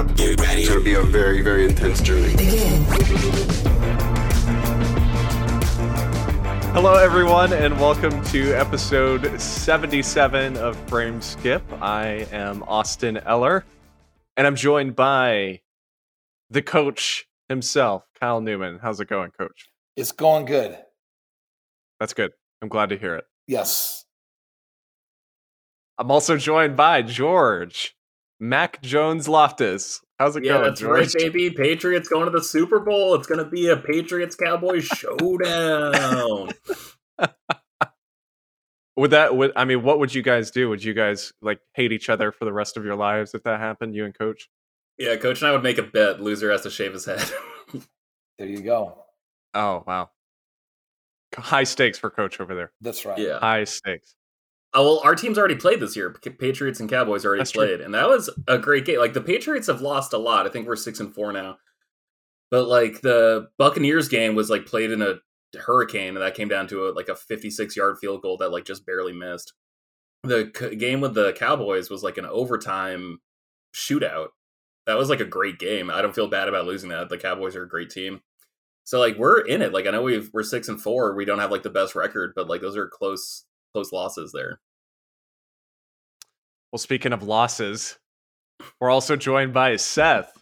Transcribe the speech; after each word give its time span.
up. 0.00 0.16
Get 0.16 0.40
ready. 0.40 0.62
It's 0.62 0.70
gonna 0.70 0.80
be 0.80 0.94
a 0.94 1.02
very, 1.02 1.42
very 1.42 1.66
intense 1.66 2.00
journey. 2.00 2.34
Begin. 2.34 2.84
Hello, 6.72 6.94
everyone, 6.94 7.52
and 7.52 7.78
welcome 7.78 8.22
to 8.26 8.54
episode 8.54 9.38
77 9.38 10.56
of 10.56 10.76
Frame 10.88 11.20
Skip. 11.20 11.62
I 11.82 12.26
am 12.32 12.62
Austin 12.62 13.18
Eller, 13.18 13.64
and 14.38 14.46
I'm 14.46 14.56
joined 14.56 14.96
by 14.96 15.60
the 16.48 16.62
coach 16.62 17.26
himself, 17.50 18.04
Kyle 18.18 18.40
Newman. 18.40 18.78
How's 18.80 19.00
it 19.00 19.08
going, 19.08 19.32
coach? 19.32 19.68
It's 19.96 20.12
going 20.12 20.46
good. 20.46 20.78
That's 21.98 22.14
good. 22.14 22.32
I'm 22.62 22.68
glad 22.68 22.88
to 22.88 22.96
hear 22.96 23.16
it. 23.16 23.24
Yes. 23.46 24.06
I'm 25.98 26.10
also 26.10 26.38
joined 26.38 26.74
by 26.76 27.02
George 27.02 27.94
Mac 28.40 28.80
Jones 28.80 29.28
Loftus. 29.28 30.00
How's 30.18 30.34
it 30.34 30.44
yeah, 30.44 30.52
going, 30.52 30.64
that's 30.64 30.80
George? 30.80 31.14
right, 31.14 31.32
baby. 31.32 31.50
Patriots 31.50 32.08
going 32.08 32.24
to 32.24 32.30
the 32.30 32.42
Super 32.42 32.80
Bowl. 32.80 33.14
It's 33.14 33.26
going 33.26 33.42
to 33.42 33.50
be 33.50 33.68
a 33.68 33.76
Patriots 33.76 34.34
Cowboys 34.34 34.84
showdown. 34.84 36.50
would 38.96 39.10
that 39.10 39.36
would 39.36 39.52
I 39.56 39.66
mean, 39.66 39.82
what 39.82 39.98
would 39.98 40.14
you 40.14 40.22
guys 40.22 40.50
do? 40.50 40.70
Would 40.70 40.82
you 40.82 40.94
guys 40.94 41.32
like 41.42 41.60
hate 41.74 41.92
each 41.92 42.08
other 42.08 42.32
for 42.32 42.46
the 42.46 42.52
rest 42.52 42.76
of 42.76 42.84
your 42.84 42.96
lives 42.96 43.34
if 43.34 43.42
that 43.44 43.60
happened, 43.60 43.94
you 43.94 44.06
and 44.06 44.18
coach? 44.18 44.48
Yeah, 44.98 45.16
coach 45.16 45.40
and 45.40 45.48
I 45.48 45.52
would 45.52 45.62
make 45.62 45.78
a 45.78 45.82
bet. 45.82 46.20
Loser 46.20 46.50
has 46.50 46.62
to 46.62 46.70
shave 46.70 46.92
his 46.92 47.04
head. 47.04 47.24
there 48.38 48.48
you 48.48 48.62
go. 48.62 49.04
Oh 49.54 49.84
wow. 49.86 50.10
High 51.36 51.64
stakes 51.64 51.98
for 51.98 52.10
coach 52.10 52.40
over 52.40 52.54
there. 52.54 52.72
That's 52.80 53.04
right. 53.04 53.18
Yeah. 53.18 53.38
High 53.38 53.64
stakes. 53.64 54.16
Oh, 54.72 54.84
well, 54.84 55.00
our 55.02 55.16
team's 55.16 55.36
already 55.36 55.56
played 55.56 55.80
this 55.80 55.96
year. 55.96 56.10
Patriots 56.10 56.78
and 56.78 56.88
Cowboys 56.88 57.24
already 57.24 57.40
That's 57.40 57.50
played, 57.52 57.76
true. 57.78 57.84
and 57.84 57.94
that 57.94 58.08
was 58.08 58.30
a 58.46 58.56
great 58.56 58.84
game. 58.84 58.98
Like 59.00 59.14
the 59.14 59.20
Patriots 59.20 59.66
have 59.66 59.80
lost 59.80 60.12
a 60.12 60.18
lot. 60.18 60.46
I 60.46 60.50
think 60.50 60.68
we're 60.68 60.76
six 60.76 61.00
and 61.00 61.12
four 61.12 61.32
now. 61.32 61.58
But 62.52 62.68
like 62.68 63.00
the 63.00 63.48
Buccaneers 63.58 64.08
game 64.08 64.34
was 64.36 64.48
like 64.48 64.66
played 64.66 64.92
in 64.92 65.02
a 65.02 65.16
hurricane, 65.58 66.10
and 66.16 66.18
that 66.22 66.36
came 66.36 66.48
down 66.48 66.68
to 66.68 66.86
a, 66.88 66.90
like 66.92 67.08
a 67.08 67.16
fifty-six 67.16 67.76
yard 67.76 67.98
field 68.00 68.22
goal 68.22 68.36
that 68.38 68.52
like 68.52 68.64
just 68.64 68.86
barely 68.86 69.12
missed. 69.12 69.52
The 70.22 70.52
c- 70.56 70.76
game 70.76 71.00
with 71.00 71.14
the 71.14 71.32
Cowboys 71.32 71.90
was 71.90 72.02
like 72.04 72.18
an 72.18 72.26
overtime 72.26 73.18
shootout. 73.74 74.28
That 74.86 74.98
was 74.98 75.08
like 75.10 75.20
a 75.20 75.24
great 75.24 75.58
game. 75.58 75.90
I 75.90 76.02
don't 76.02 76.14
feel 76.14 76.28
bad 76.28 76.48
about 76.48 76.66
losing 76.66 76.90
that. 76.90 77.08
The 77.08 77.18
Cowboys 77.18 77.56
are 77.56 77.62
a 77.64 77.68
great 77.68 77.90
team. 77.90 78.20
So 78.84 78.98
like 79.00 79.16
we're 79.16 79.40
in 79.40 79.62
it. 79.62 79.72
Like 79.72 79.86
I 79.86 79.90
know 79.90 80.02
we've 80.02 80.30
we're 80.32 80.42
six 80.42 80.68
and 80.68 80.80
four. 80.80 81.14
We 81.14 81.24
don't 81.24 81.38
have 81.40 81.50
like 81.50 81.62
the 81.64 81.70
best 81.70 81.94
record, 81.94 82.32
but 82.36 82.48
like 82.48 82.60
those 82.60 82.76
are 82.76 82.88
close 82.88 83.44
close 83.72 83.92
losses 83.92 84.32
there. 84.32 84.60
Well, 86.72 86.78
speaking 86.78 87.12
of 87.12 87.22
losses, 87.22 87.98
we're 88.80 88.90
also 88.90 89.16
joined 89.16 89.52
by 89.52 89.76
Seth. 89.76 90.32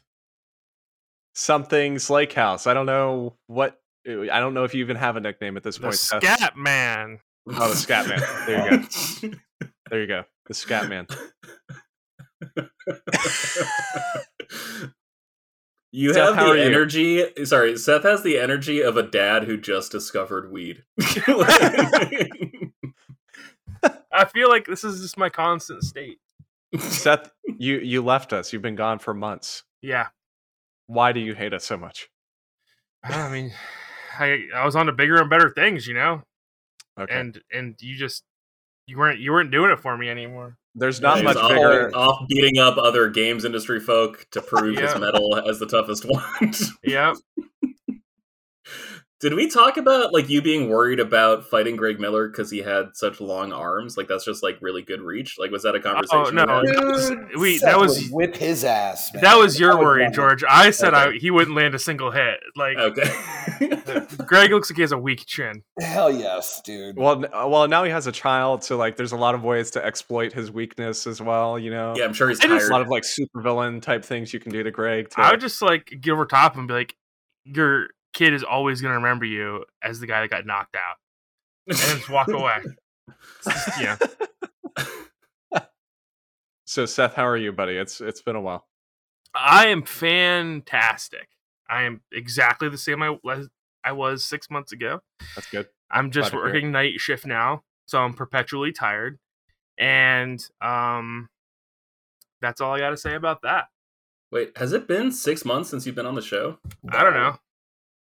Something's 1.34 2.03
Slake 2.05 2.33
House. 2.33 2.67
I 2.67 2.75
don't 2.75 2.87
know 2.87 3.37
what. 3.47 3.79
I 4.06 4.41
don't 4.41 4.55
know 4.55 4.65
if 4.65 4.75
you 4.75 4.81
even 4.81 4.97
have 4.97 5.17
a 5.17 5.21
nickname 5.21 5.56
at 5.56 5.62
this 5.62 5.77
The 5.77 5.83
point. 5.83 5.95
Seth. 5.95 6.23
Scat 6.23 6.56
Man. 6.56 7.19
Oh, 7.49 7.69
the 7.69 7.77
Scat 7.77 8.09
Man. 8.09 8.21
There 8.47 8.73
you 8.73 9.31
go. 9.31 9.37
There 9.91 10.01
you 10.03 10.06
go. 10.06 10.25
The 10.47 10.53
Scat 10.55 10.89
Man. 10.91 11.06
you 15.93 16.12
Seth, 16.12 16.27
have 16.27 16.34
how 16.37 16.47
are 16.51 16.56
the 16.56 16.61
you? 16.62 16.67
energy. 16.69 17.45
Sorry, 17.47 17.77
Seth 17.79 18.03
has 18.03 18.23
the 18.23 18.39
energy 18.39 18.83
of 18.83 18.97
a 18.99 19.03
dad 19.03 19.45
who 19.45 19.56
just 19.56 19.91
discovered 19.93 20.53
weed. 20.53 20.84
I 24.12 24.25
feel 24.25 24.48
like 24.48 24.67
this 24.67 24.84
is 24.84 25.01
just 25.01 25.19
my 25.19 25.28
constant 25.28 25.83
state. 25.83 26.19
Seth, 26.78 27.31
you 27.59 27.78
you 27.78 28.03
left 28.03 28.33
us. 28.33 28.53
You've 28.53 28.62
been 28.62 28.77
gone 28.77 28.98
for 28.98 29.15
months. 29.15 29.65
Yeah. 29.83 30.09
Why 30.87 31.12
do 31.12 31.20
you 31.20 31.34
hate 31.34 31.53
us 31.55 31.65
so 31.65 31.77
much? 31.77 32.09
I 33.05 33.28
mean, 33.31 33.53
I 34.19 34.45
I 34.55 34.65
was 34.65 34.77
on 34.77 34.87
to 34.87 34.92
bigger 34.92 35.20
and 35.20 35.31
better 35.31 35.50
things, 35.50 35.87
you 35.87 35.94
know, 35.94 36.22
Okay. 36.99 37.15
and 37.19 37.41
and 37.53 37.75
you 37.81 37.97
just 37.97 38.25
you 38.87 38.99
weren't 38.99 39.19
you 39.21 39.32
weren't 39.32 39.50
doing 39.50 39.71
it 39.71 39.81
for 39.81 39.97
me 39.97 40.09
anymore. 40.09 40.56
There's 40.75 41.00
not 41.00 41.16
He's 41.16 41.25
much 41.25 41.37
off, 41.37 41.50
bigger. 41.50 41.91
off 41.97 42.28
beating 42.28 42.59
up 42.59 42.77
other 42.78 43.09
games 43.11 43.44
industry 43.44 43.81
folk 43.81 44.27
to 44.32 44.41
prove 44.43 44.77
his 44.78 44.93
Yeah. 44.93 44.99
mettle 44.99 45.37
as 45.49 45.59
the 45.59 45.66
toughest 45.66 46.05
one. 46.09 46.53
Yep. 46.84 47.16
Did 49.21 49.34
we 49.34 49.51
talk 49.51 49.77
about 49.77 50.12
like 50.12 50.29
you 50.29 50.41
being 50.41 50.69
worried 50.69 51.01
about 51.01 51.45
fighting 51.45 51.75
Greg 51.75 51.99
Miller 51.99 52.29
because 52.29 52.53
he 52.53 52.59
had 52.59 52.91
such 52.95 53.21
long 53.21 53.53
arms? 53.53 53.97
Like 53.97 54.06
that's 54.06 54.25
just 54.25 54.45
like 54.45 54.59
really 54.61 54.83
good 54.83 55.01
reach. 55.01 55.37
Like 55.39 55.51
was 55.51 55.65
that 55.65 55.75
a 55.75 55.81
conversation? 55.81 56.39
Oh, 56.39 56.45
no. 56.45 56.59
had? 56.59 56.67
That 56.77 56.84
was- 56.84 57.11
we- 57.41 57.59
Seth 57.59 57.69
that 57.71 57.79
was- 57.81 58.09
whip 58.11 58.37
his 58.37 58.62
ass. 58.62 59.12
Man. 59.12 59.23
That 59.25 59.37
was 59.39 59.59
your 59.59 59.73
That 59.75 59.81
worry, 59.81 60.03
wrong. 60.05 60.12
George. 60.12 60.45
I 60.49 60.71
said 60.71 60.95
I 60.95 61.12
he 61.15 61.33
wouldn't 61.33 61.56
land 61.56 61.75
a 61.75 61.81
single 61.81 62.12
hit. 62.12 62.39
Like 62.55 62.77
Okay. 62.79 63.11
Greg 64.27 64.51
looks 64.53 64.71
like 64.71 64.77
he 64.77 64.83
has 64.83 64.93
a 64.93 64.99
weak 64.99 65.25
chin. 65.27 65.62
Hell 65.81 66.12
yes, 66.15 66.61
dude. 66.62 66.97
Well, 66.97 67.25
uh, 67.25 67.49
well, 67.49 67.67
now 67.67 67.83
he 67.83 67.91
has 67.91 68.06
a 68.06 68.12
child, 68.12 68.62
so 68.62 68.77
like, 68.77 68.97
there's 68.97 69.12
a 69.12 69.17
lot 69.17 69.35
of 69.35 69.43
ways 69.43 69.71
to 69.73 69.85
exploit 69.85 70.33
his 70.33 70.53
weakness 70.53 71.06
as 71.09 71.21
well. 71.21 71.59
You 71.59 71.71
know, 71.73 71.95
yeah, 71.97 72.05
I'm 72.05 72.12
sure 72.12 72.29
he's 72.29 72.39
I 72.39 72.43
just- 72.45 72.50
There's 72.50 72.69
a 72.69 72.73
lot 72.73 72.83
of 72.83 72.89
like 72.89 73.03
supervillain 73.03 73.83
type 73.83 74.05
things 74.05 74.33
you 74.33 74.39
can 74.39 74.53
do 74.53 74.62
to 74.62 74.71
Greg. 74.71 75.11
To, 75.11 75.21
I 75.21 75.33
would 75.33 75.41
just 75.41 75.61
like 75.61 75.93
get 76.00 76.12
over 76.12 76.25
top 76.25 76.56
and 76.56 76.69
be 76.69 76.75
like, 76.75 76.95
your 77.45 77.89
kid 78.19 78.34
is 78.34 78.43
always 78.43 78.81
gonna 78.81 78.95
remember 78.95 79.25
you 79.25 79.65
as 79.81 80.01
the 80.01 80.06
guy 80.06 80.21
that 80.21 80.31
got 80.31 80.45
knocked 80.45 80.75
out, 80.75 80.97
and 81.69 81.79
then 81.79 81.97
just 81.99 82.11
walk 82.11 82.29
away. 82.29 82.59
Just, 83.45 83.81
yeah. 83.81 83.97
so 86.67 86.84
Seth, 86.84 87.15
how 87.15 87.27
are 87.27 87.37
you, 87.37 87.53
buddy? 87.53 87.77
It's 87.77 88.01
it's 88.01 88.21
been 88.21 88.34
a 88.37 88.41
while. 88.41 88.67
I 89.34 89.69
am 89.69 89.84
fantastic. 89.84 91.29
I 91.71 91.84
am 91.84 92.01
exactly 92.12 92.69
the 92.69 92.79
same 92.79 93.03
I 93.03 93.17
was 93.23 93.49
I 93.84 93.93
was 93.93 94.25
six 94.25 94.50
months 94.50 94.73
ago. 94.73 95.00
That's 95.37 95.49
good. 95.49 95.69
I'm 95.91 96.11
just 96.11 96.33
Glad 96.33 96.41
to 96.41 96.43
hear 96.43 96.49
it. 96.49 96.55
working 96.55 96.73
night 96.73 97.00
shift 97.00 97.25
now, 97.25 97.62
so 97.87 98.00
I'm 98.00 98.15
perpetually 98.15 98.73
tired, 98.73 99.19
and 99.79 100.45
um, 100.61 101.29
that's 102.41 102.61
all 102.61 102.75
I 102.75 102.81
got 102.81 102.91
to 102.91 102.97
say 102.97 103.15
about 103.15 103.43
that. 103.43 103.67
Wait, 104.33 104.59
has 104.59 104.73
it 104.73 104.89
been 104.89 105.12
six 105.12 105.45
months 105.45 105.71
since 105.71 105.87
you've 105.87 105.95
been 105.95 106.05
on 106.05 106.17
the 106.17 106.21
show? 106.21 106.59
I 106.91 107.03
don't 107.05 107.15
know. 107.15 107.39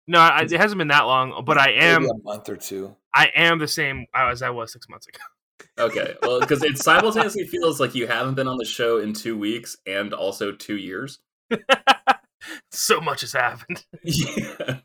No, 0.07 0.19
I, 0.19 0.41
it 0.41 0.51
hasn't 0.51 0.77
been 0.77 0.89
that 0.89 1.03
long, 1.03 1.43
but 1.45 1.57
I 1.57 1.71
am 1.71 2.03
Maybe 2.03 2.11
a 2.11 2.23
month 2.23 2.49
or 2.49 2.55
two. 2.55 2.95
I 3.13 3.31
am 3.35 3.59
the 3.59 3.67
same 3.67 4.05
as 4.13 4.41
I 4.41 4.49
was 4.51 4.71
six 4.71 4.87
months 4.89 5.07
ago. 5.07 5.19
Okay, 5.77 6.15
well, 6.21 6.39
because 6.39 6.63
it 6.63 6.77
simultaneously 6.77 7.45
feels 7.45 7.81
like 7.81 7.95
you 7.95 8.07
haven't 8.07 8.35
been 8.35 8.47
on 8.47 8.57
the 8.57 8.65
show 8.65 8.97
in 8.97 9.11
two 9.11 9.37
weeks 9.37 9.75
and 9.85 10.13
also 10.13 10.53
two 10.53 10.77
years. 10.77 11.19
so 12.71 13.01
much 13.01 13.21
has 13.21 13.33
happened. 13.33 13.85
Yeah. 14.03 14.79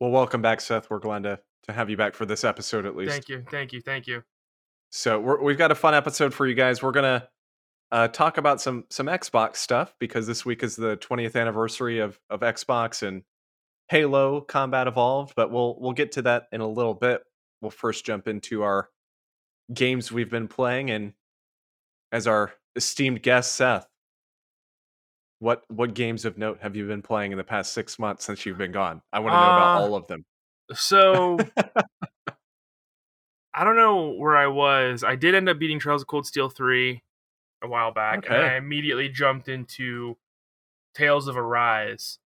Well, 0.00 0.10
welcome 0.10 0.40
back, 0.40 0.60
Seth. 0.60 0.88
We're 0.88 1.00
glad 1.00 1.24
to 1.24 1.40
to 1.64 1.72
have 1.72 1.90
you 1.90 1.96
back 1.96 2.14
for 2.14 2.26
this 2.26 2.44
episode 2.44 2.86
at 2.86 2.96
least. 2.96 3.10
Thank 3.12 3.28
you, 3.28 3.44
thank 3.50 3.72
you, 3.72 3.80
thank 3.80 4.06
you. 4.06 4.22
So 4.90 5.18
we're, 5.18 5.42
we've 5.42 5.58
got 5.58 5.70
a 5.72 5.76
fun 5.76 5.94
episode 5.94 6.34
for 6.34 6.46
you 6.46 6.54
guys. 6.54 6.82
We're 6.82 6.92
gonna 6.92 7.28
uh, 7.90 8.08
talk 8.08 8.38
about 8.38 8.60
some 8.60 8.84
some 8.90 9.06
Xbox 9.06 9.56
stuff 9.56 9.94
because 9.98 10.26
this 10.26 10.44
week 10.44 10.62
is 10.62 10.76
the 10.76 10.96
20th 10.96 11.34
anniversary 11.40 11.98
of 11.98 12.20
of 12.30 12.40
Xbox 12.40 13.06
and 13.06 13.22
Halo 13.92 14.40
Combat 14.40 14.86
Evolved. 14.86 15.34
But 15.36 15.50
we'll 15.50 15.76
we'll 15.78 15.92
get 15.92 16.12
to 16.12 16.22
that 16.22 16.48
in 16.50 16.62
a 16.62 16.66
little 16.66 16.94
bit. 16.94 17.22
We'll 17.60 17.70
first 17.70 18.06
jump 18.06 18.26
into 18.26 18.62
our 18.62 18.88
games 19.72 20.10
we've 20.10 20.30
been 20.30 20.48
playing, 20.48 20.90
and 20.90 21.12
as 22.10 22.26
our 22.26 22.54
esteemed 22.74 23.22
guest 23.22 23.54
Seth, 23.54 23.86
what 25.40 25.62
what 25.68 25.92
games 25.92 26.24
of 26.24 26.38
note 26.38 26.60
have 26.62 26.74
you 26.74 26.86
been 26.86 27.02
playing 27.02 27.32
in 27.32 27.38
the 27.38 27.44
past 27.44 27.74
six 27.74 27.98
months 27.98 28.24
since 28.24 28.46
you've 28.46 28.56
been 28.56 28.72
gone? 28.72 29.02
I 29.12 29.18
want 29.18 29.34
to 29.34 29.36
know 29.36 29.42
about 29.42 29.76
Uh, 29.76 29.80
all 29.82 29.94
of 29.94 30.06
them. 30.06 30.24
So 30.72 31.36
I 33.54 33.64
don't 33.64 33.76
know 33.76 34.12
where 34.12 34.38
I 34.38 34.46
was. 34.46 35.04
I 35.04 35.16
did 35.16 35.34
end 35.34 35.50
up 35.50 35.58
beating 35.58 35.78
Trails 35.78 36.00
of 36.00 36.08
Cold 36.08 36.26
Steel 36.26 36.48
3 36.48 37.02
a 37.62 37.68
while 37.68 37.92
back, 37.92 38.24
and 38.24 38.34
I 38.42 38.56
immediately 38.56 39.10
jumped 39.10 39.50
into 39.50 40.16
Tales 40.94 41.28
of 41.28 41.36
Arise. 41.36 42.18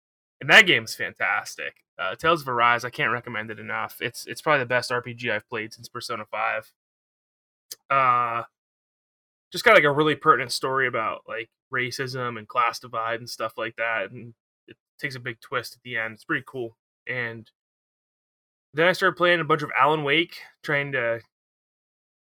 And 0.44 0.50
that 0.50 0.66
game's 0.66 0.94
fantastic. 0.94 1.72
Uh, 1.98 2.14
Tales 2.16 2.42
of 2.42 2.48
Arise, 2.50 2.84
I 2.84 2.90
can't 2.90 3.10
recommend 3.10 3.50
it 3.50 3.58
enough. 3.58 3.96
It's 4.02 4.26
it's 4.26 4.42
probably 4.42 4.58
the 4.58 4.66
best 4.66 4.90
RPG 4.90 5.30
I've 5.32 5.48
played 5.48 5.72
since 5.72 5.88
Persona 5.88 6.26
5. 6.30 6.70
Uh 7.88 8.42
just 9.50 9.64
got 9.64 9.74
like 9.74 9.84
a 9.84 9.90
really 9.90 10.14
pertinent 10.14 10.52
story 10.52 10.86
about 10.86 11.22
like 11.26 11.48
racism 11.72 12.36
and 12.38 12.46
class 12.46 12.78
divide 12.78 13.20
and 13.20 13.30
stuff 13.30 13.56
like 13.56 13.74
that 13.76 14.10
and 14.10 14.34
it 14.68 14.76
takes 14.98 15.14
a 15.14 15.20
big 15.20 15.40
twist 15.40 15.76
at 15.76 15.82
the 15.82 15.96
end. 15.96 16.12
It's 16.12 16.24
pretty 16.24 16.44
cool. 16.46 16.76
And 17.08 17.50
then 18.74 18.86
I 18.86 18.92
started 18.92 19.16
playing 19.16 19.40
a 19.40 19.44
bunch 19.44 19.62
of 19.62 19.70
Alan 19.80 20.04
Wake, 20.04 20.36
trying 20.62 20.92
to 20.92 21.20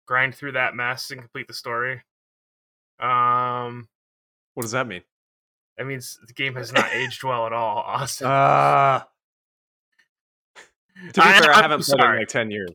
grind 0.05 0.33
through 0.33 0.53
that 0.53 0.75
mess 0.75 1.11
and 1.11 1.19
complete 1.19 1.49
the 1.49 1.53
story. 1.53 2.03
Um, 3.01 3.89
What 4.53 4.63
does 4.63 4.71
that 4.71 4.87
mean? 4.87 5.01
That 5.77 5.85
means 5.85 6.19
the 6.25 6.33
game 6.33 6.55
has 6.55 6.71
not 6.73 6.91
aged 6.93 7.23
well 7.23 7.45
at 7.45 7.53
all. 7.53 7.77
Austin. 7.77 8.27
Ah. 8.29 9.07
to 10.55 10.61
be 11.13 11.21
I- 11.21 11.39
fair, 11.41 11.51
I 11.51 11.57
I'm 11.57 11.61
haven't 11.63 11.83
played 11.85 11.99
it 11.99 12.05
in 12.13 12.15
like 12.19 12.27
ten 12.27 12.51
years. 12.51 12.71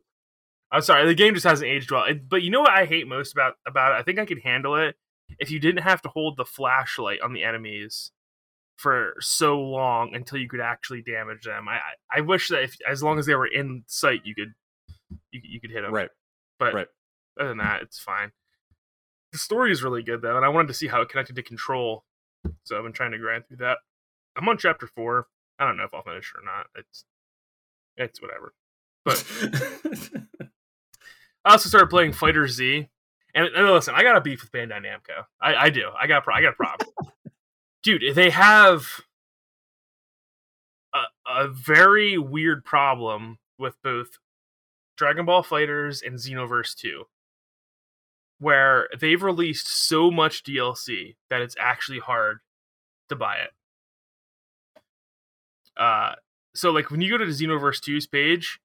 I'm 0.71 0.81
sorry, 0.83 1.07
the 1.07 1.15
game 1.15 1.35
just 1.35 1.45
hasn't 1.47 1.69
aged 1.71 1.91
well. 1.91 2.05
It, 2.05 2.29
but 2.29 2.43
you 2.43 2.51
know 2.51 2.61
what 2.61 2.71
I 2.73 2.87
hate 2.87 3.07
most 3.07 3.33
about 3.33 3.55
about 3.67 3.93
it? 3.93 3.97
I 3.97 4.03
think 4.03 4.19
I 4.19 4.25
can 4.25 4.39
handle 4.39 4.77
it. 4.77 4.97
if 5.39 5.51
you 5.51 5.59
didn't 5.59 5.83
have 5.83 6.03
to 6.03 6.09
hold 6.09 6.37
the 6.37 6.45
flashlight 6.45 7.21
on 7.23 7.33
the 7.33 7.43
enemies 7.45 8.11
for 8.77 9.15
so 9.21 9.61
long 9.61 10.15
until 10.15 10.39
you 10.39 10.49
could 10.49 10.61
actually 10.61 11.03
damage 11.03 11.45
them. 11.45 11.69
I 11.69 11.79
I 12.11 12.21
wish 12.23 12.49
that 12.49 12.63
if 12.63 12.77
as 12.89 13.03
long 13.03 13.19
as 13.19 13.27
they 13.27 13.35
were 13.35 13.47
in 13.47 13.85
sight, 13.87 14.23
you 14.25 14.35
could 14.35 14.53
you, 15.31 15.41
you 15.45 15.61
could 15.61 15.71
hit 15.71 15.83
them. 15.83 15.93
Right. 15.93 16.11
But 16.59 16.75
Right. 16.75 16.87
other 17.39 17.49
than 17.51 17.59
that, 17.59 17.83
it's 17.83 17.99
fine. 17.99 18.33
The 19.33 19.39
story 19.39 19.73
is 19.73 19.83
really 19.83 20.03
good 20.03 20.23
though, 20.23 20.37
and 20.37 20.45
I 20.45 20.49
wanted 20.49 20.69
to 20.69 20.75
see 20.75 20.87
how 20.87 21.01
it 21.03 21.09
connected 21.09 21.37
to 21.37 21.43
Control, 21.43 22.05
so 22.65 22.77
I've 22.77 22.85
been 22.85 22.93
trying 22.93 23.13
to 23.13 23.19
grind 23.19 23.47
through 23.47 23.59
that. 23.59 23.79
I'm 24.37 24.49
on 24.49 24.59
chapter 24.59 24.87
four. 24.87 25.27
I 25.59 25.67
don't 25.67 25.77
know 25.77 25.85
if 25.85 25.95
I'll 25.95 26.03
finish 26.03 26.33
or 26.35 26.45
not. 26.45 26.67
It's 26.75 27.05
it's 27.97 28.21
whatever. 28.21 28.55
But 29.05 29.25
I 31.45 31.53
also 31.53 31.69
started 31.69 31.91
playing 31.91 32.13
FighterZ, 32.13 32.89
and, 33.35 33.47
and 33.49 33.71
listen, 33.71 33.95
I 33.95 34.03
got 34.03 34.17
a 34.17 34.21
beef 34.21 34.43
with 34.43 34.53
Bandai 34.53 34.81
Namco. 34.81 35.25
I, 35.41 35.55
I 35.55 35.71
do. 35.71 35.91
I 36.01 36.07
got 36.07 36.25
pro- 36.25 36.35
I 36.35 36.43
got 36.43 36.53
a 36.53 36.57
problem, 36.57 36.89
dude. 37.83 38.15
They 38.15 38.31
have 38.31 38.87
a, 40.95 41.03
a 41.27 41.49
very 41.49 42.17
weird 42.17 42.65
problem 42.65 43.39
with 43.59 43.77
both 43.83 44.19
Dragon 44.97 45.27
Ball 45.27 45.43
FighterZ 45.43 46.07
and 46.07 46.17
Xenoverse 46.17 46.75
Two, 46.75 47.05
where 48.43 48.89
they've 48.99 49.23
released 49.23 49.69
so 49.69 50.11
much 50.11 50.43
DLC 50.43 51.15
that 51.31 51.41
it's 51.41 51.55
actually 51.61 52.01
hard 52.01 52.39
to 53.09 53.15
buy 53.15 53.37
it. 53.37 53.51
Uh, 55.77 56.15
so 56.53 56.73
like 56.73 56.91
when 56.91 57.01
you 57.01 57.09
go 57.09 57.19
to 57.19 57.25
the 57.25 57.31
Xenoverse 57.31 57.81
2's 57.81 58.09
page, 58.09 58.59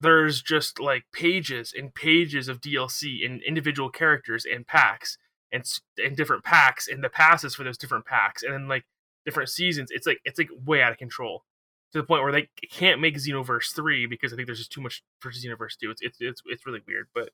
there's 0.00 0.42
just 0.42 0.80
like 0.80 1.04
pages 1.12 1.72
and 1.78 1.94
pages 1.94 2.48
of 2.48 2.60
DLC 2.60 3.24
and 3.24 3.40
individual 3.44 3.88
characters 3.88 4.44
and 4.44 4.66
packs 4.66 5.16
and 5.52 5.64
and 6.04 6.16
different 6.16 6.42
packs 6.42 6.88
and 6.88 7.04
the 7.04 7.08
passes 7.08 7.54
for 7.54 7.62
those 7.62 7.78
different 7.78 8.04
packs 8.04 8.42
and 8.42 8.52
then 8.52 8.66
like 8.66 8.84
different 9.24 9.48
seasons. 9.48 9.90
It's 9.92 10.08
like 10.08 10.18
it's 10.24 10.38
like 10.38 10.48
way 10.66 10.82
out 10.82 10.90
of 10.90 10.98
control 10.98 11.44
to 11.92 11.98
the 11.98 12.04
point 12.04 12.24
where 12.24 12.32
they 12.32 12.48
can't 12.68 13.00
make 13.00 13.16
Xenoverse 13.16 13.72
3 13.74 14.06
because 14.06 14.32
I 14.32 14.36
think 14.36 14.46
there's 14.46 14.58
just 14.58 14.72
too 14.72 14.80
much 14.80 15.04
for 15.20 15.30
Xenoverse 15.30 15.76
2. 15.80 15.92
It's 15.92 16.02
it's 16.02 16.18
it's, 16.20 16.42
it's 16.46 16.66
really 16.66 16.82
weird, 16.88 17.06
but 17.14 17.30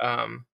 um 0.00 0.46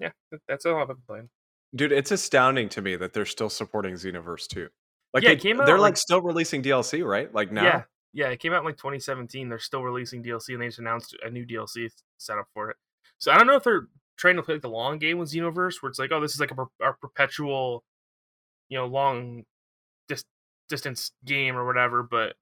yeah, 0.00 0.10
that's 0.48 0.66
all 0.66 0.80
I've 0.80 0.88
been 0.88 0.96
playing. 1.06 1.28
Dude, 1.74 1.92
it's 1.92 2.10
astounding 2.10 2.68
to 2.70 2.82
me 2.82 2.96
that 2.96 3.12
they're 3.12 3.24
still 3.26 3.48
supporting 3.50 3.94
Xenoverse 3.94 4.48
2. 4.48 4.68
Like 5.14 5.22
Yeah, 5.22 5.30
they, 5.30 5.36
came 5.36 5.60
out, 5.60 5.66
they're 5.66 5.76
like- 5.78 5.90
like 5.92 5.96
still 5.96 6.20
releasing 6.20 6.62
DLC, 6.62 7.04
right? 7.04 7.32
Like 7.32 7.52
now. 7.52 7.62
Yeah, 7.64 7.82
yeah, 8.12 8.28
it 8.28 8.40
came 8.40 8.52
out 8.52 8.60
in 8.60 8.64
like 8.64 8.76
2017. 8.76 9.48
They're 9.48 9.58
still 9.58 9.82
releasing 9.82 10.22
DLC, 10.22 10.54
and 10.54 10.62
they 10.62 10.66
just 10.66 10.78
announced 10.80 11.14
a 11.24 11.30
new 11.30 11.46
DLC 11.46 11.88
setup 12.18 12.46
for 12.54 12.70
it. 12.70 12.76
So 13.18 13.30
I 13.30 13.36
don't 13.38 13.46
know 13.46 13.56
if 13.56 13.62
they're 13.62 13.86
trying 14.16 14.36
to 14.36 14.42
play 14.42 14.54
like 14.54 14.62
the 14.62 14.68
long 14.68 14.98
game 14.98 15.18
with 15.18 15.30
Xenoverse, 15.30 15.80
where 15.82 15.90
it's 15.90 15.98
like, 15.98 16.10
oh, 16.12 16.20
this 16.20 16.34
is 16.34 16.40
like 16.40 16.50
a, 16.50 16.54
per- 16.54 16.66
a 16.88 16.92
perpetual, 17.00 17.84
you 18.68 18.78
know, 18.78 18.86
long 18.86 19.44
dis- 20.08 20.24
distance 20.68 21.12
game 21.24 21.56
or 21.56 21.66
whatever. 21.66 22.02
But 22.02 22.34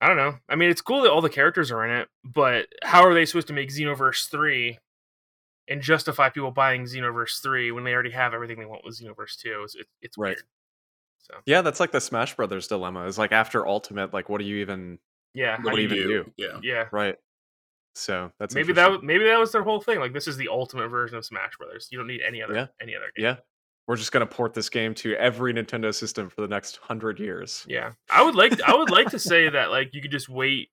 I 0.00 0.08
don't 0.08 0.16
know. 0.16 0.34
I 0.48 0.56
mean, 0.56 0.70
it's 0.70 0.80
cool 0.80 1.02
that 1.02 1.10
all 1.12 1.20
the 1.20 1.28
characters 1.28 1.70
are 1.70 1.84
in 1.84 1.90
it, 2.00 2.08
but 2.24 2.66
how 2.82 3.04
are 3.04 3.14
they 3.14 3.24
supposed 3.24 3.46
to 3.48 3.52
make 3.52 3.68
Xenoverse 3.70 4.28
three? 4.30 4.78
And 5.68 5.80
justify 5.80 6.28
people 6.28 6.50
buying 6.50 6.82
Xenoverse 6.84 7.40
3 7.40 7.70
when 7.72 7.84
they 7.84 7.92
already 7.94 8.10
have 8.10 8.34
everything 8.34 8.58
they 8.58 8.64
want 8.66 8.84
with 8.84 8.98
Xenoverse 8.98 9.38
2. 9.38 9.62
It's, 9.64 9.74
it's, 9.76 9.88
it's 10.02 10.18
Right. 10.18 10.30
weird. 10.36 10.42
So, 11.18 11.34
Yeah, 11.46 11.62
that's 11.62 11.78
like 11.78 11.92
the 11.92 12.00
Smash 12.00 12.34
Brothers 12.34 12.66
dilemma. 12.66 13.04
Is 13.06 13.16
like 13.16 13.30
after 13.30 13.66
Ultimate, 13.66 14.12
like 14.12 14.28
what 14.28 14.38
do 14.38 14.44
you 14.44 14.56
even 14.56 14.98
yeah. 15.34 15.56
What 15.62 15.76
do 15.76 15.88
do 15.88 15.94
you 15.94 16.02
you 16.02 16.10
even 16.10 16.24
do? 16.24 16.32
Yeah. 16.36 16.58
Yeah. 16.62 16.88
right? 16.90 17.16
So 17.94 18.32
that's 18.40 18.54
maybe 18.54 18.72
that 18.72 18.90
was- 18.90 19.02
maybe 19.02 19.24
that 19.24 19.38
was 19.38 19.52
their 19.52 19.62
whole 19.62 19.80
thing. 19.80 20.00
Like 20.00 20.12
this 20.12 20.26
is 20.26 20.36
the 20.36 20.48
ultimate 20.48 20.88
version 20.88 21.16
of 21.16 21.24
Smash 21.24 21.56
Brothers. 21.58 21.88
You 21.92 21.98
don't 21.98 22.06
need 22.08 22.22
any 22.26 22.42
other 22.42 22.54
Yeah. 22.54 22.66
any 22.80 22.96
other 22.96 23.10
game. 23.14 23.24
Yeah. 23.24 23.36
We're 23.86 23.96
just 23.96 24.10
gonna 24.12 24.26
port 24.26 24.54
this 24.54 24.68
game 24.68 24.94
to 24.96 25.14
every 25.14 25.52
Nintendo 25.54 25.94
system 25.94 26.28
for 26.28 26.40
the 26.40 26.48
next 26.48 26.78
hundred 26.78 27.18
years. 27.20 27.64
Yeah. 27.68 27.92
I 28.10 28.22
would 28.22 28.34
like 28.34 28.60
I 28.62 28.74
would 28.74 28.90
like 28.90 29.10
to 29.10 29.18
say 29.18 29.48
that 29.48 29.70
like 29.70 29.94
you 29.94 30.02
could 30.02 30.10
just 30.10 30.28
wait 30.28 30.70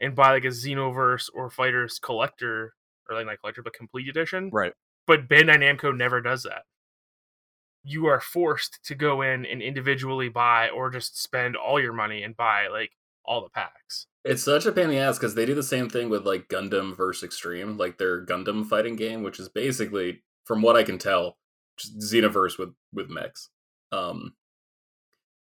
and 0.00 0.14
buy 0.16 0.32
like 0.32 0.44
a 0.44 0.48
Xenoverse 0.48 1.30
or 1.34 1.50
FighterZ 1.50 2.00
collector 2.00 2.74
or 3.08 3.24
like 3.24 3.40
collector 3.40 3.62
but 3.62 3.72
complete 3.72 4.08
edition. 4.08 4.50
Right. 4.52 4.72
But 5.06 5.28
Bandai 5.28 5.58
Namco 5.58 5.96
never 5.96 6.20
does 6.20 6.44
that. 6.44 6.62
You 7.82 8.06
are 8.06 8.20
forced 8.20 8.80
to 8.84 8.94
go 8.94 9.20
in 9.20 9.44
and 9.44 9.60
individually 9.60 10.30
buy 10.30 10.70
or 10.70 10.90
just 10.90 11.22
spend 11.22 11.56
all 11.56 11.78
your 11.80 11.92
money 11.92 12.22
and 12.22 12.36
buy 12.36 12.68
like 12.68 12.92
all 13.24 13.42
the 13.42 13.50
packs. 13.50 14.06
It's 14.24 14.42
such 14.42 14.64
a 14.64 14.72
pain 14.72 14.84
in 14.84 14.90
the 14.90 14.98
ass 14.98 15.18
because 15.18 15.34
they 15.34 15.44
do 15.44 15.54
the 15.54 15.62
same 15.62 15.90
thing 15.90 16.08
with 16.08 16.24
like 16.24 16.48
Gundam 16.48 16.96
versus 16.96 17.22
Extreme, 17.22 17.76
like 17.76 17.98
their 17.98 18.24
Gundam 18.24 18.66
fighting 18.66 18.96
game, 18.96 19.22
which 19.22 19.38
is 19.38 19.50
basically, 19.50 20.22
from 20.44 20.62
what 20.62 20.76
I 20.76 20.82
can 20.82 20.98
tell, 20.98 21.36
just 21.76 21.98
Xenoverse 21.98 22.58
with 22.58 22.70
with 22.92 23.10
mechs. 23.10 23.50
Um, 23.92 24.34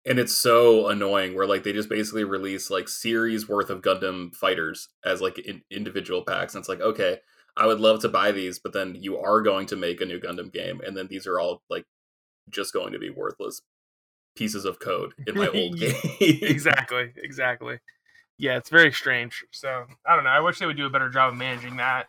and 0.07 0.19
it's 0.19 0.35
so 0.35 0.89
annoying 0.89 1.35
where 1.35 1.47
like 1.47 1.65
they 1.65 1.73
just 1.73 1.89
basically 1.89 2.25
release 2.25 2.71
like 2.71 2.89
series 2.89 3.49
worth 3.49 3.69
of 3.69 3.83
Gundam 3.83 4.35
fighters 4.35 4.89
as 5.05 5.21
like 5.21 5.39
in, 5.39 5.63
individual 5.71 6.23
packs, 6.23 6.55
and 6.55 6.63
it's 6.63 6.69
like 6.69 6.81
okay, 6.81 7.19
I 7.59 7.67
would 7.67 7.81
love 7.81 8.01
to 8.03 8.09
buy 8.09 8.33
these, 8.33 8.59
but 8.59 8.73
then 8.73 8.97
you 8.99 9.19
are 9.19 9.43
going 9.43 9.67
to 9.67 9.77
make 9.77 10.01
a 10.01 10.05
new 10.07 10.21
Gundam 10.21 10.53
game, 10.53 10.81
and 10.87 10.97
then 10.97 11.09
these 11.09 11.27
are 11.27 11.39
all 11.41 11.63
like 11.69 11.85
just 12.51 12.73
going 12.73 12.93
to 12.93 12.99
be 12.99 13.11
worthless 13.11 13.61
pieces 14.37 14.65
of 14.65 14.79
code 14.79 15.13
in 15.27 15.35
my 15.35 15.49
old 15.55 15.79
game. 15.79 15.95
exactly, 16.21 17.13
exactly. 17.17 17.81
Yeah, 18.39 18.57
it's 18.57 18.71
very 18.71 18.93
strange. 18.93 19.45
So 19.51 19.85
I 20.07 20.15
don't 20.15 20.25
know. 20.25 20.31
I 20.31 20.41
wish 20.41 20.59
they 20.61 20.67
would 20.67 20.77
do 20.77 20.87
a 20.87 20.91
better 20.91 21.09
job 21.09 21.33
of 21.33 21.39
managing 21.39 21.77
that. 21.79 22.07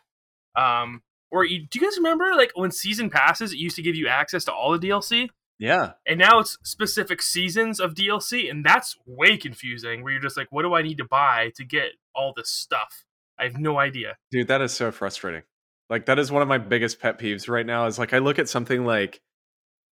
Um, 0.54 1.02
or 1.32 1.44
you, 1.44 1.66
do 1.68 1.78
you 1.78 1.84
guys 1.86 1.96
remember 1.96 2.34
like 2.36 2.52
when 2.54 2.70
season 2.70 3.10
passes, 3.10 3.52
it 3.52 3.58
used 3.58 3.76
to 3.76 3.82
give 3.82 3.96
you 3.96 4.06
access 4.06 4.44
to 4.44 4.52
all 4.52 4.70
the 4.76 4.78
DLC, 4.88 5.28
Yeah. 5.58 5.92
and 6.06 6.18
now 6.18 6.38
it's 6.38 6.56
specific 6.62 7.20
seasons 7.22 7.80
of 7.80 7.94
DLC, 7.94 8.48
and 8.50 8.64
that's 8.64 8.96
way 9.06 9.36
confusing. 9.36 10.02
Where 10.04 10.12
you're 10.12 10.22
just 10.22 10.36
like, 10.36 10.48
what 10.50 10.62
do 10.62 10.74
I 10.74 10.82
need 10.82 10.98
to 10.98 11.04
buy 11.04 11.50
to 11.56 11.64
get 11.64 11.92
all 12.14 12.32
this 12.36 12.48
stuff? 12.50 13.04
I 13.40 13.44
have 13.44 13.58
no 13.58 13.78
idea. 13.78 14.16
Dude, 14.30 14.48
that 14.48 14.60
is 14.60 14.72
so 14.72 14.92
frustrating. 14.92 15.42
Like 15.88 16.06
that 16.06 16.18
is 16.18 16.30
one 16.30 16.42
of 16.42 16.48
my 16.48 16.58
biggest 16.58 17.00
pet 17.00 17.18
peeves 17.18 17.48
right 17.48 17.66
now. 17.66 17.86
Is 17.86 17.98
like 17.98 18.12
I 18.12 18.18
look 18.18 18.38
at 18.38 18.48
something 18.48 18.84
like 18.84 19.20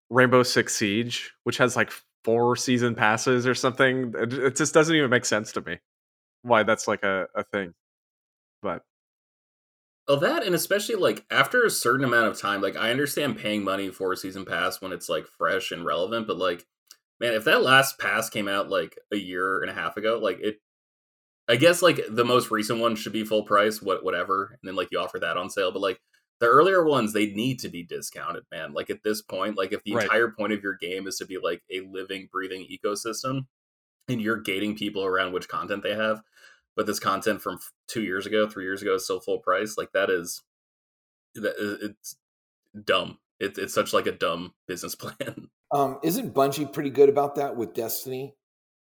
Rainbow 0.09 0.43
Six 0.43 0.75
Siege, 0.75 1.31
which 1.43 1.57
has 1.57 1.75
like 1.75 1.91
four 2.23 2.55
season 2.55 2.93
passes 2.93 3.47
or 3.47 3.55
something. 3.55 4.13
It, 4.17 4.33
it 4.33 4.55
just 4.55 4.73
doesn't 4.73 4.95
even 4.95 5.09
make 5.09 5.25
sense 5.25 5.53
to 5.53 5.61
me 5.61 5.79
why 6.41 6.63
that's 6.63 6.87
like 6.87 7.03
a, 7.03 7.27
a 7.35 7.43
thing. 7.43 7.73
But 8.61 8.83
Well, 10.07 10.17
that 10.17 10.43
and 10.43 10.53
especially 10.53 10.95
like 10.95 11.25
after 11.31 11.63
a 11.63 11.69
certain 11.69 12.05
amount 12.05 12.27
of 12.27 12.39
time, 12.39 12.61
like 12.61 12.75
I 12.75 12.91
understand 12.91 13.37
paying 13.37 13.63
money 13.63 13.89
for 13.89 14.11
a 14.11 14.17
season 14.17 14.45
pass 14.45 14.81
when 14.81 14.91
it's 14.91 15.09
like 15.09 15.25
fresh 15.25 15.71
and 15.71 15.85
relevant, 15.85 16.27
but 16.27 16.37
like, 16.37 16.65
man, 17.19 17.33
if 17.33 17.45
that 17.45 17.63
last 17.63 17.97
pass 17.97 18.29
came 18.29 18.47
out 18.47 18.69
like 18.69 18.97
a 19.11 19.17
year 19.17 19.61
and 19.61 19.71
a 19.71 19.73
half 19.73 19.97
ago, 19.97 20.19
like 20.21 20.39
it, 20.41 20.59
I 21.49 21.55
guess 21.55 21.81
like 21.81 22.01
the 22.09 22.25
most 22.25 22.51
recent 22.51 22.79
one 22.79 22.95
should 22.95 23.13
be 23.13 23.23
full 23.23 23.43
price, 23.43 23.81
what 23.81 24.03
whatever, 24.03 24.57
and 24.61 24.67
then 24.67 24.75
like 24.75 24.89
you 24.91 24.99
offer 24.99 25.19
that 25.19 25.37
on 25.37 25.49
sale. 25.49 25.71
But 25.71 25.81
like 25.81 26.01
the 26.39 26.47
earlier 26.47 26.83
ones, 26.83 27.13
they 27.13 27.27
need 27.27 27.59
to 27.59 27.69
be 27.69 27.83
discounted, 27.83 28.43
man. 28.51 28.73
Like 28.73 28.89
at 28.89 29.03
this 29.03 29.21
point, 29.21 29.57
like 29.57 29.71
if 29.71 29.83
the 29.83 29.95
Right. 29.95 30.03
entire 30.03 30.29
point 30.29 30.53
of 30.53 30.61
your 30.61 30.75
game 30.75 31.07
is 31.07 31.17
to 31.17 31.25
be 31.25 31.37
like 31.37 31.63
a 31.71 31.81
living, 31.81 32.27
breathing 32.31 32.67
ecosystem, 32.69 33.47
and 34.07 34.21
you're 34.21 34.41
gating 34.41 34.75
people 34.77 35.05
around 35.05 35.33
which 35.33 35.47
content 35.47 35.83
they 35.83 35.95
have, 35.95 36.21
but 36.75 36.85
this 36.85 36.99
content 36.99 37.41
from 37.41 37.59
two 37.87 38.03
years 38.03 38.25
ago, 38.25 38.47
three 38.47 38.65
years 38.65 38.81
ago 38.81 38.95
is 38.95 39.03
still 39.05 39.19
full 39.19 39.39
price. 39.39 39.77
Like 39.77 39.91
that 39.93 40.09
is, 40.09 40.43
that 41.35 41.55
it's 41.81 42.17
dumb. 42.83 43.19
It, 43.39 43.57
it's 43.57 43.73
such 43.73 43.93
like 43.93 44.07
a 44.07 44.11
dumb 44.11 44.53
business 44.67 44.95
plan. 44.97 45.49
Um, 45.71 45.99
isn't 46.03 46.33
Bungie 46.33 46.71
pretty 46.71 46.89
good 46.89 47.09
about 47.09 47.35
that 47.35 47.55
with 47.55 47.73
Destiny? 47.73 48.35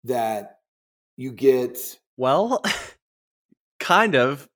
That 0.04 0.58
you 1.16 1.32
get 1.32 1.98
well, 2.20 2.62
kind 3.80 4.14
of. 4.14 4.48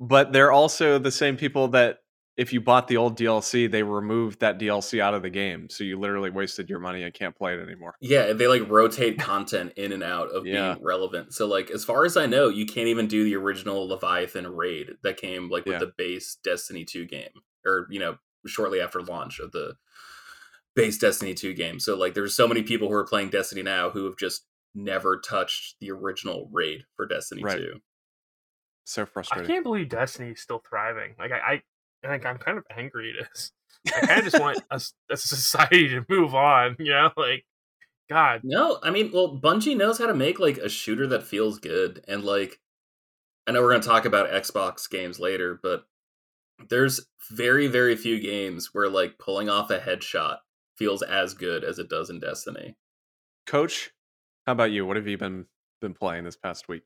But 0.00 0.32
they're 0.32 0.52
also 0.52 0.98
the 0.98 1.12
same 1.12 1.36
people 1.36 1.68
that 1.68 1.98
if 2.36 2.52
you 2.52 2.60
bought 2.60 2.88
the 2.88 2.96
old 2.96 3.16
DLC, 3.16 3.70
they 3.70 3.84
removed 3.84 4.40
that 4.40 4.58
DLC 4.58 4.98
out 5.00 5.14
of 5.14 5.22
the 5.22 5.30
game. 5.30 5.70
So 5.70 5.84
you 5.84 5.98
literally 6.00 6.30
wasted 6.30 6.68
your 6.68 6.80
money 6.80 7.04
and 7.04 7.14
can't 7.14 7.34
play 7.34 7.54
it 7.54 7.62
anymore. 7.62 7.94
Yeah, 8.00 8.32
they 8.32 8.48
like 8.48 8.68
rotate 8.68 9.20
content 9.20 9.72
in 9.76 9.92
and 9.92 10.02
out 10.02 10.30
of 10.30 10.44
Yeah. 10.44 10.72
being 10.74 10.84
relevant. 10.84 11.32
So 11.32 11.46
like 11.46 11.70
as 11.70 11.84
far 11.84 12.04
as 12.04 12.16
I 12.16 12.26
know, 12.26 12.48
you 12.48 12.66
can't 12.66 12.88
even 12.88 13.06
do 13.06 13.22
the 13.22 13.36
original 13.36 13.86
Leviathan 13.86 14.48
raid 14.48 14.96
that 15.04 15.16
came 15.16 15.48
like 15.48 15.64
with 15.64 15.74
Yeah. 15.74 15.78
the 15.78 15.92
base 15.96 16.36
Destiny 16.42 16.84
2 16.84 17.06
game 17.06 17.30
or 17.64 17.86
you 17.88 18.00
know, 18.00 18.18
shortly 18.46 18.80
after 18.80 19.00
launch 19.00 19.38
of 19.38 19.52
the 19.52 19.76
base 20.74 20.98
Destiny 20.98 21.34
2 21.34 21.54
game. 21.54 21.78
So 21.78 21.96
like 21.96 22.14
there's 22.14 22.34
so 22.34 22.48
many 22.48 22.64
people 22.64 22.88
who 22.88 22.94
are 22.94 23.06
playing 23.06 23.30
Destiny 23.30 23.62
now 23.62 23.90
who 23.90 24.06
have 24.06 24.16
just 24.16 24.44
never 24.74 25.18
touched 25.20 25.76
the 25.80 25.90
original 25.90 26.48
raid 26.52 26.82
for 26.96 27.06
Destiny 27.06 27.42
Right. 27.42 27.58
2. 27.58 27.80
So 28.84 29.06
frustrating. 29.06 29.50
I 29.50 29.54
can't 29.54 29.64
believe 29.64 29.88
Destiny 29.88 30.32
is 30.32 30.40
still 30.40 30.62
thriving. 30.68 31.14
Like 31.18 31.32
I, 31.32 31.38
I, 31.38 31.62
I 32.04 32.10
think 32.12 32.26
I'm 32.26 32.38
kind 32.38 32.58
of 32.58 32.64
angry 32.76 33.10
it 33.10 33.26
is. 33.34 33.52
I 33.94 34.00
kind 34.06 34.18
of 34.18 34.24
just 34.24 34.38
want 34.38 34.58
us 34.70 34.92
as 35.10 35.24
a 35.24 35.28
society 35.28 35.88
to 35.88 36.04
move 36.08 36.34
on. 36.34 36.76
You 36.78 36.92
know, 36.92 37.10
like 37.16 37.44
God. 38.10 38.40
No, 38.44 38.78
I 38.82 38.90
mean, 38.90 39.10
well, 39.12 39.40
Bungie 39.40 39.76
knows 39.76 39.98
how 39.98 40.06
to 40.06 40.14
make 40.14 40.38
like 40.38 40.58
a 40.58 40.68
shooter 40.68 41.06
that 41.08 41.22
feels 41.22 41.58
good, 41.58 42.04
and 42.06 42.24
like, 42.24 42.60
I 43.46 43.52
know 43.52 43.62
we're 43.62 43.72
gonna 43.72 43.82
talk 43.82 44.04
about 44.04 44.30
Xbox 44.30 44.88
games 44.90 45.18
later, 45.20 45.58
but 45.62 45.86
There's 46.68 47.06
very 47.30 47.66
very 47.68 47.96
few 47.96 48.20
games 48.20 48.70
where 48.74 48.88
like 48.88 49.18
pulling 49.18 49.48
off 49.48 49.70
a 49.70 49.78
headshot 49.78 50.38
feels 50.76 51.02
as 51.02 51.34
good 51.34 51.64
as 51.64 51.78
it 51.78 51.88
does 51.88 52.10
in 52.10 52.20
Destiny. 52.20 52.76
Coach, 53.46 53.92
how 54.46 54.52
about 54.52 54.72
you? 54.72 54.86
What 54.86 54.96
have 54.96 55.06
you 55.06 55.18
been 55.18 55.46
been 55.80 55.94
playing 55.94 56.24
this 56.24 56.36
past 56.36 56.68
week? 56.68 56.82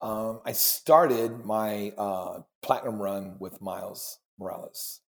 Um, 0.00 0.40
I 0.44 0.52
started 0.52 1.44
my 1.44 1.92
uh, 1.96 2.40
platinum 2.62 3.00
run 3.00 3.36
with 3.38 3.60
Miles 3.60 4.18
Morales. 4.38 5.00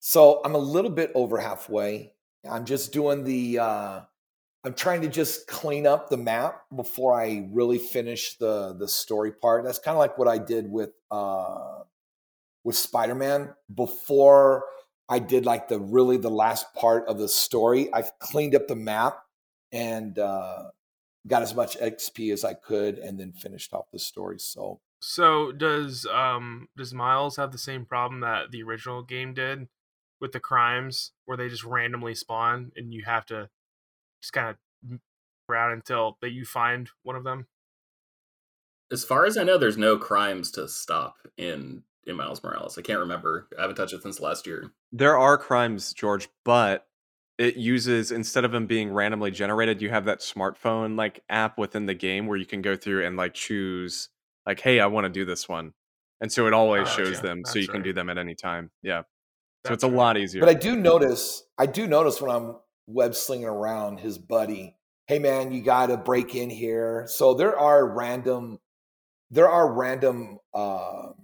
So 0.00 0.40
I'm 0.44 0.54
a 0.54 0.58
little 0.58 0.90
bit 0.90 1.10
over 1.14 1.38
halfway. 1.38 2.12
I'm 2.48 2.64
just 2.64 2.92
doing 2.92 3.24
the 3.24 3.58
uh, 3.58 4.00
I'm 4.64 4.74
trying 4.74 5.02
to 5.02 5.08
just 5.08 5.46
clean 5.46 5.86
up 5.86 6.10
the 6.10 6.16
map 6.16 6.62
before 6.74 7.18
I 7.18 7.48
really 7.50 7.78
finish 7.78 8.36
the 8.38 8.74
the 8.78 8.88
story 8.88 9.32
part. 9.32 9.64
That's 9.64 9.78
kind 9.78 9.94
of 9.94 9.98
like 9.98 10.18
what 10.18 10.28
I 10.28 10.38
did 10.38 10.70
with 10.70 10.90
uh 11.10 11.80
with 12.62 12.76
Spider-Man 12.76 13.54
before 13.74 14.64
I 15.08 15.18
did 15.18 15.46
like 15.46 15.68
the 15.68 15.80
really 15.80 16.18
the 16.18 16.30
last 16.30 16.72
part 16.74 17.08
of 17.08 17.18
the 17.18 17.28
story. 17.28 17.92
I've 17.92 18.16
cleaned 18.18 18.54
up 18.54 18.68
the 18.68 18.76
map 18.76 19.18
and 19.72 20.18
uh 20.18 20.70
got 21.26 21.42
as 21.42 21.54
much 21.54 21.78
XP 21.78 22.32
as 22.32 22.44
I 22.44 22.54
could 22.54 22.98
and 22.98 23.18
then 23.20 23.32
finished 23.32 23.72
off 23.74 23.90
the 23.92 23.98
story. 23.98 24.38
So 24.38 24.80
So 25.02 25.52
does 25.52 26.06
um 26.06 26.68
does 26.76 26.94
Miles 26.94 27.36
have 27.36 27.52
the 27.52 27.58
same 27.58 27.84
problem 27.84 28.20
that 28.20 28.50
the 28.50 28.62
original 28.62 29.02
game 29.02 29.34
did 29.34 29.68
with 30.20 30.32
the 30.32 30.40
crimes 30.40 31.12
where 31.24 31.36
they 31.36 31.48
just 31.48 31.64
randomly 31.64 32.14
spawn 32.14 32.72
and 32.76 32.92
you 32.92 33.04
have 33.04 33.26
to 33.26 33.48
just 34.22 34.32
kind 34.32 34.48
of 34.48 34.98
around 35.48 35.72
until 35.72 36.18
that 36.20 36.30
you 36.30 36.44
find 36.44 36.90
one 37.02 37.16
of 37.16 37.24
them? 37.24 37.46
As 38.92 39.04
far 39.04 39.24
as 39.24 39.36
I 39.36 39.44
know, 39.44 39.56
there's 39.56 39.78
no 39.78 39.96
crimes 39.96 40.50
to 40.52 40.68
stop 40.68 41.16
in 41.36 41.84
in 42.06 42.16
Miles 42.16 42.42
Morales. 42.42 42.76
I 42.78 42.82
can't 42.82 42.98
remember. 42.98 43.48
I 43.56 43.62
haven't 43.62 43.76
touched 43.76 43.92
it 43.92 44.02
since 44.02 44.20
last 44.20 44.46
year. 44.46 44.72
There 44.90 45.16
are 45.16 45.38
crimes, 45.38 45.92
George, 45.92 46.28
but 46.44 46.86
it 47.40 47.56
uses 47.56 48.12
instead 48.12 48.44
of 48.44 48.52
them 48.52 48.66
being 48.66 48.92
randomly 48.92 49.30
generated, 49.30 49.80
you 49.80 49.88
have 49.88 50.04
that 50.04 50.20
smartphone 50.20 50.98
like 50.98 51.24
app 51.30 51.56
within 51.56 51.86
the 51.86 51.94
game 51.94 52.26
where 52.26 52.36
you 52.36 52.44
can 52.44 52.60
go 52.60 52.76
through 52.76 53.06
and 53.06 53.16
like 53.16 53.32
choose 53.32 54.10
like, 54.44 54.60
hey, 54.60 54.78
I 54.78 54.86
want 54.86 55.06
to 55.06 55.08
do 55.08 55.24
this 55.24 55.48
one. 55.48 55.72
And 56.20 56.30
so 56.30 56.46
it 56.46 56.52
always 56.52 56.86
Oh, 56.86 56.96
shows 56.96 57.12
yeah, 57.12 57.20
them 57.22 57.44
so 57.46 57.54
that's 57.54 57.62
you 57.62 57.68
can 57.68 57.82
do 57.82 57.94
them 57.94 58.10
at 58.10 58.18
any 58.18 58.34
time. 58.34 58.70
Yeah. 58.82 59.04
So 59.64 59.72
That's 59.72 59.76
it's 59.76 59.84
a 59.84 59.86
right. 59.86 59.96
lot 59.96 60.18
easier. 60.18 60.40
But 60.40 60.50
I 60.50 60.54
do 60.54 60.76
notice, 60.76 61.42
I 61.56 61.64
do 61.64 61.86
notice 61.86 62.20
when 62.20 62.30
I'm 62.30 62.56
web 62.86 63.14
slinging 63.14 63.46
around 63.46 64.00
his 64.00 64.18
buddy, 64.18 64.76
hey 65.06 65.18
man, 65.18 65.50
you 65.50 65.62
got 65.62 65.86
to 65.86 65.96
break 65.96 66.34
in 66.34 66.50
here. 66.50 67.06
So 67.08 67.32
there 67.32 67.58
are 67.58 67.86
random, 67.86 68.58
there 69.30 69.48
are 69.48 69.72
random 69.72 70.40
um 70.52 71.14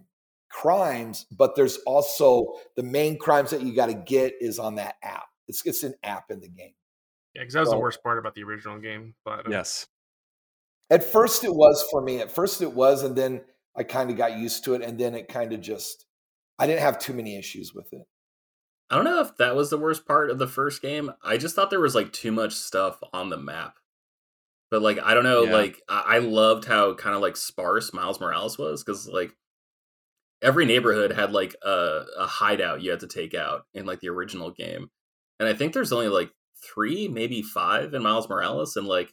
crimes, 0.51 1.27
but 1.31 1.57
there's 1.57 1.77
also 1.87 2.55
the 2.77 2.83
main 2.83 3.19
crimes 3.19 3.51
that 3.51 3.61
you 3.61 3.75
got 3.75 3.87
to 3.87 3.95
get 3.95 4.35
is 4.41 4.59
on 4.59 4.77
that 4.77 4.95
app. 5.03 5.27
It's 5.49 5.65
it's 5.65 5.83
an 5.83 5.95
app 6.03 6.31
in 6.31 6.41
the 6.41 6.49
game. 6.49 6.75
Yeah, 7.35 7.43
because 7.43 7.55
that 7.55 7.61
was 7.61 7.71
the 7.71 7.79
worst 7.79 8.03
part 8.03 8.19
about 8.19 8.35
the 8.35 8.43
original 8.45 8.79
game. 8.79 9.15
But 9.25 9.47
uh, 9.47 9.51
yes. 9.51 9.87
At 10.91 11.05
first 11.05 11.45
it 11.45 11.55
was 11.55 11.85
for 11.91 12.01
me. 12.01 12.21
At 12.21 12.31
first 12.31 12.63
it 12.63 12.73
was, 12.73 13.03
and 13.03 13.17
then 13.17 13.43
I 13.77 13.83
kind 13.83 14.11
of 14.11 14.17
got 14.17 14.39
used 14.39 14.65
to 14.65 14.75
it, 14.75 14.83
and 14.83 14.99
then 14.99 15.15
it 15.15 15.29
kind 15.29 15.53
of 15.53 15.61
just, 15.61 16.07
I 16.59 16.67
didn't 16.67 16.81
have 16.83 16.99
too 16.99 17.13
many 17.13 17.37
issues 17.37 17.75
with 17.75 17.93
it. 17.93 18.03
I 18.89 18.95
don't 18.95 19.05
know 19.05 19.21
if 19.21 19.37
that 19.39 19.57
was 19.57 19.69
the 19.71 19.79
worst 19.79 20.07
part 20.07 20.31
of 20.31 20.39
the 20.39 20.47
first 20.47 20.81
game. 20.81 21.11
I 21.25 21.39
just 21.39 21.57
thought 21.57 21.71
there 21.71 21.81
was 21.81 21.97
like 21.97 22.13
too 22.13 22.31
much 22.31 22.53
stuff 22.55 23.01
on 23.13 23.31
the 23.31 23.37
map. 23.37 23.75
But 24.71 24.81
like 24.83 24.99
I 25.03 25.15
don't 25.15 25.25
know, 25.25 25.43
Yeah. 25.43 25.53
like 25.53 25.83
I, 25.89 26.03
I 26.07 26.19
loved 26.19 26.65
how 26.67 26.95
kind 26.95 27.15
of 27.17 27.21
like 27.23 27.37
sparse 27.37 27.93
Miles 27.93 28.21
Morales 28.21 28.57
was 28.59 28.83
because 28.85 29.09
like 29.09 29.33
every 30.43 30.67
neighborhood 30.67 31.13
had 31.13 31.33
like 31.33 31.55
a, 31.65 32.05
a 32.19 32.27
hideout 32.27 32.81
you 32.83 32.91
had 32.91 33.01
to 33.01 33.07
take 33.09 33.35
out 33.35 33.67
in 33.75 33.87
like 33.87 34.01
the 34.01 34.09
original 34.09 34.51
game, 34.53 34.89
and 35.39 35.49
I 35.49 35.55
think 35.55 35.73
there's 35.73 35.93
only 35.93 36.09
like 36.09 36.31
three, 36.63 37.09
maybe 37.09 37.43
five 37.43 37.95
in 37.95 38.03
Miles 38.03 38.29
Morales, 38.29 38.77
and 38.77 38.87
like 38.87 39.13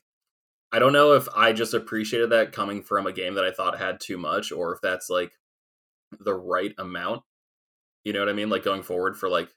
I 0.72 0.80
don't 0.80 0.94
know 0.94 1.14
if 1.14 1.28
I 1.36 1.54
just 1.54 1.74
appreciated 1.74 2.32
that 2.32 2.52
coming 2.52 2.82
from 2.82 3.06
a 3.06 3.14
game 3.14 3.36
that 3.36 3.46
I 3.46 3.52
thought 3.52 3.78
had 3.78 4.00
too 4.00 4.18
much, 4.18 4.52
or 4.52 4.74
if 4.74 4.82
that's 4.82 5.10
like 5.10 5.34
the 6.20 6.34
right 6.34 6.74
amount. 6.78 7.24
You 8.04 8.14
know 8.14 8.20
what 8.20 8.30
I 8.30 8.34
mean? 8.34 8.50
Like 8.50 8.64
going 8.64 8.84
forward 8.84 9.18
for 9.18 9.30
like 9.30 9.50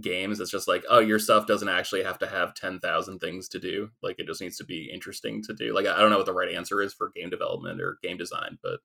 games, 0.00 0.40
it's 0.40 0.50
just 0.50 0.68
like, 0.68 0.84
oh, 0.90 0.98
your 0.98 1.18
stuff 1.18 1.46
doesn't 1.46 1.68
actually 1.68 2.02
have 2.02 2.18
to 2.18 2.26
have 2.26 2.54
ten 2.54 2.80
thousand 2.80 3.20
things 3.20 3.48
to 3.50 3.58
do. 3.58 3.90
Like 4.02 4.16
it 4.18 4.26
just 4.26 4.40
needs 4.40 4.56
to 4.58 4.64
be 4.64 4.90
interesting 4.92 5.42
to 5.44 5.54
do. 5.54 5.74
Like 5.74 5.86
I 5.86 5.98
don't 6.00 6.10
know 6.10 6.16
what 6.16 6.26
the 6.26 6.32
right 6.32 6.52
answer 6.52 6.82
is 6.82 6.92
for 6.92 7.12
game 7.14 7.30
development 7.30 7.80
or 7.80 7.98
game 8.02 8.16
design, 8.16 8.58
but 8.62 8.80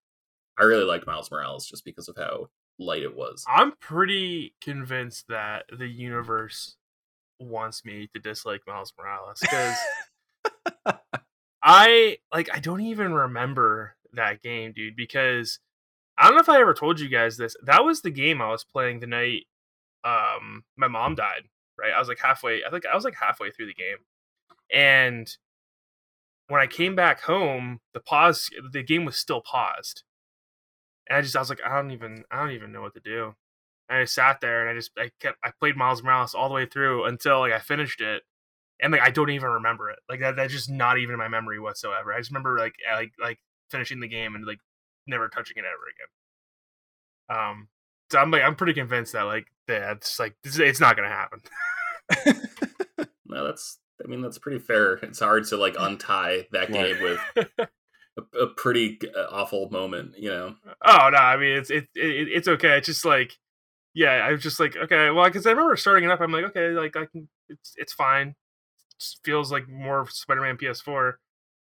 I 0.59 0.63
really 0.63 0.85
liked 0.85 1.07
Miles 1.07 1.31
Morales 1.31 1.65
just 1.67 1.85
because 1.85 2.09
of 2.09 2.17
how 2.17 2.49
light 2.77 3.03
it 3.03 3.15
was. 3.15 3.43
I'm 3.47 3.73
pretty 3.79 4.53
convinced 4.61 5.27
that 5.29 5.65
the 5.77 5.87
universe 5.87 6.75
wants 7.39 7.85
me 7.85 8.09
to 8.13 8.19
dislike 8.19 8.61
Miles 8.67 8.93
Morales 8.97 9.39
because 9.39 9.77
I 11.63 12.17
like 12.33 12.49
I 12.53 12.59
don't 12.59 12.81
even 12.81 13.13
remember 13.13 13.95
that 14.13 14.41
game, 14.41 14.73
dude. 14.73 14.95
Because 14.95 15.59
I 16.17 16.25
don't 16.25 16.35
know 16.35 16.41
if 16.41 16.49
I 16.49 16.59
ever 16.59 16.73
told 16.73 16.99
you 16.99 17.09
guys 17.09 17.37
this. 17.37 17.55
That 17.63 17.83
was 17.83 18.01
the 18.01 18.11
game 18.11 18.41
I 18.41 18.49
was 18.49 18.63
playing 18.63 18.99
the 18.99 19.07
night 19.07 19.45
um 20.03 20.63
my 20.77 20.87
mom 20.87 21.15
died. 21.15 21.43
Right, 21.77 21.93
I 21.95 21.99
was 21.99 22.09
like 22.09 22.19
halfway. 22.19 22.63
I 22.65 22.69
think 22.69 22.85
I 22.85 22.95
was 22.95 23.05
like 23.05 23.15
halfway 23.15 23.51
through 23.51 23.67
the 23.67 23.73
game, 23.73 23.97
and 24.73 25.33
when 26.49 26.61
I 26.61 26.67
came 26.67 26.95
back 26.95 27.21
home, 27.21 27.79
the 27.93 28.01
pause, 28.01 28.49
the 28.71 28.83
game 28.83 29.05
was 29.05 29.15
still 29.15 29.39
paused, 29.39 30.03
and 31.07 31.17
I 31.17 31.21
just 31.21 31.37
I 31.37 31.39
was 31.39 31.49
like, 31.49 31.61
I 31.65 31.75
don't 31.75 31.91
even 31.91 32.25
I 32.29 32.39
don't 32.41 32.51
even 32.51 32.73
know 32.73 32.81
what 32.81 32.95
to 32.95 32.99
do. 32.99 33.35
I 33.89 34.05
sat 34.05 34.41
there 34.41 34.61
and 34.61 34.69
I 34.69 34.73
just 34.79 34.91
I 34.97 35.11
kept 35.19 35.37
I 35.43 35.51
played 35.59 35.75
Miles 35.75 36.03
Morales 36.03 36.35
all 36.35 36.49
the 36.49 36.55
way 36.55 36.65
through 36.65 37.05
until 37.05 37.39
like 37.39 37.53
I 37.53 37.59
finished 37.59 38.01
it, 38.01 38.23
and 38.81 38.91
like 38.91 39.01
I 39.01 39.09
don't 39.09 39.29
even 39.29 39.49
remember 39.49 39.89
it. 39.89 39.99
Like 40.09 40.19
that 40.19 40.35
that's 40.35 40.53
just 40.53 40.69
not 40.69 40.97
even 40.97 41.13
in 41.13 41.19
my 41.19 41.27
memory 41.27 41.59
whatsoever. 41.59 42.13
I 42.13 42.19
just 42.19 42.31
remember 42.31 42.57
like 42.57 42.75
like 42.91 43.11
like 43.19 43.39
finishing 43.71 43.99
the 43.99 44.07
game 44.07 44.35
and 44.35 44.45
like 44.45 44.59
never 45.07 45.27
touching 45.27 45.57
it 45.57 45.65
ever 45.65 47.37
again. 47.37 47.37
Um, 47.37 47.67
so 48.11 48.19
I'm 48.19 48.31
like 48.31 48.43
I'm 48.43 48.55
pretty 48.55 48.73
convinced 48.73 49.13
that 49.13 49.23
like 49.23 49.47
that's 49.67 50.19
like 50.19 50.35
this, 50.43 50.59
it's 50.59 50.79
not 50.79 50.95
gonna 50.95 51.09
happen. 51.09 51.41
No, 53.29 53.45
that's 53.45 53.77
I 54.03 54.07
mean 54.07 54.21
that's 54.21 54.39
pretty 54.39 54.59
fair. 54.59 54.95
It's 54.95 55.19
hard 55.19 55.45
to 55.47 55.57
like 55.57 55.75
untie 55.79 56.47
that 56.51 56.71
game 56.73 56.97
with 57.01 57.19
a, 58.17 58.37
a 58.37 58.47
pretty 58.47 58.99
uh, 59.15 59.27
awful 59.31 59.69
moment, 59.69 60.17
you 60.17 60.29
know. 60.29 60.55
Oh 60.83 61.09
no, 61.11 61.17
I 61.17 61.37
mean 61.37 61.57
it's 61.57 61.69
it, 61.69 61.87
it 61.95 62.27
it's 62.29 62.47
okay. 62.47 62.77
It's 62.77 62.87
just 62.87 63.05
like 63.05 63.37
yeah, 63.93 64.25
I 64.25 64.31
was 64.31 64.43
just 64.43 64.59
like 64.59 64.75
okay, 64.75 65.09
well, 65.11 65.25
because 65.25 65.45
I 65.45 65.51
remember 65.51 65.75
starting 65.77 66.05
it 66.05 66.11
up. 66.11 66.21
I'm 66.21 66.31
like 66.31 66.45
okay, 66.45 66.69
like 66.69 66.95
I 66.95 67.05
can, 67.05 67.27
it's 67.49 67.73
it's 67.77 67.93
fine. 67.93 68.35
It 68.99 69.05
feels 69.23 69.51
like 69.51 69.67
more 69.69 70.07
Spider-Man 70.09 70.57
PS4. 70.57 71.13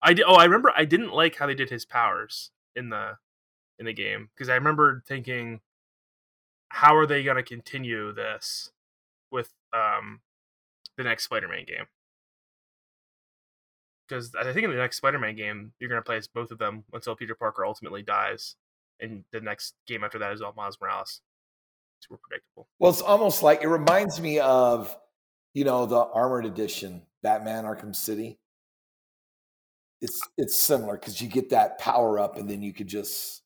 I 0.02 0.14
did. 0.14 0.26
Oh, 0.28 0.36
I 0.36 0.46
remember 0.46 0.72
I 0.76 0.86
didn't 0.86 1.14
like 1.14 1.36
how 1.38 1.48
they 1.48 1.56
did 1.56 1.70
his 1.70 1.86
powers 1.86 2.52
in 2.76 2.90
the 2.90 3.18
in 3.80 3.86
the 3.86 3.94
game 3.94 4.30
because 4.36 4.50
I 4.50 4.56
remember 4.56 5.04
thinking, 5.08 5.62
how 6.70 6.96
are 6.96 7.06
they 7.06 7.24
gonna 7.24 7.44
continue 7.44 8.14
this 8.14 8.72
with 9.32 9.54
um 9.74 10.22
the 10.98 11.04
next 11.04 11.26
Spider-Man 11.26 11.66
game? 11.66 11.86
Because 14.08 14.34
I 14.36 14.52
think 14.54 14.66
in 14.66 14.72
the 14.72 14.78
next 14.78 14.98
Spider-Man 14.98 15.36
game, 15.36 15.74
you're 15.80 15.90
gonna 15.90 16.02
play 16.02 16.18
as 16.18 16.28
both 16.28 16.52
of 16.52 16.58
them 16.58 16.84
until 16.94 17.16
Peter 17.16 17.36
Parker 17.36 17.66
ultimately 17.66 18.02
dies 18.02 18.56
and 19.00 19.24
the 19.32 19.42
next 19.42 19.76
game 19.88 20.04
after 20.04 20.20
that 20.20 20.34
is 20.34 20.42
all 20.42 20.54
Miles 20.56 20.78
Morales. 20.82 21.22
Super 22.00 22.20
predictable. 22.28 22.68
Well, 22.80 22.92
it's 22.92 23.02
almost 23.02 23.44
like 23.44 23.62
it 23.62 23.68
reminds 23.68 24.20
me 24.20 24.40
of, 24.40 24.96
you 25.54 25.64
know, 25.64 25.86
the 25.86 26.00
armored 26.00 26.46
edition, 26.46 27.04
Batman 27.24 27.66
Arkham 27.66 27.96
City. 27.96 28.40
It's 30.02 30.22
it's 30.38 30.58
similar 30.58 30.94
because 30.94 31.22
you 31.22 31.28
get 31.28 31.50
that 31.50 31.78
power 31.78 32.20
up, 32.20 32.38
and 32.38 32.50
then 32.50 32.62
you 32.62 32.72
could 32.72 32.88
just 32.88 33.42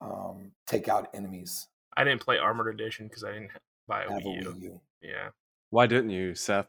um, 0.00 0.52
take 0.66 0.88
out 0.88 1.08
enemies. 1.12 1.68
I 1.96 2.04
didn't 2.04 2.22
play 2.22 2.38
Armored 2.38 2.74
Edition 2.74 3.08
because 3.08 3.24
I 3.24 3.32
didn't 3.32 3.50
buy 3.86 4.04
a 4.04 4.12
Have 4.12 4.22
a 4.22 4.24
Wii 4.24 4.42
U. 4.42 4.50
Wii 4.50 4.62
U. 4.62 4.80
Yeah, 5.02 5.28
Why 5.70 5.86
didn't 5.86 6.10
you, 6.10 6.34
Seth? 6.34 6.66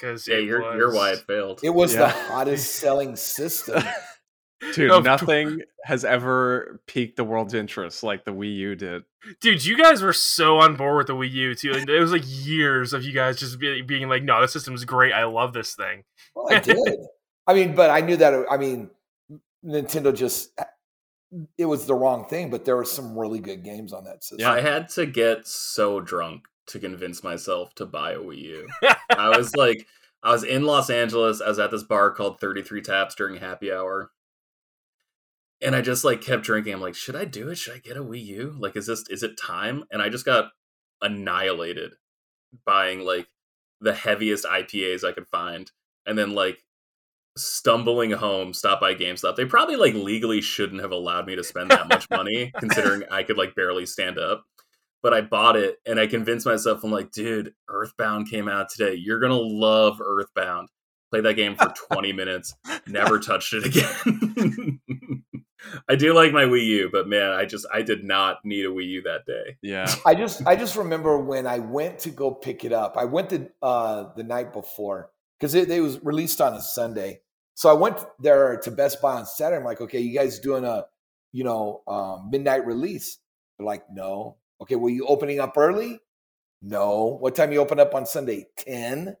because 0.00 0.26
Yeah, 0.26 0.38
you're 0.38 0.76
you're 0.76 0.92
why 0.94 1.12
it 1.12 1.18
failed. 1.26 1.60
It 1.62 1.70
was 1.70 1.94
the 1.94 2.08
hottest 2.08 2.74
selling 2.80 3.16
system. 3.16 3.82
Dude, 4.74 4.88
No, 4.88 5.00
nothing 5.00 5.62
has 5.84 6.04
ever 6.04 6.80
piqued 6.86 7.16
the 7.16 7.24
world's 7.24 7.54
interest 7.54 8.02
like 8.02 8.24
the 8.24 8.32
Wii 8.32 8.54
U 8.56 8.74
did. 8.76 9.02
Dude, 9.40 9.64
you 9.64 9.76
guys 9.76 10.02
were 10.02 10.12
so 10.12 10.58
on 10.58 10.76
board 10.76 10.98
with 10.98 11.06
the 11.06 11.14
Wii 11.14 11.30
U 11.32 11.54
too. 11.54 11.72
And 11.74 11.88
it 11.88 12.00
was 12.00 12.12
like 12.12 12.22
years 12.26 12.92
of 12.92 13.02
you 13.02 13.12
guys 13.12 13.38
just 13.38 13.58
be, 13.58 13.80
being 13.82 14.08
like, 14.08 14.22
"No, 14.22 14.40
this 14.40 14.52
system 14.52 14.74
is 14.74 14.84
great. 14.84 15.12
I 15.12 15.24
love 15.24 15.52
this 15.52 15.74
thing." 15.74 16.04
Well, 16.34 16.52
I 16.54 16.58
did. 16.60 16.78
I 17.46 17.54
mean, 17.54 17.74
but 17.74 17.90
I 17.90 18.00
knew 18.00 18.16
that. 18.16 18.32
it- 18.34 18.46
I 18.50 18.56
mean, 18.56 18.90
Nintendo 19.64 20.14
just 20.14 20.50
eh, 20.58 20.64
it 21.58 21.66
was 21.66 21.86
the 21.86 21.94
wrong 21.94 22.26
thing. 22.26 22.50
But 22.50 22.64
there 22.64 22.76
were 22.76 22.84
some 22.84 23.18
really 23.18 23.38
good 23.40 23.62
games 23.64 23.92
on 23.92 24.04
that 24.04 24.22
system. 24.22 24.40
Yeah, 24.40 24.52
I 24.52 24.60
had 24.60 24.88
to 24.90 25.06
get 25.06 25.46
so 25.46 26.00
drunk 26.00 26.44
to 26.68 26.78
convince 26.78 27.22
myself 27.24 27.74
to 27.76 27.86
buy 27.86 28.12
a 28.12 28.18
Wii 28.18 28.38
U. 28.42 28.68
I 29.10 29.36
was 29.36 29.54
like, 29.56 29.86
I 30.22 30.30
was 30.32 30.44
in 30.44 30.64
Los 30.64 30.88
Angeles. 30.90 31.40
I 31.40 31.48
was 31.48 31.58
at 31.58 31.70
this 31.70 31.82
bar 31.82 32.10
called 32.12 32.40
33 32.40 32.82
Taps 32.82 33.14
during 33.14 33.36
happy 33.40 33.72
hour. 33.72 34.10
And 35.62 35.76
I 35.76 35.80
just 35.80 36.04
like 36.04 36.20
kept 36.22 36.44
drinking. 36.44 36.72
I'm 36.74 36.80
like, 36.80 36.94
should 36.94 37.16
I 37.16 37.24
do 37.24 37.48
it? 37.48 37.58
Should 37.58 37.74
I 37.74 37.78
get 37.78 37.96
a 37.96 38.02
Wii 38.04 38.24
U? 38.24 38.56
Like, 38.58 38.76
is 38.76 38.86
this 38.86 39.04
is 39.08 39.22
it 39.22 39.36
time? 39.36 39.84
And 39.90 40.00
I 40.02 40.08
just 40.08 40.24
got 40.24 40.50
annihilated 41.02 41.92
buying 42.64 43.00
like 43.00 43.28
the 43.80 43.94
heaviest 43.94 44.44
IPAs 44.44 45.04
I 45.04 45.12
could 45.12 45.28
find, 45.28 45.70
and 46.06 46.16
then 46.18 46.34
like 46.34 46.58
stumbling 47.36 48.10
home, 48.12 48.52
stop 48.52 48.80
by 48.80 48.94
GameStop. 48.94 49.36
They 49.36 49.44
probably 49.44 49.76
like 49.76 49.94
legally 49.94 50.40
shouldn't 50.40 50.80
have 50.82 50.92
allowed 50.92 51.26
me 51.26 51.36
to 51.36 51.44
spend 51.44 51.70
that 51.70 51.88
much 51.88 52.08
money, 52.10 52.52
considering 52.58 53.04
I 53.10 53.22
could 53.22 53.38
like 53.38 53.54
barely 53.54 53.86
stand 53.86 54.18
up. 54.18 54.44
But 55.02 55.14
I 55.14 55.22
bought 55.22 55.56
it 55.56 55.76
and 55.86 55.98
I 55.98 56.06
convinced 56.06 56.44
myself, 56.44 56.84
I'm 56.84 56.90
like, 56.90 57.10
dude, 57.10 57.54
Earthbound 57.68 58.28
came 58.28 58.48
out 58.48 58.68
today. 58.68 58.94
You're 58.94 59.20
gonna 59.20 59.34
love 59.34 59.98
Earthbound. 60.00 60.68
Played 61.10 61.24
that 61.24 61.34
game 61.34 61.56
for 61.56 61.72
20 61.92 62.12
minutes, 62.12 62.54
never 62.86 63.18
touched 63.18 63.54
it 63.54 63.66
again. 63.66 64.80
I 65.88 65.96
do 65.96 66.14
like 66.14 66.32
my 66.32 66.44
Wii 66.44 66.64
U, 66.66 66.90
but 66.92 67.08
man, 67.08 67.30
I 67.30 67.44
just 67.44 67.66
I 67.72 67.82
did 67.82 68.04
not 68.04 68.44
need 68.44 68.64
a 68.64 68.68
Wii 68.68 68.86
U 68.88 69.02
that 69.02 69.26
day. 69.26 69.56
Yeah. 69.62 69.92
I 70.06 70.14
just 70.14 70.46
I 70.46 70.56
just 70.56 70.76
remember 70.76 71.18
when 71.18 71.46
I 71.46 71.58
went 71.58 71.98
to 72.00 72.10
go 72.10 72.32
pick 72.32 72.64
it 72.64 72.72
up. 72.72 72.96
I 72.96 73.04
went 73.04 73.30
the 73.30 73.50
uh, 73.62 74.12
the 74.16 74.22
night 74.22 74.52
before 74.52 75.10
because 75.38 75.54
it, 75.54 75.70
it, 75.70 75.80
was 75.80 76.02
released 76.04 76.40
on 76.40 76.54
a 76.54 76.60
Sunday. 76.60 77.20
So 77.54 77.68
I 77.70 77.74
went 77.74 77.98
there 78.18 78.58
to 78.58 78.70
Best 78.70 79.00
Buy 79.02 79.16
on 79.16 79.26
Saturday. 79.26 79.58
I'm 79.58 79.64
like, 79.64 79.80
okay, 79.80 80.00
you 80.00 80.16
guys 80.16 80.38
doing 80.38 80.64
a 80.64 80.86
you 81.32 81.44
know 81.44 81.82
um, 81.86 82.28
midnight 82.30 82.66
release? 82.66 83.18
They're 83.58 83.66
like, 83.66 83.84
no. 83.90 84.36
Okay, 84.62 84.76
were 84.76 84.90
you 84.90 85.06
opening 85.06 85.40
up 85.40 85.56
early? 85.56 86.00
No. 86.62 87.18
What 87.20 87.34
time 87.34 87.52
you 87.52 87.60
open 87.60 87.80
up 87.80 87.94
on 87.94 88.06
Sunday? 88.06 88.46
Ten. 88.56 89.16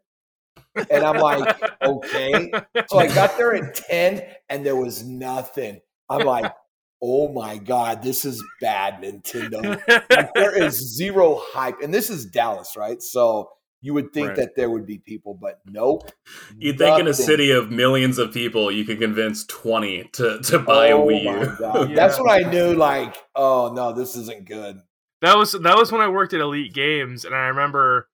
And 0.90 1.04
I'm 1.04 1.18
like, 1.18 1.60
okay. 1.82 2.50
So 2.88 2.98
I 2.98 3.06
got 3.08 3.36
there 3.36 3.54
at 3.54 3.74
10 3.74 4.22
and 4.48 4.64
there 4.64 4.76
was 4.76 5.04
nothing. 5.04 5.80
I'm 6.10 6.26
like, 6.26 6.52
oh 7.02 7.32
my 7.32 7.56
God, 7.56 8.02
this 8.02 8.24
is 8.24 8.44
bad, 8.60 9.02
Nintendo. 9.02 9.80
Like, 10.10 10.34
there 10.34 10.62
is 10.62 10.96
zero 10.96 11.40
hype. 11.52 11.80
And 11.80 11.94
this 11.94 12.10
is 12.10 12.26
Dallas, 12.26 12.76
right? 12.76 13.00
So 13.00 13.50
you 13.80 13.94
would 13.94 14.12
think 14.12 14.28
Right. 14.28 14.36
that 14.36 14.56
there 14.56 14.68
would 14.68 14.84
be 14.84 14.98
people, 14.98 15.38
but 15.40 15.60
nope. 15.64 16.10
You'd 16.58 16.76
think 16.76 17.00
in 17.00 17.06
a 17.08 17.14
city 17.14 17.50
of 17.50 17.70
millions 17.70 18.18
of 18.18 18.32
people, 18.32 18.70
you 18.70 18.84
could 18.84 18.98
convince 18.98 19.46
20 19.46 20.10
to, 20.12 20.40
to 20.40 20.58
buy 20.58 20.90
oh 20.92 21.08
a 21.08 21.12
Wii 21.12 21.22
U. 21.22 21.88
Yeah. 21.88 21.94
That's 21.94 22.20
when 22.20 22.28
I 22.28 22.50
knew, 22.50 22.74
like, 22.74 23.16
oh 23.34 23.72
no, 23.74 23.92
this 23.92 24.16
isn't 24.16 24.44
good. 24.46 24.80
That 25.22 25.36
was 25.36 25.52
that 25.52 25.76
was 25.76 25.92
when 25.92 26.00
I 26.00 26.08
worked 26.08 26.32
at 26.34 26.40
Elite 26.40 26.72
Games, 26.74 27.24
and 27.24 27.34
I 27.34 27.48
remember 27.48 28.08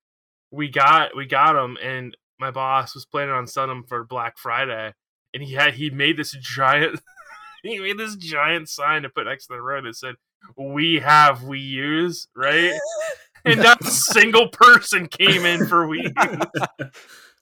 we 0.50 0.68
got 0.68 1.16
we 1.16 1.26
got 1.26 1.52
them, 1.54 1.76
and 1.82 2.16
my 2.38 2.50
boss 2.50 2.94
was 2.94 3.06
planning 3.06 3.34
on 3.34 3.46
selling 3.46 3.70
them 3.70 3.84
for 3.88 4.04
Black 4.04 4.38
Friday, 4.38 4.92
and 5.32 5.42
he 5.42 5.54
had 5.54 5.74
he 5.74 5.90
made 5.90 6.16
this 6.16 6.36
giant 6.40 7.00
he 7.72 7.78
made 7.78 7.98
this 7.98 8.16
giant 8.16 8.68
sign 8.68 9.02
to 9.02 9.08
put 9.08 9.26
next 9.26 9.46
to 9.46 9.54
the 9.54 9.60
road 9.62 9.84
that 9.84 9.96
said 9.96 10.14
"We 10.56 10.96
have 11.00 11.42
we 11.44 11.58
use," 11.58 12.28
right? 12.36 12.72
and 13.44 13.60
not 13.60 13.80
a 13.82 13.90
single 13.90 14.48
person 14.48 15.06
came 15.08 15.44
in 15.44 15.66
for 15.66 15.86
Wii 15.86 16.04
U. 16.80 16.86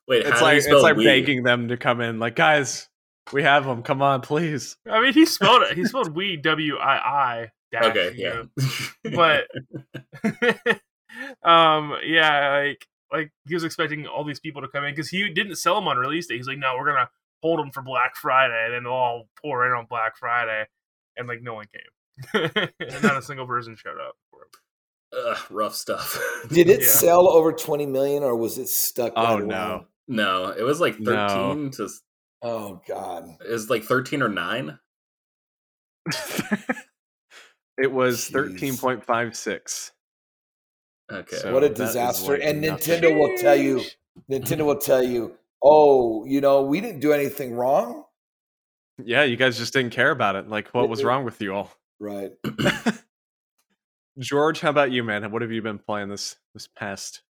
Wait, 0.07 0.21
It's 0.23 0.31
how 0.33 0.39
do 0.39 0.45
like 0.45 0.63
you 0.65 0.75
it's 0.75 0.83
like 0.83 0.97
Wii? 0.97 1.05
begging 1.05 1.43
them 1.43 1.69
to 1.69 1.77
come 1.77 2.01
in. 2.01 2.19
Like, 2.19 2.37
guys, 2.37 2.89
we 3.33 3.43
have 3.43 3.65
them. 3.65 3.83
Come 3.83 4.03
on, 4.03 4.21
please. 4.21 4.77
I 4.91 5.01
mean, 5.01 5.15
he 5.15 5.25
spelled 5.25 5.63
it. 5.63 5.77
He 5.77 5.85
spelled 5.85 6.15
we 6.15 6.37
W 6.37 6.77
I 6.77 6.97
I. 6.97 7.51
Okay, 7.75 8.13
yeah. 8.15 8.43
but 9.17 9.47
um 11.43 11.97
yeah 12.05 12.51
like 12.51 12.87
like 13.13 13.33
he 13.47 13.55
was 13.55 13.65
expecting 13.65 14.07
all 14.07 14.25
these 14.25 14.41
people 14.41 14.63
to 14.63 14.69
come 14.69 14.85
in 14.85 14.93
because 14.93 15.09
he 15.09 15.29
didn't 15.29 15.57
sell 15.57 15.75
them 15.77 15.89
on 15.89 15.97
release 15.97 16.27
day 16.27 16.37
he's 16.37 16.47
like 16.47 16.59
no 16.59 16.75
we're 16.79 16.87
gonna 16.87 17.09
hold 17.45 17.59
them 17.61 17.71
for 17.71 17.83
black 17.83 18.17
friday 18.17 18.65
and 18.65 18.73
then 18.75 18.85
they'll 18.85 18.93
all 18.93 19.29
pour 19.43 19.67
in 19.67 19.73
on 19.73 19.85
black 19.91 20.17
friday 20.17 20.65
and 21.19 21.29
like 21.29 21.43
no 21.43 21.53
one 21.55 21.67
came 21.73 22.63
and 22.81 23.03
not 23.03 23.19
a 23.19 23.23
single 23.23 23.47
person 23.47 23.77
showed 23.77 23.99
up 24.01 24.15
for 24.31 24.41
him. 24.41 25.27
Ugh, 25.27 25.39
rough 25.51 25.75
stuff. 25.75 26.19
Did 26.49 26.69
it 26.71 26.81
Yeah. 26.81 26.87
sell 26.87 27.29
over 27.29 27.53
20 27.53 27.87
million 27.87 28.23
or 28.23 28.35
was 28.35 28.57
it 28.57 28.69
stuck? 28.69 29.13
Oh, 29.15 29.37
right 29.39 29.45
no. 29.47 29.55
around- 29.55 29.85
no, 30.09 30.49
it 30.57 30.63
was 30.63 30.81
like 30.81 30.97
13 30.97 31.71
to 31.73 31.89
Oh 32.43 32.81
God. 32.89 33.29
it 33.47 33.51
was 33.51 33.69
like 33.71 33.83
13 33.85 34.23
or 34.23 34.29
9. 34.29 34.79
it 37.79 37.91
was 37.91 38.19
Jeez. 38.21 38.33
thirteen 38.33 38.77
point 38.77 39.05
five 39.05 39.37
six. 39.37 39.93
Okay. 41.11 41.37
So- 41.37 41.53
what 41.53 41.65
a 41.65 41.69
disaster. 41.69 42.33
like 42.33 42.43
and 42.43 42.61
nothing. 42.61 43.01
Nintendo 43.01 43.19
will 43.19 43.37
tell 43.37 43.57
you, 43.57 43.83
Nintendo 44.31 44.65
will 44.67 44.79
tell 44.79 45.03
you, 45.03 45.37
oh, 45.65 46.25
you 46.27 46.41
know, 46.41 46.63
we 46.63 46.81
didn't 46.81 47.01
do 47.01 47.13
anything 47.13 47.55
wrong. 47.55 48.05
Yeah, 49.03 49.25
you 49.25 49.37
guys 49.37 49.59
just 49.59 49.73
didn't 49.73 49.91
care 49.91 50.11
about 50.11 50.37
it. 50.37 50.49
Like, 50.49 50.69
what 50.69 50.89
was 50.89 51.03
wrong 51.03 51.25
with 51.25 51.41
you 51.41 51.55
all? 51.55 51.73
Right. 51.99 52.33
George, 54.19 54.61
how 54.61 54.71
about 54.71 54.93
you, 54.93 55.03
man? 55.03 55.33
What 55.33 55.43
have 55.43 55.51
you 55.51 55.63
been 55.63 55.79
playing 55.79 56.09
this 56.09 56.37
this 56.53 56.69
past 56.69 57.23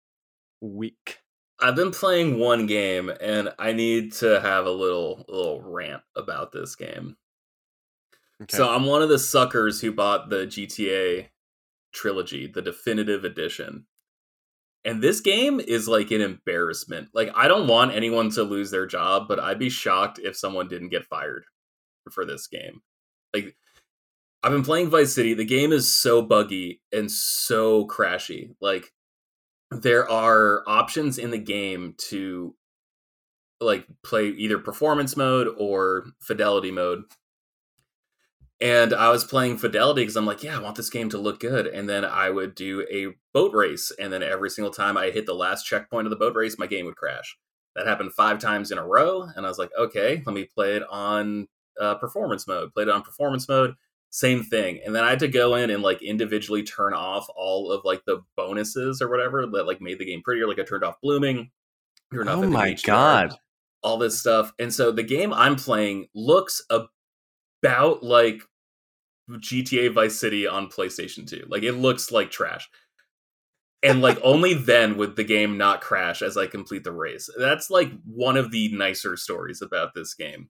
week? 0.60 1.20
I've 1.62 1.76
been 1.76 1.92
playing 1.92 2.40
one 2.40 2.66
game 2.66 3.10
and 3.22 3.54
I 3.58 3.72
need 3.72 4.12
to 4.14 4.42
have 4.42 4.66
a 4.66 4.72
little 4.72 5.24
little 5.30 5.62
rant 5.62 6.02
about 6.18 6.52
this 6.52 6.76
game. 6.76 7.16
Okay. 8.42 8.58
So 8.58 8.70
I'm 8.70 8.86
one 8.86 9.02
of 9.02 9.08
the 9.08 9.20
suckers 9.20 9.80
who 9.80 9.94
bought 9.94 10.30
the 10.30 10.46
GTA 10.46 11.28
trilogy, 11.94 12.48
the 12.48 12.62
definitive 12.62 13.24
edition. 13.24 13.86
And 14.86 15.02
this 15.02 15.22
game 15.22 15.60
is 15.60 15.88
like 15.88 16.12
an 16.12 16.22
embarrassment. 16.22 17.10
Like 17.14 17.30
I 17.36 17.48
don't 17.48 17.68
want 17.68 17.96
anyone 17.96 18.30
to 18.32 18.44
lose 18.44 18.72
their 18.72 18.86
job, 18.86 19.28
but 19.28 19.40
I'd 19.40 19.60
be 19.60 19.70
shocked 19.70 20.20
if 20.20 20.36
someone 20.36 20.68
didn't 20.68 20.90
get 20.90 21.06
fired 21.06 21.46
for 22.12 22.26
this 22.26 22.48
game. 22.48 22.82
Like 23.34 23.56
I've 24.44 24.52
been 24.52 24.64
playing 24.64 24.90
Vice 24.90 25.14
City. 25.14 25.34
The 25.34 25.46
game 25.46 25.72
is 25.72 25.94
so 25.94 26.22
buggy 26.22 26.82
and 26.92 27.10
so 27.10 27.88
crashy. 27.88 28.56
Like 28.60 28.92
there 29.72 30.10
are 30.10 30.64
options 30.68 31.18
in 31.18 31.32
the 31.32 31.38
game 31.38 31.96
to 32.10 32.56
like 33.62 33.88
play 34.04 34.28
either 34.28 34.60
performance 34.60 35.16
mode 35.16 35.48
or 35.58 36.06
fidelity 36.20 36.72
mode 36.72 37.04
and 38.64 38.94
I 38.94 39.10
was 39.10 39.26
playing 39.26 39.58
Fidelity 39.58 40.04
because 40.04 40.16
I'm 40.16 40.26
like, 40.26 40.42
yeah, 40.42 40.56
I 40.56 40.62
want 40.62 40.78
this 40.78 40.90
game 40.90 41.10
to 41.10 41.18
look 41.18 41.42
good. 41.42 41.68
And 41.68 41.90
then 41.90 42.06
I 42.06 42.30
would 42.30 42.56
do 42.56 42.88
a 42.90 43.08
boat 43.34 43.54
race. 43.54 43.92
And 44.00 44.12
then 44.12 44.24
every 44.24 44.50
single 44.50 44.72
time 44.72 44.96
I 44.96 45.12
hit 45.12 45.26
the 45.26 45.36
last 45.36 45.66
checkpoint 45.66 46.08
of 46.08 46.12
the 46.12 46.16
boat 46.16 46.34
race, 46.34 46.58
my 46.58 46.66
game 46.66 46.86
would 46.86 46.96
crash. 46.96 47.38
That 47.76 47.88
happened 47.88 48.14
five 48.14 48.40
times 48.40 48.72
in 48.72 48.78
a 48.78 48.88
row. 48.88 49.28
And 49.36 49.46
I 49.46 49.50
was 49.50 49.60
like, 49.60 49.72
okay, 49.78 50.24
let 50.26 50.34
me 50.34 50.46
play 50.46 50.78
it 50.78 50.84
on 50.90 51.50
uh, 51.78 51.96
performance 51.96 52.48
mode. 52.48 52.74
Played 52.74 52.88
it 52.88 52.94
on 52.94 53.02
performance 53.02 53.50
mode. 53.50 53.76
Same 54.12 54.44
thing. 54.44 54.80
And 54.86 54.96
then 54.96 55.04
I 55.04 55.10
had 55.10 55.20
to 55.20 55.28
go 55.28 55.56
in 55.56 55.70
and 55.70 55.84
like 55.84 56.02
individually 56.02 56.64
turn 56.64 56.94
off 56.94 57.28
all 57.36 57.70
of 57.70 57.84
like 57.84 58.06
the 58.06 58.22
bonuses 58.38 59.02
or 59.02 59.10
whatever 59.10 59.46
that 59.46 59.68
like 59.68 59.82
made 59.82 60.00
the 60.00 60.06
game 60.06 60.22
prettier. 60.22 60.48
Like 60.48 60.60
I 60.60 60.64
turned 60.64 60.86
off 60.86 61.02
blooming. 61.04 61.52
turned 62.14 62.30
oh 62.30 62.44
my 62.44 62.78
god! 62.86 63.36
all 63.84 63.98
this 63.98 64.18
stuff. 64.18 64.54
And 64.58 64.74
so 64.74 64.90
the 64.94 65.04
game 65.04 65.34
I'm 65.34 65.58
playing 65.58 66.08
looks 66.16 66.62
about 66.70 68.04
like 68.04 68.42
GTA 69.30 69.94
Vice 69.94 70.20
City 70.20 70.48
on 70.48 70.68
PlayStation 70.68 71.28
2. 71.28 71.46
Like 71.48 71.64
it 71.64 71.74
looks 71.74 72.12
like 72.12 72.32
trash. 72.32 72.70
And 73.82 74.02
like 74.02 74.20
only 74.24 74.54
then 74.54 74.98
would 74.98 75.16
the 75.16 75.24
game 75.24 75.58
not 75.58 75.82
crash 75.82 76.22
as 76.22 76.38
I 76.38 76.48
complete 76.48 76.84
the 76.84 76.92
race. 76.92 77.30
That's 77.38 77.70
like 77.70 77.92
one 78.06 78.38
of 78.38 78.52
the 78.52 78.74
nicer 78.76 79.18
stories 79.18 79.62
about 79.62 79.94
this 79.94 80.14
game. 80.14 80.50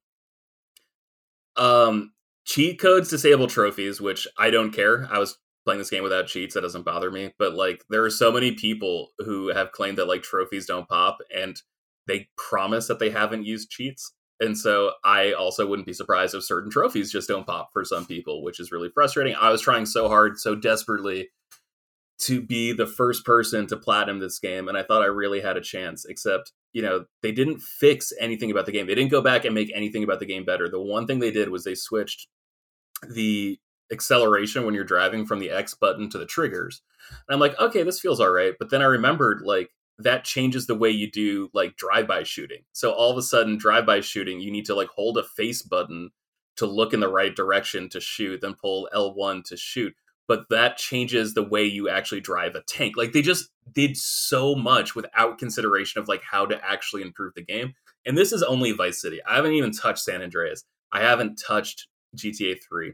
Um 1.56 2.14
cheat 2.46 2.80
codes 2.80 3.10
disable 3.10 3.48
trophies, 3.48 4.02
which 4.02 4.28
I 4.38 4.50
don't 4.50 4.72
care. 4.72 5.08
I 5.12 5.20
was 5.20 5.38
playing 5.66 5.80
this 5.80 5.90
game 5.90 6.04
without 6.04 6.28
cheats, 6.28 6.56
that 6.56 6.62
doesn't 6.62 6.84
bother 6.84 7.12
me. 7.12 7.34
But 7.38 7.54
like 7.54 7.84
there 7.90 8.04
are 8.04 8.10
so 8.10 8.32
many 8.32 8.54
people 8.54 9.10
who 9.20 9.54
have 9.54 9.72
claimed 9.72 9.98
that 9.98 10.08
like 10.08 10.24
trophies 10.24 10.66
don't 10.66 10.90
pop 10.90 11.20
and 11.36 11.56
they 12.08 12.28
promise 12.38 12.88
that 12.88 13.00
they 13.00 13.12
haven't 13.12 13.46
used 13.46 13.70
cheats. 13.70 14.14
And 14.40 14.58
so 14.58 14.94
I 15.06 15.32
also 15.34 15.66
wouldn't 15.68 15.86
be 15.86 15.94
surprised 15.94 16.36
if 16.36 16.44
certain 16.44 16.72
trophies 16.72 17.12
just 17.12 17.28
don't 17.28 17.48
pop 17.48 17.70
for 17.72 17.86
some 17.86 18.06
people, 18.06 18.44
which 18.44 18.60
is 18.60 18.72
really 18.72 18.90
frustrating. 18.90 19.36
I 19.40 19.50
was 19.52 19.62
trying 19.62 19.86
so 19.86 20.10
hard, 20.10 20.40
so 20.40 20.56
desperately 20.56 21.30
to 22.20 22.42
be 22.42 22.72
the 22.72 22.88
first 22.88 23.26
person 23.26 23.68
to 23.68 23.76
platinum 23.76 24.20
this 24.20 24.40
game, 24.40 24.68
and 24.68 24.78
I 24.78 24.84
thought 24.84 25.02
I 25.02 25.08
really 25.08 25.42
had 25.42 25.58
a 25.58 25.62
chance, 25.62 26.06
except, 26.06 26.54
you 26.72 26.82
know, 26.82 27.06
they 27.22 27.32
didn't 27.32 27.60
fix 27.60 28.14
anything 28.20 28.50
about 28.50 28.66
the 28.66 28.72
game. 28.72 28.88
They 28.88 28.96
didn't 28.96 29.12
go 29.12 29.22
back 29.22 29.46
and 29.46 29.54
make 29.54 29.72
anything 29.74 30.04
about 30.04 30.20
the 30.20 30.26
game 30.26 30.46
better. 30.46 30.70
The 30.70 30.80
one 30.80 31.06
thing 31.06 31.20
they 31.20 31.32
did 31.32 31.50
was 31.50 31.64
they 31.64 31.76
switched 31.76 32.28
the 33.10 33.60
acceleration 33.92 34.66
when 34.66 34.74
you're 34.74 34.84
driving 34.84 35.26
from 35.26 35.40
the 35.40 35.52
X 35.52 35.74
button 35.74 36.10
to 36.10 36.18
the 36.18 36.26
triggers. 36.26 36.82
And 37.28 37.34
I'm 37.34 37.40
like, 37.40 37.60
okay, 37.60 37.84
this 37.84 38.00
feels 38.00 38.20
all 38.20 38.32
right. 38.32 38.54
But 38.58 38.70
then 38.70 38.82
I 38.82 38.86
remembered, 38.86 39.42
like, 39.44 39.72
that 40.00 40.24
changes 40.24 40.68
the 40.68 40.76
way 40.76 40.90
you 40.90 41.10
do 41.10 41.50
like 41.54 41.76
drive-by 41.76 42.24
shooting. 42.24 42.64
So 42.72 42.92
all 42.92 43.12
of 43.12 43.18
a 43.18 43.22
sudden, 43.22 43.58
drive-by 43.58 44.02
shooting, 44.02 44.40
you 44.40 44.52
need 44.52 44.66
to 44.66 44.76
like 44.76 44.90
hold 44.90 45.18
a 45.18 45.24
face 45.24 45.62
button 45.62 46.12
to 46.58 46.66
look 46.66 46.94
in 46.94 47.00
the 47.00 47.08
right 47.08 47.36
direction 47.36 47.90
to 47.90 48.00
shoot, 48.00 48.42
then 48.42 48.56
pull 48.60 48.90
L1 48.94 49.44
to 49.46 49.58
shoot. 49.58 49.96
But 50.28 50.46
that 50.50 50.78
changes 50.78 51.34
the 51.34 51.44
way 51.44 51.64
you 51.66 51.90
actually 51.90 52.22
drive 52.22 52.56
a 52.56 52.62
tank. 52.62 52.96
Like 52.96 53.12
they 53.12 53.22
just 53.22 53.50
did 53.72 53.98
so 53.98 54.56
much 54.56 54.96
without 54.96 55.38
consideration 55.38 56.02
of 56.02 56.08
like 56.08 56.24
how 56.24 56.46
to 56.46 56.64
actually 56.64 57.02
improve 57.02 57.34
the 57.36 57.44
game. 57.44 57.74
And 58.06 58.18
this 58.18 58.32
is 58.32 58.44
only 58.44 58.72
Vice 58.72 59.02
City. 59.02 59.20
I 59.28 59.36
haven't 59.36 59.54
even 59.54 59.72
touched 59.72 60.04
San 60.04 60.22
Andreas. 60.22 60.64
I 60.92 61.02
haven't 61.02 61.42
touched 61.46 61.88
GTA 62.16 62.58
3. 62.68 62.94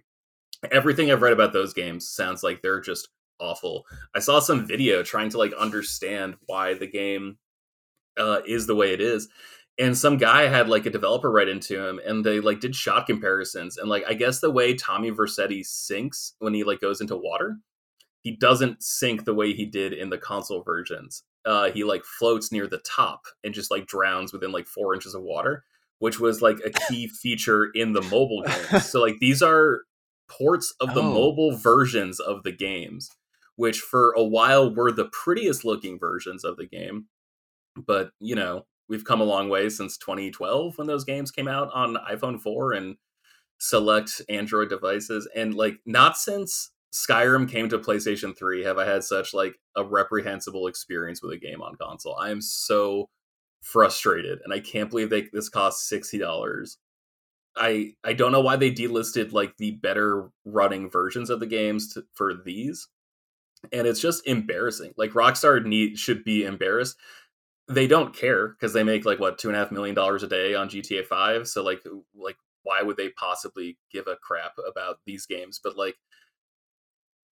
Everything 0.72 1.12
I've 1.12 1.22
read 1.22 1.34
about 1.34 1.54
those 1.54 1.74
games 1.74 2.10
sounds 2.10 2.44
like 2.44 2.62
they're 2.62 2.82
just 2.82 3.10
awful. 3.40 3.86
I 4.16 4.20
saw 4.20 4.40
some 4.40 4.66
video 4.68 5.04
trying 5.04 5.30
to 5.32 5.38
like 5.38 5.54
understand 5.54 6.36
why 6.46 6.74
the 6.74 6.88
game 6.88 7.38
uh, 8.18 8.42
is 8.46 8.68
the 8.68 8.76
way 8.76 8.94
it 8.94 9.02
is. 9.02 9.30
And 9.78 9.98
some 9.98 10.18
guy 10.18 10.48
had 10.48 10.68
like 10.68 10.86
a 10.86 10.90
developer 10.90 11.32
write 11.32 11.48
into 11.48 11.82
him 11.82 12.00
and 12.06 12.26
they 12.26 12.42
like 12.42 12.60
did 12.60 12.76
shot 12.76 13.08
comparisons. 13.08 13.78
And 13.78 13.90
like 13.90 14.04
I 14.08 14.14
guess 14.14 14.40
the 14.42 14.52
way 14.52 14.74
Tommy 14.74 15.10
Vercetti 15.12 15.66
sinks 15.66 16.34
when 16.40 16.54
he 16.54 16.64
like 16.64 16.82
goes 16.82 17.00
into 17.00 17.16
water, 17.16 17.60
he 18.22 18.32
doesn't 18.36 18.84
sink 18.84 19.24
the 19.24 19.34
way 19.34 19.54
he 19.54 19.66
did 19.66 19.94
in 19.94 20.10
the 20.10 20.18
console 20.18 20.64
versions. 20.64 21.24
Uh, 21.46 21.72
he 21.72 21.86
like 21.86 22.04
floats 22.04 22.52
near 22.52 22.68
the 22.68 22.80
top 22.80 23.22
and 23.44 23.54
just 23.54 23.72
like 23.72 23.88
drowns 23.88 24.34
within 24.34 24.52
like 24.52 24.68
four 24.68 24.94
inches 24.94 25.16
of 25.16 25.22
water, 25.22 25.64
which 26.00 26.20
was 26.20 26.42
like 26.42 26.58
a 26.66 26.72
key 26.90 27.08
feature 27.22 27.70
in 27.74 27.94
the 27.94 28.02
mobile 28.02 28.44
games. 28.46 28.86
So 28.88 29.00
like 29.02 29.20
these 29.22 29.42
are 29.42 29.84
ports 30.28 30.74
of 30.82 30.94
the 30.94 31.02
Oh. 31.02 31.14
mobile 31.14 31.56
versions 31.56 32.20
of 32.20 32.44
the 32.44 32.52
games, 32.52 33.10
which 33.60 33.82
for 33.82 34.14
a 34.14 34.24
while 34.24 34.74
were 34.74 34.90
the 34.90 35.10
prettiest 35.12 35.66
looking 35.66 36.00
versions 36.00 36.46
of 36.46 36.56
the 36.56 36.66
game. 36.66 37.08
But 37.76 38.12
you 38.22 38.34
know, 38.34 38.66
we've 38.88 39.04
come 39.04 39.20
a 39.20 39.26
long 39.26 39.50
way 39.50 39.68
since 39.68 39.98
2012 39.98 40.78
when 40.78 40.88
those 40.88 41.04
games 41.04 41.30
came 41.30 41.50
out 41.50 41.70
on 41.74 41.98
iPhone 42.10 42.40
4 42.40 42.72
and 42.72 42.96
select 43.58 44.22
Android 44.30 44.70
devices. 44.70 45.28
And 45.36 45.56
like 45.56 45.76
not 45.86 46.16
since 46.16 46.72
Skyrim 46.94 47.52
came 47.52 47.68
to 47.68 47.78
PlayStation 47.78 48.34
3 48.34 48.64
have 48.64 48.78
I 48.78 48.86
had 48.86 49.04
such 49.04 49.34
like 49.34 49.56
a 49.76 49.84
reprehensible 49.84 50.68
experience 50.68 51.22
with 51.22 51.34
a 51.34 51.38
game 51.38 51.62
on 51.62 51.76
console. 51.76 52.16
I 52.16 52.30
am 52.30 52.42
so 52.42 53.10
frustrated 53.62 54.40
and 54.46 54.54
I 54.54 54.62
can't 54.62 54.90
believe 54.90 55.10
they 55.10 55.28
this 55.34 55.50
cost 55.50 55.92
$60. 55.92 56.78
I 57.58 57.92
I 58.06 58.14
don't 58.14 58.32
know 58.32 58.40
why 58.40 58.56
they 58.56 58.72
delisted 58.72 59.34
like 59.34 59.58
the 59.58 59.72
better 59.72 60.30
running 60.46 60.90
versions 60.90 61.30
of 61.30 61.42
the 61.42 61.46
games 61.46 61.94
to, 61.96 62.06
for 62.14 62.34
these. 62.34 62.88
And 63.72 63.86
it's 63.86 64.00
just 64.00 64.26
embarrassing. 64.26 64.94
Like 64.98 65.12
Rockstar 65.12 65.64
need 65.64 65.98
should 65.98 66.24
be 66.24 66.44
embarrassed 66.44 66.98
they 67.70 67.86
don't 67.86 68.16
care 68.16 68.50
because 68.50 68.74
they 68.74 68.84
make 68.84 69.06
like 69.06 69.20
what 69.20 69.38
two 69.38 69.48
and 69.48 69.56
a 69.56 69.60
half 69.60 69.72
million 69.72 69.96
dollars 69.96 70.24
a 70.24 70.28
day 70.28 70.56
on 70.56 70.70
GTA 70.70 71.06
Five. 71.06 71.48
So 71.48 71.64
like 71.64 71.82
like 72.16 72.38
why 72.64 72.82
would 72.82 72.98
they 72.98 73.10
possibly 73.10 73.78
give 73.92 74.08
a 74.08 74.18
crap 74.18 74.54
about 74.68 74.98
these 75.06 75.26
games? 75.26 75.60
But 75.64 75.78
like 75.78 75.96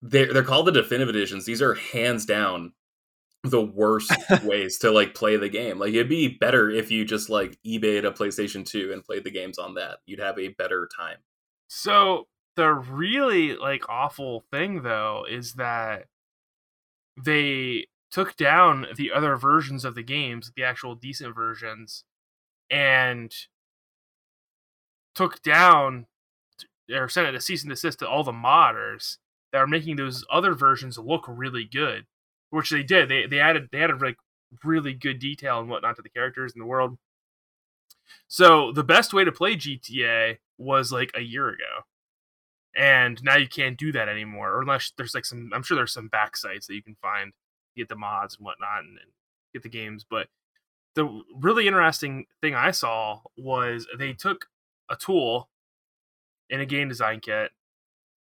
they're 0.02 0.32
they're 0.32 0.44
called 0.44 0.68
the 0.68 0.72
definitive 0.72 1.10
editions. 1.10 1.46
These 1.46 1.62
are 1.62 1.74
hands 1.74 2.26
down 2.26 2.74
the 3.44 3.62
worst 3.62 4.14
ways 4.44 4.78
to 4.80 4.92
like 4.92 5.16
play 5.16 5.38
the 5.38 5.50
game. 5.50 5.80
Like 5.80 5.94
it'd 5.94 6.08
be 6.08 6.38
better 6.40 6.70
if 6.70 6.92
you 6.92 7.04
just 7.04 7.30
like 7.30 7.58
eBayed 7.66 8.06
a 8.06 8.12
PlayStation 8.12 8.66
2 8.66 8.92
and 8.94 9.04
played 9.04 9.24
the 9.24 9.32
games 9.32 9.58
on 9.58 9.74
that. 9.74 9.98
You'd 10.06 10.20
have 10.20 10.38
a 10.38 10.50
better 10.50 10.88
time. 10.96 11.18
So 11.68 12.28
the 12.56 12.72
really 12.72 13.56
like 13.56 13.90
awful 13.90 14.46
thing 14.52 14.84
though 14.84 15.26
is 15.28 15.54
that 15.54 16.06
they 17.18 17.88
took 18.12 18.36
down 18.38 18.88
the 18.96 19.12
other 19.12 19.36
versions 19.36 19.84
of 19.84 19.96
the 19.96 20.04
games, 20.04 20.52
the 20.56 20.64
actual 20.64 20.96
decent 20.96 21.36
versions, 21.36 22.04
and 22.70 23.34
took 25.16 25.42
down 25.42 26.06
or 26.92 27.10
sent 27.10 27.36
a 27.36 27.42
cease 27.42 27.64
and 27.64 27.70
desist 27.70 28.00
to 28.00 28.08
all 28.08 28.24
the 28.24 28.32
modders 28.32 29.18
that 29.52 29.60
are 29.60 29.68
making 29.68 29.96
those 29.96 30.24
other 30.32 30.54
versions 30.54 30.98
look 30.98 31.26
really 31.28 31.66
good. 31.66 32.06
Which 32.50 32.70
they 32.70 32.84
did. 32.84 33.10
They 33.10 33.26
they 33.26 33.40
added 33.40 33.68
they 33.72 33.82
added 33.84 34.02
like 34.02 34.16
really 34.64 34.94
good 34.94 35.20
detail 35.20 35.60
and 35.60 35.70
whatnot 35.70 35.98
to 35.98 36.02
the 36.02 36.10
characters 36.10 36.54
in 36.56 36.60
the 36.60 36.66
world. 36.66 36.98
So 38.30 38.72
the 38.72 38.86
best 38.86 39.14
way 39.14 39.26
to 39.26 39.32
play 39.34 39.56
GTA 39.56 40.38
was 40.58 40.92
like 40.92 41.12
a 41.14 41.22
year 41.22 41.50
ago. 41.50 41.84
And 42.78 43.22
now 43.24 43.38
you 43.38 43.48
can't 43.48 43.78
do 43.78 43.92
that 43.94 44.08
anymore. 44.08 44.54
Or 44.54 44.62
unless 44.62 44.92
there's 44.98 45.16
like 45.16 45.26
some 45.26 45.50
I'm 45.54 45.64
sure 45.64 45.76
there's 45.76 45.94
some 45.94 46.10
back 46.10 46.38
sites 46.38 46.68
that 46.68 46.76
you 46.76 46.84
can 46.84 46.96
find 47.02 47.34
get 47.76 47.90
the 47.90 47.96
mods 47.96 48.38
and 48.38 48.46
whatnot 48.46 48.80
and, 48.80 48.98
and 49.00 49.12
get 49.54 49.64
the 49.64 49.70
games. 49.70 50.06
But 50.10 50.28
the 50.96 51.22
really 51.36 51.68
interesting 51.68 52.26
thing 52.42 52.56
I 52.56 52.72
saw 52.72 53.22
was 53.38 53.88
they 53.98 54.14
took 54.14 54.48
a 54.90 54.96
tool 54.96 55.50
in 56.50 56.60
a 56.60 56.66
game 56.66 56.88
design 56.88 57.20
kit 57.20 57.52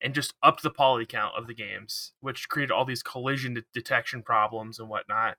and 0.02 0.14
just 0.14 0.34
upped 0.44 0.64
the 0.64 0.70
poly 0.70 1.06
count 1.06 1.34
of 1.38 1.48
the 1.48 1.56
games, 1.56 2.14
which 2.20 2.50
created 2.50 2.72
all 2.72 2.86
these 2.86 3.04
collision 3.04 3.56
de- 3.56 3.64
detection 3.74 4.22
problems 4.22 4.80
and 4.80 4.90
whatnot. 4.90 5.38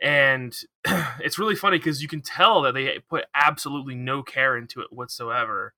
And 0.00 0.56
it's 1.20 1.38
really 1.38 1.54
funny 1.56 1.78
because 1.78 2.02
you 2.02 2.08
can 2.08 2.22
tell 2.22 2.62
that 2.62 2.74
they 2.74 2.98
put 3.10 3.26
absolutely 3.34 3.94
no 3.94 4.22
care 4.22 4.56
into 4.56 4.80
it 4.80 4.92
whatsoever. 4.92 5.74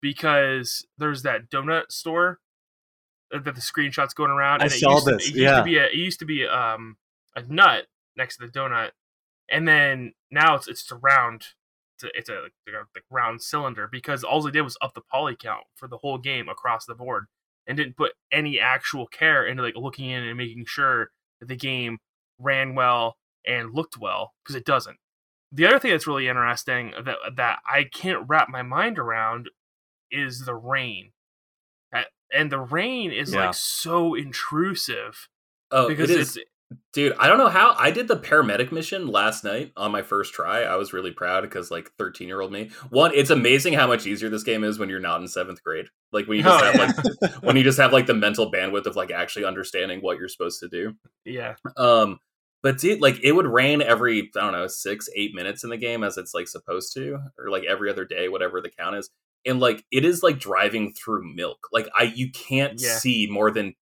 Because 0.00 0.86
there's 0.96 1.22
that 1.22 1.50
donut 1.50 1.90
store 1.90 2.38
that 3.30 3.44
the 3.44 3.60
screenshots 3.60 4.14
going 4.14 4.30
around. 4.30 4.62
I 4.62 4.66
and 4.66 4.72
saw 4.72 4.94
used 4.94 5.06
to- 5.06 5.12
this, 5.12 5.28
it 5.28 5.34
used 5.34 5.38
yeah. 5.38 5.58
to 5.58 5.62
be 5.64 5.78
a, 5.78 5.84
it 5.86 5.94
used 5.94 6.18
to 6.20 6.24
be 6.24 6.46
um 6.46 6.96
a 7.36 7.42
nut 7.42 7.86
next 8.16 8.36
to 8.38 8.46
the 8.46 8.52
donut, 8.52 8.90
and 9.50 9.66
then 9.66 10.12
now 10.30 10.54
it's 10.54 10.68
it's 10.68 10.90
a 10.90 10.96
round. 10.96 11.46
It's 11.96 12.04
a, 12.04 12.18
it's 12.18 12.28
a, 12.28 12.34
like 12.42 12.52
a 12.68 12.86
like 12.94 13.04
round 13.10 13.42
cylinder 13.42 13.88
because 13.90 14.22
all 14.22 14.40
they 14.40 14.52
did 14.52 14.62
was 14.62 14.78
up 14.80 14.94
the 14.94 15.00
poly 15.00 15.34
count 15.34 15.64
for 15.74 15.88
the 15.88 15.98
whole 15.98 16.16
game 16.16 16.48
across 16.48 16.86
the 16.86 16.94
board 16.94 17.26
and 17.66 17.76
didn't 17.76 17.96
put 17.96 18.12
any 18.30 18.60
actual 18.60 19.06
care 19.08 19.44
into 19.44 19.64
like 19.64 19.74
looking 19.76 20.08
in 20.08 20.22
and 20.22 20.38
making 20.38 20.64
sure 20.64 21.10
that 21.40 21.48
the 21.48 21.56
game 21.56 21.98
ran 22.38 22.76
well 22.76 23.16
and 23.44 23.74
looked 23.74 23.98
well 23.98 24.32
because 24.42 24.54
it 24.54 24.64
doesn't. 24.64 24.96
The 25.50 25.66
other 25.66 25.78
thing 25.78 25.90
that's 25.90 26.06
really 26.06 26.28
interesting 26.28 26.92
that 27.04 27.16
that 27.36 27.58
I 27.68 27.84
can't 27.84 28.24
wrap 28.28 28.48
my 28.48 28.62
mind 28.62 28.98
around 28.98 29.48
is 30.10 30.44
the 30.44 30.54
rain. 30.54 31.12
And 32.30 32.52
the 32.52 32.60
rain 32.60 33.10
is 33.10 33.32
Yeah. 33.32 33.46
like 33.46 33.54
so 33.54 34.14
intrusive 34.14 35.28
Oh, 35.70 35.88
because 35.88 36.10
it 36.10 36.20
is, 36.20 36.36
it's 36.36 36.46
dude. 36.92 37.14
I 37.18 37.26
don't 37.26 37.38
know 37.38 37.48
how 37.48 37.74
I 37.78 37.90
did 37.90 38.06
the 38.06 38.18
paramedic 38.18 38.70
mission 38.70 39.06
last 39.06 39.44
night 39.44 39.72
on 39.78 39.90
my 39.92 40.02
first 40.02 40.34
try. 40.34 40.60
I 40.62 40.76
was 40.76 40.92
really 40.92 41.10
proud 41.10 41.40
because 41.40 41.70
like 41.70 41.90
thirteen 41.96 42.28
year 42.28 42.42
old 42.42 42.52
me. 42.52 42.70
One, 42.90 43.12
it's 43.14 43.30
amazing 43.30 43.72
how 43.72 43.86
much 43.86 44.06
easier 44.06 44.28
this 44.28 44.42
game 44.42 44.62
is 44.62 44.78
when 44.78 44.90
you're 44.90 45.00
not 45.00 45.22
in 45.22 45.28
seventh 45.28 45.64
grade. 45.64 45.86
Like 46.12 46.26
when 46.28 46.36
you 46.36 46.42
just 46.44 46.62
Oh, 46.62 46.66
have 46.66 46.74
yeah. 46.74 47.08
like 47.22 47.42
when 47.42 47.56
you 47.56 47.62
just 47.70 47.78
have 47.78 47.94
like 47.94 48.04
the 48.06 48.12
mental 48.14 48.52
bandwidth 48.52 48.84
of 48.84 48.94
like 48.96 49.10
actually 49.10 49.46
understanding 49.46 50.00
what 50.00 50.18
you're 50.18 50.28
supposed 50.28 50.60
to 50.60 50.68
do. 50.68 50.94
yeah. 51.24 51.54
Um, 51.78 52.18
but 52.62 52.76
dude, 52.76 53.00
like 53.00 53.20
it 53.22 53.32
would 53.32 53.46
rain 53.46 53.80
every 53.80 54.30
I 54.36 54.40
don't 54.40 54.52
know 54.52 54.66
six 54.66 55.08
eight 55.16 55.34
minutes 55.34 55.64
in 55.64 55.70
the 55.70 55.78
game 55.78 56.04
as 56.04 56.18
it's 56.18 56.34
like 56.34 56.48
supposed 56.48 56.92
to, 56.94 57.20
or 57.38 57.48
like 57.50 57.64
every 57.64 57.88
other 57.88 58.04
day, 58.04 58.28
whatever 58.28 58.60
the 58.60 58.68
count 58.70 58.96
is. 58.96 59.08
And 59.46 59.60
like 59.60 59.84
it 59.90 60.04
is 60.04 60.22
like 60.22 60.38
driving 60.38 60.92
through 60.92 61.34
milk. 61.34 61.68
Like 61.72 61.88
I 61.98 62.04
you 62.14 62.30
can't 62.30 62.80
Yeah. 62.80 62.96
see 62.98 63.26
more 63.30 63.50
than 63.50 63.74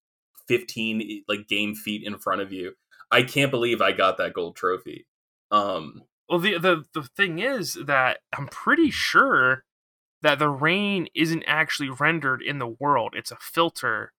fifteen 0.47 1.23
like 1.27 1.47
game 1.47 1.75
feet 1.75 2.03
in 2.05 2.17
front 2.17 2.41
of 2.41 2.51
you. 2.53 2.73
I 3.11 3.23
can't 3.23 3.51
believe 3.51 3.81
I 3.81 3.91
got 3.91 4.17
that 4.17 4.33
gold 4.33 4.55
trophy. 4.55 5.07
Um, 5.51 6.03
Well, 6.29 6.39
the 6.39 6.57
the 6.57 6.85
the 6.93 7.03
thing 7.03 7.39
is 7.39 7.73
that 7.85 8.19
I'm 8.37 8.47
pretty 8.47 8.91
sure 8.91 9.63
that 10.21 10.39
the 10.39 10.49
rain 10.49 11.07
isn't 11.15 11.43
actually 11.45 11.89
rendered 11.89 12.41
in 12.41 12.59
the 12.59 12.67
world. 12.67 13.13
It's 13.15 13.31
a 13.31 13.37
filter 13.37 14.13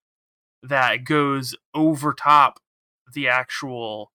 that 0.63 1.05
goes 1.05 1.55
over 1.75 2.13
top 2.13 2.61
the 3.13 3.29
actual 3.29 4.13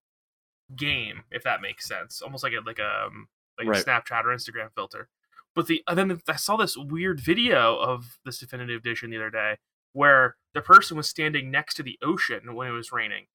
game, 0.75 1.23
if 1.31 1.43
that 1.43 1.62
makes 1.62 1.88
sense. 1.88 2.21
Almost 2.21 2.43
like 2.43 2.53
a 2.53 2.62
like 2.65 2.79
a 2.79 3.05
um, 3.07 3.27
like 3.57 3.67
Right. 3.67 3.81
a 3.81 3.86
Snapchat 3.86 4.25
or 4.25 4.29
Instagram 4.36 4.73
filter. 4.75 5.09
But 5.55 5.67
the 5.67 5.83
and 5.87 5.97
then 5.97 6.21
I 6.27 6.35
saw 6.35 6.57
this 6.57 6.75
weird 6.77 7.19
video 7.19 7.77
of 7.77 8.17
this 8.25 8.39
definitive 8.39 8.79
edition 8.81 9.11
the 9.11 9.17
other 9.17 9.29
day 9.29 9.57
where 9.93 10.35
the 10.53 10.61
person 10.61 10.97
was 10.97 11.07
standing 11.07 11.51
next 11.51 11.75
to 11.75 11.83
the 11.83 11.97
ocean 12.01 12.55
when 12.55 12.67
it 12.67 12.71
was 12.71 12.91
raining, 12.91 13.25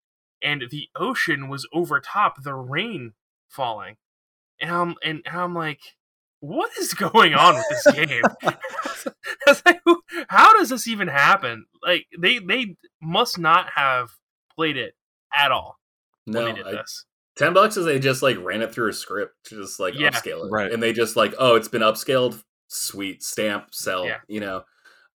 and 0.43 0.65
the 0.71 0.89
ocean 0.97 1.49
was 1.49 1.67
over 1.73 2.01
top 2.01 2.43
the 2.43 2.55
rain 2.55 3.13
falling, 3.49 3.97
and 4.61 4.71
I'm 4.71 4.95
and, 5.05 5.23
and 5.25 5.37
I'm 5.37 5.55
like, 5.55 5.81
what 6.41 6.71
is 6.79 6.95
going 6.95 7.35
on 7.35 7.55
with 7.55 7.67
this 7.71 7.95
game? 7.95 8.23
Like, 9.65 9.81
how 10.29 10.59
does 10.59 10.69
this 10.69 10.87
even 10.87 11.09
happen? 11.09 11.67
Like 11.83 12.07
they 12.19 12.39
they 12.39 12.77
must 13.01 13.39
not 13.39 13.71
have 13.75 14.11
played 14.55 14.77
it 14.77 14.95
at 15.35 15.53
all 15.53 15.79
no, 16.27 16.45
when 16.45 16.55
they 16.55 16.63
did 16.63 16.75
I- 16.75 16.83
this. 17.39 17.47
ten 17.47 17.55
bucks 17.55 17.77
is 17.77 17.85
they 17.87 17.99
just 17.99 18.23
like 18.23 18.37
ran 18.43 18.63
it 18.63 18.73
through 18.73 18.91
a 18.91 18.93
script 18.93 19.35
to 19.45 19.57
just 19.63 19.79
like 19.81 19.95
Yeah. 19.95 20.11
upscale 20.11 20.47
it, 20.47 20.51
Right. 20.51 20.73
And 20.73 20.83
they 20.83 20.93
just 20.93 21.17
like, 21.17 21.35
oh, 21.39 21.55
it's 21.57 21.69
been 21.69 21.83
upscaled. 21.83 22.43
Sweet 22.69 23.23
stamp, 23.23 23.75
sell. 23.75 24.05
Yeah. 24.07 24.19
You 24.29 24.41
know, 24.41 24.65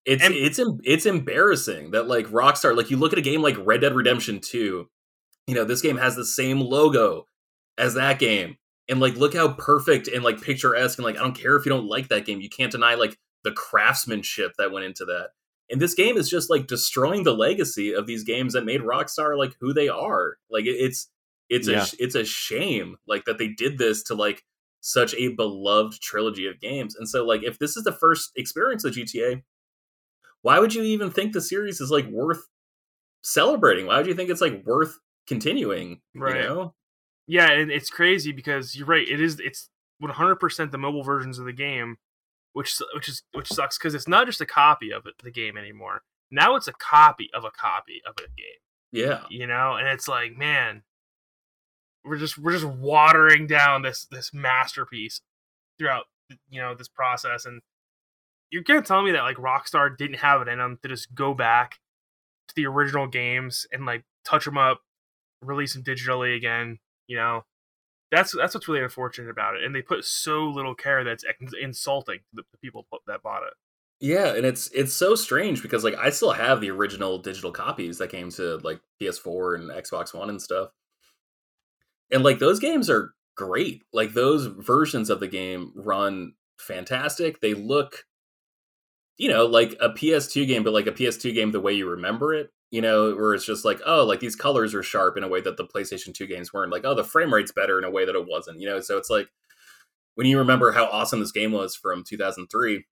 it's 0.04 0.22
And- 0.24 0.34
it's 0.34 0.60
it's 0.82 1.06
embarrassing 1.06 1.92
that 1.92 2.08
like 2.08 2.26
Rockstar, 2.26 2.76
like 2.76 2.90
you 2.90 2.96
look 2.96 3.12
at 3.12 3.18
a 3.18 3.22
game 3.22 3.42
like 3.42 3.56
Red 3.58 3.80
Dead 3.82 3.94
Redemption 3.94 4.40
Two, 4.40 4.88
you 5.46 5.54
know, 5.54 5.64
this 5.64 5.80
game 5.82 5.96
has 5.98 6.16
the 6.16 6.24
same 6.24 6.60
logo 6.60 7.26
as 7.78 7.94
that 7.94 8.18
game, 8.18 8.56
and 8.88 9.00
like 9.00 9.16
look 9.16 9.34
how 9.34 9.52
perfect 9.54 10.08
and 10.08 10.22
like 10.24 10.40
picturesque 10.42 10.98
and 10.98 11.04
like 11.04 11.16
I 11.16 11.20
don't 11.20 11.36
care 11.38 11.56
if 11.56 11.64
you 11.64 11.70
don't 11.70 11.86
like 11.88 12.08
that 12.08 12.24
game, 12.26 12.40
you 12.40 12.48
can't 12.48 12.72
deny 12.72 12.94
like 12.94 13.18
the 13.44 13.52
craftsmanship 13.52 14.52
that 14.58 14.72
went 14.72 14.86
into 14.86 15.04
that. 15.04 15.30
And 15.70 15.80
this 15.80 15.94
game 15.94 16.16
is 16.16 16.28
just 16.28 16.50
like 16.50 16.66
destroying 16.66 17.24
the 17.24 17.34
legacy 17.34 17.92
of 17.94 18.06
these 18.06 18.22
games 18.24 18.52
that 18.54 18.64
made 18.64 18.80
Rockstar 18.82 19.36
like 19.38 19.56
who 19.60 19.72
they 19.72 19.88
are. 19.88 20.36
Like 20.50 20.64
it's 20.66 21.08
it's 21.48 21.68
Yeah. 21.68 21.82
a 21.84 21.86
it's 21.98 22.14
a 22.14 22.24
shame 22.24 22.96
like 23.06 23.24
that 23.26 23.38
they 23.38 23.48
did 23.48 23.78
this 23.78 24.02
to 24.04 24.14
like 24.14 24.42
such 24.80 25.14
a 25.14 25.28
beloved 25.28 26.00
trilogy 26.00 26.46
of 26.46 26.60
games. 26.60 26.94
And 26.96 27.08
so 27.08 27.24
like 27.24 27.42
if 27.42 27.58
this 27.58 27.76
is 27.76 27.84
the 27.84 27.92
first 27.92 28.32
experience 28.36 28.84
of 28.84 28.94
GTA, 28.94 29.42
why 30.42 30.58
would 30.58 30.74
you 30.74 30.82
even 30.82 31.10
think 31.10 31.32
the 31.32 31.40
series 31.40 31.80
is 31.80 31.90
like 31.90 32.06
worth 32.06 32.46
celebrating? 33.22 33.86
Why 33.86 33.96
would 33.98 34.06
you 34.06 34.14
think 34.14 34.30
it's 34.30 34.40
like 34.40 34.64
worth 34.64 34.98
continuing? 35.26 36.00
Right. 36.14 36.36
You 36.36 36.42
know? 36.42 36.74
Yeah, 37.26 37.50
and 37.50 37.70
it's 37.70 37.88
crazy 37.90 38.32
because 38.32 38.76
you're 38.76 38.86
right. 38.86 39.08
It 39.08 39.20
is. 39.20 39.40
It's 39.40 39.70
100 40.00 40.36
percent 40.36 40.72
the 40.72 40.78
mobile 40.78 41.02
versions 41.02 41.38
of 41.38 41.46
the 41.46 41.52
game, 41.54 41.96
which 42.52 42.78
which 42.94 43.08
is 43.08 43.22
which 43.32 43.48
sucks 43.48 43.78
because 43.78 43.94
it's 43.94 44.08
not 44.08 44.26
just 44.26 44.42
a 44.42 44.46
copy 44.46 44.92
of 44.92 45.06
it, 45.06 45.14
the 45.22 45.30
game 45.30 45.56
anymore. 45.56 46.02
Now 46.30 46.56
it's 46.56 46.68
a 46.68 46.74
copy 46.74 47.30
of 47.32 47.44
a 47.44 47.50
copy 47.50 48.02
of 48.06 48.14
a 48.18 48.28
game. 48.36 48.60
Yeah. 48.92 49.22
You 49.30 49.46
know, 49.46 49.76
and 49.76 49.88
it's 49.88 50.06
like, 50.06 50.36
man, 50.36 50.82
we're 52.04 52.18
just 52.18 52.38
we're 52.38 52.52
just 52.52 52.66
watering 52.66 53.46
down 53.46 53.82
this 53.82 54.06
this 54.10 54.32
masterpiece 54.32 55.20
throughout 55.78 56.04
you 56.50 56.60
know 56.60 56.74
this 56.74 56.88
process, 56.88 57.46
and 57.46 57.62
you're 58.50 58.62
gonna 58.62 58.82
tell 58.82 59.02
me 59.02 59.12
that 59.12 59.22
like 59.22 59.36
Rockstar 59.36 59.96
didn't 59.96 60.18
have 60.18 60.42
it 60.42 60.48
in 60.48 60.58
them 60.58 60.78
to 60.82 60.88
just 60.88 61.14
go 61.14 61.34
back 61.34 61.78
to 62.48 62.54
the 62.54 62.66
original 62.66 63.06
games 63.06 63.66
and 63.72 63.86
like 63.86 64.04
touch 64.24 64.44
them 64.44 64.58
up, 64.58 64.82
release 65.40 65.74
them 65.74 65.82
digitally 65.82 66.36
again. 66.36 66.78
You 67.06 67.16
know, 67.16 67.44
that's 68.10 68.34
that's 68.36 68.54
what's 68.54 68.68
really 68.68 68.82
unfortunate 68.82 69.30
about 69.30 69.56
it, 69.56 69.64
and 69.64 69.74
they 69.74 69.82
put 69.82 70.04
so 70.04 70.44
little 70.44 70.74
care 70.74 71.04
that's 71.04 71.24
insulting 71.60 72.18
to 72.18 72.24
the, 72.34 72.42
the 72.52 72.58
people 72.58 72.86
that 73.06 73.22
bought 73.22 73.42
it. 73.42 73.54
Yeah, 74.00 74.34
and 74.34 74.44
it's 74.44 74.68
it's 74.68 74.92
so 74.92 75.14
strange 75.14 75.62
because 75.62 75.84
like 75.84 75.94
I 75.94 76.10
still 76.10 76.32
have 76.32 76.60
the 76.60 76.70
original 76.70 77.18
digital 77.18 77.52
copies 77.52 77.98
that 77.98 78.10
came 78.10 78.30
to 78.32 78.56
like 78.58 78.80
PS4 79.00 79.56
and 79.56 79.70
Xbox 79.70 80.12
One 80.12 80.28
and 80.28 80.42
stuff. 80.42 80.70
And 82.10 82.22
like 82.22 82.38
those 82.38 82.60
games 82.60 82.88
are 82.90 83.14
great. 83.36 83.82
Like 83.92 84.14
those 84.14 84.46
versions 84.46 85.10
of 85.10 85.20
the 85.20 85.28
game 85.28 85.72
run 85.74 86.34
fantastic. 86.58 87.40
They 87.40 87.54
look 87.54 88.04
you 89.16 89.28
know, 89.28 89.46
like 89.46 89.76
a 89.80 89.90
PS2 89.90 90.46
game, 90.46 90.62
but 90.62 90.72
like 90.72 90.86
a 90.86 90.92
PS2 90.92 91.34
game 91.34 91.52
the 91.52 91.60
way 91.60 91.72
you 91.72 91.88
remember 91.88 92.34
it, 92.34 92.50
you 92.70 92.80
know, 92.80 93.14
where 93.14 93.34
it's 93.34 93.46
just 93.46 93.64
like, 93.64 93.80
oh, 93.86 94.04
like 94.04 94.20
these 94.20 94.36
colors 94.36 94.74
are 94.74 94.82
sharp 94.82 95.16
in 95.16 95.22
a 95.22 95.28
way 95.28 95.40
that 95.40 95.56
the 95.56 95.66
PlayStation 95.66 96.12
2 96.12 96.26
games 96.26 96.52
weren't. 96.52 96.72
Like, 96.72 96.84
oh, 96.84 96.94
the 96.94 97.04
frame 97.04 97.32
rate's 97.32 97.52
better 97.52 97.78
in 97.78 97.84
a 97.84 97.90
way 97.90 98.04
that 98.04 98.16
it 98.16 98.26
wasn't, 98.26 98.60
you 98.60 98.68
know. 98.68 98.80
So 98.80 98.98
it's 98.98 99.10
like 99.10 99.28
when 100.16 100.26
you 100.26 100.38
remember 100.38 100.72
how 100.72 100.86
awesome 100.86 101.20
this 101.20 101.32
game 101.32 101.52
was 101.52 101.76
from 101.76 102.02
2003, 102.04 102.84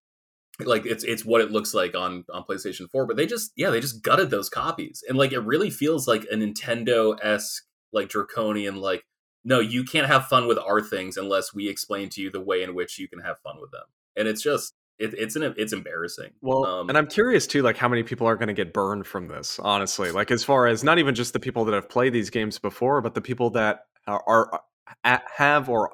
like 0.60 0.86
it's 0.86 1.02
it's 1.02 1.24
what 1.24 1.40
it 1.40 1.50
looks 1.50 1.74
like 1.74 1.96
on 1.96 2.24
on 2.32 2.44
PlayStation 2.44 2.88
4, 2.90 3.06
but 3.06 3.16
they 3.16 3.26
just 3.26 3.52
yeah, 3.56 3.70
they 3.70 3.80
just 3.80 4.02
gutted 4.02 4.30
those 4.30 4.48
copies. 4.48 5.02
And 5.08 5.18
like 5.18 5.32
it 5.32 5.40
really 5.40 5.70
feels 5.70 6.06
like 6.06 6.24
a 6.30 6.36
Nintendo-esque 6.36 7.64
like 7.92 8.08
draconian 8.08 8.76
like 8.76 9.04
no, 9.44 9.58
you 9.58 9.84
can't 9.84 10.06
have 10.06 10.26
fun 10.26 10.46
with 10.46 10.58
our 10.58 10.80
things 10.80 11.16
unless 11.16 11.52
we 11.52 11.68
explain 11.68 12.08
to 12.10 12.20
you 12.20 12.30
the 12.30 12.40
way 12.40 12.62
in 12.62 12.74
which 12.74 12.98
you 12.98 13.08
can 13.08 13.20
have 13.20 13.40
fun 13.40 13.56
with 13.60 13.72
them. 13.72 13.82
And 14.16 14.28
it's 14.28 14.42
just 14.42 14.74
it, 14.98 15.14
it's 15.14 15.36
an 15.36 15.54
it's 15.56 15.72
embarrassing. 15.72 16.30
Well, 16.40 16.64
um, 16.64 16.88
and 16.88 16.96
I'm 16.96 17.08
curious 17.08 17.46
too, 17.46 17.62
like 17.62 17.76
how 17.76 17.88
many 17.88 18.02
people 18.02 18.26
are 18.26 18.36
going 18.36 18.48
to 18.48 18.54
get 18.54 18.72
burned 18.72 19.06
from 19.06 19.26
this. 19.26 19.58
Honestly, 19.58 20.12
like 20.12 20.30
as 20.30 20.44
far 20.44 20.66
as 20.66 20.84
not 20.84 20.98
even 20.98 21.14
just 21.14 21.32
the 21.32 21.40
people 21.40 21.64
that 21.64 21.74
have 21.74 21.88
played 21.88 22.12
these 22.12 22.30
games 22.30 22.58
before, 22.58 23.00
but 23.00 23.14
the 23.14 23.20
people 23.20 23.50
that 23.50 23.86
are, 24.06 24.22
are 24.26 24.60
at, 25.02 25.24
have 25.36 25.68
or 25.68 25.92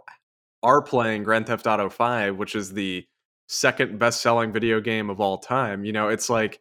are 0.63 0.83
playing 0.83 1.23
Grand 1.23 1.47
Theft 1.47 1.67
Auto 1.67 1.89
Five, 1.89 2.37
which 2.37 2.55
is 2.55 2.73
the 2.73 3.07
second 3.47 3.99
best-selling 3.99 4.53
video 4.53 4.79
game 4.81 5.09
of 5.09 5.21
all 5.21 5.39
time. 5.39 5.85
You 5.87 5.93
know, 5.93 6.09
it's 6.09 6.29
like 6.29 6.61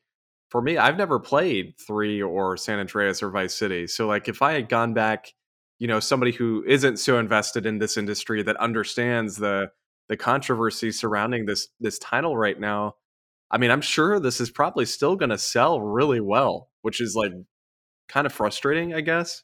for 0.50 0.62
me, 0.62 0.78
I've 0.78 0.98
never 0.98 1.20
played 1.20 1.74
three 1.80 2.22
or 2.22 2.58
San 2.58 2.80
Andreas 2.80 3.22
or 3.22 3.30
Vice 3.30 3.54
City. 3.54 3.88
So 3.88 4.08
like 4.08 4.28
if 4.28 4.42
I 4.42 4.54
had 4.54 4.70
gone 4.70 4.94
back, 4.94 5.34
you 5.80 5.88
know, 5.88 6.00
somebody 6.00 6.32
who 6.32 6.64
isn't 6.68 6.98
so 6.98 7.20
invested 7.20 7.66
in 7.66 7.80
this 7.80 7.98
industry 7.98 8.44
that 8.44 8.56
understands 8.58 9.38
the 9.38 9.72
the 10.10 10.18
controversy 10.18 10.92
surrounding 10.92 11.46
this 11.46 11.68
this 11.80 12.00
title 12.00 12.38
right 12.38 12.60
now, 12.60 12.96
I 13.52 13.58
mean, 13.58 13.72
I'm 13.72 13.82
sure 13.82 14.20
this 14.20 14.40
is 14.40 14.50
probably 14.50 14.86
still 14.86 15.16
going 15.16 15.30
to 15.30 15.38
sell 15.38 15.82
really 15.82 16.22
well, 16.22 16.70
which 16.82 17.02
is 17.02 17.16
like 17.16 17.34
kind 18.08 18.26
of 18.26 18.34
frustrating, 18.34 18.94
I 18.94 19.02
guess. 19.02 19.44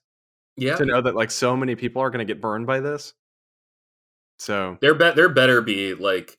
Yeah. 0.56 0.76
To 0.76 0.86
know 0.86 1.02
that 1.02 1.16
like 1.16 1.32
so 1.32 1.58
many 1.58 1.76
people 1.76 2.02
are 2.02 2.10
going 2.10 2.26
to 2.26 2.32
get 2.32 2.42
burned 2.42 2.68
by 2.68 2.80
this. 2.80 3.13
So 4.39 4.78
there, 4.82 4.94
be- 4.94 5.12
there 5.12 5.30
better 5.30 5.62
be 5.62 5.94
like. 5.94 6.38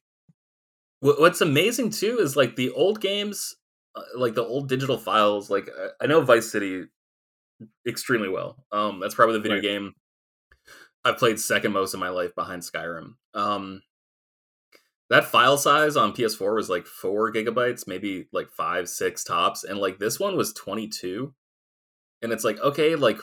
What's 1.00 1.42
amazing 1.42 1.90
too 1.90 2.18
is 2.18 2.34
like 2.34 2.56
the 2.56 2.70
old 2.70 2.98
games, 2.98 3.56
like 4.16 4.34
the 4.34 4.44
old 4.44 4.68
digital 4.68 4.98
files. 4.98 5.50
Like 5.50 5.68
I 6.00 6.06
know 6.06 6.20
Vice 6.22 6.50
City 6.50 6.84
extremely 7.86 8.28
well. 8.28 8.64
Um, 8.72 9.00
that's 9.00 9.14
probably 9.14 9.34
the 9.34 9.42
video 9.42 9.56
right. 9.56 9.62
game 9.62 9.94
I've 11.04 11.18
played 11.18 11.38
second 11.38 11.72
most 11.72 11.92
in 11.92 12.00
my 12.00 12.08
life 12.08 12.34
behind 12.34 12.62
Skyrim. 12.62 13.14
Um, 13.34 13.82
that 15.10 15.26
file 15.26 15.58
size 15.58 15.96
on 15.96 16.14
PS4 16.14 16.56
was 16.56 16.70
like 16.70 16.86
four 16.86 17.30
gigabytes, 17.30 17.86
maybe 17.86 18.26
like 18.32 18.48
five, 18.48 18.88
six 18.88 19.22
tops, 19.22 19.64
and 19.64 19.78
like 19.78 19.98
this 19.98 20.18
one 20.18 20.36
was 20.36 20.54
22. 20.54 21.34
And 22.22 22.32
it's 22.32 22.44
like, 22.44 22.58
okay, 22.60 22.94
like 22.94 23.18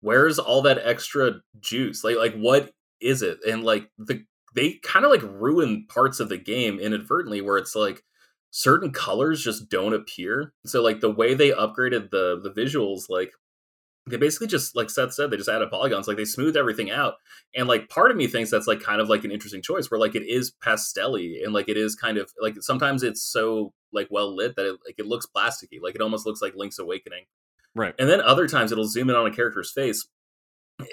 where's 0.00 0.38
all 0.38 0.62
that 0.62 0.80
extra 0.82 1.42
juice? 1.60 2.02
Like, 2.02 2.16
like 2.16 2.34
what 2.34 2.72
is 3.00 3.20
it? 3.20 3.38
And 3.46 3.64
like 3.64 3.90
the 3.98 4.24
they 4.54 4.80
kind 4.82 5.04
of 5.04 5.10
like 5.10 5.22
ruin 5.22 5.86
parts 5.88 6.20
of 6.20 6.30
the 6.30 6.38
game 6.38 6.80
inadvertently, 6.80 7.42
where 7.42 7.58
it's 7.58 7.76
like 7.76 8.02
certain 8.50 8.92
colors 8.92 9.42
just 9.42 9.68
don't 9.68 9.94
appear. 9.94 10.52
So 10.66 10.82
like 10.82 11.00
the 11.00 11.10
way 11.10 11.34
they 11.34 11.50
upgraded 11.50 12.10
the 12.10 12.40
the 12.42 12.50
visuals, 12.50 13.08
like 13.08 13.32
they 14.06 14.16
basically 14.16 14.46
just 14.46 14.74
like 14.74 14.90
Seth 14.90 15.12
said, 15.12 15.30
they 15.30 15.36
just 15.36 15.48
added 15.48 15.70
polygons, 15.70 16.08
like 16.08 16.16
they 16.16 16.24
smooth 16.24 16.56
everything 16.56 16.90
out. 16.90 17.14
And 17.54 17.68
like 17.68 17.88
part 17.88 18.10
of 18.10 18.16
me 18.16 18.26
thinks 18.26 18.50
that's 18.50 18.66
like 18.66 18.80
kind 18.80 19.00
of 19.00 19.08
like 19.08 19.24
an 19.24 19.30
interesting 19.30 19.62
choice 19.62 19.90
where 19.90 20.00
like 20.00 20.14
it 20.14 20.26
is 20.26 20.52
pastelly 20.64 21.44
and 21.44 21.52
like 21.52 21.68
it 21.68 21.76
is 21.76 21.94
kind 21.94 22.18
of 22.18 22.32
like 22.40 22.56
sometimes 22.60 23.02
it's 23.02 23.22
so 23.22 23.72
like 23.92 24.08
well 24.10 24.34
lit 24.34 24.56
that 24.56 24.66
it 24.66 24.76
like 24.84 24.98
it 24.98 25.06
looks 25.06 25.26
plasticky, 25.26 25.80
like 25.80 25.94
it 25.94 26.00
almost 26.00 26.26
looks 26.26 26.42
like 26.42 26.54
Link's 26.56 26.78
Awakening. 26.78 27.24
Right. 27.74 27.94
And 27.98 28.08
then 28.08 28.20
other 28.20 28.48
times 28.48 28.72
it'll 28.72 28.86
zoom 28.86 29.10
in 29.10 29.16
on 29.16 29.26
a 29.26 29.34
character's 29.34 29.70
face 29.70 30.06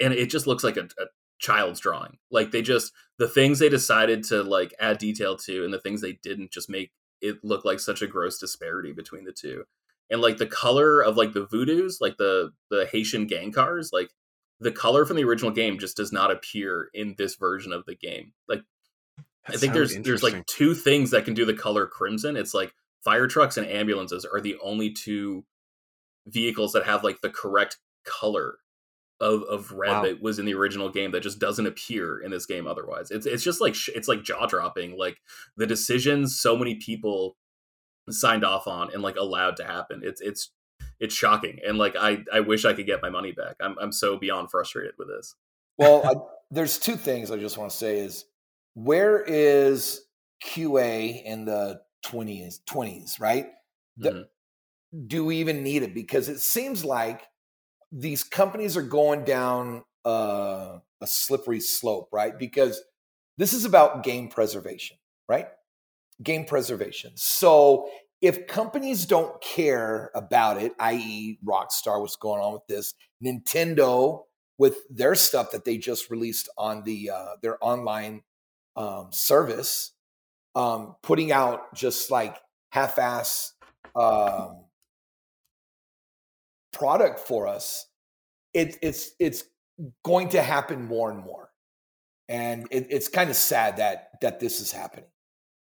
and 0.00 0.12
it 0.12 0.30
just 0.30 0.46
looks 0.46 0.62
like 0.62 0.76
a, 0.76 0.82
a 0.82 1.06
child's 1.40 1.80
drawing. 1.80 2.18
Like 2.30 2.50
they 2.50 2.62
just 2.62 2.92
the 3.18 3.28
things 3.28 3.58
they 3.58 3.68
decided 3.68 4.24
to 4.24 4.42
like 4.42 4.74
add 4.78 4.98
detail 4.98 5.36
to 5.38 5.64
and 5.64 5.72
the 5.72 5.80
things 5.80 6.00
they 6.00 6.18
didn't 6.22 6.52
just 6.52 6.70
make 6.70 6.92
it 7.20 7.44
looked 7.44 7.64
like 7.64 7.80
such 7.80 8.02
a 8.02 8.06
gross 8.06 8.38
disparity 8.38 8.92
between 8.92 9.24
the 9.24 9.32
two 9.32 9.64
and 10.10 10.20
like 10.20 10.38
the 10.38 10.46
color 10.46 11.02
of 11.02 11.16
like 11.16 11.32
the 11.32 11.46
voodoos, 11.46 12.00
like 12.00 12.16
the 12.16 12.52
the 12.70 12.86
Haitian 12.90 13.26
gang 13.26 13.52
cars, 13.52 13.90
like 13.92 14.10
the 14.60 14.72
color 14.72 15.04
from 15.04 15.16
the 15.16 15.24
original 15.24 15.50
game 15.50 15.78
just 15.78 15.96
does 15.96 16.12
not 16.12 16.30
appear 16.30 16.88
in 16.94 17.14
this 17.18 17.36
version 17.36 17.72
of 17.72 17.84
the 17.86 17.94
game. 17.94 18.32
Like 18.48 18.62
that 19.46 19.56
I 19.56 19.58
think 19.58 19.72
there's 19.72 19.96
there's 19.98 20.22
like 20.22 20.46
two 20.46 20.74
things 20.74 21.10
that 21.10 21.24
can 21.24 21.34
do 21.34 21.44
the 21.44 21.54
color 21.54 21.86
crimson. 21.86 22.36
It's 22.36 22.54
like 22.54 22.72
fire 23.04 23.26
trucks 23.26 23.56
and 23.56 23.66
ambulances 23.66 24.24
are 24.24 24.40
the 24.40 24.56
only 24.62 24.92
two 24.92 25.44
vehicles 26.26 26.72
that 26.72 26.84
have 26.84 27.04
like 27.04 27.20
the 27.20 27.30
correct 27.30 27.78
color 28.04 28.58
of, 29.20 29.42
of 29.44 29.72
red 29.72 29.90
wow. 29.90 30.02
that 30.02 30.22
was 30.22 30.38
in 30.38 30.46
the 30.46 30.54
original 30.54 30.88
game 30.88 31.10
that 31.12 31.22
just 31.22 31.38
doesn't 31.38 31.66
appear 31.66 32.20
in 32.20 32.30
this 32.30 32.46
game 32.46 32.66
otherwise. 32.66 33.10
It's 33.10 33.26
it's 33.26 33.42
just 33.42 33.60
like 33.60 33.74
it's 33.88 34.08
like 34.08 34.22
jaw 34.22 34.46
dropping. 34.46 34.96
Like 34.96 35.20
the 35.56 35.66
decisions 35.66 36.38
so 36.38 36.56
many 36.56 36.76
people 36.76 37.36
signed 38.10 38.44
off 38.44 38.66
on 38.66 38.92
and 38.92 39.02
like 39.02 39.16
allowed 39.16 39.56
to 39.56 39.64
happen. 39.64 40.02
It's 40.04 40.20
it's 40.20 40.50
it's 41.00 41.14
shocking, 41.14 41.58
and 41.66 41.78
like 41.78 41.96
I 41.96 42.18
I 42.32 42.40
wish 42.40 42.64
I 42.64 42.74
could 42.74 42.86
get 42.86 43.02
my 43.02 43.10
money 43.10 43.32
back. 43.32 43.56
I'm 43.60 43.76
I'm 43.80 43.92
so 43.92 44.16
beyond 44.16 44.50
frustrated 44.50 44.94
with 44.98 45.08
this. 45.08 45.34
Well, 45.76 46.06
I, 46.06 46.14
there's 46.50 46.78
two 46.78 46.96
things 46.96 47.30
I 47.30 47.36
just 47.36 47.58
want 47.58 47.70
to 47.70 47.76
say 47.76 47.98
is 47.98 48.24
where 48.74 49.20
is 49.20 50.02
QA 50.44 51.22
in 51.24 51.44
the 51.44 51.80
20s 52.06 52.60
20s 52.68 53.20
right? 53.20 53.48
The, 53.96 54.10
mm-hmm. 54.10 55.06
Do 55.06 55.24
we 55.24 55.36
even 55.38 55.62
need 55.62 55.82
it? 55.82 55.92
Because 55.92 56.28
it 56.28 56.40
seems 56.40 56.84
like 56.84 57.22
these 57.92 58.24
companies 58.24 58.76
are 58.76 58.82
going 58.82 59.24
down 59.24 59.84
uh, 60.04 60.78
a 61.00 61.06
slippery 61.06 61.60
slope, 61.60 62.08
right? 62.12 62.38
Because 62.38 62.82
this 63.38 63.52
is 63.52 63.64
about 63.64 64.02
game 64.02 64.28
preservation, 64.28 64.96
right? 65.28 65.48
game 66.22 66.44
preservation. 66.44 67.12
So 67.14 67.88
if 68.20 68.46
companies 68.46 69.06
don't 69.06 69.40
care 69.40 70.10
about 70.14 70.60
it, 70.60 70.72
i.e., 70.80 71.38
Rockstar, 71.44 72.00
what's 72.00 72.16
going 72.16 72.42
on 72.42 72.54
with 72.54 72.66
this, 72.68 72.94
Nintendo 73.24 74.24
with 74.58 74.78
their 74.90 75.14
stuff 75.14 75.52
that 75.52 75.64
they 75.64 75.78
just 75.78 76.10
released 76.10 76.48
on 76.58 76.82
the 76.82 77.10
uh, 77.10 77.36
their 77.42 77.64
online 77.64 78.22
um, 78.74 79.08
service, 79.12 79.92
um, 80.56 80.96
putting 81.02 81.30
out 81.30 81.72
just 81.74 82.10
like 82.10 82.36
half-ass 82.70 83.52
um, 83.94 84.64
product 86.78 87.20
for 87.20 87.46
us, 87.46 87.86
it, 88.54 88.76
it's 88.82 89.12
it's 89.18 89.44
going 90.04 90.28
to 90.30 90.42
happen 90.42 90.84
more 90.84 91.10
and 91.10 91.20
more, 91.20 91.50
and 92.28 92.66
it, 92.70 92.86
it's 92.90 93.08
kind 93.08 93.30
of 93.30 93.36
sad 93.36 93.76
that 93.78 94.10
that 94.20 94.40
this 94.40 94.60
is 94.60 94.72
happening. 94.72 95.06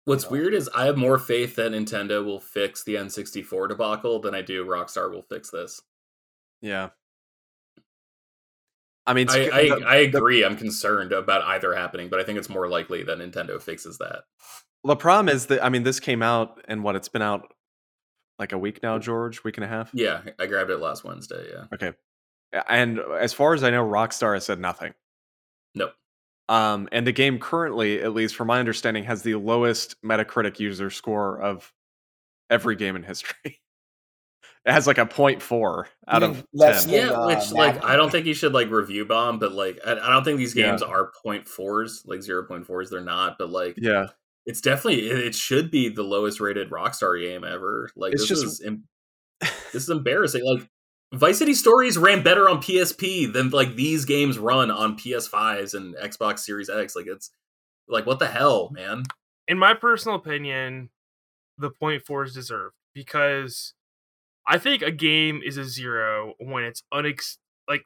What's 0.04 0.28
weird 0.28 0.54
is 0.54 0.68
I 0.74 0.86
have 0.86 0.96
more 0.96 1.18
faith 1.18 1.56
that 1.56 1.72
Nintendo 1.72 2.24
will 2.24 2.40
fix 2.40 2.82
the 2.82 2.96
N64 2.96 3.68
debacle 3.68 4.20
than 4.20 4.34
I 4.34 4.42
do 4.42 4.64
Rockstar 4.64 5.10
will 5.12 5.22
fix 5.22 5.50
this. 5.50 5.80
Yeah. 6.60 6.90
I 9.06 9.14
mean, 9.14 9.28
I, 9.30 9.50
I, 9.52 9.68
the, 9.68 9.84
I 9.86 9.96
agree. 9.96 10.40
The, 10.40 10.46
I'm 10.46 10.56
concerned 10.56 11.12
about 11.12 11.42
either 11.42 11.74
happening, 11.74 12.08
but 12.08 12.20
I 12.20 12.24
think 12.24 12.38
it's 12.38 12.48
more 12.48 12.68
likely 12.68 13.02
that 13.04 13.18
Nintendo 13.18 13.60
fixes 13.60 13.98
that. 13.98 14.22
Well, 14.82 14.94
the 14.94 15.00
problem 15.00 15.28
is 15.28 15.46
that 15.46 15.64
I 15.64 15.68
mean, 15.68 15.82
this 15.84 16.00
came 16.00 16.22
out 16.22 16.60
and 16.66 16.82
what 16.82 16.96
it's 16.96 17.08
been 17.08 17.22
out 17.22 17.52
like 18.42 18.52
a 18.52 18.58
week 18.58 18.82
now, 18.82 18.98
George, 18.98 19.44
week 19.44 19.56
and 19.56 19.64
a 19.64 19.68
half. 19.68 19.90
Yeah, 19.94 20.20
I 20.38 20.46
grabbed 20.46 20.70
it 20.70 20.78
last 20.78 21.04
Wednesday. 21.04 21.46
Yeah. 21.52 21.64
Okay. 21.72 21.92
And 22.68 22.98
as 22.98 23.32
far 23.32 23.54
as 23.54 23.62
I 23.62 23.70
know, 23.70 23.86
Rockstar 23.86 24.34
has 24.34 24.44
said 24.44 24.58
nothing. 24.58 24.92
Nope. 25.76 25.94
Um, 26.48 26.88
and 26.92 27.06
the 27.06 27.12
game 27.12 27.38
currently, 27.38 28.02
at 28.02 28.12
least 28.12 28.34
from 28.36 28.48
my 28.48 28.58
understanding, 28.58 29.04
has 29.04 29.22
the 29.22 29.36
lowest 29.36 29.94
Metacritic 30.02 30.58
user 30.58 30.90
score 30.90 31.40
of 31.40 31.72
every 32.50 32.74
game 32.76 32.96
in 32.96 33.02
history. 33.02 33.60
It 34.64 34.70
has 34.70 34.86
like 34.86 34.98
a 34.98 35.06
0.4 35.06 35.86
out 36.06 36.22
of 36.22 36.46
Less 36.52 36.84
10. 36.84 36.92
than- 36.94 37.06
Yeah, 37.08 37.12
uh, 37.14 37.26
which 37.26 37.50
like 37.50 37.82
I 37.84 37.96
don't 37.96 38.12
think 38.12 38.26
you 38.26 38.34
should 38.34 38.52
like 38.52 38.70
review 38.70 39.04
bomb, 39.04 39.40
but 39.40 39.50
like 39.50 39.80
I, 39.84 39.94
I 39.94 40.10
don't 40.12 40.22
think 40.22 40.38
these 40.38 40.54
Yeah. 40.54 40.66
games 40.68 40.82
are 40.82 41.10
point 41.20 41.48
fours, 41.48 42.04
like 42.06 42.22
zero 42.22 42.44
point 42.46 42.64
fours. 42.64 42.88
They're 42.88 43.00
not, 43.00 43.38
but 43.40 43.50
like 43.50 43.74
Yeah. 43.76 44.06
It's 44.46 44.60
definitely 44.60 45.08
it, 45.08 45.18
it 45.18 45.34
should 45.34 45.70
be 45.70 45.88
the 45.88 46.02
lowest 46.02 46.40
rated 46.40 46.70
Rockstar 46.70 47.20
game 47.22 47.44
ever. 47.44 47.90
Like 47.96 48.12
It's 48.12 48.22
this 48.28 48.40
just- 48.40 48.44
is 48.44 48.62
em- 48.66 48.84
this 49.40 49.82
is 49.84 49.90
embarrassing. 49.90 50.44
Like 50.44 50.68
Vice 51.14 51.38
City 51.38 51.52
Stories 51.54 51.98
ran 51.98 52.22
better 52.22 52.48
on 52.48 52.62
PSP 52.62 53.30
than 53.32 53.50
like 53.50 53.74
these 53.76 54.04
games 54.04 54.38
run 54.38 54.70
on 54.70 54.96
PS5s 54.96 55.74
and 55.74 55.94
Xbox 55.96 56.38
Series 56.40 56.70
X. 56.70 56.96
Like 56.96 57.06
it's 57.06 57.30
like 57.88 58.06
what 58.06 58.18
the 58.18 58.28
hell, 58.28 58.70
man? 58.72 59.04
in 59.48 59.58
my 59.58 59.74
personal 59.74 60.16
opinion, 60.16 60.88
the 61.58 61.68
point 61.70 62.02
four 62.06 62.22
is 62.24 62.32
deserved 62.32 62.74
because 62.94 63.74
I 64.46 64.56
think 64.58 64.80
a 64.82 64.90
game 64.92 65.40
is 65.44 65.56
a 65.56 65.64
zero 65.64 66.34
when 66.38 66.64
it's 66.64 66.82
unex 66.94 67.36
like 67.68 67.84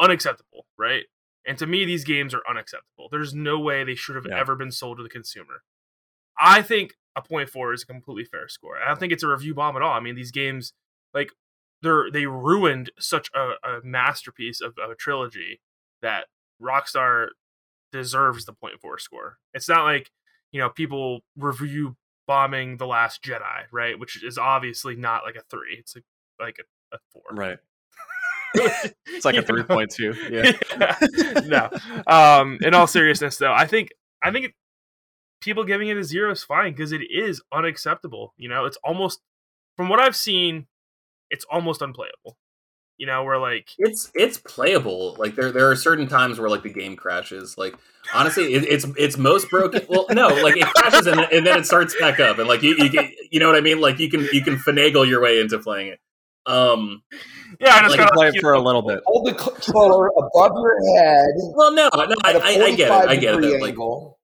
unacceptable, 0.00 0.66
right? 0.78 1.04
And 1.46 1.58
to 1.58 1.66
me, 1.66 1.84
these 1.84 2.04
games 2.04 2.34
are 2.34 2.42
unacceptable. 2.48 3.08
There's 3.10 3.34
no 3.34 3.58
way 3.58 3.82
they 3.84 3.94
should 3.96 4.14
have 4.16 4.26
Yeah. 4.28 4.38
ever 4.38 4.54
been 4.54 4.70
sold 4.70 4.98
to 4.98 5.02
the 5.02 5.08
consumer. 5.08 5.62
I 6.38 6.62
think 6.62 6.94
a 7.16 7.22
point 7.22 7.48
four 7.48 7.72
is 7.72 7.82
a 7.82 7.86
completely 7.86 8.24
fair 8.24 8.48
score. 8.48 8.78
I 8.78 8.88
don't 8.88 8.98
think 8.98 9.12
it's 9.12 9.22
a 9.22 9.28
review 9.28 9.54
bomb 9.54 9.76
at 9.76 9.82
all. 9.82 9.92
I 9.92 10.00
mean, 10.00 10.14
these 10.14 10.30
games, 10.30 10.72
like, 11.14 11.30
they're 11.82 12.10
they 12.10 12.26
ruined 12.26 12.90
such 12.98 13.30
a, 13.34 13.52
a 13.64 13.80
masterpiece 13.82 14.60
of, 14.60 14.74
of 14.82 14.90
a 14.90 14.94
trilogy 14.94 15.60
that 16.00 16.26
Rockstar 16.62 17.28
deserves 17.90 18.44
the 18.44 18.52
point 18.52 18.80
four 18.80 18.98
score. 18.98 19.38
It's 19.52 19.68
not 19.68 19.84
like 19.84 20.10
you 20.52 20.60
know 20.60 20.70
people 20.70 21.20
review 21.36 21.96
bombing 22.26 22.76
the 22.76 22.86
Last 22.86 23.22
Jedi, 23.22 23.64
right? 23.72 23.98
Which 23.98 24.22
is 24.22 24.38
obviously 24.38 24.94
not 24.96 25.24
like 25.24 25.36
a 25.36 25.42
three. 25.50 25.76
It's 25.78 25.94
like 25.96 26.04
like 26.40 26.56
a, 26.60 26.96
a 26.96 26.98
four. 27.12 27.22
Right. 27.32 27.58
It's 29.06 29.24
like 29.24 29.36
a 29.36 29.42
3.2. 29.42 30.30
Yeah. 31.16 31.40
no. 31.46 31.70
Um, 32.06 32.58
in 32.60 32.74
all 32.74 32.86
seriousness, 32.86 33.38
though, 33.38 33.52
I 33.52 33.66
think 33.66 33.92
I 34.22 34.30
think 34.30 34.54
people 35.42 35.64
giving 35.64 35.88
it 35.88 35.96
a 35.96 36.04
zero 36.04 36.32
is 36.32 36.42
fine 36.42 36.72
because 36.72 36.92
it 36.92 37.02
is 37.10 37.42
unacceptable. 37.52 38.32
You 38.38 38.48
know, 38.48 38.64
it's 38.64 38.78
almost 38.84 39.20
from 39.76 39.88
what 39.88 40.00
I've 40.00 40.16
seen, 40.16 40.66
it's 41.30 41.44
almost 41.50 41.82
unplayable. 41.82 42.38
You 42.98 43.06
know, 43.06 43.24
where 43.24 43.38
like 43.38 43.70
It's 43.78 44.12
it's 44.14 44.38
playable. 44.38 45.16
Like 45.18 45.34
there 45.34 45.50
there 45.50 45.70
are 45.70 45.76
certain 45.76 46.06
times 46.06 46.38
where 46.38 46.48
like 46.48 46.62
the 46.62 46.72
game 46.72 46.94
crashes. 46.94 47.58
Like 47.58 47.74
honestly, 48.14 48.54
it, 48.54 48.64
it's 48.64 48.86
it's 48.96 49.18
most 49.18 49.50
broken. 49.50 49.82
Well, 49.88 50.06
no, 50.10 50.28
like 50.28 50.56
it 50.56 50.66
crashes 50.66 51.06
and, 51.06 51.20
and 51.20 51.44
then 51.46 51.58
it 51.58 51.66
starts 51.66 51.96
back 51.98 52.20
up, 52.20 52.38
and 52.38 52.46
like 52.46 52.62
you 52.62 52.76
you 52.76 52.88
get, 52.88 53.10
you 53.30 53.40
know 53.40 53.48
what 53.48 53.56
I 53.56 53.60
mean. 53.60 53.80
Like 53.80 53.98
you 53.98 54.08
can 54.08 54.28
you 54.32 54.42
can 54.42 54.56
finagle 54.56 55.08
your 55.08 55.20
way 55.20 55.40
into 55.40 55.58
playing 55.58 55.88
it. 55.88 56.00
Um. 56.46 57.02
yeah, 57.60 57.74
I 57.74 57.80
just 57.80 57.90
Like, 57.90 57.98
gotta 57.98 58.14
Play 58.14 58.28
it 58.28 58.34
you 58.34 58.40
for 58.40 58.52
a 58.52 58.60
little 58.60 58.82
bit. 58.82 59.00
Hold 59.06 59.26
the 59.26 59.34
controller 59.34 60.08
above 60.16 60.52
your 60.56 60.96
head 60.96 61.30
Well, 61.54 61.72
no, 61.72 61.88
no, 61.94 62.16
I, 62.24 62.30
at 62.30 62.36
a 62.36 62.44
I, 62.44 62.48
I 62.48 62.74
get 62.74 62.80
it. 62.80 62.88
45 62.88 63.08
I 63.08 63.16
get 63.16 63.32
degree 63.32 63.54
it. 63.54 63.60
Like, 63.62 63.70
angle. 63.70 64.18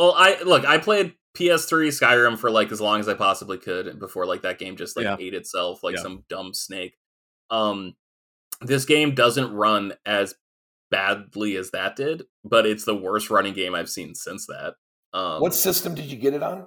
Well, 0.00 0.14
I 0.16 0.42
look. 0.42 0.64
I 0.64 0.78
played 0.78 1.14
PS3 1.36 1.88
Skyrim 1.88 2.36
for 2.38 2.50
like 2.50 2.72
as 2.72 2.80
long 2.80 2.98
as 2.98 3.08
I 3.08 3.14
possibly 3.14 3.58
could 3.58 4.00
before 4.00 4.26
like 4.26 4.42
that 4.42 4.58
game 4.58 4.76
just 4.76 4.96
like 4.96 5.04
Yeah. 5.04 5.16
ate 5.20 5.34
itself 5.34 5.84
like 5.84 5.94
Yeah. 5.96 6.02
some 6.02 6.24
dumb 6.28 6.54
snake. 6.54 6.96
Um, 7.50 7.94
this 8.62 8.84
game 8.84 9.14
doesn't 9.14 9.52
run 9.52 9.92
as 10.04 10.34
badly 10.90 11.56
as 11.56 11.70
that 11.70 11.94
did, 11.96 12.24
but 12.44 12.66
it's 12.66 12.84
the 12.84 12.96
worst 12.96 13.30
running 13.30 13.54
game 13.54 13.74
I've 13.76 13.88
seen 13.90 14.14
since 14.16 14.46
that. 14.46 14.74
Um, 15.12 15.40
what 15.40 15.54
system 15.54 15.94
did 15.94 16.06
you 16.06 16.16
get 16.16 16.34
it 16.34 16.42
on? 16.42 16.66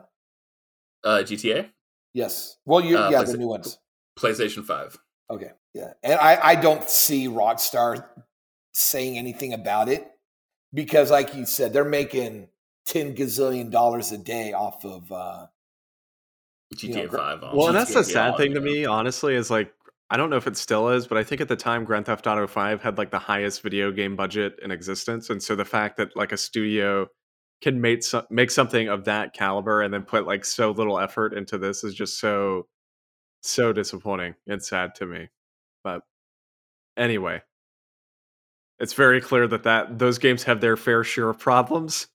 uh, 1.03 1.23
GTA, 1.23 1.69
Yes. 2.13 2.57
Well, 2.65 2.79
you 2.81 2.97
Uh, 2.97 3.09
yeah, 3.09 3.23
PlayStation- 3.23 3.31
the 3.31 3.37
new 3.39 3.47
ones. 3.47 3.79
PlayStation 4.17 4.63
Five. 4.63 4.97
Okay. 5.29 5.51
Yeah. 5.73 5.93
And 6.03 6.13
I, 6.13 6.39
I 6.51 6.55
don't 6.55 6.87
see 6.89 7.27
Rockstar 7.27 8.07
saying 8.73 9.17
anything 9.17 9.53
about 9.53 9.89
it 9.89 10.07
because, 10.73 11.09
like 11.11 11.33
you 11.35 11.45
said, 11.45 11.73
they're 11.73 11.83
making 11.83 12.47
10 12.85 13.15
gazillion 13.15 13.71
dollars 13.71 14.11
a 14.11 14.17
day 14.17 14.53
off 14.53 14.83
of. 14.85 15.11
Uh, 15.11 15.47
GTA 16.75 16.87
You 16.87 16.95
know, 16.95 17.09
Five. 17.09 17.43
on 17.43 17.55
Well, 17.55 17.67
and 17.67 17.75
that's 17.75 17.93
the 17.93 18.03
sad 18.03 18.35
thing 18.37 18.53
to 18.55 18.61
me, 18.61 18.85
honestly, 18.85 19.35
is 19.35 19.51
like 19.51 19.71
I 20.09 20.17
don't 20.17 20.29
know 20.29 20.37
if 20.37 20.47
it 20.47 20.57
still 20.57 20.89
is, 20.89 21.07
but 21.07 21.17
I 21.17 21.23
think 21.23 21.41
at 21.41 21.47
the 21.47 21.55
time 21.55 21.85
Grand 21.85 22.05
Theft 22.05 22.27
Auto 22.27 22.45
5 22.45 22.83
had 22.83 22.97
like 22.97 23.09
the 23.09 23.19
highest 23.19 23.63
video 23.63 23.91
game 23.91 24.15
budget 24.15 24.59
in 24.61 24.69
existence. 24.69 25.29
And 25.29 25.41
so 25.41 25.55
the 25.55 25.65
fact 25.65 25.97
that 25.97 26.15
like 26.15 26.31
a 26.31 26.37
studio 26.37 27.07
can 27.61 27.81
make 27.81 28.03
some, 28.03 28.23
make 28.29 28.51
something 28.51 28.89
of 28.89 29.05
that 29.05 29.33
caliber 29.33 29.81
and 29.81 29.93
then 29.93 30.03
put 30.03 30.27
like 30.27 30.45
so 30.45 30.71
little 30.71 30.99
effort 30.99 31.33
into 31.33 31.57
this 31.57 31.83
is 31.83 31.95
just 31.95 32.19
so 32.19 32.67
so 33.41 33.73
disappointing 33.73 34.35
and 34.47 34.61
sad 34.61 34.93
to 34.95 35.05
me. 35.05 35.29
But 35.83 36.01
anyway, 36.95 37.41
it's 38.79 38.93
very 38.93 39.19
clear 39.19 39.47
that 39.47 39.63
that 39.63 39.97
those 39.97 40.19
games 40.19 40.43
have 40.43 40.61
their 40.61 40.77
fair 40.77 41.03
share 41.03 41.29
of 41.29 41.39
problems. 41.39 42.07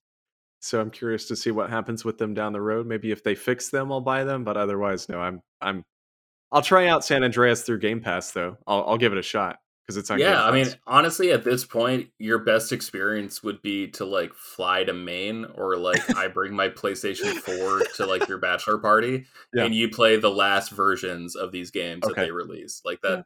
So 0.60 0.80
I'm 0.80 0.90
curious 0.90 1.26
to 1.28 1.36
see 1.36 1.50
what 1.50 1.70
happens 1.70 2.04
with 2.04 2.18
them 2.18 2.34
down 2.34 2.52
the 2.52 2.60
road. 2.60 2.86
Maybe 2.86 3.10
if 3.12 3.22
they 3.22 3.34
fix 3.34 3.70
them, 3.70 3.92
I'll 3.92 4.00
buy 4.00 4.24
them. 4.24 4.44
But 4.44 4.56
otherwise, 4.56 5.08
no. 5.08 5.20
I'm 5.20 5.40
I'm 5.60 5.84
I'll 6.50 6.62
try 6.62 6.88
out 6.88 7.04
San 7.04 7.22
Andreas 7.24 7.62
through 7.62 7.80
Game 7.80 8.00
Pass 8.00 8.32
though. 8.32 8.56
I'll 8.66 8.84
I'll 8.88 8.98
give 8.98 9.12
it 9.12 9.18
a 9.18 9.22
shot 9.22 9.58
because 9.86 9.96
it's 9.96 10.10
on. 10.10 10.18
yeah, 10.18 10.44
I 10.44 10.50
mean, 10.52 10.66
honestly, 10.86 11.32
at 11.32 11.44
this 11.44 11.64
point, 11.64 12.08
your 12.18 12.38
best 12.40 12.72
experience 12.72 13.42
would 13.42 13.62
be 13.62 13.88
to 13.92 14.04
like 14.04 14.34
fly 14.34 14.84
to 14.84 14.92
Maine 14.92 15.46
or 15.54 15.76
like 15.76 16.14
I 16.16 16.28
bring 16.34 16.54
my 16.54 16.68
PlayStation 16.68 17.34
4 17.36 17.82
to 17.96 18.06
like 18.06 18.28
your 18.28 18.38
bachelor 18.38 18.78
party 18.78 19.24
Yeah. 19.54 19.64
and 19.64 19.74
you 19.74 19.88
play 19.88 20.16
the 20.16 20.30
last 20.30 20.72
versions 20.72 21.36
of 21.36 21.52
these 21.52 21.70
games 21.70 22.02
that 22.06 22.16
they 22.16 22.30
release. 22.30 22.82
Like 22.84 23.00
that 23.02 23.24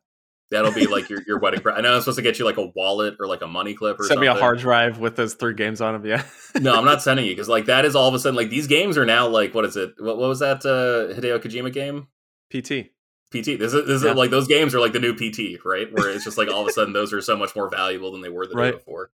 that'll 0.53 0.73
be 0.73 0.87
like 0.87 1.11
your, 1.11 1.21
your 1.27 1.39
wedding 1.41 1.61
pre- 1.63 1.73
I 1.73 1.81
know 1.81 1.95
I'm 1.95 2.01
supposed 2.01 2.17
to 2.19 2.23
get 2.23 2.39
you 2.39 2.45
like 2.45 2.57
a 2.59 2.67
wallet 2.77 3.17
or 3.19 3.27
like 3.27 3.43
a 3.43 3.47
money 3.49 3.75
clip 3.75 3.99
or 3.99 4.05
send 4.05 4.21
me 4.21 4.27
something. 4.29 4.39
a 4.39 4.41
hard 4.41 4.59
drive 4.61 4.99
with 4.99 5.17
those 5.17 5.35
three 5.35 5.55
games 5.55 5.81
on 5.81 5.95
them. 5.95 6.07
Yeah. 6.07 6.23
no, 6.61 6.75
I'm 6.77 6.85
not 6.85 7.03
sending 7.03 7.25
you 7.27 7.33
because 7.33 7.49
like 7.49 7.67
that 7.67 7.85
is 7.85 7.97
all 7.97 8.07
of 8.09 8.15
a 8.15 8.19
sudden 8.21 8.37
like 8.37 8.51
these 8.51 8.69
games 8.69 8.97
are 8.97 9.05
now 9.05 9.27
like 9.27 9.55
what 9.55 9.65
is 9.65 9.77
it? 9.77 9.95
What, 9.99 10.17
what 10.19 10.29
was 10.29 10.39
that 10.39 10.65
uh 10.65 11.13
Hideo 11.19 11.39
Kojima 11.41 11.73
game? 11.73 12.07
PT. 12.51 12.91
PT. 13.31 13.59
This 13.59 13.73
is, 13.73 13.87
this 13.87 14.05
Yeah. 14.05 14.11
is 14.11 14.17
like 14.17 14.31
those 14.31 14.47
games 14.47 14.75
are 14.75 14.81
like 14.81 14.93
the 14.93 15.01
new 15.01 15.15
PT, 15.15 15.65
right? 15.65 15.93
Where 15.93 16.11
it's 16.11 16.25
just 16.25 16.37
like 16.39 16.49
all 16.49 16.61
of 16.63 16.69
a 16.69 16.73
sudden 16.73 16.93
those 16.93 17.13
are 17.13 17.21
so 17.23 17.37
much 17.37 17.57
more 17.57 17.69
valuable 17.71 18.13
than 18.13 18.21
they 18.21 18.29
were 18.29 18.47
the 18.47 18.55
Right. 18.55 18.71
day 18.73 18.77
before. 18.77 19.11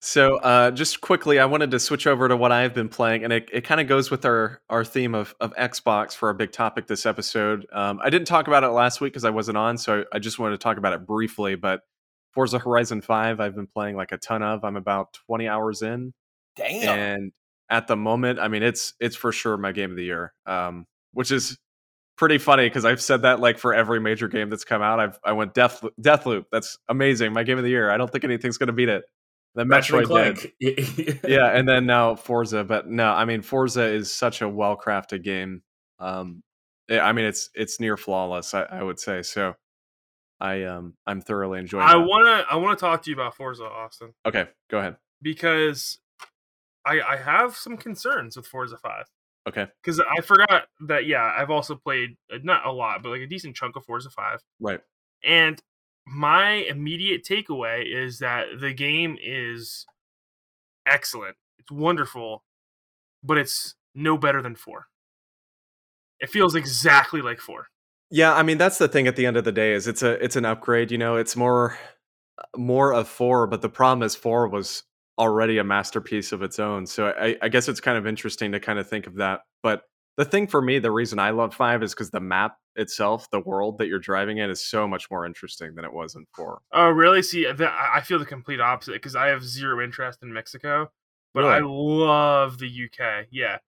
So, 0.00 0.36
uh, 0.36 0.70
just 0.70 1.00
quickly, 1.00 1.38
I 1.38 1.46
wanted 1.46 1.70
to 1.70 1.80
switch 1.80 2.06
over 2.06 2.28
to 2.28 2.36
what 2.36 2.52
I've 2.52 2.74
been 2.74 2.88
playing, 2.88 3.24
and 3.24 3.32
it, 3.32 3.48
it 3.52 3.62
kind 3.62 3.80
of 3.80 3.88
goes 3.88 4.10
with 4.10 4.24
our 4.24 4.60
our 4.68 4.84
theme 4.84 5.14
of 5.14 5.34
of 5.40 5.54
Xbox 5.56 6.14
for 6.14 6.28
our 6.28 6.34
big 6.34 6.52
topic 6.52 6.86
this 6.86 7.06
episode. 7.06 7.66
Um, 7.72 7.98
I 8.02 8.10
didn't 8.10 8.26
talk 8.26 8.46
about 8.46 8.62
it 8.62 8.68
last 8.68 9.00
week 9.00 9.12
because 9.12 9.24
I 9.24 9.30
wasn't 9.30 9.56
on, 9.56 9.78
so 9.78 10.04
I 10.12 10.18
just 10.18 10.38
wanted 10.38 10.56
to 10.56 10.62
talk 10.62 10.76
about 10.76 10.92
it 10.92 11.06
briefly. 11.06 11.54
But 11.54 11.80
Forza 12.32 12.58
Horizon 12.58 13.00
Five, 13.00 13.40
I've 13.40 13.54
been 13.54 13.66
playing 13.66 13.96
like 13.96 14.12
a 14.12 14.18
ton 14.18 14.42
of. 14.42 14.64
I'm 14.64 14.76
about 14.76 15.14
20 15.26 15.48
hours 15.48 15.82
in, 15.82 16.12
damn. 16.56 16.98
and 16.98 17.32
at 17.70 17.88
the 17.88 17.96
moment, 17.96 18.38
I 18.38 18.48
mean, 18.48 18.62
it's 18.62 18.94
it's 19.00 19.16
for 19.16 19.32
sure 19.32 19.56
my 19.56 19.72
game 19.72 19.90
of 19.90 19.96
the 19.96 20.04
year, 20.04 20.34
um, 20.44 20.86
which 21.12 21.30
is 21.30 21.58
pretty 22.16 22.38
funny 22.38 22.66
because 22.66 22.84
I've 22.84 23.00
said 23.00 23.22
that 23.22 23.40
like 23.40 23.58
for 23.58 23.74
every 23.74 24.00
major 24.00 24.28
game 24.28 24.50
that's 24.50 24.64
come 24.64 24.82
out. 24.82 25.00
I've 25.00 25.18
I 25.24 25.32
went 25.32 25.54
Death 25.54 25.82
Deathloop. 26.00 26.44
That's 26.52 26.78
amazing, 26.88 27.32
my 27.32 27.42
game 27.42 27.58
of 27.58 27.64
the 27.64 27.70
year. 27.70 27.90
I 27.90 27.96
don't 27.96 28.10
think 28.10 28.24
anything's 28.24 28.58
going 28.58 28.68
to 28.68 28.72
beat 28.72 28.88
it. 28.88 29.04
Ratchet 29.56 29.94
Metroid 29.94 30.52
did 30.60 31.20
yeah, 31.28 31.50
and 31.56 31.68
then 31.68 31.86
now 31.86 32.14
Forza, 32.14 32.64
but 32.64 32.88
no, 32.88 33.10
I 33.10 33.24
mean 33.24 33.42
Forza 33.42 33.84
is 33.84 34.12
such 34.12 34.42
a 34.42 34.48
well 34.48 34.76
crafted 34.76 35.22
game. 35.22 35.62
Um, 35.98 36.42
I 36.90 37.12
mean 37.12 37.24
it's 37.24 37.50
it's 37.54 37.80
near 37.80 37.96
flawless, 37.96 38.54
I, 38.54 38.62
I 38.62 38.82
would 38.82 39.00
say. 39.00 39.22
So, 39.22 39.54
I 40.40 40.64
um 40.64 40.94
I'm 41.06 41.20
thoroughly 41.20 41.58
enjoying. 41.58 41.84
I 41.86 41.94
that. 41.94 42.06
wanna 42.06 42.44
I 42.50 42.56
wanna 42.56 42.76
talk 42.76 43.02
to 43.04 43.10
you 43.10 43.16
about 43.16 43.34
Forza 43.34 43.64
Austin 43.64 44.12
Okay, 44.26 44.46
go 44.70 44.78
ahead. 44.78 44.96
because 45.22 45.98
I 46.84 47.00
I 47.00 47.16
have 47.16 47.56
some 47.56 47.76
concerns 47.76 48.36
with 48.36 48.46
Forza 48.46 48.76
Five 48.76 49.06
Okay, 49.48 49.66
because 49.82 50.00
I 50.00 50.20
forgot 50.20 50.64
that 50.88 51.06
yeah 51.06 51.32
I've 51.36 51.50
also 51.50 51.74
played 51.76 52.16
uh, 52.32 52.38
not 52.42 52.66
a 52.66 52.72
lot 52.72 53.02
but 53.02 53.10
like 53.10 53.22
a 53.22 53.26
decent 53.26 53.56
chunk 53.56 53.76
of 53.76 53.84
Forza 53.84 54.10
Five 54.10 54.40
right. 54.60 54.80
and 55.24 55.62
my 56.06 56.52
immediate 56.52 57.24
takeaway 57.24 57.84
is 57.84 58.18
that 58.20 58.46
the 58.60 58.72
game 58.72 59.16
is 59.22 59.86
excellent 60.86 61.36
it's 61.58 61.70
wonderful 61.70 62.44
but 63.22 63.36
it's 63.36 63.74
no 63.94 64.16
better 64.16 64.40
than 64.40 64.54
four 64.54 64.86
it 66.20 66.30
feels 66.30 66.54
exactly 66.54 67.20
like 67.20 67.40
four 67.40 67.68
Yeah, 68.10 68.34
I 68.34 68.42
mean 68.42 68.58
that's 68.58 68.78
the 68.78 68.88
thing. 68.88 69.06
At 69.06 69.16
the 69.16 69.26
end 69.26 69.36
of 69.36 69.44
the 69.44 69.52
day, 69.52 69.72
is 69.72 69.86
it's 69.86 70.02
a 70.02 70.12
it's 70.22 70.36
an 70.36 70.44
upgrade. 70.44 70.90
You 70.90 70.98
know, 70.98 71.16
it's 71.16 71.36
more 71.36 71.76
more 72.56 72.92
of 72.92 73.08
four, 73.08 73.46
but 73.46 73.62
the 73.62 73.68
problem 73.68 74.04
is 74.04 74.14
four 74.14 74.48
was 74.48 74.84
already 75.18 75.58
a 75.58 75.64
masterpiece 75.64 76.32
of 76.32 76.42
its 76.42 76.58
own. 76.58 76.86
So 76.86 77.08
I, 77.08 77.36
I 77.42 77.48
guess 77.48 77.68
it's 77.68 77.80
kind 77.80 77.98
of 77.98 78.06
interesting 78.06 78.52
to 78.52 78.60
kind 78.60 78.78
of 78.78 78.88
think 78.88 79.06
of 79.06 79.16
that. 79.16 79.40
But 79.62 79.82
the 80.16 80.24
thing 80.24 80.46
for 80.46 80.60
me, 80.60 80.78
the 80.78 80.90
reason 80.90 81.18
I 81.18 81.30
love 81.30 81.54
five 81.54 81.82
is 81.82 81.94
because 81.94 82.10
the 82.10 82.20
map 82.20 82.56
itself, 82.76 83.28
the 83.30 83.40
world 83.40 83.78
that 83.78 83.88
you're 83.88 83.98
driving 83.98 84.38
in, 84.38 84.50
is 84.50 84.62
so 84.62 84.86
much 84.86 85.10
more 85.10 85.26
interesting 85.26 85.74
than 85.74 85.84
it 85.84 85.92
was 85.92 86.14
in 86.14 86.26
four. 86.34 86.60
Oh, 86.72 86.90
really? 86.90 87.22
See, 87.22 87.50
the, 87.50 87.70
I 87.72 88.00
feel 88.02 88.18
the 88.18 88.24
complete 88.26 88.60
opposite 88.60 88.92
because 88.94 89.16
I 89.16 89.26
have 89.28 89.42
zero 89.44 89.82
interest 89.82 90.22
in 90.22 90.32
Mexico, 90.32 90.90
but 91.34 91.40
Really? 91.44 91.54
I 91.54 91.60
love 91.60 92.58
the 92.58 92.66
UK. 92.68 93.26
Yeah. 93.30 93.58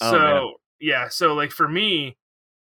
Oh, 0.00 0.10
So 0.10 0.18
man. 0.18 0.52
yeah, 0.80 1.08
so 1.08 1.34
like 1.34 1.50
for 1.50 1.68
me, 1.68 2.16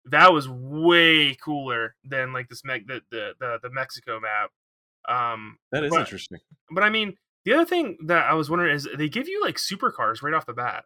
that 0.06 0.34
was 0.34 0.50
way 0.50 1.34
cooler 1.36 1.96
than 2.04 2.34
like 2.34 2.50
this 2.50 2.64
me- 2.66 2.84
the, 2.86 3.02
the 3.10 3.34
the 3.40 3.60
the 3.64 3.70
Mexico 3.70 4.20
map. 4.20 4.52
Um, 5.08 5.58
That 5.72 5.84
is 5.86 5.92
But- 5.92 6.02
interesting. 6.02 6.40
but 6.72 6.84
I 6.84 6.90
mean, 6.90 7.16
the 7.46 7.54
other 7.54 7.66
thing 7.66 7.98
that 8.06 8.26
I 8.30 8.34
was 8.34 8.50
wondering 8.50 8.74
is 8.76 8.88
they 8.98 9.10
give 9.10 9.28
you 9.28 9.42
like 9.42 9.56
supercars 9.58 10.22
right 10.22 10.34
off 10.34 10.46
the 10.46 10.54
bat. 10.54 10.86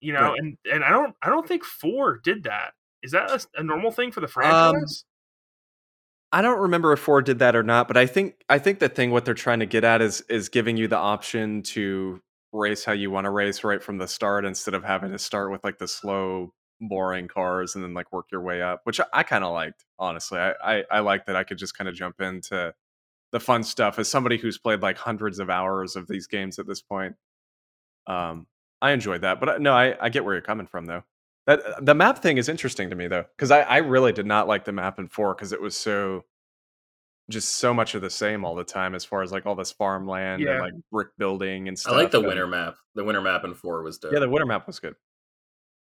You 0.00 0.14
know, 0.14 0.30
Right. 0.30 0.38
and 0.38 0.56
and 0.72 0.82
I 0.84 0.88
don't 0.90 1.14
I 1.20 1.28
don't 1.28 1.46
think 1.46 1.64
four 1.64 2.18
did 2.18 2.44
that. 2.44 2.72
Is 3.02 3.12
that 3.12 3.30
a, 3.30 3.60
a 3.60 3.62
normal 3.62 3.90
thing 3.92 4.12
for 4.12 4.20
the 4.20 4.26
Um, 4.42 4.74
franchise? 4.74 5.04
I 6.32 6.42
don't 6.42 6.60
remember 6.60 6.92
if 6.92 7.00
Ford 7.00 7.24
did 7.24 7.40
that 7.40 7.56
or 7.56 7.62
not, 7.62 7.88
but 7.88 7.96
I 7.96 8.06
think 8.06 8.44
I 8.48 8.58
think 8.58 8.78
the 8.78 8.88
thing 8.88 9.10
what 9.10 9.24
they're 9.24 9.34
trying 9.34 9.60
to 9.60 9.66
get 9.66 9.82
at 9.84 10.00
is 10.00 10.20
is 10.28 10.48
giving 10.48 10.76
you 10.76 10.86
the 10.88 10.96
option 10.96 11.62
to 11.64 12.20
race 12.52 12.84
how 12.84 12.92
you 12.92 13.10
want 13.10 13.24
to 13.24 13.30
race 13.30 13.64
right 13.64 13.82
from 13.82 13.98
the 13.98 14.08
start 14.08 14.44
instead 14.44 14.74
of 14.74 14.84
having 14.84 15.10
to 15.12 15.18
start 15.18 15.50
with 15.50 15.62
like 15.64 15.78
the 15.78 15.88
slow, 15.88 16.52
boring 16.80 17.28
cars 17.28 17.74
and 17.74 17.82
then 17.84 17.94
like 17.94 18.12
work 18.12 18.26
your 18.32 18.42
way 18.42 18.62
up, 18.62 18.80
which 18.84 19.00
I, 19.00 19.06
I 19.12 19.22
kind 19.24 19.44
of 19.44 19.52
liked 19.52 19.84
honestly. 19.98 20.38
I, 20.38 20.52
I 20.62 20.84
I 20.90 21.00
like 21.00 21.26
that 21.26 21.36
I 21.36 21.44
could 21.44 21.58
just 21.58 21.76
kind 21.76 21.88
of 21.88 21.94
jump 21.96 22.20
into 22.20 22.74
the 23.32 23.40
fun 23.40 23.62
stuff 23.64 23.98
as 23.98 24.08
somebody 24.08 24.38
who's 24.38 24.58
played 24.58 24.82
like 24.82 24.98
hundreds 24.98 25.38
of 25.40 25.50
hours 25.50 25.96
of 25.96 26.06
these 26.08 26.26
games 26.28 26.58
at 26.60 26.66
this 26.66 26.82
point. 26.82 27.16
Um, 28.06 28.46
I 28.82 28.92
enjoyed 28.92 29.22
that, 29.22 29.40
but 29.40 29.48
uh, 29.48 29.58
no, 29.58 29.72
I 29.74 29.96
I 30.00 30.08
get 30.10 30.24
where 30.24 30.34
you're 30.34 30.42
coming 30.42 30.66
from 30.66 30.86
though. 30.86 31.02
That 31.46 31.64
uh, 31.64 31.80
the 31.80 31.94
map 31.94 32.18
thing 32.20 32.36
is 32.38 32.48
interesting 32.48 32.90
to 32.90 32.96
me 32.96 33.08
though, 33.08 33.24
because 33.36 33.50
I, 33.50 33.60
I 33.62 33.76
really 33.78 34.12
did 34.12 34.26
not 34.26 34.46
like 34.48 34.64
the 34.64 34.72
map 34.72 34.98
in 34.98 35.08
four 35.08 35.34
because 35.34 35.52
it 35.52 35.60
was 35.60 35.76
so 35.76 36.24
just 37.30 37.56
so 37.56 37.72
much 37.72 37.94
of 37.94 38.02
the 38.02 38.10
same 38.10 38.44
all 38.44 38.54
the 38.56 38.64
time 38.64 38.94
as 38.94 39.04
far 39.04 39.22
as 39.22 39.30
like 39.30 39.46
all 39.46 39.54
this 39.54 39.70
farmland 39.70 40.42
Yeah. 40.42 40.52
and 40.52 40.60
like 40.60 40.72
brick 40.90 41.08
building 41.16 41.68
and 41.68 41.78
stuff. 41.78 41.92
I 41.92 41.96
like 41.96 42.10
the 42.10 42.18
and- 42.18 42.26
winter 42.26 42.46
map. 42.46 42.74
The 42.96 43.04
winter 43.04 43.20
map 43.20 43.44
in 43.44 43.54
four 43.54 43.82
was 43.82 43.98
dope. 43.98 44.12
Yeah, 44.12 44.18
the 44.18 44.28
winter 44.28 44.46
map 44.46 44.66
was 44.66 44.80
good. 44.80 44.96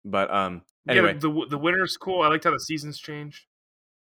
But 0.05 0.33
um 0.33 0.63
anyway, 0.87 1.13
yeah, 1.13 1.19
the 1.19 1.45
the 1.49 1.57
winter's 1.57 1.97
cool. 1.97 2.21
I 2.21 2.27
liked 2.29 2.43
how 2.45 2.51
the 2.51 2.59
seasons 2.59 2.99
changed. 2.99 3.45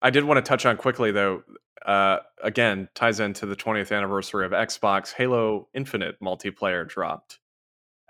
I 0.02 0.10
did 0.12 0.24
want 0.24 0.38
to 0.44 0.48
touch 0.48 0.66
on 0.66 0.78
quickly 0.78 1.12
though. 1.12 1.44
Uh, 1.86 2.20
again, 2.44 2.90
ties 2.94 3.22
into 3.22 3.46
the 3.46 3.56
20th 3.56 3.96
anniversary 3.96 4.46
of 4.46 4.52
Xbox. 4.52 5.14
Halo 5.14 5.70
Infinite 5.74 6.20
multiplayer 6.22 6.88
dropped 6.88 7.40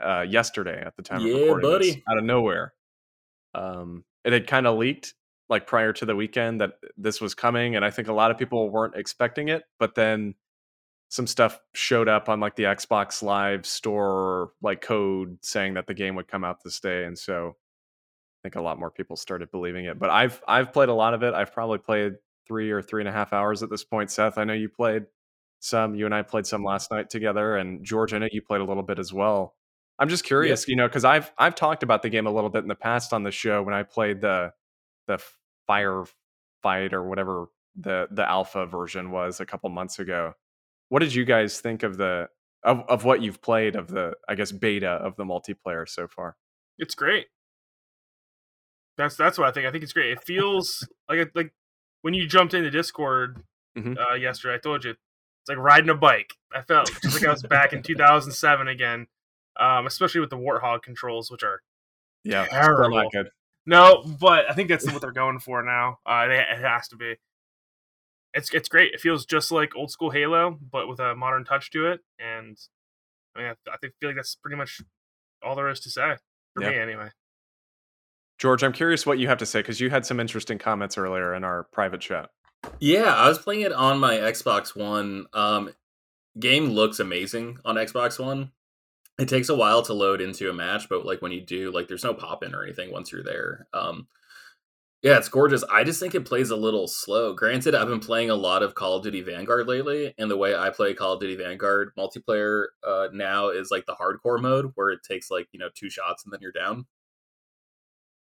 uh, 0.04 0.26
yesterday 0.28 0.82
at 0.84 0.96
the 0.96 1.04
time 1.04 1.22
Yeah, 1.22 1.34
of 1.36 1.42
recording 1.58 1.70
this, 1.80 1.90
buddy. 1.96 2.04
out 2.10 2.18
of 2.18 2.24
nowhere. 2.24 2.74
Um, 3.54 4.04
it 4.24 4.34
had 4.34 4.48
kind 4.48 4.68
of 4.68 4.78
leaked 4.78 5.14
like 5.50 5.66
prior 5.66 5.92
to 5.94 6.06
the 6.06 6.16
weekend 6.16 6.62
that 6.62 6.74
this 6.98 7.20
was 7.20 7.34
coming, 7.34 7.76
and 7.76 7.84
I 7.84 7.90
think 7.90 8.08
a 8.08 8.14
lot 8.14 8.32
of 8.32 8.38
people 8.38 8.70
weren't 8.70 8.96
expecting 8.96 9.50
it. 9.50 9.64
But 9.80 9.96
then 9.96 10.36
some 11.10 11.26
stuff 11.28 11.60
showed 11.74 12.08
up 12.08 12.30
on 12.30 12.40
like 12.40 12.56
the 12.56 12.64
Xbox 12.64 13.24
Live 13.24 13.66
store 13.66 14.52
like 14.62 14.82
code 14.82 15.38
saying 15.42 15.74
that 15.74 15.88
the 15.88 15.94
game 15.94 16.16
would 16.16 16.28
come 16.28 16.44
out 16.44 16.64
this 16.64 16.80
day, 16.80 17.06
and 17.06 17.18
so 17.18 17.56
I 17.58 18.40
think 18.44 18.56
a 18.56 18.62
lot 18.62 18.80
more 18.80 18.92
people 18.92 19.16
started 19.16 19.52
believing 19.52 19.86
it. 19.86 20.00
But 20.00 20.12
I've 20.12 20.42
I've 20.48 20.72
played 20.72 20.90
a 20.90 20.94
lot 20.94 21.14
of 21.14 21.24
it. 21.24 21.34
I've 21.34 21.54
probably 21.54 21.80
played 21.80 22.14
three 22.48 22.72
or 22.72 22.82
three 22.82 23.02
and 23.02 23.10
a 23.10 23.12
half 23.12 23.34
hours 23.34 23.64
at 23.64 23.70
this 23.70 23.84
point. 23.84 24.12
Seth, 24.12 24.38
I 24.38 24.44
know 24.44 24.54
you 24.54 24.70
played 24.70 25.06
some. 25.60 25.96
You 25.96 26.06
and 26.06 26.16
I 26.16 26.22
played 26.22 26.46
some 26.46 26.64
last 26.64 26.92
night 26.92 27.10
together, 27.10 27.58
and 27.58 27.84
George, 27.84 28.14
I 28.14 28.20
know 28.20 28.30
you 28.32 28.42
played 28.42 28.62
a 28.62 28.66
little 28.66 28.84
bit 28.84 29.00
as 29.00 29.12
well. 29.12 29.56
I'm 30.00 30.08
just 30.10 30.24
curious, 30.24 30.68
you 30.68 30.76
know, 30.78 30.88
because 30.88 31.04
I've 31.06 31.32
I've 31.38 31.56
talked 31.56 31.84
about 31.84 32.02
the 32.02 32.10
game 32.10 32.26
a 32.26 32.32
little 32.32 32.50
bit 32.50 32.62
in 32.64 32.68
the 32.70 32.76
past 32.76 33.12
on 33.14 33.24
the 33.24 33.32
show 33.32 33.62
when 33.62 33.74
I 33.74 33.84
played 33.84 34.22
the 34.22 34.54
the 35.08 35.20
firefight 35.70 36.94
or 36.94 37.04
whatever 37.08 37.48
the 37.76 38.08
the 38.12 38.28
alpha 38.28 38.66
version 38.66 39.12
was 39.12 39.40
a 39.40 39.46
couple 39.46 39.70
months 39.70 40.00
ago. 40.00 40.34
What 40.90 41.00
did 41.00 41.14
you 41.14 41.26
guys 41.26 41.60
think 41.60 41.84
of 41.84 41.98
the 41.98 42.30
of, 42.64 42.80
of 42.90 43.04
what 43.06 43.22
you've 43.22 43.42
played 43.42 43.76
of 43.76 43.88
the 43.90 44.14
I 44.28 44.36
guess 44.36 44.52
beta 44.52 44.88
of 44.90 45.16
the 45.18 45.26
multiplayer 45.26 45.88
so 45.88 46.08
far? 46.08 46.36
It's 46.78 46.96
great. 46.96 47.28
That's 48.98 49.16
that's 49.16 49.38
what 49.38 49.48
I 49.48 49.52
think. 49.52 49.66
I 49.68 49.72
think 49.72 49.84
it's 49.84 49.94
great. 49.94 50.12
It 50.12 50.24
feels 50.24 50.88
like 51.10 51.32
like 51.36 51.54
when 52.02 52.14
you 52.14 52.28
jumped 52.28 52.54
into 52.54 52.70
Discord 52.72 53.44
Mhm. 53.78 53.98
uh, 54.00 54.16
yesterday. 54.16 54.56
I 54.56 54.58
told 54.58 54.84
you 54.84 54.92
it's 54.92 55.00
like 55.50 55.58
riding 55.58 55.90
a 55.90 55.96
bike. 55.96 56.34
I 56.54 56.62
felt 56.64 56.90
just 57.04 57.16
like 57.22 57.26
I 57.28 57.32
was 57.32 57.44
back 57.44 57.72
in 57.72 57.84
2007 57.84 58.68
again. 58.68 59.08
Um, 59.60 59.86
especially 59.88 60.22
with 60.22 60.30
the 60.30 60.38
Warthog 60.38 60.82
controls, 60.84 61.30
which 61.30 61.44
are 61.44 61.62
Yeah, 62.24 62.46
Terrible. 62.46 62.96
not 63.04 63.12
good. 63.12 63.30
no, 63.66 64.04
but 64.20 64.50
I 64.50 64.54
think 64.54 64.70
that's 64.70 64.86
what 64.92 65.02
they're 65.02 65.12
going 65.12 65.40
for 65.40 65.62
now. 65.64 66.00
Uh, 66.06 66.28
it 66.30 66.58
has 66.60 66.88
to 66.90 66.96
be. 66.96 67.16
It's 68.34 68.54
it's 68.54 68.70
great. 68.70 68.94
It 68.94 69.02
feels 69.02 69.26
just 69.26 69.52
like 69.52 69.76
old 69.76 69.92
school 69.92 70.12
Halo, 70.12 70.58
but 70.72 70.88
with 70.88 71.00
a 71.00 71.16
modern 71.16 71.44
touch 71.46 71.72
to 71.72 71.88
it. 71.88 72.02
And 72.20 72.58
I 73.36 73.40
mean, 73.40 73.48
I, 73.50 73.72
I 73.74 73.78
think 73.78 73.94
feel 74.00 74.10
like 74.10 74.16
that's 74.18 74.36
pretty 74.36 74.56
much 74.56 74.82
all 75.44 75.56
there 75.56 75.70
is 75.70 75.80
to 75.82 75.90
say 75.90 76.16
for 76.54 76.64
Yeah. 76.64 76.70
me, 76.72 76.78
anyway. 76.78 77.10
George, 78.38 78.64
I'm 78.64 78.72
curious 78.72 79.06
what 79.06 79.20
you 79.20 79.28
have 79.28 79.40
to 79.40 79.46
say 79.46 79.60
because 79.60 79.82
you 79.82 79.90
had 79.90 80.06
some 80.06 80.20
interesting 80.20 80.58
comments 80.58 80.98
earlier 80.98 81.34
in 81.34 81.44
our 81.44 81.64
private 81.74 82.00
chat. 82.02 82.30
Yeah, 82.80 83.14
I 83.14 83.28
was 83.28 83.38
playing 83.40 83.62
it 83.62 83.74
on 83.74 84.00
my 84.00 84.16
Xbox 84.16 84.76
One. 84.76 85.26
Um, 85.34 85.74
game 86.40 86.70
looks 86.70 87.00
amazing 87.00 87.58
on 87.66 87.76
Xbox 87.76 88.24
One. 88.24 88.52
It 89.20 89.28
takes 89.28 89.50
a 89.50 89.56
while 89.56 89.82
to 89.84 89.94
load 89.94 90.22
into 90.22 90.50
a 90.50 90.54
match, 90.54 90.88
but 90.90 91.06
like 91.06 91.22
when 91.22 91.34
you 91.34 91.42
do, 91.42 91.72
like 91.72 91.88
there's 91.88 92.04
no 92.06 92.14
pop 92.14 92.44
in 92.44 92.56
or 92.56 92.64
anything 92.64 92.92
once 92.92 93.12
you're 93.12 93.24
there. 93.24 93.68
Um, 93.74 94.08
yeah, 95.02 95.18
it's 95.18 95.30
gorgeous. 95.30 95.64
I 95.72 95.84
just 95.86 96.00
think 96.00 96.14
it 96.16 96.26
plays 96.26 96.50
a 96.50 96.58
little 96.58 96.88
slow. 96.88 97.34
Granted, 97.34 97.74
I've 97.74 97.88
been 97.88 98.02
playing 98.02 98.30
a 98.30 98.36
lot 98.36 98.64
of 98.64 98.76
Call 98.76 98.98
of 98.98 99.04
Duty 99.04 99.22
Vanguard 99.22 99.68
lately, 99.68 100.14
and 100.18 100.30
the 100.30 100.38
way 100.38 100.56
I 100.56 100.70
play 100.72 100.94
Call 100.94 101.14
of 101.14 101.22
Duty 101.22 101.38
Vanguard 101.38 101.92
multiplayer 101.98 102.66
uh, 102.86 103.08
now 103.14 103.50
is 103.50 103.72
like 103.72 103.86
the 103.86 103.96
hardcore 103.96 104.42
mode, 104.42 104.72
where 104.76 104.90
it 104.90 105.00
takes 105.04 105.32
like 105.32 105.48
you 105.52 105.60
know 105.60 105.70
two 105.74 105.90
shots 105.90 106.26
and 106.26 106.34
then 106.34 106.40
you're 106.42 106.52
down. 106.52 106.86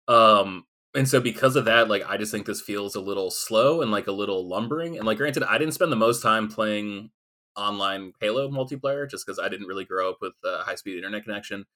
Um, 0.08 0.64
and 0.94 1.08
so 1.08 1.20
because 1.20 1.56
of 1.56 1.64
that, 1.66 1.88
like 1.88 2.04
I 2.08 2.16
just 2.16 2.32
think 2.32 2.46
this 2.46 2.60
feels 2.60 2.94
a 2.94 3.00
little 3.00 3.30
slow 3.30 3.82
and 3.82 3.90
like 3.90 4.06
a 4.06 4.12
little 4.12 4.46
lumbering. 4.46 4.96
And 4.96 5.06
like 5.06 5.18
granted, 5.18 5.44
I 5.44 5.58
didn't 5.58 5.74
spend 5.74 5.92
the 5.92 5.96
most 5.96 6.22
time 6.22 6.48
playing 6.48 7.10
online 7.56 8.12
Halo 8.20 8.48
multiplayer 8.48 9.08
just 9.08 9.26
because 9.26 9.38
I 9.38 9.48
didn't 9.48 9.66
really 9.66 9.84
grow 9.84 10.10
up 10.10 10.18
with 10.20 10.34
a 10.44 10.58
high 10.58 10.74
speed 10.74 10.96
internet 10.96 11.24
connection. 11.24 11.66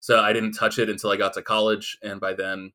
So 0.00 0.20
I 0.20 0.32
didn't 0.32 0.52
touch 0.52 0.78
it 0.78 0.90
until 0.90 1.10
I 1.10 1.16
got 1.16 1.32
to 1.34 1.42
college, 1.42 1.96
and 2.02 2.20
by 2.20 2.34
then, 2.34 2.72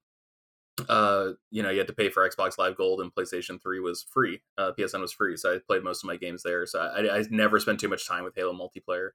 uh, 0.88 1.32
you 1.52 1.62
know, 1.62 1.70
you 1.70 1.78
had 1.78 1.88
to 1.88 1.94
pay 1.94 2.10
for 2.10 2.28
Xbox 2.28 2.58
Live 2.58 2.76
Gold, 2.76 3.02
and 3.02 3.14
PlayStation 3.14 3.62
Three 3.62 3.80
was 3.80 4.04
free. 4.10 4.42
Uh, 4.58 4.72
PSN 4.78 5.02
was 5.02 5.14
free, 5.14 5.38
so 5.38 5.54
I 5.54 5.60
played 5.60 5.84
most 5.84 6.04
of 6.04 6.08
my 6.08 6.16
games 6.16 6.42
there. 6.42 6.66
So 6.66 6.80
I, 6.80 7.20
I 7.20 7.24
never 7.30 7.60
spent 7.60 7.80
too 7.80 7.88
much 7.88 8.08
time 8.08 8.24
with 8.24 8.36
Halo 8.36 8.54
multiplayer. 8.54 9.10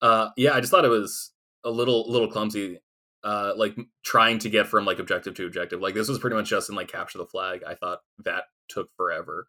Uh, 0.00 0.28
yeah, 0.36 0.52
I 0.54 0.60
just 0.60 0.70
thought 0.70 0.84
it 0.84 0.88
was 0.88 1.32
a 1.64 1.70
little 1.70 2.10
little 2.10 2.30
clumsy 2.30 2.78
uh 3.22 3.52
like 3.56 3.76
trying 4.02 4.38
to 4.38 4.48
get 4.48 4.66
from 4.66 4.84
like 4.84 4.98
objective 4.98 5.34
to 5.34 5.46
objective 5.46 5.80
like 5.80 5.94
this 5.94 6.08
was 6.08 6.18
pretty 6.18 6.36
much 6.36 6.48
just 6.48 6.70
in 6.70 6.74
like 6.74 6.88
capture 6.88 7.18
the 7.18 7.26
flag 7.26 7.62
i 7.66 7.74
thought 7.74 8.00
that 8.24 8.44
took 8.68 8.88
forever 8.96 9.46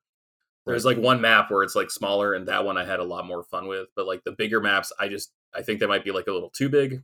there's 0.65 0.85
like 0.85 0.97
one 0.97 1.19
map 1.21 1.49
where 1.49 1.63
it's 1.63 1.75
like 1.75 1.89
smaller 1.91 2.33
and 2.33 2.47
that 2.47 2.63
one 2.65 2.77
i 2.77 2.85
had 2.85 2.99
a 2.99 3.03
lot 3.03 3.25
more 3.25 3.43
fun 3.43 3.67
with 3.67 3.87
but 3.95 4.05
like 4.05 4.23
the 4.23 4.31
bigger 4.31 4.61
maps 4.61 4.91
i 4.99 5.07
just 5.07 5.31
i 5.55 5.61
think 5.61 5.79
they 5.79 5.85
might 5.87 6.03
be 6.03 6.11
like 6.11 6.27
a 6.27 6.31
little 6.31 6.49
too 6.51 6.69
big 6.69 7.03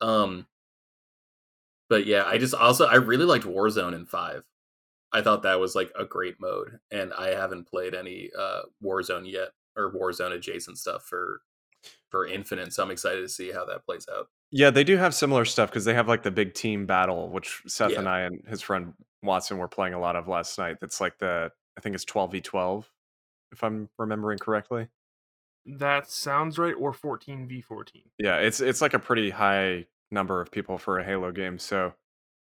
um 0.00 0.46
but 1.88 2.06
yeah 2.06 2.24
i 2.26 2.38
just 2.38 2.54
also 2.54 2.86
i 2.86 2.94
really 2.96 3.24
liked 3.24 3.44
warzone 3.44 3.94
in 3.94 4.06
five 4.06 4.44
i 5.12 5.20
thought 5.22 5.42
that 5.42 5.60
was 5.60 5.74
like 5.74 5.90
a 5.98 6.04
great 6.04 6.40
mode 6.40 6.78
and 6.90 7.12
i 7.14 7.28
haven't 7.28 7.68
played 7.68 7.94
any 7.94 8.30
uh 8.38 8.62
warzone 8.82 9.30
yet 9.30 9.48
or 9.76 9.92
warzone 9.92 10.32
adjacent 10.32 10.78
stuff 10.78 11.04
for 11.04 11.40
for 12.10 12.26
infinite 12.26 12.72
so 12.72 12.82
i'm 12.82 12.90
excited 12.90 13.20
to 13.20 13.28
see 13.28 13.52
how 13.52 13.64
that 13.64 13.84
plays 13.84 14.06
out 14.16 14.28
Yeah, 14.50 14.70
they 14.70 14.84
do 14.84 14.96
have 14.96 15.12
similar 15.14 15.44
stuff 15.44 15.70
because 15.70 15.84
they 15.84 15.94
have 15.94 16.08
like 16.08 16.22
the 16.22 16.30
big 16.30 16.54
team 16.54 16.86
battle, 16.86 17.28
which 17.28 17.62
Seth 17.66 17.90
Yeah. 17.92 17.98
and 17.98 18.08
I 18.08 18.20
and 18.20 18.42
his 18.48 18.62
friend 18.62 18.94
Watson 19.22 19.58
were 19.58 19.68
playing 19.68 19.94
a 19.94 20.00
lot 20.00 20.14
of 20.14 20.28
last 20.28 20.56
night. 20.56 20.76
That's 20.80 21.00
like 21.00 21.18
the 21.18 21.50
I 21.76 21.80
think 21.80 21.94
it's 21.94 22.04
twelve 22.04 22.32
v 22.32 22.40
twelve, 22.40 22.90
if 23.52 23.62
I'm 23.62 23.88
remembering 23.98 24.38
correctly. 24.38 24.88
That 25.66 26.08
sounds 26.08 26.58
right, 26.58 26.74
or 26.78 26.92
14v14. 26.92 28.02
Yeah, 28.18 28.36
it's 28.36 28.60
it's 28.60 28.80
like 28.80 28.94
a 28.94 29.00
pretty 29.00 29.30
high 29.30 29.86
number 30.12 30.40
of 30.40 30.52
people 30.52 30.78
for 30.78 30.98
a 30.98 31.04
Halo 31.04 31.32
game. 31.32 31.58
So, 31.58 31.92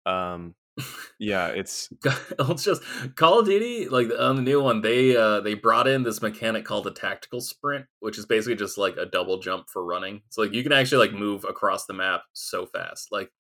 um, 0.06 0.54
yeah, 1.20 1.48
it's 1.48 1.90
it's 2.40 2.64
just 2.64 2.84
Call 3.16 3.40
of 3.40 3.48
Duty, 3.48 3.90
like 3.90 4.10
on 4.18 4.36
the 4.36 4.42
new 4.42 4.62
one, 4.62 4.82
they 4.82 5.16
uh 5.16 5.42
they 5.42 5.56
brought 5.56 5.88
in 5.88 6.04
this 6.04 6.22
mechanic 6.22 6.66
called 6.66 6.84
the 6.84 6.92
tactical 6.92 7.42
sprint, 7.42 7.86
which 8.00 8.18
is 8.18 8.26
basically 8.26 8.56
just 8.56 8.78
like 8.78 8.98
a 8.98 9.06
double 9.06 9.40
jump 9.40 9.70
for 9.70 9.84
running. 9.84 10.22
So 10.30 10.44
like 10.44 10.54
you 10.54 10.64
can 10.64 10.72
actually 10.72 11.08
like 11.08 11.18
move 11.18 11.44
across 11.44 11.86
the 11.86 11.94
map 11.94 12.22
so 12.34 12.68
fast. 12.68 13.12
Like 13.12 13.32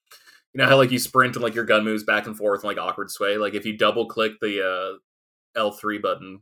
you 0.53 0.59
know 0.59 0.67
how 0.67 0.77
like 0.77 0.91
you 0.91 0.99
sprint 0.99 1.35
and 1.35 1.43
like 1.43 1.53
your 1.53 1.65
gun 1.65 1.83
moves 1.83 2.03
back 2.03 2.25
and 2.25 2.35
forth 2.35 2.63
in 2.63 2.67
like 2.67 2.79
awkward 2.79 3.11
sway. 3.11 3.37
Like 3.37 3.53
if 3.53 3.65
you 3.65 3.77
double 3.77 4.07
click 4.07 4.33
the 4.41 4.65
uh 4.65 4.97
L3 5.57 5.99
button, 5.99 6.39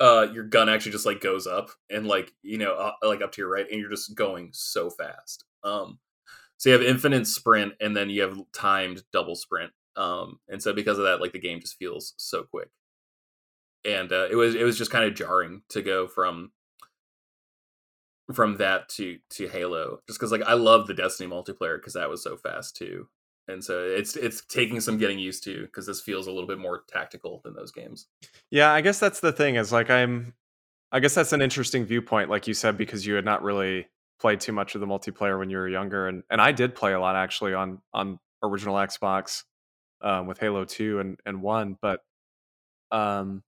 uh 0.00 0.26
your 0.32 0.44
gun 0.44 0.68
actually 0.68 0.92
just 0.92 1.06
like 1.06 1.20
goes 1.20 1.46
up 1.46 1.70
and 1.90 2.06
like 2.06 2.32
you 2.42 2.56
know 2.58 2.74
uh, 2.74 2.92
like 3.02 3.20
up 3.20 3.32
to 3.32 3.42
your 3.42 3.50
right 3.50 3.66
and 3.70 3.80
you're 3.80 3.90
just 3.90 4.14
going 4.14 4.50
so 4.52 4.90
fast. 4.90 5.44
Um 5.64 5.98
So 6.58 6.70
you 6.70 6.74
have 6.74 6.82
infinite 6.84 7.26
sprint, 7.28 7.74
and 7.80 7.96
then 7.96 8.10
you 8.10 8.22
have 8.22 8.38
timed 8.54 9.02
double 9.12 9.36
sprint. 9.36 9.72
Um, 9.96 10.40
and 10.48 10.62
so 10.62 10.72
because 10.74 10.98
of 10.98 11.04
that, 11.06 11.20
like 11.22 11.32
the 11.32 11.40
game 11.40 11.60
just 11.60 11.78
feels 11.78 12.14
so 12.18 12.44
quick. 12.44 12.70
And 13.84 14.12
uh, 14.12 14.28
it 14.30 14.36
was 14.36 14.54
it 14.54 14.62
was 14.64 14.78
just 14.78 14.90
kind 14.92 15.04
of 15.04 15.14
jarring 15.14 15.62
to 15.70 15.82
go 15.82 16.06
from 16.06 16.52
from 18.34 18.56
that 18.58 18.88
to 18.88 19.18
to 19.30 19.48
Halo, 19.48 20.00
just 20.06 20.18
because 20.18 20.32
like 20.32 20.42
I 20.42 20.54
love 20.54 20.86
the 20.86 20.94
Destiny 20.94 21.28
multiplayer 21.30 21.76
because 21.78 21.94
that 21.94 22.08
was 22.10 22.22
so 22.22 22.36
fast 22.36 22.76
too, 22.76 23.08
and 23.48 23.62
so 23.62 23.84
it's 23.84 24.16
it's 24.16 24.44
taking 24.44 24.80
some 24.80 24.98
getting 24.98 25.18
used 25.18 25.44
to 25.44 25.62
because 25.62 25.86
this 25.86 26.00
feels 26.00 26.26
a 26.26 26.32
little 26.32 26.46
bit 26.46 26.58
more 26.58 26.82
tactical 26.88 27.40
than 27.44 27.54
those 27.54 27.72
games. 27.72 28.06
Yeah, 28.50 28.72
I 28.72 28.80
guess 28.80 28.98
that's 28.98 29.20
the 29.20 29.32
thing 29.32 29.56
is 29.56 29.72
like 29.72 29.90
I'm 29.90 30.34
I 30.92 31.00
guess 31.00 31.14
that's 31.14 31.32
an 31.32 31.42
interesting 31.42 31.84
viewpoint 31.84 32.30
like 32.30 32.46
you 32.46 32.54
said 32.54 32.76
because 32.76 33.06
you 33.06 33.14
had 33.14 33.24
not 33.24 33.42
really 33.42 33.88
played 34.20 34.40
too 34.40 34.52
much 34.52 34.74
of 34.74 34.80
the 34.80 34.86
multiplayer 34.86 35.38
when 35.38 35.50
you 35.50 35.56
were 35.56 35.68
younger 35.68 36.06
and 36.06 36.22
and 36.30 36.40
I 36.40 36.52
did 36.52 36.74
play 36.74 36.92
a 36.92 37.00
lot 37.00 37.16
actually 37.16 37.54
on 37.54 37.80
on 37.92 38.18
original 38.42 38.76
Xbox 38.76 39.42
um, 40.00 40.26
with 40.26 40.38
Halo 40.38 40.64
2 40.64 41.00
and 41.00 41.18
and 41.26 41.42
1 41.42 41.78
but 41.80 42.00
um 42.90 43.42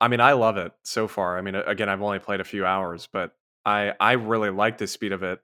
I 0.00 0.08
mean 0.08 0.20
I 0.20 0.32
love 0.32 0.56
it 0.56 0.72
so 0.84 1.08
far. 1.08 1.36
I 1.36 1.40
mean 1.40 1.56
again 1.56 1.88
I've 1.88 2.02
only 2.02 2.20
played 2.20 2.40
a 2.40 2.44
few 2.44 2.64
hours 2.64 3.08
but 3.12 3.32
I 3.64 3.94
I 3.98 4.12
really 4.12 4.50
like 4.50 4.78
the 4.78 4.86
speed 4.86 5.12
of 5.12 5.24
it. 5.24 5.40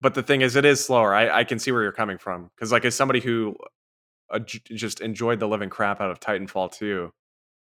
But 0.00 0.14
the 0.14 0.22
thing 0.22 0.40
is, 0.40 0.56
it 0.56 0.64
is 0.64 0.84
slower. 0.84 1.14
I, 1.14 1.40
I 1.40 1.44
can 1.44 1.58
see 1.58 1.72
where 1.72 1.82
you're 1.82 1.92
coming 1.92 2.18
from 2.18 2.50
because, 2.54 2.72
like, 2.72 2.84
as 2.84 2.94
somebody 2.94 3.20
who 3.20 3.56
uh, 4.30 4.38
just 4.38 5.00
enjoyed 5.00 5.40
the 5.40 5.48
living 5.48 5.68
crap 5.68 6.00
out 6.00 6.10
of 6.10 6.20
Titanfall 6.20 6.72
2, 6.72 7.10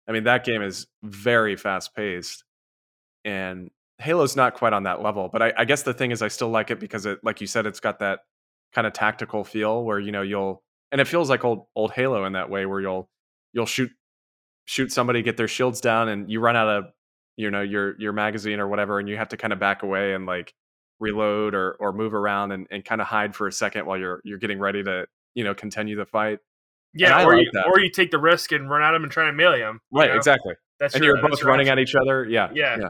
I 0.09 0.13
mean 0.13 0.25
that 0.25 0.45
game 0.45 0.63
is 0.63 0.87
very 1.03 1.57
fast 1.57 1.95
paced, 1.95 2.45
and 3.25 3.71
Halo's 3.99 4.35
not 4.35 4.55
quite 4.55 4.73
on 4.73 4.85
that 4.85 5.03
level. 5.03 5.29
But 5.33 5.43
I, 5.43 5.53
I 5.59 5.65
guess 5.65 5.83
the 5.83 5.95
thing 5.95 6.11
is, 6.11 6.23
I 6.23 6.29
still 6.29 6.49
like 6.49 6.71
it 6.71 6.81
because 6.81 7.07
it, 7.07 7.19
like 7.23 7.41
you 7.41 7.47
said, 7.47 7.67
it's 7.67 7.81
got 7.81 7.99
that 8.01 8.21
kind 8.75 8.87
of 8.87 8.93
tactical 8.95 9.45
feel 9.45 9.85
where 9.85 10.01
you 10.01 10.13
know 10.13 10.23
you'll, 10.23 10.63
and 10.91 11.01
it 11.01 11.07
feels 11.09 11.29
like 11.31 11.45
old 11.45 11.67
old 11.77 11.93
Halo 11.93 12.25
in 12.25 12.33
that 12.33 12.51
way 12.51 12.67
where 12.67 12.81
you'll 12.81 13.11
you'll 13.53 13.67
shoot 13.67 13.91
shoot 14.65 14.91
somebody, 14.91 15.23
get 15.23 15.37
their 15.37 15.49
shields 15.49 15.81
down, 15.81 16.09
and 16.09 16.31
you 16.31 16.41
run 16.41 16.57
out 16.57 16.69
of 16.69 16.85
you 17.37 17.51
know 17.51 17.63
your 17.63 17.99
your 18.01 18.13
magazine 18.13 18.61
or 18.61 18.69
whatever 18.69 18.99
and 18.99 19.09
you 19.09 19.17
have 19.17 19.29
to 19.29 19.37
kind 19.37 19.53
of 19.53 19.59
back 19.59 19.83
away 19.83 20.15
and 20.15 20.27
like 20.27 20.53
reload 21.03 21.55
or 21.55 21.73
or 21.81 21.93
move 21.93 22.15
around 22.15 22.53
and, 22.53 22.67
and 22.71 22.85
kind 22.85 23.01
of 23.01 23.07
hide 23.07 23.35
for 23.35 23.47
a 23.49 23.53
second 23.53 23.85
while 23.85 23.99
you're 23.99 24.21
you're 24.25 24.39
getting 24.39 24.59
ready 24.59 24.83
to 24.83 25.07
you 25.35 25.45
know 25.45 25.55
continue 25.55 25.97
the 25.97 26.07
fight 26.07 26.39
yeah 26.95 27.25
or, 27.25 27.37
like 27.37 27.47
you, 27.53 27.63
or 27.67 27.81
you 27.81 27.91
take 27.91 28.11
the 28.11 28.19
risk 28.19 28.53
and 28.53 28.71
run 28.71 28.83
at 28.83 28.95
him 28.95 29.03
and 29.03 29.11
try 29.11 29.27
to 29.27 29.33
melee 29.33 29.61
him 29.61 29.81
right 29.93 30.11
know? 30.11 30.17
exactly 30.17 30.55
that's 30.79 30.95
and 30.95 31.05
your, 31.05 31.19
you're 31.19 31.29
both 31.29 31.43
running 31.43 31.69
at 31.69 31.79
each 31.79 31.95
other 31.95 32.25
yeah 32.25 32.49
yeah 32.55 32.77
yeah 32.81 32.89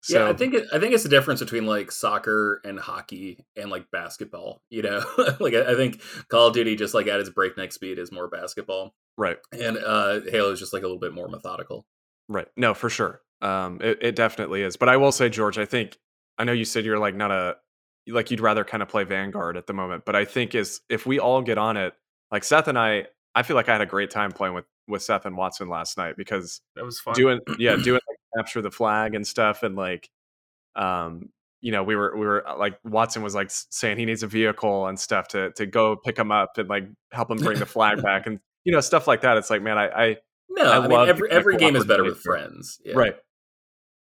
so, 0.00 0.24
yeah, 0.24 0.30
I 0.30 0.32
think 0.32 0.54
it, 0.54 0.68
I 0.72 0.78
think 0.78 0.94
it's 0.94 1.02
the 1.02 1.08
difference 1.08 1.40
between 1.40 1.66
like 1.66 1.90
soccer 1.90 2.60
and 2.64 2.78
hockey 2.78 3.44
and 3.56 3.68
like 3.68 3.90
basketball. 3.90 4.62
You 4.70 4.82
know, 4.82 5.04
like 5.40 5.54
I, 5.54 5.72
I, 5.72 5.74
think 5.74 6.00
Call 6.28 6.46
of 6.46 6.54
Duty 6.54 6.76
just 6.76 6.94
like 6.94 7.08
at 7.08 7.18
its 7.18 7.30
breakneck 7.30 7.72
speed 7.72 7.98
is 7.98 8.12
more 8.12 8.28
basketball, 8.28 8.94
right? 9.16 9.38
And 9.52 9.76
uh 9.76 10.20
Halo 10.30 10.52
is 10.52 10.60
just 10.60 10.72
like 10.72 10.82
a 10.82 10.86
little 10.86 11.00
bit 11.00 11.12
more 11.12 11.28
methodical, 11.28 11.84
right? 12.28 12.46
No, 12.56 12.74
for 12.74 12.88
sure. 12.88 13.22
Um, 13.40 13.80
it, 13.82 13.98
it 14.00 14.16
definitely 14.16 14.62
is. 14.62 14.76
But 14.76 14.88
I 14.88 14.96
will 14.96 15.12
say, 15.12 15.28
George, 15.28 15.58
I 15.58 15.64
think 15.64 15.98
I 16.38 16.44
know 16.44 16.52
you 16.52 16.64
said 16.64 16.84
you're 16.84 16.98
like 16.98 17.14
not 17.14 17.30
a 17.30 17.56
like 18.06 18.30
you'd 18.30 18.40
rather 18.40 18.64
kind 18.64 18.82
of 18.82 18.88
play 18.88 19.04
Vanguard 19.04 19.56
at 19.56 19.66
the 19.66 19.72
moment, 19.72 20.04
but 20.04 20.16
I 20.16 20.24
think 20.24 20.54
is 20.54 20.80
if 20.88 21.06
we 21.06 21.18
all 21.18 21.42
get 21.42 21.58
on 21.58 21.76
it, 21.76 21.94
like 22.32 22.44
Seth 22.44 22.68
and 22.68 22.78
I, 22.78 23.06
I 23.34 23.42
feel 23.42 23.56
like 23.56 23.68
I 23.68 23.72
had 23.72 23.80
a 23.80 23.86
great 23.86 24.10
time 24.10 24.32
playing 24.32 24.54
with 24.54 24.64
with 24.86 25.02
Seth 25.02 25.26
and 25.26 25.36
Watson 25.36 25.68
last 25.68 25.98
night 25.98 26.16
because 26.16 26.60
that 26.76 26.84
was 26.84 26.98
fun. 27.00 27.14
Doing 27.14 27.40
yeah, 27.58 27.76
doing 27.76 28.00
like 28.08 28.18
capture 28.36 28.62
the 28.62 28.70
flag 28.70 29.14
and 29.14 29.26
stuff, 29.26 29.62
and 29.62 29.76
like, 29.76 30.08
um, 30.76 31.28
you 31.60 31.72
know, 31.72 31.82
we 31.82 31.96
were 31.96 32.16
we 32.16 32.26
were 32.26 32.48
uh, 32.48 32.56
like 32.56 32.78
Watson 32.84 33.22
was 33.22 33.34
like 33.34 33.50
saying 33.50 33.98
he 33.98 34.06
needs 34.06 34.22
a 34.22 34.26
vehicle 34.26 34.86
and 34.86 34.98
stuff 34.98 35.28
to 35.28 35.52
to 35.52 35.66
go 35.66 35.96
pick 35.96 36.18
him 36.18 36.32
up 36.32 36.56
and 36.56 36.68
like 36.68 36.84
help 37.12 37.30
him 37.30 37.38
bring 37.38 37.58
the 37.58 37.66
flag 37.66 38.02
back 38.02 38.26
and 38.26 38.40
you 38.64 38.72
know 38.72 38.80
stuff 38.80 39.06
like 39.06 39.20
that. 39.22 39.36
It's 39.36 39.50
like 39.50 39.62
man, 39.62 39.76
I, 39.76 39.88
I 39.88 40.16
no, 40.48 40.70
I, 40.70 40.84
I 40.84 40.88
mean 40.88 41.08
every 41.08 41.30
every 41.30 41.56
game 41.56 41.76
is 41.76 41.84
better 41.84 42.04
with 42.04 42.20
friends, 42.20 42.80
yeah. 42.84 42.94
right? 42.94 43.16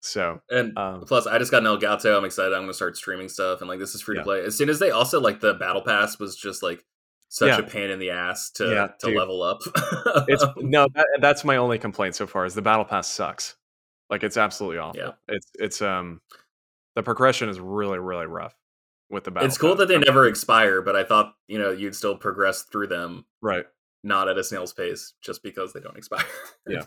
So 0.02 0.40
and 0.50 0.78
um, 0.78 1.02
plus, 1.02 1.28
I 1.28 1.38
just 1.38 1.52
got 1.52 1.66
an 1.66 1.68
Elgato. 1.68 2.18
I'm 2.18 2.26
excited. 2.26 2.54
I'm 2.54 2.62
going 2.62 2.70
to 2.70 2.74
start 2.74 2.98
streaming 2.98 3.30
stuff, 3.30 3.62
and 3.62 3.70
like 3.70 3.80
this 3.80 3.96
is 3.96 4.02
free 4.02 4.18
to 4.18 4.24
play. 4.24 4.44
As 4.44 4.56
soon 4.56 4.70
as 4.70 4.80
they 4.80 4.92
also 4.92 5.20
like 5.20 5.40
the 5.40 5.56
battle 5.56 5.82
pass 5.82 6.20
was 6.20 6.36
just 6.36 6.62
like 6.62 6.86
such 7.30 7.50
yeah. 7.50 7.58
a 7.58 7.64
pain 7.64 7.90
in 7.90 8.00
the 8.00 8.12
ass 8.12 8.52
to 8.52 8.70
yeah, 8.70 8.88
to 9.00 9.08
dude. 9.08 9.18
level 9.18 9.42
up. 9.42 9.60
it's 10.28 10.46
no, 10.58 10.88
that, 10.94 11.06
that's 11.20 11.44
my 11.44 11.58
only 11.58 11.78
complaint 11.78 12.16
so 12.16 12.28
far 12.28 12.46
is 12.46 12.54
the 12.54 12.62
battle 12.62 12.86
pass 12.86 13.08
sucks. 13.08 13.56
Like 14.10 14.24
it's 14.24 14.38
absolutely 14.38 14.78
awful. 14.78 15.02
Yeah. 15.02 15.12
It's 15.28 15.52
it's 15.56 15.82
um 15.82 16.22
the 16.96 17.04
progression 17.04 17.50
is 17.50 17.60
really 17.60 18.00
really 18.00 18.26
rough 18.26 18.56
with 19.10 19.24
the 19.24 19.32
battle. 19.32 19.48
It's 19.48 19.58
cool 19.58 19.72
pass. 19.72 19.80
that 19.80 19.88
they 19.88 19.98
never 19.98 20.28
expire, 20.28 20.82
but 20.82 20.96
I 20.96 21.04
thought 21.04 21.34
you 21.48 21.60
know 21.60 21.72
you'd 21.72 21.96
still 21.96 22.16
progress 22.16 22.64
through 22.64 22.88
them, 22.88 23.26
right? 23.42 23.66
Not 24.04 24.30
at 24.30 24.38
a 24.38 24.44
snail's 24.44 24.74
pace, 24.74 25.14
just 25.22 25.44
because 25.44 25.74
they 25.74 25.82
don't 25.82 25.98
expire. 25.98 26.24
yeah. 26.68 26.84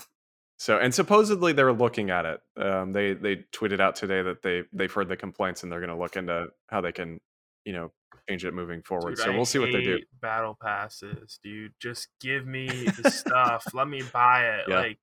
So 0.60 0.78
and 0.78 0.94
supposedly 0.94 1.54
they're 1.54 1.72
looking 1.72 2.10
at 2.10 2.26
it. 2.26 2.40
Um, 2.54 2.92
they 2.92 3.14
they 3.14 3.36
tweeted 3.50 3.80
out 3.80 3.96
today 3.96 4.20
that 4.20 4.42
they 4.42 4.64
they've 4.74 4.92
heard 4.92 5.08
the 5.08 5.16
complaints 5.16 5.62
and 5.62 5.72
they're 5.72 5.80
going 5.80 5.88
to 5.88 5.96
look 5.96 6.16
into 6.16 6.48
how 6.66 6.82
they 6.82 6.92
can 6.92 7.18
you 7.64 7.72
know 7.72 7.92
change 8.28 8.44
it 8.44 8.52
moving 8.52 8.82
forward. 8.82 9.16
Dude, 9.16 9.24
so 9.24 9.32
we'll 9.32 9.46
see 9.46 9.58
what 9.58 9.72
they 9.72 9.82
do. 9.82 9.98
Battle 10.20 10.58
passes, 10.60 11.40
dude. 11.42 11.72
Just 11.80 12.08
give 12.20 12.46
me 12.46 12.68
the 12.68 13.10
stuff. 13.10 13.64
Let 13.72 13.88
me 13.88 14.02
buy 14.12 14.48
it. 14.48 14.66
Yeah. 14.68 14.80
Like 14.80 14.98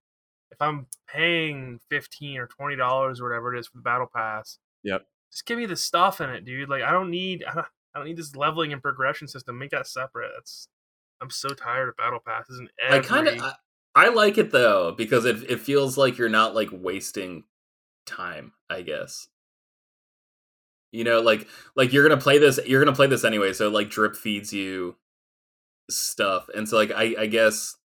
if 0.52 0.62
I'm 0.62 0.86
paying 1.12 1.80
fifteen 1.90 2.38
or 2.38 2.46
twenty 2.46 2.76
dollars 2.76 3.20
or 3.20 3.28
whatever 3.28 3.56
it 3.56 3.60
is 3.60 3.66
for 3.66 3.78
the 3.78 3.84
battle 3.84 4.12
pass. 4.16 4.60
Yep. 4.84 5.08
Just 5.32 5.48
give 5.48 5.58
me 5.58 5.66
the 5.66 5.76
stuff 5.76 6.22
in 6.22 6.30
it, 6.30 6.46
dude. 6.46 6.70
Like 6.70 6.84
I 6.84 6.92
don't 6.92 7.10
need 7.10 7.44
I 7.44 7.56
don't, 7.56 7.68
I 7.96 8.00
don't 8.00 8.08
need 8.08 8.18
this 8.18 8.36
leveling 8.36 8.74
and 8.74 8.82
progression 8.84 9.28
system. 9.28 9.58
Make 9.58 9.72
that 9.72 9.88
separate. 9.88 10.30
That's 10.36 10.68
I'm 11.20 11.32
so 11.32 11.50
tired 11.50 11.90
of 11.90 11.98
battle 11.98 12.20
passes 12.24 12.60
and 12.60 12.70
every... 12.80 13.00
I 13.00 13.02
kind 13.02 13.28
of 13.28 13.54
I 13.98 14.10
like 14.10 14.38
it 14.38 14.52
though 14.52 14.94
because 14.96 15.26
it 15.26 15.44
it 15.50 15.60
feels 15.60 15.98
like 15.98 16.18
you're 16.18 16.30
not 16.30 16.54
like 16.54 16.70
wasting 16.72 17.46
time. 18.06 18.54
I 18.70 18.84
guess 18.84 19.28
you 20.92 21.04
know, 21.04 21.20
like 21.20 21.48
like 21.76 21.92
you're 21.92 22.08
gonna 22.08 22.22
play 22.22 22.38
this. 22.38 22.60
You're 22.66 22.84
gonna 22.84 22.96
play 22.96 23.08
this 23.08 23.24
anyway, 23.24 23.54
so 23.54 23.70
like 23.70 23.90
drip 23.90 24.16
feeds 24.16 24.54
you 24.54 24.96
stuff, 25.90 26.50
and 26.56 26.68
so 26.68 26.78
like 26.78 26.92
I 26.92 27.16
I 27.20 27.26
guess 27.26 27.76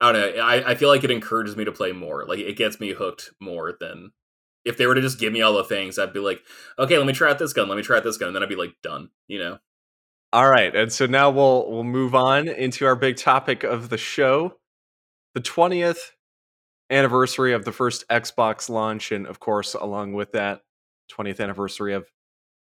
I 0.00 0.12
don't 0.12 0.36
know. 0.36 0.42
I 0.42 0.70
I 0.70 0.74
feel 0.74 0.88
like 0.88 1.04
it 1.04 1.10
encourages 1.10 1.56
me 1.56 1.64
to 1.64 1.72
play 1.72 1.92
more. 1.92 2.24
Like 2.26 2.40
it 2.40 2.56
gets 2.56 2.80
me 2.80 2.92
hooked 2.92 3.30
more 3.40 3.74
than 3.78 4.12
if 4.64 4.76
they 4.76 4.86
were 4.86 4.94
to 4.94 5.00
just 5.00 5.20
give 5.20 5.32
me 5.32 5.42
all 5.42 5.52
the 5.52 5.64
things. 5.64 5.98
I'd 5.98 6.12
be 6.12 6.20
like, 6.20 6.40
okay, 6.78 6.98
let 6.98 7.06
me 7.06 7.12
try 7.12 7.30
out 7.30 7.38
this 7.38 7.52
gun. 7.52 7.68
Let 7.68 7.76
me 7.76 7.82
try 7.82 7.98
out 7.98 8.04
this 8.04 8.16
gun, 8.16 8.28
and 8.28 8.36
then 8.36 8.42
I'd 8.42 8.48
be 8.48 8.56
like 8.56 8.74
done. 8.82 9.10
You 9.28 9.38
know. 9.38 9.58
All 10.32 10.50
right, 10.50 10.74
and 10.74 10.92
so 10.92 11.06
now 11.06 11.30
we'll 11.30 11.70
we'll 11.70 11.84
move 11.84 12.14
on 12.14 12.48
into 12.48 12.86
our 12.86 12.96
big 12.96 13.16
topic 13.16 13.62
of 13.62 13.88
the 13.88 13.98
show 13.98 14.56
the 15.34 15.40
20th 15.40 16.12
anniversary 16.90 17.52
of 17.52 17.64
the 17.64 17.72
first 17.72 18.06
Xbox 18.08 18.68
launch, 18.68 19.12
and 19.12 19.26
of 19.26 19.40
course, 19.40 19.74
along 19.74 20.14
with 20.14 20.32
that, 20.32 20.62
20th 21.12 21.40
anniversary 21.40 21.92
of 21.92 22.06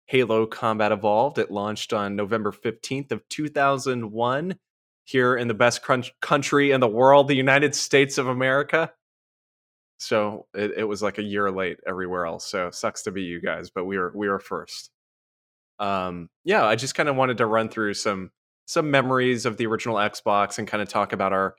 Halo 0.05 0.45
Combat 0.45 0.91
Evolved. 0.91 1.37
It 1.37 1.51
launched 1.51 1.93
on 1.93 2.15
November 2.15 2.51
15th 2.51 3.11
of 3.11 3.27
2001 3.29 4.55
here 5.03 5.35
in 5.35 5.47
the 5.47 5.53
best 5.53 5.81
country 6.21 6.71
in 6.71 6.79
the 6.79 6.87
world, 6.87 7.27
the 7.27 7.35
United 7.35 7.75
States 7.75 8.17
of 8.17 8.27
America. 8.27 8.91
So 9.99 10.47
it, 10.53 10.71
it 10.77 10.83
was 10.83 11.03
like 11.03 11.17
a 11.17 11.23
year 11.23 11.51
late 11.51 11.77
everywhere 11.85 12.25
else. 12.25 12.45
So 12.45 12.71
sucks 12.71 13.03
to 13.03 13.11
be 13.11 13.23
you 13.23 13.39
guys, 13.39 13.69
but 13.69 13.85
we 13.85 13.97
were 13.97 14.11
we 14.15 14.29
were 14.29 14.39
first. 14.39 14.89
Um, 15.79 16.29
yeah, 16.43 16.65
I 16.65 16.75
just 16.75 16.95
kind 16.95 17.09
of 17.09 17.15
wanted 17.15 17.37
to 17.37 17.45
run 17.45 17.69
through 17.69 17.93
some 17.93 18.31
some 18.65 18.89
memories 18.89 19.45
of 19.45 19.57
the 19.57 19.67
original 19.67 19.97
Xbox 19.97 20.57
and 20.57 20.67
kind 20.67 20.81
of 20.81 20.89
talk 20.89 21.13
about 21.13 21.33
our 21.33 21.55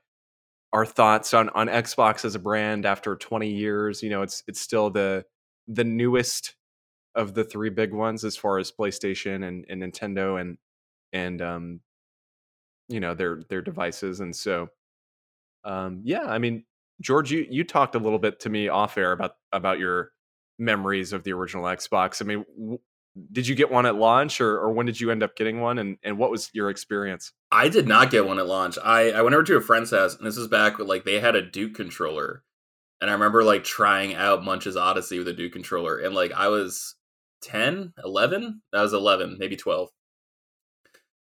our 0.72 0.86
thoughts 0.86 1.34
on 1.34 1.48
on 1.50 1.68
Xbox 1.68 2.24
as 2.24 2.34
a 2.34 2.38
brand 2.38 2.86
after 2.86 3.16
20 3.16 3.50
years. 3.50 4.02
You 4.02 4.10
know, 4.10 4.22
it's 4.22 4.42
it's 4.48 4.60
still 4.60 4.90
the 4.90 5.24
the 5.68 5.84
newest 5.84 6.54
of 7.14 7.34
the 7.34 7.44
three 7.44 7.70
big 7.70 7.92
ones 7.92 8.24
as 8.24 8.36
far 8.36 8.58
as 8.58 8.72
PlayStation 8.72 9.46
and, 9.46 9.66
and 9.68 9.82
Nintendo 9.82 10.40
and 10.40 10.56
and 11.12 11.42
um 11.42 11.80
you 12.88 13.00
know 13.00 13.14
their 13.14 13.42
their 13.48 13.62
devices 13.62 14.20
and 14.20 14.34
so 14.34 14.68
um 15.64 16.00
yeah 16.04 16.24
i 16.24 16.38
mean 16.38 16.64
george 17.00 17.30
you 17.30 17.46
you 17.50 17.64
talked 17.64 17.94
a 17.94 17.98
little 17.98 18.18
bit 18.18 18.40
to 18.40 18.50
me 18.50 18.68
off 18.68 18.98
air 18.98 19.12
about 19.12 19.36
about 19.52 19.78
your 19.78 20.10
memories 20.58 21.12
of 21.12 21.22
the 21.24 21.32
original 21.32 21.64
xbox 21.64 22.20
i 22.20 22.24
mean 22.24 22.44
w- 22.58 22.78
did 23.30 23.46
you 23.46 23.54
get 23.54 23.70
one 23.70 23.86
at 23.86 23.96
launch 23.96 24.40
or, 24.40 24.58
or 24.58 24.72
when 24.72 24.86
did 24.86 25.00
you 25.00 25.10
end 25.10 25.22
up 25.22 25.36
getting 25.36 25.60
one 25.60 25.78
and, 25.78 25.98
and 26.02 26.16
what 26.16 26.30
was 26.30 26.50
your 26.54 26.70
experience? 26.70 27.32
I 27.50 27.68
did 27.68 27.86
not 27.86 28.10
get 28.10 28.26
one 28.26 28.38
at 28.38 28.46
launch. 28.46 28.78
I, 28.82 29.10
I 29.10 29.22
went 29.22 29.34
over 29.34 29.44
to 29.44 29.56
a 29.56 29.60
friend's 29.60 29.90
house 29.90 30.16
and 30.16 30.26
this 30.26 30.38
is 30.38 30.48
back 30.48 30.78
with 30.78 30.88
like 30.88 31.04
they 31.04 31.20
had 31.20 31.36
a 31.36 31.42
duke 31.42 31.74
controller 31.74 32.42
and 33.02 33.10
i 33.10 33.12
remember 33.12 33.44
like 33.44 33.64
trying 33.64 34.14
out 34.14 34.44
munch's 34.44 34.76
Oddysee 34.76 35.18
with 35.18 35.28
a 35.28 35.34
duke 35.34 35.52
controller 35.52 35.98
and 35.98 36.14
like 36.14 36.32
i 36.32 36.48
was 36.48 36.94
10 37.42 37.92
11 38.02 38.62
that 38.72 38.80
was 38.80 38.94
11 38.94 39.36
maybe 39.38 39.56
12 39.56 39.90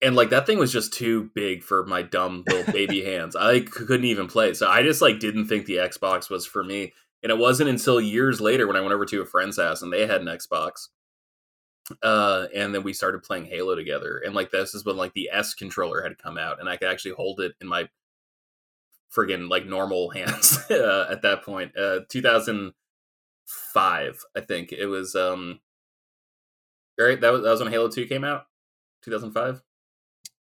and 0.03 0.14
like 0.14 0.31
that 0.31 0.47
thing 0.47 0.59
was 0.59 0.72
just 0.72 0.93
too 0.93 1.31
big 1.35 1.64
for 1.64 1.87
my 1.87 2.03
dumb 2.03 2.45
little 2.47 2.70
baby 2.70 3.03
hands. 3.11 3.35
I 3.35 3.61
couldn't 3.61 4.05
even 4.05 4.29
play 4.29 4.55
so 4.55 4.68
i 4.68 4.83
just 4.83 5.03
like 5.03 5.18
didn't 5.18 5.47
think 5.47 5.66
the 5.66 5.77
xbox 5.77 6.31
was 6.31 6.47
for 6.47 6.62
me 6.62 6.93
and 7.22 7.33
it 7.33 7.39
wasn't 7.39 7.70
until 7.70 8.01
years 8.01 8.41
later 8.41 8.66
when 8.66 8.77
i 8.77 8.81
went 8.81 8.93
over 8.93 9.07
to 9.07 9.22
a 9.22 9.27
friend's 9.27 9.59
house 9.59 9.83
and 9.83 9.93
they 9.93 10.07
had 10.07 10.20
an 10.20 10.29
xbox 10.29 10.89
uh, 12.03 12.47
and 12.55 12.74
then 12.74 12.82
we 12.82 12.93
started 12.93 13.22
playing 13.22 13.47
Halo 13.47 13.74
together. 13.74 14.20
And 14.24 14.35
like 14.35 14.51
this 14.51 14.74
is 14.74 14.85
when 14.85 14.97
like 14.97 15.14
the 15.14 15.30
S 15.32 15.55
controller 15.55 16.03
had 16.03 16.18
come 16.18 16.39
out, 16.39 16.61
and 16.61 16.68
I 16.68 16.76
could 16.76 16.89
actually 16.89 17.12
hold 17.12 17.41
it 17.41 17.55
in 17.61 17.68
my 17.68 17.89
friggin' 19.14 19.49
like 19.49 19.66
normal 19.66 20.11
hands 20.11 20.59
uh, 20.70 21.07
at 21.11 21.22
that 21.22 21.43
point. 21.43 21.76
Uh, 21.76 22.01
2005, 22.09 24.24
I 24.37 24.41
think 24.41 24.72
it 24.72 24.87
was. 24.87 25.14
Um, 25.14 25.61
right, 26.99 27.20
that 27.20 27.32
was 27.32 27.43
that 27.43 27.51
was 27.51 27.61
when 27.61 27.72
Halo 27.72 27.89
Two 27.89 28.07
came 28.07 28.24
out. 28.24 28.47
2005. 29.03 29.62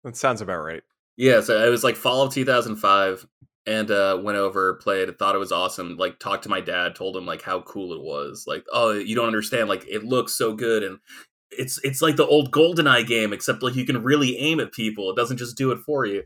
That 0.05 0.17
sounds 0.17 0.43
about 0.43 0.63
right. 0.63 0.83
Yeah, 1.17 1.41
so 1.41 1.65
it 1.65 1.71
was 1.71 1.85
like 1.85 1.97
fall 1.97 2.23
of 2.23 2.35
2005 2.35 3.27
and 3.67 3.91
uh 3.91 4.19
went 4.23 4.37
over 4.39 4.75
played 4.75 5.17
thought 5.19 5.35
it 5.35 5.39
was 5.39 5.53
awesome 5.53 5.97
like 5.97 6.19
talked 6.19 6.43
to 6.43 6.49
my 6.49 6.61
dad 6.61 6.95
told 6.95 7.17
him 7.17 7.27
like 7.27 7.43
how 7.43 7.61
cool 7.63 7.93
it 7.93 8.03
was 8.03 8.45
like 8.47 8.65
oh 8.73 8.93
you 8.93 9.15
don't 9.15 9.27
understand 9.27 9.69
like 9.69 9.85
it 9.89 10.05
looks 10.05 10.35
so 10.35 10.55
good 10.55 10.83
and 10.83 10.99
it's 11.51 11.79
it's 11.83 12.03
like 12.03 12.17
the 12.17 12.27
old 12.27 12.51
goldeneye 12.51 13.07
game 13.07 13.33
except 13.33 13.63
like 13.63 13.75
you 13.75 13.87
can 13.87 14.03
really 14.03 14.37
aim 14.37 14.61
at 14.61 14.73
people 14.73 15.11
it 15.11 15.17
doesn't 15.17 15.39
just 15.39 15.57
do 15.57 15.71
it 15.71 15.79
for 15.79 16.05
you 16.05 16.23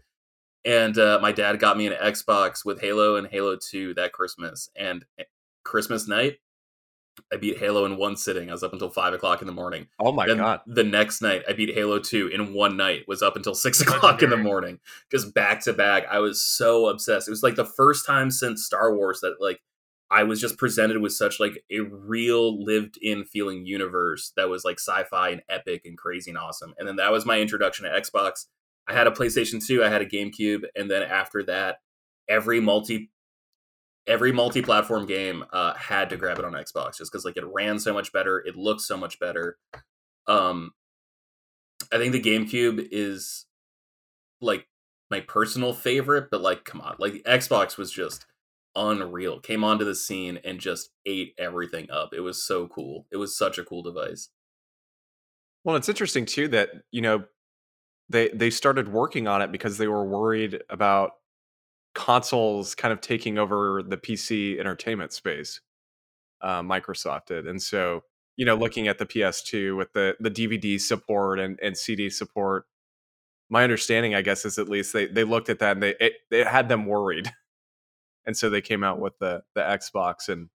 and 0.64 0.98
uh 0.98 1.18
my 1.22 1.30
dad 1.30 1.60
got 1.60 1.76
me 1.76 1.86
an 1.86 2.12
xbox 2.12 2.64
with 2.64 2.80
halo 2.80 3.16
and 3.16 3.28
halo 3.28 3.56
2 3.56 3.94
that 3.94 4.12
christmas 4.12 4.68
and 4.76 5.04
eh, 5.18 5.24
christmas 5.64 6.08
night 6.08 6.38
I 7.32 7.36
beat 7.36 7.58
Halo 7.58 7.84
in 7.84 7.96
one 7.96 8.16
sitting. 8.16 8.48
I 8.48 8.52
was 8.52 8.62
up 8.62 8.72
until 8.72 8.90
five 8.90 9.12
o'clock 9.12 9.40
in 9.40 9.46
the 9.46 9.52
morning. 9.52 9.88
Oh 9.98 10.12
my 10.12 10.26
then 10.26 10.38
god! 10.38 10.60
The 10.66 10.84
next 10.84 11.20
night, 11.22 11.42
I 11.48 11.52
beat 11.52 11.74
Halo 11.74 11.98
Two 11.98 12.28
in 12.28 12.54
one 12.54 12.76
night. 12.76 13.04
Was 13.08 13.22
up 13.22 13.36
until 13.36 13.54
six 13.54 13.80
o'clock 13.80 14.22
in 14.22 14.30
the 14.30 14.36
morning, 14.36 14.80
just 15.10 15.34
back 15.34 15.62
to 15.64 15.72
back. 15.72 16.04
I 16.10 16.18
was 16.18 16.40
so 16.40 16.88
obsessed. 16.88 17.28
It 17.28 17.32
was 17.32 17.42
like 17.42 17.56
the 17.56 17.64
first 17.64 18.06
time 18.06 18.30
since 18.30 18.64
Star 18.64 18.94
Wars 18.94 19.20
that 19.20 19.36
like 19.40 19.60
I 20.10 20.22
was 20.22 20.40
just 20.40 20.56
presented 20.56 21.00
with 21.02 21.12
such 21.12 21.38
like 21.38 21.62
a 21.70 21.80
real 21.80 22.62
lived-in 22.62 23.24
feeling 23.24 23.66
universe 23.66 24.32
that 24.36 24.48
was 24.48 24.64
like 24.64 24.78
sci-fi 24.78 25.30
and 25.30 25.42
epic 25.48 25.82
and 25.84 25.98
crazy 25.98 26.30
and 26.30 26.38
awesome. 26.38 26.74
And 26.78 26.88
then 26.88 26.96
that 26.96 27.12
was 27.12 27.26
my 27.26 27.40
introduction 27.40 27.84
to 27.84 27.90
Xbox. 27.90 28.46
I 28.88 28.94
had 28.94 29.06
a 29.06 29.10
PlayStation 29.10 29.64
Two, 29.64 29.84
I 29.84 29.90
had 29.90 30.00
a 30.00 30.06
GameCube, 30.06 30.62
and 30.74 30.90
then 30.90 31.02
after 31.02 31.42
that, 31.44 31.80
every 32.28 32.60
multi 32.60 33.10
every 34.08 34.32
multi-platform 34.32 35.06
game 35.06 35.44
uh, 35.52 35.74
had 35.74 36.10
to 36.10 36.16
grab 36.16 36.38
it 36.38 36.44
on 36.44 36.52
Xbox 36.52 36.96
just 36.96 37.12
because 37.12 37.24
like 37.24 37.36
it 37.36 37.44
ran 37.46 37.78
so 37.78 37.92
much 37.92 38.12
better, 38.12 38.38
it 38.38 38.56
looked 38.56 38.80
so 38.80 38.96
much 38.96 39.20
better. 39.20 39.58
Um, 40.26 40.72
I 41.92 41.98
think 41.98 42.12
the 42.12 42.20
GameCube 42.20 42.88
is 42.90 43.46
like 44.40 44.66
my 45.10 45.20
personal 45.20 45.72
favorite, 45.72 46.28
but 46.30 46.40
like, 46.40 46.64
come 46.64 46.80
on, 46.80 46.96
like 46.98 47.22
Xbox 47.24 47.76
was 47.76 47.92
just 47.92 48.26
unreal. 48.74 49.40
Came 49.40 49.64
onto 49.64 49.84
the 49.84 49.94
scene 49.94 50.38
and 50.44 50.58
just 50.58 50.90
ate 51.06 51.34
everything 51.38 51.90
up. 51.90 52.10
It 52.12 52.20
was 52.20 52.42
so 52.42 52.66
cool. 52.68 53.06
It 53.10 53.16
was 53.16 53.36
such 53.36 53.58
a 53.58 53.64
cool 53.64 53.82
device. 53.82 54.30
Well, 55.64 55.76
it's 55.76 55.88
interesting 55.88 56.24
too 56.24 56.48
that 56.48 56.70
you 56.90 57.02
know 57.02 57.24
they 58.08 58.28
they 58.28 58.50
started 58.50 58.88
working 58.88 59.26
on 59.26 59.42
it 59.42 59.52
because 59.52 59.78
they 59.78 59.88
were 59.88 60.04
worried 60.04 60.62
about 60.70 61.12
consoles 61.98 62.76
kind 62.76 62.92
of 62.92 63.00
taking 63.00 63.38
over 63.38 63.82
the 63.82 63.96
PC 63.96 64.60
entertainment 64.60 65.12
space. 65.12 65.60
Uh, 66.40 66.62
Microsoft 66.62 67.26
did, 67.26 67.48
and 67.48 67.60
so 67.60 68.04
you 68.36 68.44
know, 68.44 68.54
looking 68.54 68.86
at 68.86 68.98
the 68.98 69.04
PS2 69.04 69.76
with 69.76 69.92
the 69.92 70.16
the 70.20 70.30
DVD 70.30 70.80
support 70.80 71.40
and 71.40 71.58
and 71.60 71.76
CD 71.76 72.08
support, 72.08 72.66
my 73.50 73.64
understanding, 73.64 74.14
I 74.14 74.22
guess, 74.22 74.44
is 74.44 74.58
at 74.58 74.68
least 74.68 74.92
they 74.92 75.06
they 75.06 75.24
looked 75.24 75.48
at 75.48 75.58
that 75.58 75.72
and 75.72 75.82
they 75.82 75.96
it, 75.98 76.12
it 76.30 76.46
had 76.46 76.68
them 76.68 76.86
worried, 76.86 77.32
and 78.26 78.36
so 78.36 78.48
they 78.48 78.60
came 78.60 78.84
out 78.84 79.00
with 79.00 79.18
the 79.18 79.42
the 79.56 79.62
Xbox, 79.62 80.28
and 80.28 80.48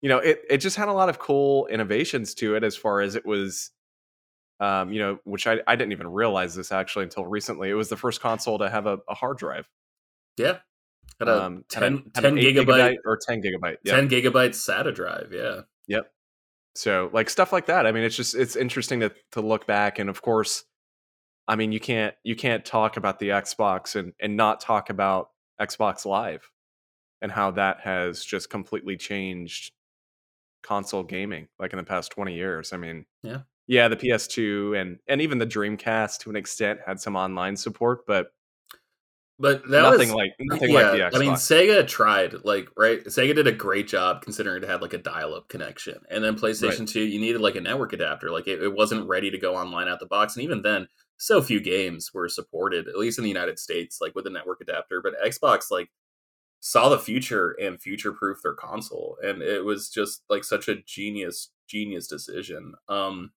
you 0.00 0.08
know, 0.08 0.18
it 0.18 0.40
it 0.48 0.58
just 0.58 0.76
had 0.76 0.88
a 0.88 0.94
lot 0.94 1.10
of 1.10 1.18
cool 1.18 1.66
innovations 1.66 2.34
to 2.36 2.54
it 2.54 2.64
as 2.64 2.74
far 2.74 3.02
as 3.02 3.14
it 3.14 3.26
was. 3.26 3.70
Um, 4.60 4.92
you 4.92 5.00
know, 5.00 5.18
which 5.24 5.46
I, 5.46 5.60
I 5.66 5.74
didn't 5.74 5.92
even 5.92 6.08
realize 6.08 6.54
this 6.54 6.70
actually 6.70 7.04
until 7.04 7.24
recently. 7.24 7.70
It 7.70 7.74
was 7.74 7.88
the 7.88 7.96
first 7.96 8.20
console 8.20 8.58
to 8.58 8.68
have 8.68 8.86
a, 8.86 8.98
a 9.08 9.14
hard 9.14 9.38
drive. 9.38 9.66
Yeah. 10.36 10.58
Had 11.18 11.28
a 11.28 11.42
Um, 11.44 11.64
10, 11.68 11.82
had 11.82 11.92
a- 11.92 11.96
had 11.96 12.14
10 12.14 12.24
an 12.24 12.38
eight 12.38 12.56
gigabyte, 12.56 12.96
or 13.04 13.18
10 13.18 13.42
gigabyte. 13.42 13.76
Yeah. 13.84 13.96
10 13.96 14.08
gigabyte 14.08 14.50
SATA 14.54 14.94
drive. 14.94 15.32
Yeah. 15.32 15.62
Yep. 15.86 16.12
So 16.74 17.10
like 17.12 17.28
stuff 17.28 17.52
like 17.52 17.66
that. 17.66 17.86
I 17.86 17.92
mean, 17.92 18.04
it's 18.04 18.16
just 18.16 18.34
it's 18.34 18.56
interesting 18.56 19.00
to 19.00 19.12
to 19.32 19.40
look 19.40 19.66
back, 19.66 19.98
and 19.98 20.08
of 20.08 20.22
course, 20.22 20.64
I 21.48 21.56
mean, 21.56 21.72
you 21.72 21.80
can't 21.80 22.14
you 22.22 22.36
can't 22.36 22.64
talk 22.64 22.96
about 22.96 23.18
the 23.18 23.30
Xbox 23.30 23.96
and 23.96 24.12
and 24.20 24.36
not 24.36 24.60
talk 24.60 24.88
about 24.88 25.30
Xbox 25.60 26.06
Live 26.06 26.48
and 27.20 27.30
how 27.32 27.50
that 27.50 27.80
has 27.80 28.24
just 28.24 28.48
completely 28.50 28.96
changed 28.96 29.72
console 30.62 31.02
gaming 31.02 31.48
like 31.58 31.72
in 31.72 31.76
the 31.78 31.84
past 31.84 32.12
20 32.12 32.34
years. 32.34 32.72
I 32.72 32.76
mean, 32.76 33.04
Yeah. 33.22 33.40
Yeah, 33.66 33.88
the 33.88 33.96
PS2 33.96 34.80
and 34.80 34.98
and 35.08 35.20
even 35.20 35.38
the 35.38 35.46
Dreamcast 35.46 36.20
to 36.20 36.30
an 36.30 36.36
extent 36.36 36.80
had 36.86 37.00
some 37.00 37.16
online 37.16 37.56
support, 37.56 38.06
but 38.06 38.32
But 39.42 39.66
that 39.70 39.80
nothing 39.80 40.08
was 40.08 40.16
like 40.16 40.34
nothing 40.38 40.74
like 40.74 40.92
the 40.92 40.98
Xbox. 40.98 41.16
I 41.16 41.18
mean, 41.18 41.32
Sega 41.32 41.88
tried, 41.88 42.44
like, 42.44 42.68
right? 42.76 43.02
Sega 43.06 43.34
did 43.34 43.46
a 43.46 43.52
great 43.52 43.88
job 43.88 44.20
considering 44.20 44.62
it 44.62 44.68
had 44.68 44.82
like 44.82 44.92
a 44.92 44.98
dial-up 44.98 45.48
connection, 45.48 45.98
and 46.10 46.22
then 46.22 46.36
PlayStation 46.36 46.86
Two, 46.86 47.00
you 47.00 47.18
needed 47.18 47.40
like 47.40 47.56
a 47.56 47.60
network 47.62 47.94
adapter. 47.94 48.30
Like, 48.30 48.46
it, 48.46 48.62
it 48.62 48.74
wasn't 48.74 49.08
ready 49.08 49.30
to 49.30 49.38
go 49.38 49.56
online 49.56 49.88
out 49.88 49.98
the 49.98 50.04
box, 50.04 50.36
and 50.36 50.44
even 50.44 50.60
then, 50.60 50.88
so 51.16 51.40
few 51.40 51.58
games 51.58 52.12
were 52.12 52.28
supported, 52.28 52.86
at 52.86 52.98
least 52.98 53.16
in 53.16 53.24
the 53.24 53.30
United 53.30 53.58
States, 53.58 53.98
like 53.98 54.14
with 54.14 54.26
a 54.26 54.30
network 54.30 54.60
adapter. 54.60 55.00
But 55.02 55.14
Xbox, 55.24 55.70
like, 55.70 55.88
saw 56.60 56.90
the 56.90 56.98
future 56.98 57.56
and 57.58 57.80
future-proof 57.80 58.42
their 58.42 58.52
console, 58.52 59.16
and 59.22 59.40
it 59.40 59.64
was 59.64 59.88
just 59.88 60.22
like 60.28 60.44
such 60.44 60.68
a 60.68 60.82
genius, 60.82 61.48
genius 61.66 62.06
decision. 62.06 62.74
Um, 62.90 63.32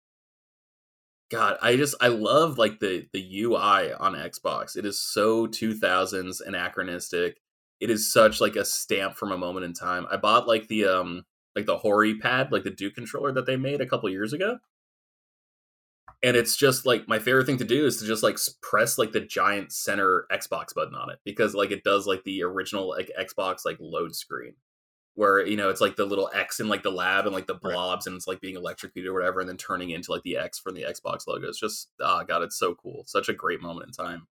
God, 1.31 1.57
I 1.61 1.77
just 1.77 1.95
I 2.01 2.09
love 2.09 2.57
like 2.57 2.79
the 2.79 3.07
the 3.13 3.43
UI 3.43 3.93
on 3.93 4.15
Xbox. 4.15 4.75
It 4.75 4.85
is 4.85 5.01
so 5.01 5.47
2000s 5.47 6.41
anachronistic. 6.45 7.39
It 7.79 7.89
is 7.89 8.11
such 8.11 8.41
like 8.41 8.57
a 8.57 8.65
stamp 8.65 9.15
from 9.15 9.31
a 9.31 9.37
moment 9.37 9.65
in 9.65 9.73
time. 9.73 10.05
I 10.11 10.17
bought 10.17 10.45
like 10.45 10.67
the 10.67 10.85
um 10.85 11.23
like 11.55 11.65
the 11.65 11.77
Hori 11.77 12.17
pad, 12.17 12.51
like 12.51 12.63
the 12.63 12.69
Duke 12.69 12.95
controller 12.95 13.31
that 13.31 13.45
they 13.45 13.55
made 13.55 13.79
a 13.79 13.85
couple 13.85 14.09
years 14.09 14.33
ago. 14.33 14.57
And 16.21 16.35
it's 16.35 16.57
just 16.57 16.85
like 16.85 17.07
my 17.07 17.17
favorite 17.17 17.45
thing 17.45 17.57
to 17.57 17.65
do 17.65 17.85
is 17.85 17.97
to 17.97 18.05
just 18.05 18.23
like 18.23 18.37
press 18.61 18.97
like 18.97 19.13
the 19.13 19.21
giant 19.21 19.71
center 19.71 20.25
Xbox 20.31 20.75
button 20.75 20.95
on 20.95 21.09
it 21.11 21.19
because 21.23 21.55
like 21.55 21.71
it 21.71 21.85
does 21.85 22.05
like 22.05 22.25
the 22.25 22.43
original 22.43 22.89
like 22.89 23.09
Xbox 23.17 23.61
like 23.63 23.77
load 23.79 24.15
screen 24.15 24.55
where 25.15 25.45
you 25.45 25.57
know 25.57 25.69
it's 25.69 25.81
like 25.81 25.95
the 25.95 26.05
little 26.05 26.29
X 26.33 26.59
in 26.59 26.69
like 26.69 26.83
the 26.83 26.91
lab 26.91 27.25
and 27.25 27.33
like 27.33 27.47
the 27.47 27.53
blobs 27.53 28.07
and 28.07 28.15
it's 28.15 28.27
like 28.27 28.41
being 28.41 28.55
electrocuted 28.55 29.09
or 29.09 29.13
whatever, 29.13 29.39
and 29.39 29.49
then 29.49 29.57
turning 29.57 29.89
into 29.89 30.11
like 30.11 30.23
the 30.23 30.37
X 30.37 30.59
from 30.59 30.75
the 30.75 30.83
Xbox 30.83 31.27
logo. 31.27 31.47
It's 31.47 31.59
just 31.59 31.89
ah, 32.01 32.23
god, 32.23 32.43
it's 32.43 32.57
so 32.57 32.75
cool. 32.75 33.03
Such 33.05 33.29
a 33.29 33.33
great 33.33 33.61
moment 33.61 33.87
in 33.87 34.05
time. 34.05 34.27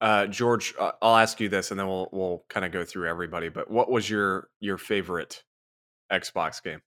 Uh, 0.00 0.26
George, 0.26 0.74
uh, 0.78 0.92
I'll 1.02 1.16
ask 1.16 1.40
you 1.40 1.48
this, 1.48 1.70
and 1.70 1.80
then 1.80 1.88
we'll 1.88 2.08
we'll 2.12 2.44
kind 2.48 2.64
of 2.64 2.72
go 2.72 2.84
through 2.84 3.08
everybody. 3.08 3.48
But 3.48 3.70
what 3.70 3.90
was 3.90 4.08
your 4.08 4.48
your 4.60 4.78
favorite 4.78 5.42
Xbox 6.12 6.62
game? 6.62 6.82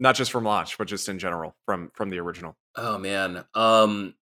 Not 0.00 0.16
just 0.16 0.32
from 0.32 0.44
launch, 0.44 0.76
but 0.76 0.88
just 0.88 1.08
in 1.08 1.18
general 1.18 1.54
from 1.66 1.90
from 1.94 2.10
the 2.10 2.18
original. 2.18 2.56
Oh 2.76 2.98
man, 2.98 3.44
um, 3.54 4.14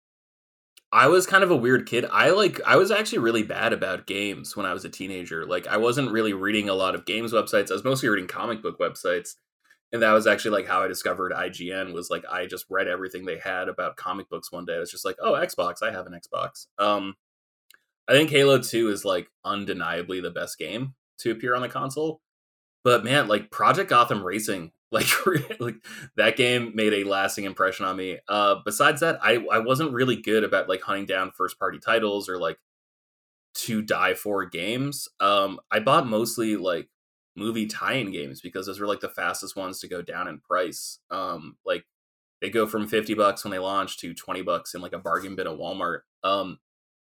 I 0.93 1.07
was 1.07 1.27
kind 1.27 1.45
of 1.45 1.51
a 1.51 1.57
weird 1.57 1.87
kid. 1.87 2.05
I 2.11 2.31
like 2.31 2.61
I 2.67 2.77
was 2.77 2.91
actually 2.91 3.19
really 3.19 3.45
bad 3.45 3.73
about 3.73 4.07
games 4.07 4.57
when 4.57 4.67
I 4.67 4.75
was 4.75 4.85
a 4.85 4.89
teenager. 4.89 5.47
Like 5.47 5.67
I 5.69 5.77
wasn't 5.77 6.11
really 6.11 6.33
reading 6.33 6.69
a 6.69 6.75
lot 6.75 6.95
of 6.95 7.07
games 7.07 7.33
websites. 7.33 7.71
I 7.71 7.75
was 7.75 7.85
mostly 7.85 8.09
reading 8.09 8.27
comic 8.27 8.63
book 8.63 8.79
websites. 8.79 9.37
And 9.93 10.03
that 10.03 10.13
was 10.13 10.27
actually 10.27 10.53
like 10.53 10.67
how 10.67 10.83
I 10.83 10.89
discovered 10.89 11.33
IGN 11.33 11.93
was 11.93 12.11
like 12.11 12.25
I 12.31 12.47
just 12.47 12.67
read 12.71 12.89
everything 12.89 13.25
they 13.25 13.39
had 13.39 13.69
about 13.69 13.97
comic 13.97 14.29
books 14.29 14.51
one 14.51 14.65
day. 14.65 14.77
I 14.77 14.79
was 14.79 14.91
just 14.91 15.05
like, 15.05 15.17
oh, 15.21 15.33
Xbox, 15.33 15.77
I 15.83 15.93
have 15.93 16.07
an 16.07 16.19
Xbox. 16.19 16.67
Um 16.79 17.15
I 18.09 18.13
think 18.13 18.31
Halo 18.31 18.59
2 18.59 18.89
is 18.91 19.05
like 19.05 19.29
undeniably 19.45 20.21
the 20.21 20.31
best 20.33 20.59
game 20.59 20.95
to 21.19 21.31
appear 21.31 21.55
on 21.55 21.63
the 21.63 21.69
console. 21.69 22.21
But 22.83 23.05
man, 23.05 23.29
like 23.29 23.51
Project 23.53 23.91
Gotham 23.91 24.25
Racing, 24.25 24.73
like 24.91 25.07
like 25.61 25.77
that 26.17 26.37
game 26.37 26.73
made 26.75 26.93
a 26.93 27.05
lasting 27.05 27.45
impression 27.45 27.87
on 27.87 27.97
me. 27.97 28.19
Uh 28.29 28.57
besides 28.65 29.01
that, 29.01 29.19
I 29.23 29.45
I 29.51 29.59
wasn't 29.59 29.93
really 29.93 30.17
good 30.17 30.45
about 30.45 30.69
like 30.69 30.83
hunting 30.83 31.07
down 31.07 31.33
first 31.33 31.59
party 31.59 31.79
titles 31.79 32.29
or 32.29 32.39
like 32.39 32.59
to 33.55 33.83
die 33.83 34.15
for 34.15 34.45
games. 34.45 35.09
Um 35.21 35.61
I 35.71 35.81
bought 35.81 36.07
mostly 36.07 36.57
like 36.57 36.89
movie 37.37 37.67
tie-in 37.67 38.11
games 38.11 38.41
because 38.41 38.67
those 38.67 38.81
were 38.81 38.87
like 38.87 39.01
the 39.01 39.09
fastest 39.09 39.57
ones 39.57 39.81
to 39.81 39.89
go 39.89 40.03
down 40.03 40.29
in 40.29 40.41
price. 40.41 40.99
Um 41.11 41.57
like 41.65 41.85
they 42.43 42.51
go 42.51 42.67
from 42.67 42.89
50 42.89 43.15
bucks 43.15 43.45
when 43.45 43.51
they 43.53 43.59
launch 43.59 43.99
to 43.99 44.15
20 44.15 44.43
bucks 44.43 44.75
in 44.75 44.81
like 44.81 44.93
a 44.95 44.99
bargain 44.99 45.37
bin 45.37 45.47
at 45.47 45.59
Walmart. 45.59 46.01
Um 46.25 46.59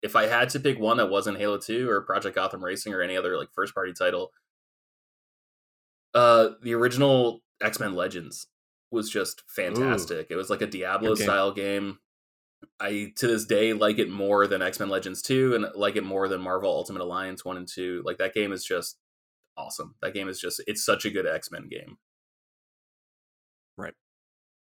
if 0.01 0.15
I 0.15 0.25
had 0.27 0.49
to 0.51 0.59
pick 0.59 0.79
one 0.79 0.97
that 0.97 1.11
wasn't 1.11 1.37
Halo 1.37 1.57
2 1.59 1.87
or 1.89 2.01
Project 2.01 2.35
Gotham 2.35 2.63
Racing 2.63 2.93
or 2.93 3.01
any 3.01 3.15
other 3.17 3.37
like 3.37 3.49
first 3.53 3.73
party 3.75 3.93
title, 3.93 4.31
uh 6.13 6.49
the 6.61 6.73
original 6.73 7.41
X-Men 7.61 7.93
Legends 7.93 8.47
was 8.91 9.09
just 9.09 9.43
fantastic. 9.47 10.27
It 10.29 10.35
was 10.35 10.49
like 10.49 10.61
a 10.61 10.67
Diablo 10.67 11.09
Good 11.11 11.19
game. 11.19 11.25
style 11.25 11.51
game. 11.51 11.99
I 12.79 13.11
to 13.15 13.27
this 13.27 13.45
day 13.45 13.73
like 13.73 13.97
it 13.97 14.09
more 14.09 14.45
than 14.47 14.61
X-Men 14.61 14.89
Legends 14.89 15.21
2 15.21 15.55
and 15.55 15.65
like 15.75 15.95
it 15.95 16.03
more 16.03 16.27
than 16.27 16.41
Marvel 16.41 16.69
Ultimate 16.69 17.01
Alliance 17.01 17.43
1 17.43 17.57
and 17.57 17.67
2. 17.67 18.03
Like 18.05 18.17
that 18.19 18.33
game 18.33 18.51
is 18.51 18.63
just 18.63 18.97
awesome. 19.57 19.95
That 20.01 20.13
game 20.13 20.27
is 20.29 20.39
just 20.39 20.61
it's 20.67 20.83
such 20.83 21.05
a 21.05 21.09
good 21.09 21.25
X-Men 21.25 21.69
game. 21.69 21.97
Right. 23.77 23.93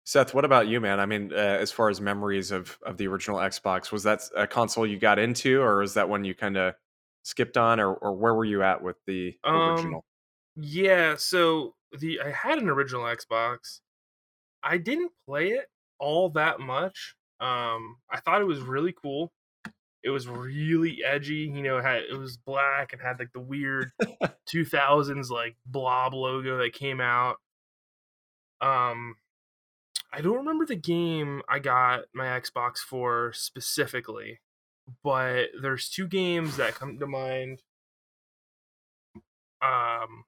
Seth, 0.05 0.35
what 0.35 0.45
about 0.45 0.69
you, 0.69 0.81
man? 0.81 1.01
I 1.01 1.07
mean, 1.07 1.33
uh, 1.33 1.37
as 1.37 1.73
far 1.73 1.89
as 1.89 2.01
memories 2.01 2.51
of 2.51 2.79
of 2.85 2.99
the 2.99 3.07
original 3.09 3.39
Xbox, 3.39 3.91
was 3.93 4.03
that 4.05 4.23
a 4.37 4.47
console 4.47 4.87
you 4.87 4.99
got 4.99 5.19
into, 5.19 5.61
or 5.61 5.83
is 5.83 5.95
that 5.95 6.09
one 6.09 6.25
you 6.25 6.35
kind 6.35 6.57
of 6.57 6.75
skipped 7.23 7.57
on, 7.57 7.81
or 7.81 7.95
or 7.95 8.15
where 8.15 8.35
were 8.35 8.45
you 8.45 8.63
at 8.63 8.83
with 8.83 8.97
the 9.07 9.35
Um, 9.45 9.55
original? 9.55 10.05
Yeah, 10.57 11.17
so 11.17 11.75
the 11.99 12.21
I 12.21 12.31
had 12.31 12.59
an 12.59 12.69
original 12.69 13.05
Xbox. 13.05 13.81
I 14.63 14.79
didn't 14.79 15.13
play 15.27 15.49
it 15.49 15.67
all 15.99 16.31
that 16.31 16.61
much. 16.61 17.15
Um, 17.41 17.97
I 18.11 18.21
thought 18.21 18.41
it 18.41 18.47
was 18.47 18.61
really 18.61 18.93
cool. 18.93 19.33
It 20.05 20.11
was 20.11 20.29
really 20.29 21.03
edgy, 21.05 21.51
you 21.55 21.63
know. 21.63 21.79
It 21.79 21.85
had 21.85 22.03
it 22.11 22.19
was 22.19 22.37
black 22.37 22.93
and 22.93 23.01
had 23.01 23.19
like 23.19 23.33
the 23.33 23.41
weird 23.41 23.91
2000s 24.53 25.31
like 25.31 25.57
blob 25.67 26.15
logo 26.15 26.59
that 26.59 26.73
came 26.73 27.01
out. 27.01 27.37
Um, 28.61 29.17
I 30.13 30.21
don't 30.21 30.37
remember 30.37 30.67
the 30.67 30.77
game 30.77 31.43
I 31.49 31.59
got 31.59 32.03
my 32.15 32.27
Xbox 32.27 32.79
for 32.79 33.33
specifically, 33.33 34.41
but 35.03 35.47
there's 35.61 35.89
two 35.89 36.07
games 36.07 36.57
that 36.57 36.75
come 36.75 36.99
to 36.99 37.07
mind. 37.07 37.63
Um, 39.63 40.25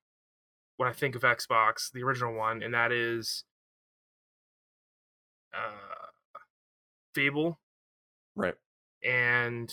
when 0.77 0.89
I 0.89 0.93
think 0.93 1.14
of 1.14 1.22
Xbox, 1.22 1.91
the 1.93 2.03
original 2.03 2.35
one, 2.35 2.62
and 2.62 2.75
that 2.75 2.91
is 2.93 3.45
uh, 5.55 6.09
Fable 7.14 7.61
Right. 8.37 8.55
and 9.03 9.72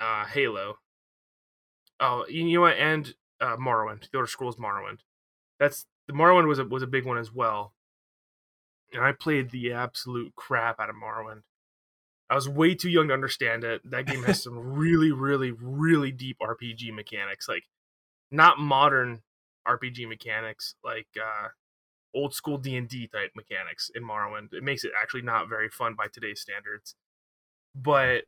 uh, 0.00 0.26
Halo. 0.26 0.78
Oh, 2.00 2.26
you 2.28 2.44
know 2.52 2.60
what? 2.62 2.76
And 2.76 3.14
uh, 3.40 3.56
Morrowind, 3.56 4.10
the 4.10 4.18
Elder 4.18 4.26
Scrolls 4.26 4.56
Morrowind. 4.56 4.98
That's 5.58 5.86
the 6.06 6.12
Morrowind 6.12 6.48
was 6.48 6.58
a 6.58 6.64
was 6.64 6.82
a 6.82 6.86
big 6.88 7.06
one 7.06 7.16
as 7.18 7.32
well. 7.32 7.72
And 8.92 9.02
I 9.02 9.12
played 9.12 9.50
the 9.50 9.72
absolute 9.72 10.34
crap 10.36 10.78
out 10.78 10.90
of 10.90 10.96
Morrowind. 10.96 11.42
I 12.30 12.34
was 12.34 12.48
way 12.48 12.74
too 12.74 12.88
young 12.90 13.08
to 13.08 13.14
understand 13.14 13.64
it. 13.64 13.80
That 13.90 14.06
game 14.06 14.22
has 14.24 14.42
some 14.44 14.58
really, 14.58 15.12
really, 15.12 15.52
really 15.52 16.12
deep 16.12 16.36
RPG 16.42 16.92
mechanics, 16.94 17.48
like 17.48 17.64
not 18.30 18.58
modern 18.58 19.22
RPG 19.66 20.08
mechanics, 20.08 20.74
like 20.84 21.08
uh, 21.16 21.48
old 22.14 22.34
school 22.34 22.58
D 22.58 22.76
and 22.76 22.88
D 22.88 23.06
type 23.06 23.32
mechanics 23.34 23.90
in 23.94 24.02
Morrowind. 24.02 24.52
It 24.52 24.62
makes 24.62 24.84
it 24.84 24.92
actually 25.00 25.22
not 25.22 25.48
very 25.48 25.68
fun 25.68 25.94
by 25.94 26.06
today's 26.12 26.40
standards. 26.40 26.94
But 27.74 28.24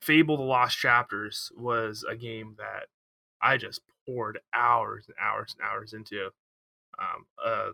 Fable: 0.00 0.36
The 0.36 0.42
Lost 0.42 0.78
Chapters 0.78 1.52
was 1.56 2.04
a 2.08 2.16
game 2.16 2.56
that 2.58 2.86
I 3.40 3.56
just 3.56 3.80
poured 4.06 4.40
hours 4.54 5.06
and 5.06 5.16
hours 5.20 5.54
and 5.56 5.66
hours 5.66 5.92
into. 5.92 6.30
Um, 6.98 7.26
uh, 7.44 7.70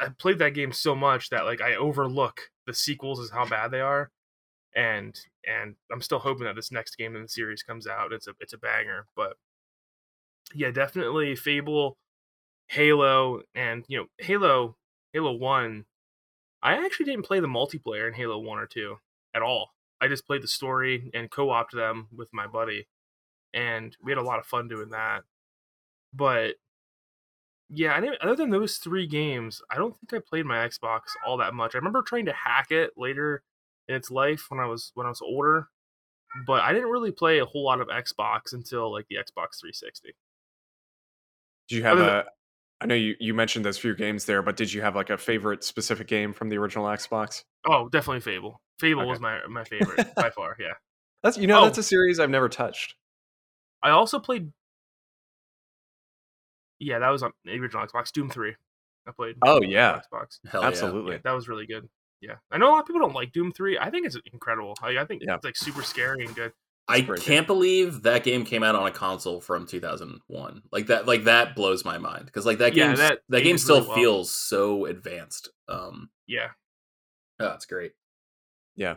I 0.00 0.08
played 0.18 0.38
that 0.40 0.54
game 0.54 0.72
so 0.72 0.94
much 0.94 1.30
that 1.30 1.44
like 1.44 1.60
I 1.60 1.74
overlook 1.74 2.50
the 2.66 2.74
sequels 2.74 3.20
as 3.20 3.30
how 3.30 3.46
bad 3.46 3.70
they 3.70 3.80
are, 3.80 4.10
and 4.74 5.18
and 5.46 5.76
I'm 5.92 6.02
still 6.02 6.18
hoping 6.18 6.44
that 6.44 6.56
this 6.56 6.72
next 6.72 6.96
game 6.96 7.16
in 7.16 7.22
the 7.22 7.28
series 7.28 7.62
comes 7.62 7.86
out. 7.86 8.12
It's 8.12 8.26
a 8.26 8.32
it's 8.40 8.52
a 8.52 8.58
banger, 8.58 9.06
but 9.16 9.36
yeah, 10.54 10.70
definitely 10.70 11.36
Fable, 11.36 11.96
Halo, 12.70 13.42
and 13.52 13.84
you 13.88 13.98
know 13.98 14.06
Halo 14.18 14.76
Halo 15.12 15.32
One. 15.32 15.86
I 16.62 16.84
actually 16.84 17.06
didn't 17.06 17.26
play 17.26 17.40
the 17.40 17.48
multiplayer 17.48 18.06
in 18.06 18.14
Halo 18.14 18.38
One 18.38 18.58
or 18.58 18.66
Two 18.66 18.96
at 19.34 19.42
all. 19.42 19.70
I 20.00 20.06
just 20.06 20.26
played 20.26 20.42
the 20.42 20.48
story 20.48 21.10
and 21.12 21.30
co-opted 21.30 21.80
them 21.80 22.06
with 22.16 22.32
my 22.32 22.46
buddy, 22.46 22.86
and 23.52 23.96
we 24.02 24.12
had 24.12 24.18
a 24.18 24.22
lot 24.22 24.38
of 24.38 24.46
fun 24.46 24.68
doing 24.68 24.90
that. 24.90 25.24
But 26.14 26.54
yeah, 27.68 27.96
I 27.96 28.00
didn't, 28.00 28.22
other 28.22 28.36
than 28.36 28.50
those 28.50 28.76
three 28.76 29.06
games, 29.08 29.62
I 29.68 29.76
don't 29.76 29.96
think 29.98 30.22
I 30.22 30.28
played 30.28 30.46
my 30.46 30.56
Xbox 30.56 31.00
all 31.26 31.36
that 31.38 31.54
much. 31.54 31.74
I 31.74 31.78
remember 31.78 32.02
trying 32.02 32.26
to 32.26 32.32
hack 32.32 32.70
it 32.70 32.92
later 32.96 33.42
in 33.88 33.96
its 33.96 34.12
life 34.12 34.46
when 34.48 34.60
I 34.60 34.66
was 34.66 34.92
when 34.94 35.06
I 35.06 35.10
was 35.10 35.22
older, 35.22 35.68
but 36.46 36.62
I 36.62 36.72
didn't 36.72 36.90
really 36.90 37.10
play 37.10 37.40
a 37.40 37.46
whole 37.46 37.64
lot 37.64 37.80
of 37.80 37.88
Xbox 37.88 38.52
until 38.52 38.92
like 38.92 39.06
the 39.08 39.16
Xbox 39.16 39.58
360. 39.58 40.14
Do 41.68 41.76
you 41.76 41.82
have 41.82 41.98
a? 41.98 42.26
I 42.80 42.86
know 42.86 42.94
you 42.94 43.14
you 43.20 43.34
mentioned 43.34 43.64
those 43.64 43.78
few 43.78 43.94
games 43.94 44.24
there, 44.24 44.40
but 44.42 44.56
did 44.56 44.72
you 44.72 44.80
have 44.82 44.96
like 44.96 45.10
a 45.10 45.18
favorite 45.18 45.62
specific 45.64 46.06
game 46.06 46.32
from 46.32 46.48
the 46.48 46.56
original 46.58 46.86
Xbox? 46.86 47.44
Oh, 47.66 47.88
definitely 47.88 48.20
Fable. 48.20 48.60
Fable 48.78 49.02
Okay. 49.02 49.10
was 49.10 49.20
my 49.20 49.40
my 49.48 49.64
favorite 49.64 50.14
by 50.16 50.30
far. 50.30 50.56
Yeah. 50.58 50.72
That's 51.22 51.36
you 51.36 51.46
know 51.46 51.60
Oh. 51.60 51.64
that's 51.64 51.78
a 51.78 51.82
series 51.82 52.18
I've 52.18 52.30
never 52.30 52.48
touched. 52.48 52.94
I 53.82 53.90
also 53.90 54.18
played. 54.18 54.52
Yeah, 56.78 56.98
that 57.00 57.10
was 57.10 57.22
on 57.22 57.32
the 57.44 57.52
original 57.52 57.86
Xbox. 57.86 58.10
Doom 58.10 58.30
Three. 58.30 58.54
I 59.06 59.10
played. 59.12 59.36
Oh, 59.42 59.56
on 59.56 59.68
yeah. 59.68 60.00
Xbox. 60.12 60.38
Hell 60.50 60.62
yeah. 60.62 60.68
Absolutely. 60.68 61.12
Yeah, 61.16 61.20
that 61.24 61.32
was 61.32 61.48
really 61.48 61.66
good. 61.66 61.88
Yeah, 62.22 62.34
I 62.50 62.58
know 62.58 62.68
a 62.68 62.72
lot 62.72 62.80
of 62.80 62.86
people 62.86 63.00
don't 63.00 63.14
like 63.14 63.32
Doom 63.32 63.52
Three. 63.52 63.78
I 63.78 63.90
think 63.90 64.06
it's 64.06 64.16
incredible. 64.32 64.74
I, 64.82 64.98
I 64.98 65.04
think 65.04 65.22
Yeah. 65.26 65.34
it's 65.36 65.44
like 65.44 65.56
super 65.56 65.82
scary 65.82 66.24
and 66.24 66.34
good. 66.34 66.52
I 66.90 67.02
can't 67.02 67.46
believe 67.46 68.02
that 68.02 68.24
game 68.24 68.44
came 68.44 68.62
out 68.62 68.74
on 68.74 68.86
a 68.86 68.90
console 68.90 69.40
from 69.40 69.66
2001. 69.66 70.62
Like 70.72 70.86
that, 70.88 71.06
like 71.06 71.24
that 71.24 71.54
blows 71.54 71.84
my 71.84 71.98
mind 71.98 72.26
because 72.26 72.44
like 72.46 72.58
that 72.58 72.74
Yeah, 72.74 72.88
game, 72.88 72.96
that 72.96 73.20
that, 73.28 73.42
game 73.42 73.58
still 73.58 73.76
really 73.76 73.88
well. 73.88 73.96
feels 73.96 74.30
so 74.30 74.86
advanced. 74.86 75.48
Um, 75.68 76.10
Yeah, 76.26 76.48
oh, 77.38 77.44
that's 77.44 77.66
great. 77.66 77.92
Yeah. 78.76 78.96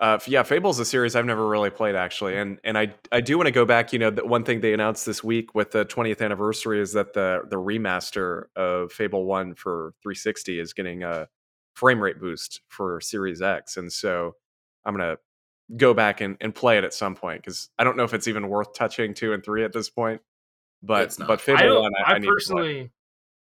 Uh, 0.00 0.18
yeah, 0.26 0.42
Fable's 0.42 0.76
is 0.76 0.88
a 0.88 0.90
series 0.90 1.14
I've 1.14 1.24
never 1.24 1.46
really 1.46 1.70
played 1.70 1.94
actually, 1.94 2.36
and 2.36 2.58
and 2.64 2.76
I 2.76 2.92
I 3.12 3.20
do 3.20 3.36
want 3.38 3.46
to 3.46 3.52
go 3.52 3.64
back. 3.64 3.92
You 3.92 4.00
know, 4.00 4.10
the 4.10 4.26
one 4.26 4.42
thing 4.44 4.60
they 4.60 4.74
announced 4.74 5.06
this 5.06 5.22
week 5.22 5.54
with 5.54 5.70
the 5.70 5.84
20th 5.86 6.20
anniversary 6.20 6.80
is 6.80 6.92
that 6.94 7.12
the 7.12 7.42
the 7.48 7.56
remaster 7.56 8.46
of 8.56 8.92
Fable 8.92 9.24
One 9.24 9.54
for 9.54 9.94
360 10.02 10.58
is 10.58 10.72
getting 10.72 11.04
a 11.04 11.28
frame 11.74 12.00
rate 12.02 12.18
boost 12.20 12.60
for 12.68 13.00
Series 13.00 13.40
X, 13.40 13.76
and 13.76 13.90
so 13.92 14.34
I'm 14.84 14.94
gonna 14.96 15.16
go 15.76 15.94
back 15.94 16.20
and, 16.20 16.36
and 16.40 16.54
play 16.54 16.78
it 16.78 16.84
at 16.84 16.94
some 16.94 17.14
point 17.14 17.42
because 17.42 17.70
I 17.78 17.84
don't 17.84 17.96
know 17.96 18.04
if 18.04 18.14
it's 18.14 18.28
even 18.28 18.48
worth 18.48 18.74
touching 18.74 19.14
two 19.14 19.32
and 19.32 19.44
three 19.44 19.64
at 19.64 19.72
this 19.72 19.90
point. 19.90 20.20
But 20.82 21.16
but 21.26 21.40
Fable 21.40 21.62
I. 21.62 21.80
One, 21.80 21.92
I, 21.96 22.12
I, 22.12 22.14
I 22.14 22.18
need 22.18 22.26
to 22.26 22.26
play. 22.26 22.34
personally, 22.34 22.90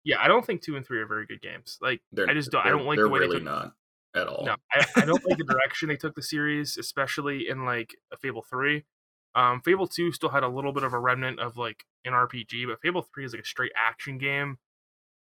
yeah, 0.04 0.16
I 0.20 0.28
don't 0.28 0.46
think 0.46 0.62
two 0.62 0.76
and 0.76 0.86
three 0.86 1.00
are 1.00 1.06
very 1.06 1.26
good 1.26 1.42
games. 1.42 1.78
Like, 1.82 2.00
They're, 2.12 2.28
I 2.28 2.34
just 2.34 2.50
don't. 2.50 2.64
I 2.64 2.70
don't 2.70 2.86
like 2.86 2.98
the 2.98 3.08
way 3.08 3.20
really 3.20 3.38
they 3.38 3.44
took. 3.44 3.44
not 3.44 3.72
at 4.14 4.28
all. 4.28 4.44
No, 4.46 4.56
I, 4.72 4.86
I 4.96 5.04
don't 5.04 5.22
like 5.28 5.36
the 5.36 5.44
direction 5.48 5.88
they 5.88 5.96
took 5.96 6.14
the 6.14 6.22
series, 6.22 6.78
especially 6.78 7.48
in 7.48 7.64
like 7.64 7.94
a 8.12 8.16
Fable 8.16 8.42
three. 8.42 8.84
Um, 9.34 9.60
Fable 9.60 9.86
two 9.86 10.12
still 10.12 10.30
had 10.30 10.42
a 10.42 10.48
little 10.48 10.72
bit 10.72 10.82
of 10.82 10.94
a 10.94 10.98
remnant 10.98 11.40
of 11.40 11.58
like 11.58 11.84
an 12.04 12.12
RPG, 12.12 12.66
but 12.66 12.80
Fable 12.80 13.02
three 13.02 13.24
is 13.24 13.32
like 13.34 13.42
a 13.42 13.46
straight 13.46 13.72
action 13.76 14.16
game, 14.16 14.58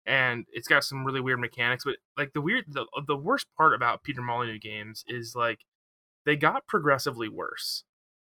and 0.04 0.44
it's 0.52 0.68
got 0.68 0.84
some 0.84 1.04
really 1.04 1.20
weird 1.20 1.40
mechanics. 1.40 1.84
But 1.84 1.96
like 2.18 2.34
the 2.34 2.42
weird, 2.42 2.64
the 2.68 2.84
the 3.06 3.16
worst 3.16 3.46
part 3.56 3.74
about 3.74 4.02
Peter 4.02 4.20
Molyneux 4.20 4.58
games 4.58 5.04
is 5.08 5.34
like 5.34 5.60
they 6.24 6.36
got 6.36 6.66
progressively 6.66 7.28
worse. 7.28 7.84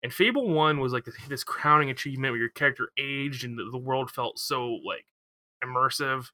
And 0.02 0.12
Fable 0.12 0.48
one 0.48 0.80
was 0.80 0.92
like 0.92 1.06
this, 1.28 1.44
crowning 1.44 1.90
achievement 1.90 2.32
where 2.32 2.40
your 2.40 2.48
character 2.48 2.88
aged 2.98 3.44
and 3.44 3.56
the, 3.56 3.78
world 3.78 4.10
felt 4.10 4.38
so 4.38 4.78
like 4.84 5.06
immersive 5.64 6.26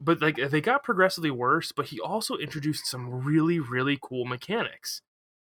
but 0.00 0.20
like 0.20 0.36
they 0.50 0.60
got 0.60 0.84
progressively 0.84 1.30
worse 1.30 1.72
but 1.72 1.86
he 1.86 1.98
also 1.98 2.36
introduced 2.36 2.86
some 2.86 3.24
really 3.24 3.58
really 3.58 3.98
cool 4.00 4.24
mechanics 4.24 5.00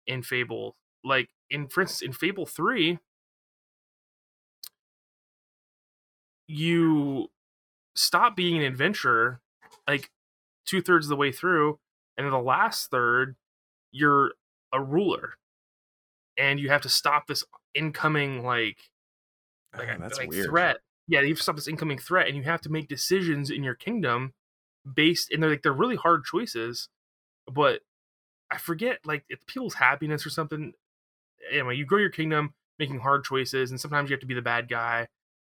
in 0.05 0.21
fable 0.21 0.75
like 1.03 1.29
in 1.49 1.67
for 1.67 1.81
instance 1.81 2.01
in 2.01 2.13
fable 2.13 2.45
3 2.45 2.99
you 6.47 7.27
stop 7.95 8.35
being 8.35 8.57
an 8.57 8.63
adventurer 8.63 9.41
like 9.87 10.11
two-thirds 10.65 11.07
of 11.07 11.09
the 11.09 11.15
way 11.15 11.31
through 11.31 11.79
and 12.17 12.25
in 12.25 12.31
the 12.31 12.39
last 12.39 12.89
third 12.91 13.35
you're 13.91 14.31
a 14.73 14.81
ruler 14.81 15.33
and 16.37 16.59
you 16.59 16.69
have 16.69 16.81
to 16.81 16.89
stop 16.89 17.27
this 17.27 17.43
incoming 17.73 18.43
like 18.43 18.77
like, 19.77 19.89
ah, 19.91 19.97
that's 19.99 20.17
like 20.17 20.33
threat. 20.33 20.77
Yeah, 21.07 21.21
you 21.21 21.29
have 21.29 21.37
to 21.37 21.43
stop 21.43 21.55
this 21.55 21.67
incoming 21.67 21.99
threat, 21.99 22.27
and 22.27 22.35
you 22.35 22.43
have 22.43 22.61
to 22.61 22.69
make 22.69 22.87
decisions 22.87 23.49
in 23.49 23.63
your 23.63 23.75
kingdom 23.75 24.33
based, 24.91 25.31
and 25.31 25.41
they're 25.41 25.49
like 25.49 25.63
they're 25.63 25.73
really 25.73 25.95
hard 25.95 26.23
choices. 26.23 26.89
But 27.51 27.81
I 28.51 28.57
forget 28.57 28.99
like 29.05 29.25
it's 29.29 29.43
people's 29.47 29.75
happiness 29.75 30.25
or 30.25 30.29
something. 30.29 30.73
Anyway, 31.51 31.75
you 31.75 31.85
grow 31.85 31.99
your 31.99 32.09
kingdom 32.09 32.53
making 32.79 32.99
hard 32.99 33.23
choices, 33.23 33.71
and 33.71 33.79
sometimes 33.79 34.09
you 34.09 34.13
have 34.13 34.21
to 34.21 34.27
be 34.27 34.33
the 34.33 34.41
bad 34.41 34.67
guy, 34.67 35.07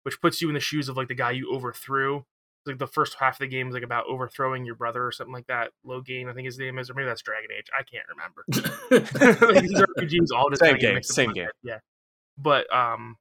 which 0.03 0.22
puts 0.22 0.41
you 0.41 0.47
in 0.49 0.53
the 0.53 0.60
shoes 0.60 0.89
of 0.89 0.97
like 0.97 1.08
the 1.08 1.16
guy 1.16 1.32
you 1.32 1.51
overthrew. 1.51 2.26
Like 2.68 2.78
the 2.78 2.88
first 2.88 3.15
half 3.20 3.36
of 3.36 3.39
the 3.39 3.47
game 3.47 3.68
is 3.68 3.74
like 3.74 3.84
about 3.84 4.05
overthrowing 4.07 4.65
your 4.65 4.76
brother 4.76 5.05
or 5.05 5.11
something 5.11 5.34
like 5.34 5.47
that. 5.47 5.72
Logain, 5.86 6.30
I 6.30 6.34
think 6.34 6.45
his 6.45 6.59
name 6.59 6.78
is, 6.78 6.89
or 6.89 6.93
maybe 6.93 7.07
that's 7.07 7.22
Dragon 7.22 7.49
Age. 7.57 7.68
I 7.78 7.84
can't 7.84 8.05
remember 8.09 8.43
like, 9.53 9.63
these 9.63 9.74
RPGs 9.74 10.36
all 10.36 10.49
just 10.49 10.61
Same 10.61 10.78
game, 10.78 11.01
same 11.03 11.34
game. 11.34 11.45
head, 11.45 11.51
Yeah, 11.63 11.80
but 12.38 12.72
um, 12.74 13.18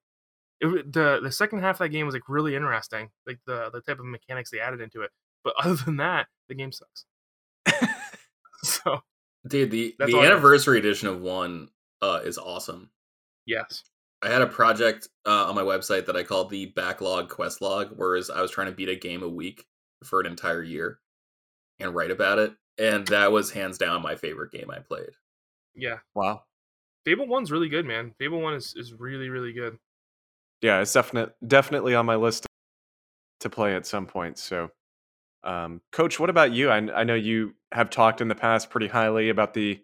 it, 0.60 0.92
the 0.92 1.20
the 1.22 1.32
second 1.32 1.60
half 1.60 1.76
of 1.76 1.78
that 1.80 1.88
game 1.90 2.06
was 2.06 2.14
like 2.14 2.28
really 2.28 2.54
interesting, 2.54 3.10
like 3.26 3.38
the 3.46 3.70
the 3.72 3.80
type 3.80 3.98
of 3.98 4.04
mechanics 4.04 4.50
they 4.50 4.60
added 4.60 4.80
into 4.80 5.02
it. 5.02 5.10
But 5.44 5.54
other 5.64 5.76
than 5.76 5.96
that, 5.98 6.26
the 6.48 6.54
game 6.54 6.72
sucks. 6.72 7.04
so 8.62 9.00
Dude, 9.46 9.70
the, 9.70 9.94
the 9.98 10.06
all 10.06 10.20
I 10.20 10.24
got. 10.24 10.32
anniversary 10.32 10.78
edition 10.78 11.08
of 11.08 11.20
one 11.20 11.68
uh, 12.02 12.20
is 12.24 12.38
awesome. 12.38 12.90
yes, 13.44 13.84
I 14.22 14.28
had 14.30 14.42
a 14.42 14.46
project 14.46 15.08
uh, 15.26 15.46
on 15.46 15.54
my 15.54 15.62
website 15.62 16.06
that 16.06 16.16
I 16.16 16.22
called 16.22 16.50
the 16.50 16.66
backlog 16.66 17.28
quest 17.28 17.60
log, 17.60 17.92
whereas 17.96 18.30
I 18.30 18.40
was 18.40 18.50
trying 18.50 18.68
to 18.68 18.72
beat 18.72 18.88
a 18.88 18.96
game 18.96 19.22
a 19.22 19.28
week 19.28 19.66
for 20.04 20.20
an 20.20 20.26
entire 20.26 20.62
year 20.62 20.98
and 21.78 21.94
write 21.94 22.10
about 22.10 22.38
it. 22.38 22.52
and 22.78 23.06
that 23.08 23.32
was 23.32 23.50
hands 23.50 23.78
down 23.78 24.02
my 24.02 24.14
favorite 24.16 24.52
game 24.52 24.70
I 24.70 24.78
played. 24.80 25.10
Yeah. 25.74 25.98
Wow. 26.14 26.42
Fable 27.04 27.26
One's 27.26 27.52
really 27.52 27.68
good, 27.68 27.86
man. 27.86 28.12
Fable 28.18 28.40
One 28.40 28.54
is, 28.54 28.74
is 28.76 28.92
really, 28.92 29.28
really 29.28 29.52
good. 29.52 29.78
Yeah, 30.62 30.80
it's 30.80 30.92
definitely 30.92 31.32
definitely 31.46 31.94
on 31.94 32.06
my 32.06 32.16
list 32.16 32.46
to 33.40 33.50
play 33.50 33.76
at 33.76 33.86
some 33.86 34.06
point. 34.06 34.38
So, 34.38 34.70
um, 35.44 35.80
Coach, 35.92 36.18
what 36.18 36.30
about 36.30 36.52
you? 36.52 36.70
I, 36.70 36.76
I 36.76 37.04
know 37.04 37.14
you 37.14 37.54
have 37.72 37.90
talked 37.90 38.20
in 38.20 38.28
the 38.28 38.34
past 38.34 38.70
pretty 38.70 38.88
highly 38.88 39.28
about 39.28 39.54
the 39.54 39.80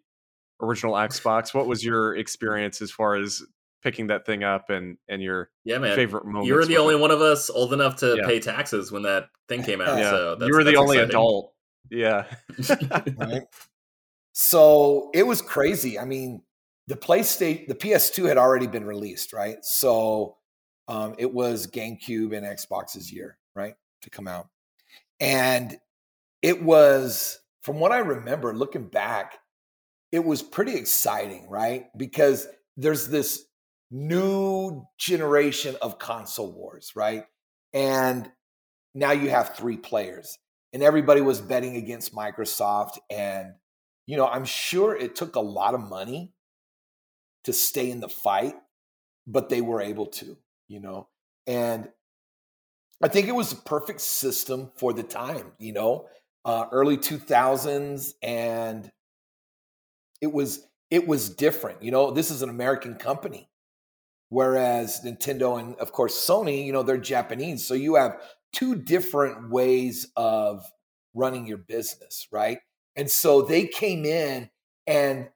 original 0.60 0.94
Xbox. 0.94 1.54
What 1.54 1.66
was 1.66 1.84
your 1.84 2.16
experience 2.16 2.80
as 2.80 2.90
far 2.90 3.16
as 3.16 3.42
picking 3.82 4.06
that 4.08 4.24
thing 4.26 4.44
up 4.44 4.70
and 4.70 4.96
and 5.08 5.22
your 5.22 5.50
yeah 5.64 5.78
man 5.78 5.94
favorite 5.96 6.24
moment? 6.24 6.46
You 6.46 6.54
were 6.54 6.64
the 6.64 6.78
only 6.78 6.94
it? 6.94 7.00
one 7.00 7.10
of 7.10 7.20
us 7.20 7.50
old 7.50 7.72
enough 7.72 7.96
to 7.96 8.16
Yeah. 8.16 8.26
pay 8.26 8.40
taxes 8.40 8.90
when 8.92 9.02
that 9.02 9.28
thing 9.48 9.62
came 9.62 9.80
out. 9.80 9.98
Yeah, 9.98 10.10
So 10.10 10.34
that's, 10.36 10.48
you 10.48 10.54
were 10.54 10.64
the 10.64 10.72
that's 10.72 10.80
only 10.80 10.96
exciting. 10.98 11.10
adult. 11.10 11.52
Yeah. 11.90 12.24
right? 13.16 13.42
So 14.32 15.10
it 15.12 15.24
was 15.24 15.42
crazy. 15.42 15.98
I 15.98 16.04
mean, 16.04 16.42
the 16.86 16.96
PlayStation, 16.96 17.66
the 17.68 17.74
PS2 17.74 18.28
had 18.28 18.38
already 18.38 18.66
been 18.66 18.84
released, 18.84 19.32
right? 19.32 19.58
So 19.62 20.36
um, 20.88 21.14
it 21.18 21.32
was 21.32 21.66
GameCube 21.66 22.36
and 22.36 22.46
Xbox's 22.46 23.12
year, 23.12 23.38
right, 23.54 23.74
to 24.02 24.10
come 24.10 24.26
out, 24.26 24.48
and 25.20 25.78
it 26.42 26.62
was, 26.62 27.38
from 27.62 27.78
what 27.78 27.92
I 27.92 27.98
remember, 27.98 28.52
looking 28.52 28.88
back, 28.88 29.38
it 30.10 30.24
was 30.24 30.42
pretty 30.42 30.74
exciting, 30.74 31.48
right? 31.48 31.84
Because 31.96 32.48
there's 32.76 33.08
this 33.08 33.44
new 33.92 34.86
generation 34.98 35.76
of 35.82 35.98
console 35.98 36.52
wars, 36.52 36.92
right? 36.96 37.24
And 37.74 38.30
now 38.94 39.12
you 39.12 39.30
have 39.30 39.54
three 39.54 39.76
players 39.76 40.38
and 40.72 40.82
everybody 40.82 41.20
was 41.20 41.40
betting 41.40 41.76
against 41.76 42.14
Microsoft. 42.14 42.98
And, 43.10 43.52
you 44.06 44.16
know, 44.16 44.26
I'm 44.26 44.44
sure 44.44 44.96
it 44.96 45.14
took 45.14 45.36
a 45.36 45.40
lot 45.40 45.74
of 45.74 45.80
money 45.80 46.32
to 47.44 47.52
stay 47.52 47.90
in 47.90 48.00
the 48.00 48.08
fight, 48.08 48.54
but 49.26 49.48
they 49.48 49.60
were 49.60 49.80
able 49.80 50.06
to, 50.06 50.36
you 50.68 50.80
know. 50.80 51.08
And 51.46 51.88
I 53.02 53.08
think 53.08 53.28
it 53.28 53.34
was 53.34 53.52
a 53.52 53.56
perfect 53.56 54.00
system 54.00 54.70
for 54.76 54.92
the 54.92 55.02
time, 55.02 55.52
you 55.58 55.72
know, 55.72 56.06
uh, 56.44 56.66
early 56.72 56.96
2000s. 56.96 58.12
And 58.22 58.90
it 60.22 60.32
was, 60.32 60.66
it 60.90 61.06
was 61.06 61.28
different. 61.28 61.82
You 61.82 61.90
know, 61.90 62.10
this 62.10 62.30
is 62.30 62.42
an 62.42 62.48
American 62.48 62.94
company. 62.94 63.48
Whereas 64.32 65.02
Nintendo 65.04 65.60
and, 65.60 65.74
of 65.76 65.92
course, 65.92 66.14
Sony, 66.14 66.64
you 66.64 66.72
know, 66.72 66.82
they're 66.82 66.96
Japanese. 66.96 67.66
So 67.66 67.74
you 67.74 67.96
have 67.96 68.18
two 68.54 68.74
different 68.74 69.50
ways 69.50 70.10
of 70.16 70.64
running 71.12 71.46
your 71.46 71.58
business, 71.58 72.28
right? 72.32 72.56
And 72.96 73.10
so 73.10 73.42
they 73.42 73.66
came 73.66 74.06
in 74.06 74.48
and 74.86 75.28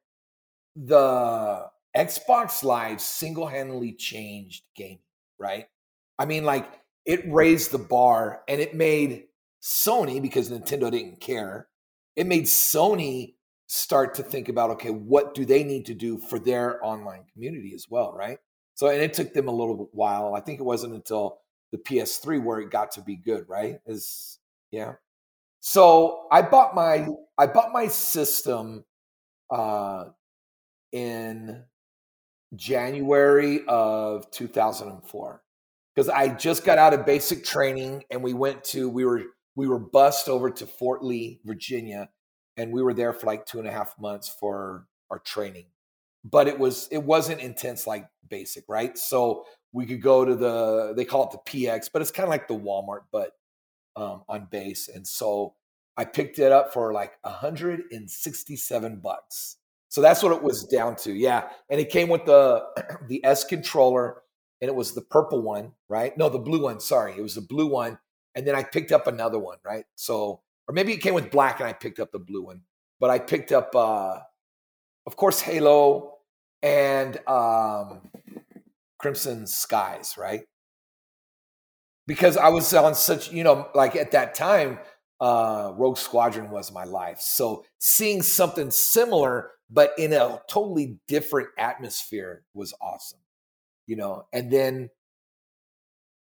the 0.74 1.66
Xbox 1.94 2.64
Live 2.64 3.02
single 3.02 3.46
handedly 3.46 3.92
changed 3.92 4.64
gaming, 4.74 5.00
right? 5.38 5.66
I 6.18 6.24
mean, 6.24 6.46
like 6.46 6.66
it 7.04 7.20
raised 7.30 7.72
the 7.72 7.78
bar 7.78 8.44
and 8.48 8.62
it 8.62 8.74
made 8.74 9.24
Sony, 9.62 10.22
because 10.22 10.48
Nintendo 10.48 10.90
didn't 10.90 11.20
care, 11.20 11.68
it 12.16 12.26
made 12.26 12.44
Sony 12.44 13.34
start 13.66 14.14
to 14.14 14.22
think 14.22 14.48
about 14.48 14.70
okay, 14.70 14.88
what 14.88 15.34
do 15.34 15.44
they 15.44 15.64
need 15.64 15.84
to 15.84 15.94
do 15.94 16.16
for 16.16 16.38
their 16.38 16.82
online 16.82 17.24
community 17.34 17.74
as 17.74 17.84
well, 17.90 18.14
right? 18.14 18.38
So, 18.76 18.88
and 18.88 19.02
it 19.02 19.14
took 19.14 19.32
them 19.32 19.48
a 19.48 19.52
little 19.52 19.88
while. 19.92 20.34
I 20.34 20.40
think 20.40 20.60
it 20.60 20.62
wasn't 20.62 20.94
until 20.94 21.38
the 21.72 21.78
PS3 21.78 22.42
where 22.44 22.60
it 22.60 22.70
got 22.70 22.92
to 22.92 23.00
be 23.00 23.16
good, 23.16 23.48
right? 23.48 23.80
Is 23.86 24.38
yeah. 24.70 24.94
So 25.60 26.26
I 26.30 26.42
bought 26.42 26.74
my 26.74 27.08
I 27.38 27.46
bought 27.46 27.72
my 27.72 27.88
system 27.88 28.84
uh 29.50 30.04
in 30.92 31.64
January 32.54 33.62
of 33.66 34.30
2004 34.30 35.42
because 35.94 36.08
I 36.08 36.28
just 36.28 36.64
got 36.64 36.78
out 36.78 36.94
of 36.94 37.06
basic 37.06 37.44
training 37.44 38.04
and 38.10 38.22
we 38.22 38.34
went 38.34 38.62
to 38.64 38.88
we 38.90 39.06
were 39.06 39.22
we 39.54 39.66
were 39.66 39.78
bussed 39.78 40.28
over 40.28 40.50
to 40.50 40.66
Fort 40.66 41.02
Lee, 41.02 41.40
Virginia, 41.44 42.10
and 42.58 42.72
we 42.72 42.82
were 42.82 42.92
there 42.92 43.14
for 43.14 43.26
like 43.26 43.46
two 43.46 43.58
and 43.58 43.66
a 43.66 43.72
half 43.72 43.98
months 43.98 44.28
for 44.28 44.86
our 45.10 45.18
training. 45.18 45.64
But 46.28 46.48
it 46.48 46.58
was 46.58 46.88
it 46.90 47.02
wasn't 47.02 47.40
intense 47.40 47.86
like 47.86 48.08
basic, 48.28 48.64
right? 48.68 48.96
So 48.98 49.44
we 49.72 49.86
could 49.86 50.02
go 50.02 50.24
to 50.24 50.34
the 50.34 50.94
they 50.96 51.04
call 51.04 51.24
it 51.24 51.30
the 51.32 51.50
PX, 51.50 51.90
but 51.92 52.02
it's 52.02 52.10
kind 52.10 52.24
of 52.24 52.30
like 52.30 52.48
the 52.48 52.58
Walmart, 52.58 53.02
but 53.12 53.32
um, 53.96 54.22
on 54.28 54.46
base. 54.50 54.88
And 54.88 55.06
so 55.06 55.54
I 55.96 56.04
picked 56.04 56.38
it 56.38 56.52
up 56.52 56.72
for 56.72 56.92
like 56.92 57.12
167 57.22 58.96
bucks. 58.96 59.56
So 59.88 60.00
that's 60.02 60.22
what 60.22 60.32
it 60.32 60.42
was 60.42 60.64
down 60.64 60.96
to. 60.96 61.12
Yeah. 61.12 61.48
And 61.70 61.80
it 61.80 61.90
came 61.90 62.08
with 62.08 62.26
the 62.26 62.64
the 63.08 63.24
S 63.24 63.44
controller 63.44 64.22
and 64.60 64.68
it 64.68 64.74
was 64.74 64.94
the 64.94 65.02
purple 65.02 65.42
one, 65.42 65.72
right? 65.88 66.16
No, 66.16 66.28
the 66.28 66.38
blue 66.38 66.62
one, 66.62 66.80
sorry. 66.80 67.14
It 67.16 67.22
was 67.22 67.34
the 67.34 67.40
blue 67.40 67.66
one. 67.66 67.98
And 68.34 68.46
then 68.46 68.54
I 68.54 68.62
picked 68.62 68.92
up 68.92 69.06
another 69.06 69.38
one, 69.38 69.58
right? 69.64 69.84
So 69.94 70.42
or 70.68 70.72
maybe 70.72 70.92
it 70.92 70.98
came 70.98 71.14
with 71.14 71.30
black 71.30 71.60
and 71.60 71.68
I 71.68 71.72
picked 71.72 72.00
up 72.00 72.12
the 72.12 72.18
blue 72.18 72.42
one. 72.42 72.62
But 73.00 73.10
I 73.10 73.18
picked 73.18 73.52
up 73.52 73.74
uh 73.74 74.20
of 75.06 75.16
course 75.16 75.40
Halo 75.40 76.15
and 76.62 77.18
um 77.28 78.00
Crimson 78.98 79.46
Skies, 79.46 80.16
right? 80.18 80.44
Because 82.06 82.36
I 82.36 82.48
was 82.48 82.72
on 82.72 82.94
such, 82.94 83.32
you 83.32 83.42
know, 83.44 83.68
like 83.74 83.96
at 83.96 84.12
that 84.12 84.34
time, 84.34 84.78
uh, 85.20 85.72
Rogue 85.76 85.96
Squadron 85.96 86.50
was 86.50 86.72
my 86.72 86.84
life. 86.84 87.20
So 87.20 87.64
seeing 87.78 88.22
something 88.22 88.70
similar, 88.70 89.50
but 89.70 89.92
in 89.98 90.12
a 90.12 90.40
totally 90.48 90.98
different 91.08 91.48
atmosphere 91.58 92.44
was 92.54 92.74
awesome, 92.80 93.20
you 93.86 93.96
know. 93.96 94.26
And 94.32 94.52
then 94.52 94.90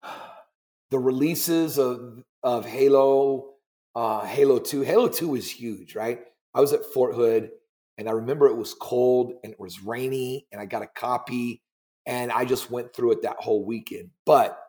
the 0.91 0.99
releases 0.99 1.77
of 1.77 2.23
of 2.43 2.65
Halo, 2.65 3.53
uh, 3.95 4.25
Halo 4.25 4.59
Two. 4.59 4.81
Halo 4.81 5.07
Two 5.07 5.29
was 5.29 5.49
huge, 5.49 5.95
right? 5.95 6.21
I 6.53 6.61
was 6.61 6.73
at 6.73 6.85
Fort 6.93 7.15
Hood, 7.15 7.51
and 7.97 8.09
I 8.09 8.11
remember 8.11 8.47
it 8.47 8.55
was 8.55 8.73
cold 8.73 9.33
and 9.43 9.53
it 9.53 9.59
was 9.59 9.81
rainy, 9.81 10.47
and 10.51 10.61
I 10.61 10.65
got 10.65 10.81
a 10.81 10.87
copy, 10.87 11.61
and 12.05 12.31
I 12.31 12.45
just 12.45 12.69
went 12.71 12.93
through 12.93 13.13
it 13.13 13.21
that 13.23 13.37
whole 13.39 13.65
weekend. 13.65 14.11
But 14.25 14.59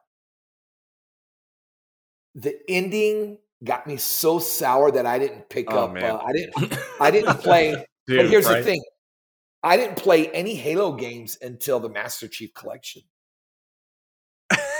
the 2.35 2.59
ending 2.69 3.39
got 3.65 3.87
me 3.87 3.97
so 3.97 4.39
sour 4.39 4.91
that 4.91 5.07
I 5.07 5.19
didn't 5.19 5.49
pick 5.49 5.67
Oh, 5.71 5.79
up. 5.79 5.97
Uh, 5.97 6.19
I 6.25 6.33
didn't. 6.33 6.79
I 7.01 7.11
didn't 7.11 7.39
play. 7.39 7.87
Dude, 8.07 8.19
but 8.19 8.29
here's 8.29 8.47
right? 8.47 8.59
the 8.59 8.65
thing: 8.65 8.83
I 9.63 9.77
didn't 9.77 9.97
play 9.97 10.29
any 10.31 10.55
Halo 10.55 10.93
games 10.93 11.39
until 11.41 11.81
the 11.81 11.89
Master 11.89 12.29
Chief 12.29 12.55
Collection. 12.55 13.03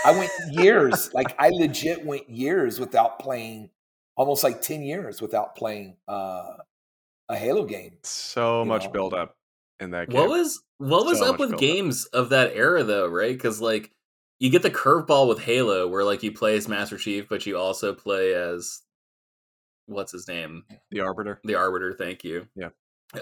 I 0.05 0.11
went 0.11 0.31
years, 0.51 1.11
like 1.13 1.35
I 1.37 1.49
legit 1.49 2.05
went 2.05 2.29
years 2.29 2.79
without 2.79 3.19
playing, 3.19 3.69
almost 4.15 4.43
like 4.43 4.61
ten 4.61 4.81
years 4.83 5.21
without 5.21 5.55
playing 5.55 5.97
uh, 6.07 6.53
a 7.29 7.35
Halo 7.37 7.65
game. 7.65 7.97
So 8.03 8.63
much 8.65 8.85
know? 8.85 8.91
build 8.91 9.13
up 9.13 9.35
in 9.79 9.91
that 9.91 10.09
game. 10.09 10.19
What 10.19 10.29
was 10.29 10.61
what 10.77 11.05
was 11.05 11.19
So 11.19 11.25
up 11.25 11.39
with 11.39 11.49
build-up. 11.49 11.59
games 11.59 12.05
of 12.07 12.29
that 12.29 12.53
era 12.55 12.83
though, 12.83 13.07
right? 13.07 13.33
Because 13.35 13.61
like 13.61 13.91
you 14.39 14.49
get 14.49 14.61
the 14.61 14.69
curveball 14.71 15.27
with 15.27 15.39
Halo, 15.39 15.87
where 15.87 16.03
like 16.03 16.23
you 16.23 16.31
play 16.31 16.55
as 16.57 16.67
Master 16.67 16.97
Chief, 16.97 17.27
but 17.29 17.45
you 17.45 17.57
also 17.57 17.93
play 17.93 18.33
as 18.33 18.81
what's 19.87 20.11
his 20.11 20.27
name, 20.27 20.63
the 20.91 20.99
Arbiter? 21.01 21.39
the 21.43 21.55
Arbiter. 21.55 21.93
Thank 21.93 22.23
you. 22.23 22.47
Yeah. 22.55 22.69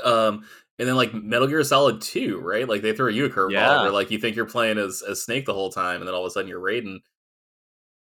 Um, 0.04 0.46
and 0.80 0.88
then 0.88 0.96
like 0.96 1.14
Metal 1.14 1.48
Gear 1.48 1.64
Solid 1.64 2.02
Two, 2.02 2.40
right? 2.40 2.68
Like 2.68 2.82
they 2.82 2.94
throw 2.94 3.08
you 3.08 3.26
a 3.26 3.30
curveball 3.30 3.52
Yeah. 3.52 3.82
where 3.84 3.92
like 3.92 4.12
you 4.12 4.18
think 4.18 4.36
you're 4.36 4.46
playing 4.46 4.78
as 4.78 5.02
as 5.08 5.22
Snake 5.24 5.46
the 5.46 5.54
whole 5.54 5.72
time, 5.72 6.02
and 6.02 6.08
then 6.08 6.16
all 6.16 6.26
of 6.26 6.28
a 6.28 6.32
sudden 6.32 6.50
you're 6.50 6.60
Raiden. 6.60 7.00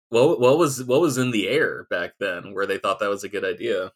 What 0.09 0.39
what 0.39 0.57
was 0.57 0.83
what 0.83 1.01
was 1.01 1.17
in 1.17 1.31
the 1.31 1.47
air 1.49 1.85
back 1.89 2.13
then, 2.19 2.53
where 2.53 2.65
they 2.65 2.77
thought 2.77 2.99
that 2.99 3.09
was 3.09 3.23
a 3.25 3.29
good 3.29 3.43
idea? 3.45 3.91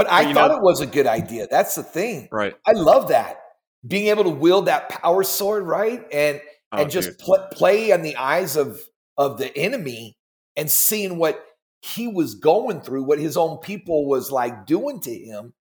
But 0.00 0.10
I 0.10 0.24
But 0.24 0.34
thought 0.34 0.50
know- 0.50 0.56
it 0.56 0.62
was 0.62 0.80
a 0.80 0.86
good 0.86 1.06
idea. 1.06 1.46
That's 1.50 1.74
the 1.74 1.82
thing. 1.82 2.28
Right. 2.32 2.54
I 2.66 2.72
love 2.72 3.08
that 3.08 3.38
being 3.86 4.08
able 4.08 4.24
to 4.24 4.30
wield 4.30 4.66
that 4.66 4.88
power 4.88 5.22
sword, 5.22 5.64
right? 5.66 6.02
And 6.12 6.40
Oh, 6.72 6.78
and 6.82 6.90
just 6.90 7.18
pl- 7.18 7.48
play 7.52 7.90
on 7.92 8.02
the 8.02 8.14
eyes 8.16 8.56
of 8.56 8.80
of 9.18 9.38
the 9.38 9.54
enemy 9.58 10.16
and 10.56 10.70
seeing 10.70 11.18
what 11.18 11.44
he 11.82 12.06
was 12.06 12.36
going 12.36 12.80
through, 12.80 13.02
what 13.02 13.18
his 13.18 13.36
own 13.36 13.58
people 13.58 14.06
was 14.06 14.30
like 14.30 14.66
doing 14.66 15.00
to 15.00 15.12
him. 15.12 15.52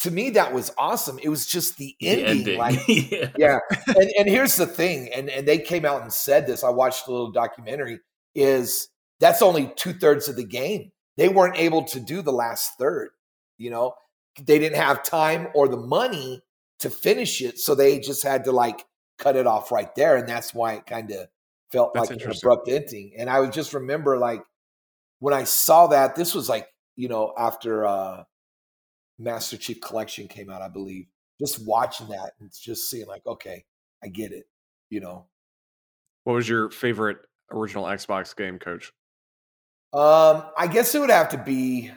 To 0.00 0.10
me, 0.10 0.30
that 0.30 0.52
was 0.52 0.70
awesome. 0.78 1.18
It 1.20 1.28
was 1.30 1.46
just 1.46 1.76
the 1.78 1.96
The 2.00 2.08
ending, 2.08 2.26
ending. 2.40 2.58
like 2.58 2.78
yeah. 2.88 3.30
yeah. 3.38 3.58
And 3.96 4.10
and 4.18 4.28
here's 4.28 4.56
the 4.56 4.66
thing, 4.66 5.08
and 5.12 5.28
and 5.30 5.48
they 5.48 5.58
came 5.58 5.84
out 5.86 6.02
and 6.02 6.12
said 6.12 6.46
this. 6.46 6.62
I 6.62 6.68
watched 6.70 7.08
a 7.08 7.10
little 7.10 7.32
documentary. 7.32 7.98
Is 8.34 8.88
that's 9.20 9.40
only 9.42 9.72
two 9.74 9.92
thirds 9.94 10.28
of 10.28 10.36
the 10.36 10.44
game. 10.44 10.92
They 11.16 11.28
weren't 11.28 11.56
able 11.58 11.84
to 11.86 11.98
do 12.00 12.22
the 12.22 12.32
last 12.32 12.72
third. 12.78 13.08
You 13.62 13.70
know, 13.70 13.94
they 14.40 14.58
didn't 14.58 14.78
have 14.78 15.02
time 15.02 15.48
or 15.54 15.68
the 15.68 15.76
money 15.76 16.42
to 16.80 16.90
finish 16.90 17.40
it, 17.40 17.58
so 17.58 17.74
they 17.74 18.00
just 18.00 18.22
had 18.22 18.44
to 18.44 18.52
like 18.52 18.84
cut 19.18 19.36
it 19.36 19.46
off 19.46 19.70
right 19.70 19.94
there, 19.94 20.16
and 20.16 20.28
that's 20.28 20.52
why 20.52 20.74
it 20.74 20.86
kind 20.86 21.10
of 21.12 21.28
felt 21.70 21.94
That's 21.94 22.10
like 22.10 22.20
an 22.20 22.30
abrupt 22.30 22.68
ending. 22.68 23.12
And 23.16 23.30
I 23.30 23.40
would 23.40 23.52
just 23.52 23.72
remember 23.72 24.18
like 24.18 24.42
when 25.20 25.32
I 25.32 25.44
saw 25.44 25.86
that, 25.88 26.16
this 26.16 26.34
was 26.34 26.48
like 26.48 26.66
you 26.96 27.08
know 27.08 27.32
after 27.38 27.86
uh 27.86 28.24
Master 29.18 29.56
Chief 29.56 29.80
Collection 29.80 30.28
came 30.28 30.50
out, 30.50 30.62
I 30.62 30.68
believe. 30.68 31.06
Just 31.40 31.64
watching 31.64 32.08
that 32.08 32.32
and 32.40 32.50
just 32.52 32.90
seeing 32.90 33.06
like, 33.06 33.26
okay, 33.26 33.64
I 34.02 34.08
get 34.08 34.32
it. 34.32 34.44
You 34.90 35.00
know. 35.00 35.26
What 36.24 36.34
was 36.34 36.48
your 36.48 36.70
favorite 36.70 37.18
original 37.50 37.84
Xbox 37.84 38.34
game, 38.36 38.58
Coach? 38.58 38.92
Um, 39.92 40.44
I 40.56 40.68
guess 40.70 40.94
it 40.94 41.00
would 41.00 41.10
have 41.10 41.30
to 41.30 41.38
be 41.38 41.90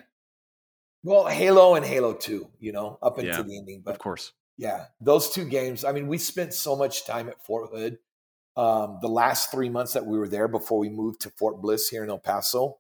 well, 1.06 1.28
Halo 1.28 1.76
and 1.76 1.86
Halo 1.86 2.14
2, 2.14 2.50
you 2.60 2.72
know, 2.72 2.98
up 3.02 3.20
into 3.20 3.30
Yeah, 3.32 3.42
the 3.44 3.58
ending. 3.58 3.82
But 3.86 3.92
Of 3.94 4.00
course. 4.00 4.34
yeah, 4.58 4.86
those 5.00 5.30
two 5.30 5.46
games. 5.46 5.86
I 5.86 5.92
mean, 5.92 6.08
we 6.08 6.18
spent 6.18 6.54
so 6.54 6.76
much 6.76 7.06
time 7.06 7.30
at 7.30 7.44
Fort 7.46 7.70
Hood. 7.72 8.00
Um, 8.58 9.00
the 9.02 9.10
last 9.10 9.52
three 9.52 9.70
months 9.70 9.94
that 9.94 10.06
we 10.06 10.18
were 10.18 10.30
there 10.30 10.48
before 10.48 10.80
we 10.80 10.90
moved 10.90 11.22
to 11.22 11.30
Fort 11.30 11.62
Bliss 11.62 11.90
here 11.90 12.04
in 12.04 12.10
El 12.10 12.20
Paso, 12.20 12.80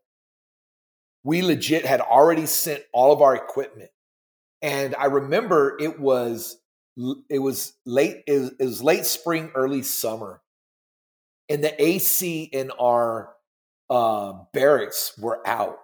we 1.23 1.41
legit 1.41 1.85
had 1.85 2.01
already 2.01 2.45
sent 2.45 2.83
all 2.93 3.11
of 3.11 3.21
our 3.21 3.35
equipment. 3.35 3.91
And 4.61 4.95
I 4.95 5.05
remember 5.05 5.75
it 5.79 5.99
was 5.99 6.57
it 7.29 7.39
was 7.39 7.73
late 7.85 8.23
it 8.25 8.39
was, 8.39 8.51
it 8.59 8.63
was 8.63 8.81
late 8.83 9.05
spring, 9.05 9.51
early 9.53 9.81
summer, 9.83 10.41
and 11.49 11.63
the 11.63 11.79
AC 11.83 12.43
in 12.43 12.71
our 12.71 13.33
uh, 13.89 14.33
barracks 14.53 15.17
were 15.19 15.45
out, 15.45 15.77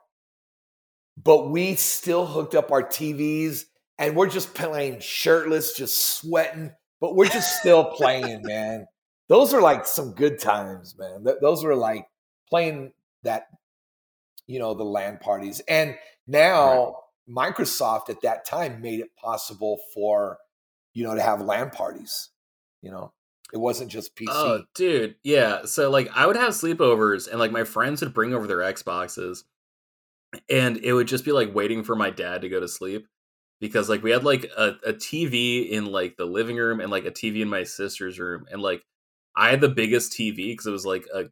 but 1.23 1.49
we 1.49 1.75
still 1.75 2.25
hooked 2.25 2.55
up 2.55 2.71
our 2.71 2.83
TVs 2.83 3.65
and 3.97 4.15
we're 4.15 4.29
just 4.29 4.53
playing 4.53 4.99
shirtless, 4.99 5.75
just 5.75 5.99
sweating, 6.17 6.71
but 6.99 7.15
we're 7.15 7.27
just 7.27 7.59
still 7.59 7.85
playing, 7.95 8.41
man. 8.43 8.87
Those 9.27 9.53
are 9.53 9.61
like 9.61 9.85
some 9.85 10.13
good 10.13 10.39
times, 10.39 10.95
man. 10.97 11.23
Th- 11.23 11.37
Those 11.41 11.63
were 11.63 11.75
like 11.75 12.05
playing 12.49 12.93
that, 13.23 13.45
you 14.47 14.59
know, 14.59 14.73
the 14.73 14.83
LAN 14.83 15.17
parties. 15.19 15.61
And 15.67 15.95
now 16.27 16.95
Microsoft 17.29 18.09
at 18.09 18.21
that 18.21 18.45
time 18.45 18.81
made 18.81 18.99
it 18.99 19.15
possible 19.15 19.79
for, 19.93 20.37
you 20.93 21.03
know, 21.03 21.15
to 21.15 21.21
have 21.21 21.41
LAN 21.41 21.69
parties. 21.69 22.29
You 22.81 22.91
know, 22.91 23.13
it 23.53 23.57
wasn't 23.57 23.91
just 23.91 24.15
PC. 24.15 24.25
Oh, 24.29 24.63
dude, 24.73 25.15
yeah. 25.23 25.65
So 25.65 25.89
like, 25.91 26.09
I 26.15 26.25
would 26.25 26.35
have 26.35 26.53
sleepovers, 26.53 27.29
and 27.29 27.39
like 27.39 27.51
my 27.51 27.63
friends 27.63 28.01
would 28.01 28.13
bring 28.13 28.33
over 28.33 28.47
their 28.47 28.57
Xboxes, 28.57 29.43
and 30.49 30.77
it 30.77 30.93
would 30.93 31.07
just 31.07 31.25
be 31.25 31.31
like 31.31 31.53
waiting 31.53 31.83
for 31.83 31.95
my 31.95 32.09
dad 32.09 32.41
to 32.41 32.49
go 32.49 32.59
to 32.59 32.67
sleep 32.67 33.07
because 33.59 33.89
like 33.89 34.03
we 34.03 34.11
had 34.11 34.23
like 34.23 34.45
a, 34.57 34.75
a 34.85 34.93
TV 34.93 35.69
in 35.69 35.85
like 35.85 36.17
the 36.17 36.25
living 36.25 36.57
room 36.57 36.81
and 36.81 36.89
like 36.89 37.05
a 37.05 37.11
TV 37.11 37.41
in 37.41 37.49
my 37.49 37.63
sister's 37.63 38.19
room, 38.19 38.45
and 38.51 38.61
like 38.61 38.83
I 39.35 39.49
had 39.49 39.61
the 39.61 39.69
biggest 39.69 40.13
TV 40.13 40.51
because 40.51 40.65
it 40.65 40.71
was 40.71 40.85
like 40.85 41.05
a 41.13 41.25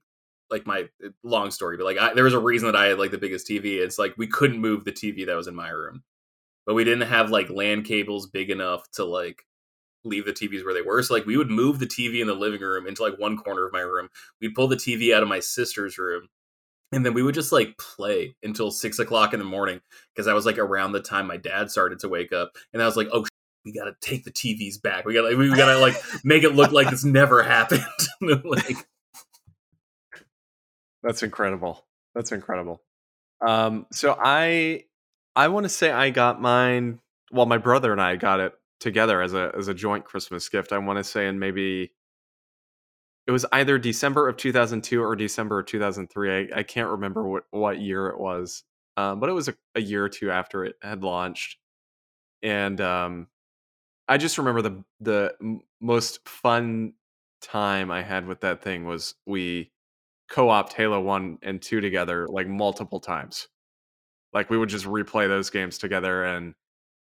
like 0.52 0.66
my 0.66 0.88
uh, 1.06 1.10
long 1.24 1.52
story, 1.52 1.78
but 1.78 1.86
like 1.86 1.98
I, 1.98 2.14
there 2.14 2.24
was 2.24 2.34
a 2.34 2.40
reason 2.40 2.68
that 2.68 2.76
I 2.76 2.88
had 2.88 3.00
like 3.00 3.12
the 3.12 3.18
biggest 3.18 3.48
TV. 3.48 3.80
It's 3.80 4.00
like 4.00 4.14
we 4.18 4.28
couldn't 4.28 4.60
move 4.60 4.86
the 4.86 4.92
TV 4.92 5.26
that 5.26 5.36
was 5.36 5.48
in 5.48 5.56
my 5.56 5.70
room, 5.70 6.04
but 6.66 6.76
we 6.76 6.84
didn't 6.84 7.08
have 7.08 7.32
like 7.32 7.50
LAN 7.50 7.84
cables 7.84 8.28
big 8.28 8.50
enough 8.50 8.90
to 8.94 9.06
like 9.06 9.44
leave 10.06 10.26
the 10.26 10.34
TVs 10.34 10.64
where 10.64 10.74
they 10.74 10.82
were. 10.82 11.04
So 11.04 11.14
like 11.14 11.26
we 11.26 11.38
would 11.38 11.50
move 11.50 11.80
the 11.80 11.88
TV 11.88 12.22
in 12.22 12.28
the 12.28 12.34
living 12.34 12.62
room 12.62 12.88
into 12.88 13.04
like 13.04 13.20
one 13.20 13.38
corner 13.38 13.66
of 13.66 13.74
my 13.74 13.82
room. 13.82 14.10
We'd 14.42 14.56
pull 14.56 14.68
the 14.68 14.76
TV 14.76 15.14
out 15.14 15.24
of 15.24 15.30
my 15.30 15.40
sister's 15.40 15.98
room. 15.98 16.28
And 16.92 17.06
then 17.06 17.14
we 17.14 17.22
would 17.22 17.36
just 17.36 17.52
like 17.52 17.78
play 17.78 18.36
until 18.42 18.72
six 18.72 18.98
o'clock 19.00 19.34
in 19.34 19.40
the 19.40 19.46
morning 19.46 19.80
because 20.14 20.28
I 20.28 20.34
was 20.34 20.46
like 20.46 20.58
around 20.58 20.92
the 20.92 21.02
time 21.02 21.28
my 21.28 21.38
dad 21.38 21.70
started 21.70 22.00
to 22.00 22.10
wake 22.10 22.34
up, 22.34 22.54
and 22.74 22.82
I 22.82 22.86
was 22.86 22.98
like, 22.98 23.08
"Oh, 23.12 23.24
sh- 23.26 23.30
we 23.66 23.72
gotta 23.74 23.96
take 24.02 24.24
the 24.26 24.32
TVs 24.32 24.82
back. 24.82 25.06
We 25.06 25.14
gotta, 25.14 25.36
we 25.36 25.54
gotta 25.56 25.78
like 25.80 25.96
make 26.24 26.44
it 26.44 26.56
look 26.56 26.72
like 26.72 26.90
this 26.90 27.06
never 27.06 27.44
happened." 27.44 27.86
like, 28.44 28.88
That's 31.04 31.24
incredible. 31.24 31.86
That's 32.16 32.32
incredible. 32.32 32.82
Um, 33.46 33.86
so 33.92 34.18
I 34.20 34.86
I 35.36 35.48
want 35.50 35.66
to 35.66 35.70
say 35.70 35.92
I 35.92 36.10
got 36.10 36.42
mine. 36.42 37.00
Well, 37.32 37.46
my 37.46 37.58
brother 37.58 37.92
and 37.92 38.02
I 38.02 38.16
got 38.16 38.40
it 38.40 38.54
together 38.80 39.22
as 39.22 39.34
a 39.34 39.52
as 39.58 39.68
a 39.68 39.74
joint 39.74 40.06
Christmas 40.06 40.50
gift. 40.50 40.74
I 40.74 40.78
want 40.80 40.98
to 40.98 41.04
say 41.04 41.28
in 41.28 41.40
maybe 41.40 41.92
it 43.30 43.32
was 43.32 43.46
either 43.52 43.78
December 43.78 44.28
of 44.28 44.38
2002 44.38 45.04
or 45.04 45.16
December 45.16 45.60
of 45.60 45.68
2003. 45.68 46.32
I, 46.52 46.60
I 46.62 46.64
can't 46.64 46.90
remember 46.90 47.30
what 47.30 47.44
what 47.52 47.80
year 47.80 48.08
it 48.08 48.20
was, 48.20 48.64
um, 48.98 49.20
but 49.20 49.30
it 49.30 49.34
was 49.34 49.48
a, 49.48 49.56
a 49.76 49.82
year 49.82 50.04
or 50.04 50.10
two 50.10 50.32
after 50.32 50.66
it 50.66 50.78
had 50.82 51.04
launched, 51.04 51.60
and 52.42 52.82
um, 52.82 53.28
I 54.08 54.18
just 54.18 54.40
remember 54.40 54.64
the 54.64 54.84
the 55.00 55.60
most 55.80 56.28
fun 56.28 56.94
time 57.44 57.92
I 57.92 58.02
had 58.02 58.26
with 58.26 58.42
that 58.42 58.64
thing 58.64 58.86
was 58.88 59.14
we 59.28 59.72
co-opt 60.32 60.74
Halo 60.74 61.00
1 61.00 61.38
and 61.44 61.62
2 61.62 61.82
together 61.82 62.28
like 62.28 62.48
multiple 62.48 63.00
times. 63.00 63.48
Like 64.34 64.50
we 64.50 64.58
would 64.58 64.70
just 64.70 64.86
replay 64.86 65.28
those 65.28 65.52
games 65.52 65.78
together 65.78 66.26
and 66.26 66.56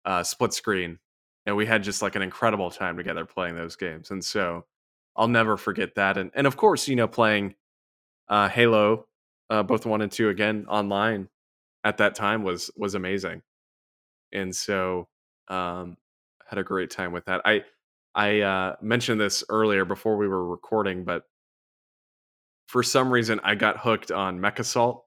uh 0.06 0.24
split 0.24 0.54
screen 0.54 1.00
and 1.46 1.58
we 1.58 1.66
had 1.66 1.84
just 1.84 2.02
like 2.02 2.16
an 2.16 2.22
incredible 2.22 2.72
time 2.72 2.98
together 2.98 3.26
playing 3.26 3.56
those 3.56 3.76
games. 3.76 4.12
And 4.12 4.24
so 4.24 4.66
I'll 5.16 5.28
never 5.28 5.58
forget 5.58 5.96
that 5.96 6.18
and 6.18 6.32
and 6.34 6.48
of 6.48 6.58
course, 6.58 6.88
you 6.88 6.96
know, 6.96 7.08
playing 7.08 7.56
uh 8.30 8.50
Halo 8.50 9.08
uh 9.50 9.64
both 9.64 9.86
1 9.86 10.02
and 10.02 10.12
2 10.12 10.30
again 10.30 10.66
online 10.68 11.30
at 11.84 11.98
that 11.98 12.16
time 12.16 12.44
was 12.44 12.72
was 12.76 12.96
amazing. 12.96 13.42
And 14.34 14.56
so 14.56 15.08
um 15.48 15.98
had 16.48 16.60
a 16.60 16.64
great 16.64 16.90
time 16.92 17.12
with 17.12 17.26
that. 17.26 17.42
I 17.46 17.64
I 18.16 18.42
uh 18.42 18.76
mentioned 18.82 19.20
this 19.22 19.44
earlier 19.50 19.86
before 19.86 20.18
we 20.18 20.28
were 20.28 20.46
recording, 20.48 21.04
but 21.06 21.24
for 22.68 22.84
some 22.84 23.12
reason 23.12 23.40
I 23.44 23.56
got 23.56 23.80
hooked 23.80 24.12
on 24.12 24.40
MechAssault 24.40 25.02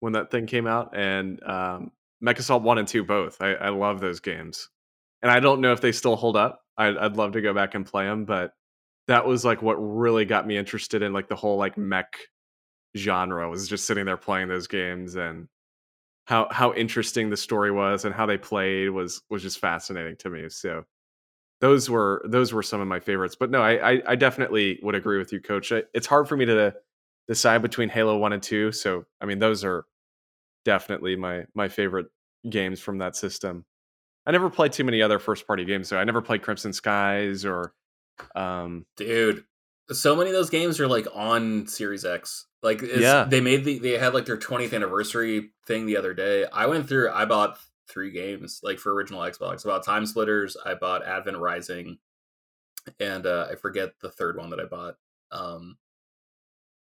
when 0.00 0.14
that 0.14 0.30
thing 0.30 0.46
came 0.46 0.66
out, 0.66 0.96
and 0.96 1.40
um, 1.44 1.92
MechAssault 2.22 2.62
one 2.62 2.78
and 2.78 2.88
two 2.88 3.04
both. 3.04 3.40
I, 3.40 3.52
I 3.54 3.68
love 3.68 4.00
those 4.00 4.20
games, 4.20 4.68
and 5.22 5.30
I 5.30 5.38
don't 5.40 5.60
know 5.60 5.72
if 5.72 5.80
they 5.80 5.92
still 5.92 6.16
hold 6.16 6.36
up. 6.36 6.62
I'd, 6.76 6.96
I'd 6.96 7.16
love 7.16 7.32
to 7.32 7.40
go 7.40 7.54
back 7.54 7.74
and 7.74 7.86
play 7.86 8.06
them, 8.06 8.24
but 8.24 8.52
that 9.08 9.26
was 9.26 9.44
like 9.44 9.62
what 9.62 9.74
really 9.74 10.24
got 10.24 10.46
me 10.46 10.56
interested 10.56 11.02
in 11.02 11.12
like 11.12 11.28
the 11.28 11.36
whole 11.36 11.56
like 11.56 11.76
mm. 11.76 11.84
mech 11.84 12.16
genre. 12.96 13.48
Was 13.48 13.68
just 13.68 13.86
sitting 13.86 14.04
there 14.04 14.16
playing 14.16 14.48
those 14.48 14.66
games 14.66 15.16
and 15.16 15.48
how 16.26 16.48
how 16.50 16.72
interesting 16.74 17.30
the 17.30 17.36
story 17.36 17.70
was 17.70 18.04
and 18.04 18.14
how 18.14 18.26
they 18.26 18.38
played 18.38 18.90
was 18.90 19.22
was 19.30 19.42
just 19.42 19.58
fascinating 19.58 20.16
to 20.18 20.30
me. 20.30 20.48
So 20.48 20.84
those 21.60 21.88
were 21.90 22.24
those 22.28 22.52
were 22.52 22.62
some 22.62 22.80
of 22.80 22.88
my 22.88 23.00
favorites. 23.00 23.36
But 23.38 23.50
no, 23.50 23.62
I 23.62 23.92
I, 23.92 24.02
I 24.08 24.16
definitely 24.16 24.78
would 24.82 24.94
agree 24.94 25.18
with 25.18 25.32
you, 25.32 25.40
Coach. 25.40 25.72
It's 25.72 26.06
hard 26.06 26.28
for 26.28 26.36
me 26.36 26.44
to 26.46 26.74
decide 27.28 27.62
between 27.62 27.88
Halo 27.88 28.18
One 28.18 28.32
and 28.32 28.42
Two. 28.42 28.72
So 28.72 29.04
I 29.20 29.26
mean, 29.26 29.38
those 29.38 29.64
are 29.64 29.84
definitely 30.64 31.16
my 31.16 31.44
my 31.54 31.68
favorite 31.68 32.06
games 32.48 32.80
from 32.80 32.98
that 32.98 33.16
system. 33.16 33.64
I 34.26 34.30
never 34.30 34.50
played 34.50 34.72
too 34.72 34.84
many 34.84 35.02
other 35.02 35.18
first 35.18 35.46
party 35.46 35.64
games, 35.64 35.88
so 35.88 35.98
I 35.98 36.04
never 36.04 36.22
played 36.22 36.42
Crimson 36.42 36.72
Skies 36.72 37.44
or 37.44 37.74
um 38.34 38.86
dude, 38.96 39.44
so 39.90 40.14
many 40.16 40.30
of 40.30 40.34
those 40.36 40.50
games 40.50 40.78
are 40.80 40.88
like 40.88 41.06
on 41.14 41.66
Series 41.66 42.04
X. 42.04 42.46
Like, 42.62 42.80
Yeah. 42.82 43.24
they 43.24 43.40
made 43.40 43.64
the 43.64 43.78
they 43.78 43.98
had 43.98 44.14
like 44.14 44.24
their 44.26 44.36
20th 44.38 44.72
anniversary 44.72 45.50
thing 45.66 45.86
the 45.86 45.96
other 45.96 46.14
day. 46.14 46.46
I 46.52 46.66
went 46.66 46.88
through. 46.88 47.10
I 47.10 47.24
bought 47.24 47.58
three 47.88 48.10
games 48.12 48.60
like 48.62 48.78
for 48.78 48.94
original 48.94 49.20
Xbox. 49.20 49.66
I 49.66 49.70
bought 49.70 49.84
Time 49.84 50.06
Splitters. 50.06 50.56
I 50.64 50.74
bought 50.74 51.04
Advent 51.04 51.38
Rising, 51.38 51.98
and 53.00 53.26
uh, 53.26 53.48
I 53.50 53.56
forget 53.56 53.94
the 54.00 54.10
third 54.10 54.36
one 54.36 54.50
that 54.50 54.60
I 54.60 54.64
bought. 54.64 54.96
Um, 55.32 55.76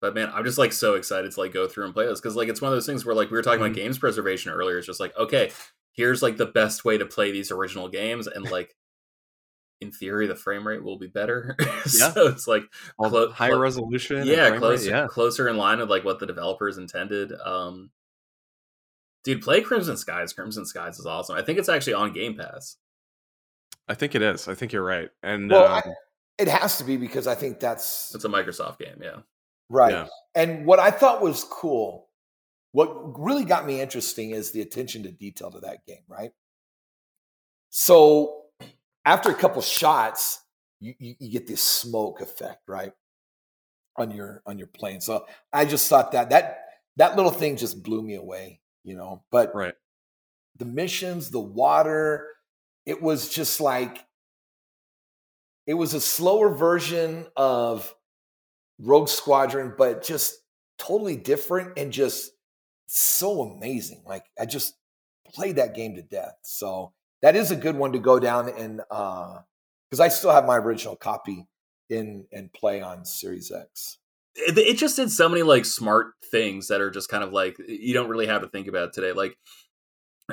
but 0.00 0.14
man, 0.14 0.30
I'm 0.34 0.44
just 0.44 0.58
like 0.58 0.72
so 0.72 0.94
excited 0.94 1.30
to 1.32 1.40
like 1.40 1.52
go 1.52 1.66
through 1.68 1.86
and 1.86 1.94
play 1.94 2.06
this 2.06 2.20
because 2.20 2.36
like 2.36 2.48
it's 2.48 2.60
one 2.60 2.70
of 2.72 2.76
those 2.76 2.86
things 2.86 3.04
where 3.06 3.14
like 3.14 3.30
we 3.30 3.36
were 3.36 3.42
talking 3.42 3.60
Mhm. 3.60 3.66
about 3.66 3.76
games 3.76 3.98
preservation 3.98 4.52
earlier. 4.52 4.76
It's 4.78 4.86
just 4.86 5.00
like 5.00 5.16
okay, 5.16 5.52
here's 5.92 6.22
like 6.22 6.36
the 6.36 6.46
best 6.46 6.84
way 6.84 6.98
to 6.98 7.06
play 7.06 7.32
these 7.32 7.50
original 7.50 7.88
games, 7.88 8.26
and 8.26 8.50
like 8.50 8.76
in 9.82 9.92
theory, 9.92 10.26
the 10.26 10.34
frame 10.36 10.66
rate 10.66 10.82
will 10.82 10.98
be 10.98 11.06
better. 11.08 11.56
so 11.84 12.28
it's 12.28 12.46
like 12.48 12.62
all 12.98 13.10
Clo- 13.10 13.30
higher 13.30 13.50
clo- 13.52 13.60
resolution. 13.60 14.26
yeah, 14.26 14.48
frame 14.48 14.52
rate, 14.52 14.58
closer 14.60 14.90
Yeah, 14.90 15.06
closer 15.08 15.48
in 15.48 15.56
line 15.56 15.78
with 15.80 15.90
like 15.90 16.04
what 16.04 16.18
the 16.20 16.26
developers 16.26 16.78
intended. 16.78 17.32
Um, 17.44 17.90
dude, 19.24 19.42
play 19.42 19.60
Crimson 19.60 19.96
Skies. 19.96 20.32
Crimson 20.32 20.64
Skies 20.64 20.98
is 20.98 21.06
awesome. 21.06 21.36
I 21.36 21.42
think 21.42 21.58
it's 21.58 21.68
actually 21.68 21.94
on 21.94 22.12
Game 22.12 22.36
Pass. 22.36 22.76
I 23.88 23.94
think 23.94 24.14
it 24.14 24.22
is. 24.22 24.48
I 24.48 24.54
think 24.54 24.72
you're 24.72 24.84
right. 24.84 25.10
And 25.22 25.50
Well, 25.50 25.66
um, 25.66 25.82
I- 25.84 25.92
It 26.38 26.48
has 26.48 26.78
to 26.78 26.84
be 26.84 26.96
because 26.96 27.26
I 27.26 27.34
think 27.34 27.60
that's 27.60 28.14
It's 28.14 28.24
a 28.24 28.28
Microsoft 28.28 28.78
game. 28.78 29.00
Yeah. 29.02 29.16
right. 29.68 29.92
Yeah. 29.92 30.06
And 30.34 30.64
what 30.66 30.78
I 30.78 30.90
thought 30.90 31.20
was 31.20 31.44
cool, 31.44 32.08
what 32.72 33.18
really 33.20 33.44
got 33.44 33.66
me 33.66 33.80
interesting 33.80 34.30
is 34.30 34.50
the 34.52 34.62
attention 34.62 35.02
to 35.02 35.10
detail 35.12 35.50
to 35.50 35.60
that 35.60 35.84
game, 35.86 36.04
right? 36.08 36.30
So 37.70 38.41
after 39.04 39.30
a 39.30 39.34
couple 39.34 39.62
shots, 39.62 40.40
you, 40.80 40.94
you, 40.98 41.14
you 41.18 41.30
get 41.30 41.46
this 41.46 41.62
smoke 41.62 42.20
effect, 42.20 42.62
right? 42.68 42.92
On 43.96 44.10
your 44.10 44.42
on 44.46 44.58
your 44.58 44.68
plane. 44.68 45.00
So 45.00 45.26
I 45.52 45.64
just 45.64 45.88
thought 45.88 46.12
that 46.12 46.30
that 46.30 46.60
that 46.96 47.16
little 47.16 47.30
thing 47.30 47.56
just 47.56 47.82
blew 47.82 48.02
me 48.02 48.14
away, 48.14 48.60
you 48.84 48.96
know. 48.96 49.22
But 49.30 49.54
right. 49.54 49.74
the 50.58 50.64
missions, 50.64 51.30
the 51.30 51.40
water, 51.40 52.26
it 52.86 53.02
was 53.02 53.28
just 53.28 53.60
like 53.60 54.04
it 55.66 55.74
was 55.74 55.94
a 55.94 56.00
slower 56.00 56.54
version 56.54 57.26
of 57.36 57.94
Rogue 58.78 59.08
Squadron, 59.08 59.74
but 59.76 60.02
just 60.02 60.34
totally 60.78 61.16
different 61.16 61.78
and 61.78 61.92
just 61.92 62.32
so 62.86 63.42
amazing. 63.42 64.02
Like 64.06 64.24
I 64.40 64.46
just 64.46 64.74
played 65.26 65.56
that 65.56 65.74
game 65.74 65.94
to 65.96 66.02
death. 66.02 66.34
So 66.42 66.92
that 67.22 67.36
is 67.36 67.50
a 67.50 67.56
good 67.56 67.76
one 67.76 67.92
to 67.92 67.98
go 67.98 68.18
down 68.18 68.48
and 68.48 68.78
because 68.78 70.00
I 70.00 70.08
still 70.08 70.32
have 70.32 70.44
my 70.44 70.56
original 70.56 70.96
copy 70.96 71.46
in 71.88 72.26
and 72.32 72.52
play 72.52 72.80
on 72.80 73.04
Series 73.04 73.50
X. 73.50 73.98
It, 74.34 74.56
it, 74.56 74.78
just 74.78 74.96
did 74.96 75.10
so 75.10 75.28
many 75.28 75.42
like 75.42 75.66
smart 75.66 76.12
things 76.30 76.68
that 76.68 76.80
are 76.80 76.90
just 76.90 77.10
kind 77.10 77.22
of 77.22 77.32
like 77.32 77.56
you 77.68 77.92
don't 77.92 78.08
really 78.08 78.26
have 78.26 78.40
to 78.40 78.48
think 78.48 78.66
about 78.66 78.94
today. 78.94 79.12
Like 79.12 79.36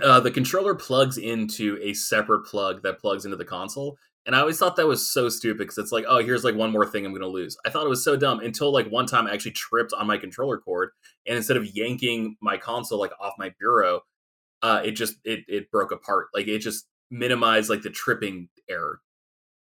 uh, 0.01 0.21
the 0.21 0.31
controller 0.31 0.73
plugs 0.73 1.17
into 1.17 1.77
a 1.81 1.93
separate 1.93 2.45
plug 2.45 2.83
that 2.83 2.99
plugs 2.99 3.25
into 3.25 3.37
the 3.37 3.45
console. 3.45 3.97
And 4.25 4.35
I 4.35 4.39
always 4.39 4.57
thought 4.57 4.75
that 4.75 4.87
was 4.87 5.09
so 5.09 5.27
stupid 5.27 5.59
because 5.59 5.77
it's 5.77 5.91
like, 5.91 6.05
oh, 6.07 6.19
here's 6.19 6.43
like 6.43 6.55
one 6.55 6.71
more 6.71 6.85
thing 6.85 7.05
I'm 7.05 7.11
going 7.11 7.21
to 7.21 7.27
lose. 7.27 7.57
I 7.65 7.69
thought 7.69 7.85
it 7.85 7.89
was 7.89 8.03
so 8.03 8.15
dumb 8.15 8.39
until 8.39 8.71
like 8.71 8.87
one 8.87 9.05
time 9.05 9.27
I 9.27 9.33
actually 9.33 9.51
tripped 9.51 9.91
on 9.93 10.07
my 10.07 10.17
controller 10.17 10.57
cord, 10.57 10.91
and 11.27 11.35
instead 11.35 11.57
of 11.57 11.75
yanking 11.75 12.37
my 12.41 12.57
console 12.57 12.99
like 12.99 13.11
off 13.19 13.33
my 13.37 13.53
bureau, 13.59 14.01
uh, 14.61 14.81
it 14.83 14.91
just 14.91 15.15
it 15.23 15.41
it 15.47 15.71
broke 15.71 15.91
apart. 15.91 16.27
Like 16.33 16.47
it 16.47 16.59
just 16.59 16.87
minimized 17.11 17.69
like 17.69 17.81
the 17.81 17.89
tripping 17.89 18.49
error. 18.69 19.01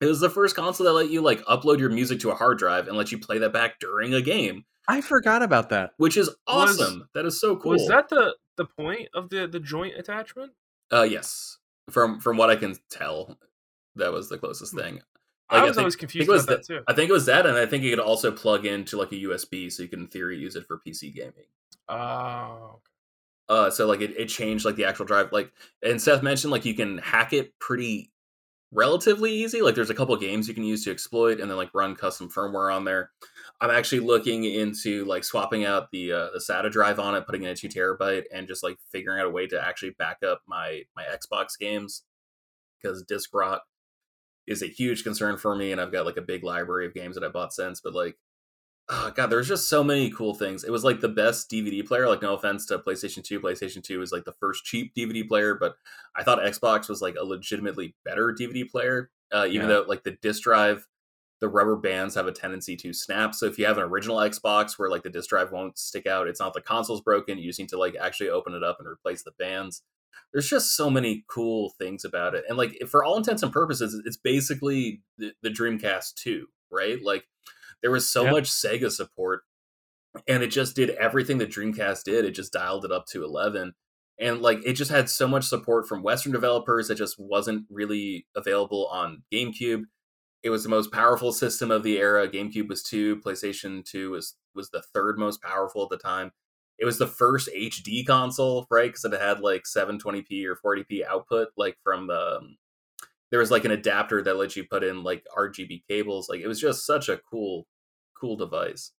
It 0.00 0.06
was 0.06 0.20
the 0.20 0.30
first 0.30 0.54
console 0.54 0.86
that 0.86 0.92
let 0.92 1.10
you 1.10 1.20
like 1.20 1.44
upload 1.46 1.78
your 1.78 1.90
music 1.90 2.20
to 2.20 2.30
a 2.30 2.34
hard 2.34 2.58
drive 2.58 2.88
and 2.88 2.96
let 2.96 3.10
you 3.10 3.18
play 3.18 3.38
that 3.38 3.52
back 3.52 3.80
during 3.80 4.14
a 4.14 4.22
game. 4.22 4.64
I 4.86 5.00
forgot 5.00 5.42
about 5.42 5.70
that. 5.70 5.90
Which 5.96 6.16
is 6.16 6.30
awesome. 6.46 7.00
Was, 7.00 7.08
that 7.14 7.26
is 7.26 7.40
so 7.40 7.56
cool. 7.56 7.72
Was 7.72 7.88
that 7.88 8.08
the 8.08 8.34
the 8.56 8.64
point 8.64 9.08
of 9.14 9.28
the 9.30 9.46
the 9.46 9.60
joint 9.60 9.94
attachment? 9.98 10.52
Uh 10.92 11.02
yes. 11.02 11.58
From 11.90 12.20
from 12.20 12.36
what 12.36 12.50
I 12.50 12.56
can 12.56 12.76
tell, 12.90 13.38
that 13.96 14.12
was 14.12 14.28
the 14.28 14.38
closest 14.38 14.72
hmm. 14.72 14.78
thing. 14.78 14.94
Like, 15.50 15.62
I 15.62 15.62
was 15.62 15.70
I 15.70 15.72
think, 15.72 15.78
always 15.78 15.96
confused 15.96 16.28
about 16.28 16.46
that, 16.46 16.66
that, 16.66 16.66
too. 16.66 16.82
I 16.86 16.92
think 16.92 17.08
it 17.08 17.12
was 17.14 17.24
that, 17.24 17.46
and 17.46 17.56
I 17.56 17.64
think 17.64 17.82
you 17.82 17.88
could 17.88 18.00
also 18.04 18.30
plug 18.30 18.66
into 18.66 18.98
like 18.98 19.12
a 19.12 19.14
USB, 19.14 19.72
so 19.72 19.82
you 19.82 19.88
can 19.88 20.00
in 20.00 20.06
theory 20.08 20.36
use 20.36 20.56
it 20.56 20.66
for 20.66 20.78
PC 20.86 21.14
gaming. 21.14 21.46
Oh. 21.88 22.80
Uh, 23.48 23.70
so 23.70 23.86
like 23.86 24.00
it, 24.00 24.14
it 24.16 24.26
changed 24.26 24.64
like 24.64 24.76
the 24.76 24.84
actual 24.84 25.06
drive, 25.06 25.32
like 25.32 25.52
and 25.82 26.00
Seth 26.00 26.22
mentioned 26.22 26.50
like 26.50 26.64
you 26.64 26.74
can 26.74 26.98
hack 26.98 27.32
it 27.32 27.58
pretty 27.58 28.12
relatively 28.70 29.32
easy. 29.32 29.62
Like 29.62 29.74
there's 29.74 29.90
a 29.90 29.94
couple 29.94 30.16
games 30.16 30.48
you 30.48 30.54
can 30.54 30.64
use 30.64 30.84
to 30.84 30.90
exploit 30.90 31.40
and 31.40 31.50
then 31.50 31.56
like 31.56 31.74
run 31.74 31.94
custom 31.96 32.28
firmware 32.28 32.74
on 32.74 32.84
there. 32.84 33.10
I'm 33.60 33.70
actually 33.70 34.00
looking 34.00 34.44
into 34.44 35.04
like 35.04 35.24
swapping 35.24 35.64
out 35.64 35.90
the 35.90 36.12
uh, 36.12 36.28
the 36.32 36.44
SATA 36.46 36.70
drive 36.70 37.00
on 37.00 37.14
it, 37.14 37.26
putting 37.26 37.42
in 37.42 37.50
a 37.50 37.56
two 37.56 37.68
terabyte, 37.68 38.24
and 38.32 38.46
just 38.46 38.62
like 38.62 38.78
figuring 38.92 39.20
out 39.20 39.26
a 39.26 39.30
way 39.30 39.46
to 39.46 39.60
actually 39.60 39.90
back 39.98 40.18
up 40.22 40.42
my 40.46 40.82
my 40.94 41.04
Xbox 41.04 41.58
games 41.58 42.04
because 42.80 43.02
disk 43.02 43.30
rot 43.34 43.62
is 44.46 44.62
a 44.62 44.66
huge 44.66 45.02
concern 45.02 45.36
for 45.36 45.56
me, 45.56 45.72
and 45.72 45.80
I've 45.80 45.92
got 45.92 46.06
like 46.06 46.16
a 46.16 46.22
big 46.22 46.44
library 46.44 46.86
of 46.86 46.94
games 46.94 47.16
that 47.16 47.24
I 47.24 47.28
bought 47.28 47.52
since. 47.52 47.80
But 47.80 47.94
like 47.94 48.16
oh 48.90 49.12
god 49.14 49.26
there's 49.26 49.48
just 49.48 49.68
so 49.68 49.84
many 49.84 50.10
cool 50.10 50.34
things. 50.34 50.64
It 50.64 50.70
was 50.70 50.84
like 50.84 51.00
the 51.00 51.08
best 51.08 51.50
dvd 51.50 51.86
player 51.86 52.08
like 52.08 52.22
no 52.22 52.34
offense 52.34 52.66
to 52.66 52.78
playstation 52.78 53.22
2 53.22 53.40
playstation 53.40 53.82
2 53.82 53.98
was 53.98 54.12
like 54.12 54.24
the 54.24 54.32
first 54.32 54.64
cheap 54.64 54.94
dvd 54.94 55.28
player 55.28 55.54
but 55.54 55.76
i 56.16 56.22
thought 56.22 56.38
xbox 56.40 56.88
was 56.88 57.02
like 57.02 57.16
a 57.16 57.24
legitimately 57.24 57.94
better 58.04 58.34
dvd 58.38 58.68
player 58.68 59.10
uh, 59.32 59.46
even 59.46 59.68
yeah. 59.68 59.76
though 59.76 59.84
like 59.86 60.04
the 60.04 60.16
disk 60.22 60.42
drive 60.42 60.86
the 61.40 61.48
rubber 61.48 61.76
bands 61.76 62.14
have 62.14 62.26
a 62.26 62.32
tendency 62.32 62.76
to 62.76 62.92
snap 62.92 63.34
so 63.34 63.46
if 63.46 63.58
you 63.58 63.66
have 63.66 63.76
an 63.76 63.84
original 63.84 64.16
xbox 64.16 64.78
where 64.78 64.90
like 64.90 65.02
the 65.02 65.10
disk 65.10 65.28
drive 65.28 65.52
won't 65.52 65.78
stick 65.78 66.06
out 66.06 66.26
it's 66.26 66.40
not 66.40 66.54
the 66.54 66.60
console's 66.60 67.02
broken 67.02 67.38
you 67.38 67.46
just 67.46 67.58
need 67.58 67.68
to 67.68 67.78
like 67.78 67.94
actually 68.00 68.30
open 68.30 68.54
it 68.54 68.64
up 68.64 68.78
and 68.78 68.88
replace 68.88 69.22
the 69.22 69.32
bands. 69.38 69.82
There's 70.32 70.48
just 70.48 70.76
so 70.76 70.90
many 70.90 71.24
cool 71.28 71.74
things 71.78 72.04
about 72.04 72.34
it 72.34 72.44
and 72.48 72.58
like 72.58 72.76
for 72.88 73.04
all 73.04 73.16
intents 73.16 73.42
and 73.42 73.52
purposes 73.52 74.00
it's 74.04 74.16
basically 74.16 75.02
the, 75.16 75.32
the 75.42 75.50
dreamcast 75.50 76.14
2 76.14 76.46
right? 76.70 77.02
Like 77.02 77.24
there 77.82 77.90
was 77.90 78.08
so 78.08 78.24
yep. 78.24 78.32
much 78.32 78.50
Sega 78.50 78.90
support, 78.90 79.42
and 80.26 80.42
it 80.42 80.48
just 80.48 80.74
did 80.74 80.90
everything 80.90 81.38
that 81.38 81.50
Dreamcast 81.50 82.04
did. 82.04 82.24
It 82.24 82.32
just 82.32 82.52
dialed 82.52 82.84
it 82.84 82.92
up 82.92 83.06
to 83.06 83.24
11. 83.24 83.74
And 84.20 84.42
like 84.42 84.60
it 84.64 84.72
just 84.72 84.90
had 84.90 85.08
so 85.08 85.28
much 85.28 85.44
support 85.44 85.86
from 85.86 86.02
Western 86.02 86.32
developers 86.32 86.88
that 86.88 86.96
just 86.96 87.18
wasn't 87.18 87.66
really 87.70 88.26
available 88.34 88.88
on 88.88 89.22
GameCube. 89.32 89.82
It 90.42 90.50
was 90.50 90.62
the 90.62 90.68
most 90.68 90.92
powerful 90.92 91.32
system 91.32 91.70
of 91.70 91.82
the 91.82 91.98
era. 91.98 92.28
GameCube 92.28 92.68
was 92.68 92.82
two, 92.82 93.16
PlayStation 93.18 93.84
2 93.84 94.10
was 94.10 94.34
was 94.54 94.70
the 94.70 94.82
third 94.92 95.18
most 95.18 95.40
powerful 95.40 95.84
at 95.84 95.90
the 95.90 95.98
time. 95.98 96.32
It 96.78 96.84
was 96.84 96.98
the 96.98 97.06
first 97.06 97.48
HD 97.56 98.06
console, 98.06 98.66
right? 98.70 98.88
Because 98.88 99.04
it 99.04 99.20
had 99.20 99.40
like 99.40 99.64
720p 99.64 100.44
or 100.44 100.56
40p 100.56 101.04
output, 101.04 101.48
like 101.56 101.76
from 101.82 102.06
the 102.08 102.38
um, 102.38 102.56
there 103.30 103.40
was 103.40 103.50
like 103.50 103.64
an 103.64 103.70
adapter 103.70 104.22
that 104.22 104.36
lets 104.36 104.56
you 104.56 104.64
put 104.64 104.84
in 104.84 105.02
like 105.02 105.24
RGB 105.36 105.82
cables. 105.88 106.28
Like 106.28 106.40
it 106.40 106.48
was 106.48 106.60
just 106.60 106.86
such 106.86 107.08
a 107.08 107.20
cool, 107.30 107.66
cool 108.18 108.36
device. 108.36 108.92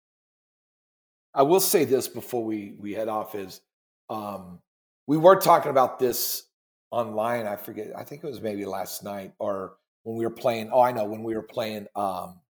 I 1.34 1.42
will 1.42 1.60
say 1.60 1.84
this 1.84 2.08
before 2.08 2.44
we 2.44 2.74
we 2.78 2.92
head 2.92 3.08
off 3.08 3.34
is 3.34 3.60
um, 4.08 4.60
we 5.06 5.16
were 5.16 5.36
talking 5.36 5.70
about 5.70 5.98
this 5.98 6.44
online. 6.90 7.46
I 7.46 7.56
forget. 7.56 7.88
I 7.96 8.04
think 8.04 8.24
it 8.24 8.26
was 8.26 8.40
maybe 8.40 8.64
last 8.64 9.04
night 9.04 9.32
or 9.38 9.74
when 10.02 10.16
we 10.16 10.24
were 10.24 10.34
playing. 10.34 10.70
Oh, 10.72 10.80
I 10.80 10.92
know 10.92 11.04
when 11.04 11.22
we 11.22 11.34
were 11.34 11.42
playing 11.42 11.86
um, 11.94 12.40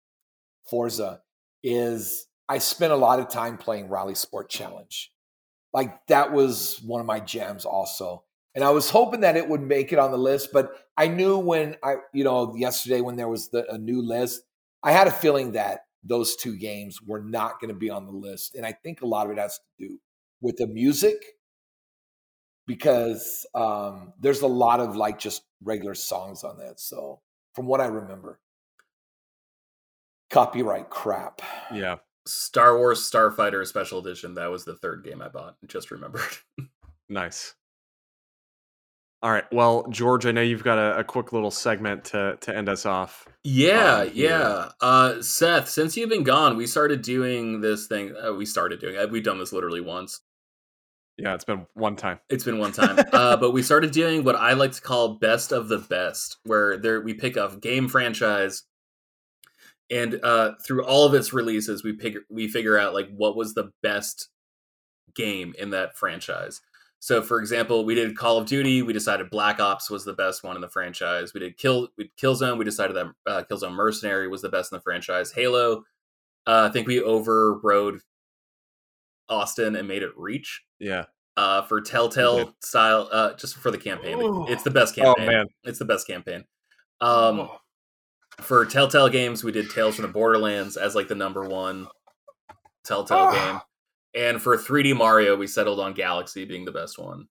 Forza. 0.69 1.21
Is 1.63 2.25
I 2.49 2.57
spent 2.57 2.91
a 2.91 2.95
lot 2.97 3.19
of 3.19 3.29
time 3.29 3.57
playing 3.57 3.87
RalliSport 3.87 4.49
Challenge. 4.49 5.11
Like 5.73 6.05
that 6.07 6.33
was 6.33 6.81
one 6.81 6.99
of 6.99 7.05
my 7.07 7.19
jams 7.19 7.65
also. 7.65 8.23
And 8.53 8.63
I 8.63 8.69
was 8.71 8.89
hoping 8.89 9.21
that 9.21 9.37
it 9.37 9.47
would 9.47 9.61
make 9.61 9.93
it 9.93 9.99
on 9.99 10.11
the 10.11 10.17
list, 10.17 10.49
but 10.51 10.71
I 10.97 11.07
knew 11.07 11.37
when 11.37 11.77
I, 11.83 11.95
you 12.13 12.23
know, 12.23 12.53
yesterday 12.55 13.01
when 13.01 13.15
there 13.15 13.29
was 13.29 13.49
the, 13.49 13.69
a 13.71 13.77
new 13.77 14.01
list, 14.01 14.43
I 14.83 14.91
had 14.91 15.07
a 15.07 15.11
feeling 15.11 15.53
that 15.53 15.85
those 16.03 16.35
two 16.35 16.57
games 16.57 17.01
were 17.01 17.21
not 17.21 17.61
going 17.61 17.69
to 17.69 17.79
be 17.79 17.89
on 17.89 18.05
the 18.05 18.11
list. 18.11 18.55
And 18.55 18.65
I 18.65 18.73
think 18.73 19.01
a 19.01 19.07
lot 19.07 19.27
of 19.27 19.31
it 19.31 19.37
has 19.37 19.57
to 19.57 19.87
do 19.87 19.99
with 20.41 20.57
the 20.57 20.67
music 20.67 21.15
because 22.67 23.45
um, 23.55 24.13
there's 24.19 24.41
a 24.41 24.47
lot 24.47 24.79
of 24.79 24.95
like 24.95 25.19
just 25.19 25.43
regular 25.63 25.95
songs 25.95 26.43
on 26.43 26.57
that. 26.57 26.79
So 26.79 27.21
from 27.53 27.67
what 27.67 27.81
I 27.81 27.85
remember, 27.85 28.39
copyright 30.29 30.89
crap. 30.89 31.41
Yeah. 31.73 31.97
Star 32.25 32.77
Wars 32.77 32.99
Starfighter 32.99 33.65
Special 33.65 33.99
Edition. 33.99 34.35
That 34.35 34.51
was 34.51 34.65
the 34.65 34.75
third 34.75 35.03
game 35.03 35.21
I 35.21 35.27
bought. 35.27 35.55
Just 35.67 35.91
remembered. 35.91 36.21
nice. 37.09 37.53
All 39.23 39.31
right. 39.31 39.43
Well, 39.51 39.85
George, 39.89 40.25
I 40.25 40.31
know 40.31 40.41
you've 40.41 40.63
got 40.63 40.79
a, 40.79 40.97
a 40.99 41.03
quick 41.03 41.31
little 41.31 41.51
segment 41.51 42.05
to 42.05 42.37
to 42.41 42.55
end 42.55 42.67
us 42.67 42.85
off. 42.87 43.27
Yeah, 43.43 44.01
um, 44.01 44.11
yeah. 44.13 44.69
Uh, 44.81 45.21
Seth, 45.21 45.69
since 45.69 45.95
you've 45.95 46.09
been 46.09 46.23
gone, 46.23 46.57
we 46.57 46.65
started 46.65 47.03
doing 47.03 47.61
this 47.61 47.85
thing. 47.85 48.15
Uh, 48.15 48.33
we 48.33 48.45
started 48.45 48.79
doing. 48.79 48.97
Uh, 48.97 49.07
we've 49.07 49.23
done 49.23 49.37
this 49.37 49.53
literally 49.53 49.81
once. 49.81 50.21
Yeah, 51.17 51.35
it's 51.35 51.43
been 51.43 51.67
one 51.75 51.95
time. 51.95 52.19
It's 52.29 52.43
been 52.43 52.57
one 52.57 52.71
time. 52.71 52.97
uh, 53.13 53.37
but 53.37 53.51
we 53.51 53.61
started 53.61 53.91
doing 53.91 54.23
what 54.23 54.35
I 54.35 54.53
like 54.53 54.71
to 54.71 54.81
call 54.81 55.19
best 55.19 55.51
of 55.51 55.69
the 55.69 55.77
best, 55.77 56.37
where 56.43 56.77
there 56.77 57.01
we 57.01 57.13
pick 57.13 57.37
a 57.37 57.55
game 57.61 57.89
franchise, 57.89 58.63
and 59.91 60.19
uh, 60.23 60.53
through 60.65 60.83
all 60.83 61.05
of 61.05 61.13
its 61.13 61.31
releases, 61.31 61.83
we 61.83 61.93
pick 61.93 62.15
we 62.31 62.47
figure 62.47 62.77
out 62.77 62.95
like 62.95 63.09
what 63.15 63.35
was 63.35 63.53
the 63.53 63.71
best 63.83 64.29
game 65.13 65.53
in 65.59 65.69
that 65.71 65.95
franchise. 65.95 66.61
So, 67.01 67.23
for 67.23 67.39
example, 67.39 67.83
we 67.83 67.95
did 67.95 68.15
Call 68.15 68.37
of 68.37 68.45
Duty. 68.45 68.83
We 68.83 68.93
decided 68.93 69.31
Black 69.31 69.59
Ops 69.59 69.89
was 69.89 70.05
the 70.05 70.13
best 70.13 70.43
one 70.43 70.55
in 70.55 70.61
the 70.61 70.69
franchise. 70.69 71.33
We 71.33 71.39
did 71.39 71.57
Kill 71.57 71.87
we 71.97 72.11
Killzone. 72.15 72.59
We 72.59 72.63
decided 72.63 72.95
that 72.95 73.07
uh, 73.25 73.43
Killzone 73.49 73.73
Mercenary 73.73 74.27
was 74.27 74.43
the 74.43 74.49
best 74.49 74.71
in 74.71 74.77
the 74.77 74.83
franchise. 74.83 75.31
Halo. 75.31 75.83
Uh, 76.45 76.67
I 76.69 76.71
think 76.71 76.87
we 76.87 77.01
overrode 77.01 78.01
Austin 79.27 79.75
and 79.75 79.87
made 79.87 80.03
it 80.03 80.11
Reach. 80.15 80.61
Yeah. 80.79 81.05
Uh, 81.35 81.63
for 81.63 81.81
Telltale 81.81 82.53
style, 82.61 83.09
uh, 83.11 83.33
just 83.33 83.57
for 83.57 83.71
the 83.71 83.79
campaign, 83.79 84.21
Ooh. 84.21 84.45
it's 84.47 84.61
the 84.61 84.69
best 84.69 84.93
oh, 84.99 85.15
campaign. 85.15 85.27
Oh 85.27 85.31
man, 85.31 85.47
it's 85.63 85.79
the 85.79 85.85
best 85.85 86.05
campaign. 86.05 86.43
Um, 86.99 87.39
oh. 87.39 87.61
for 88.41 88.63
Telltale 88.63 89.09
games, 89.09 89.43
we 89.43 89.51
did 89.51 89.71
Tales 89.71 89.95
from 89.95 90.03
the 90.03 90.11
Borderlands 90.11 90.77
as 90.77 90.93
like 90.93 91.07
the 91.07 91.15
number 91.15 91.43
one 91.43 91.87
Telltale 92.83 93.17
oh. 93.17 93.31
game. 93.31 93.61
And 94.13 94.41
for 94.41 94.57
3D 94.57 94.95
Mario, 94.95 95.35
we 95.35 95.47
settled 95.47 95.79
on 95.79 95.93
Galaxy 95.93 96.45
being 96.45 96.65
the 96.65 96.71
best 96.71 96.99
one. 96.99 97.27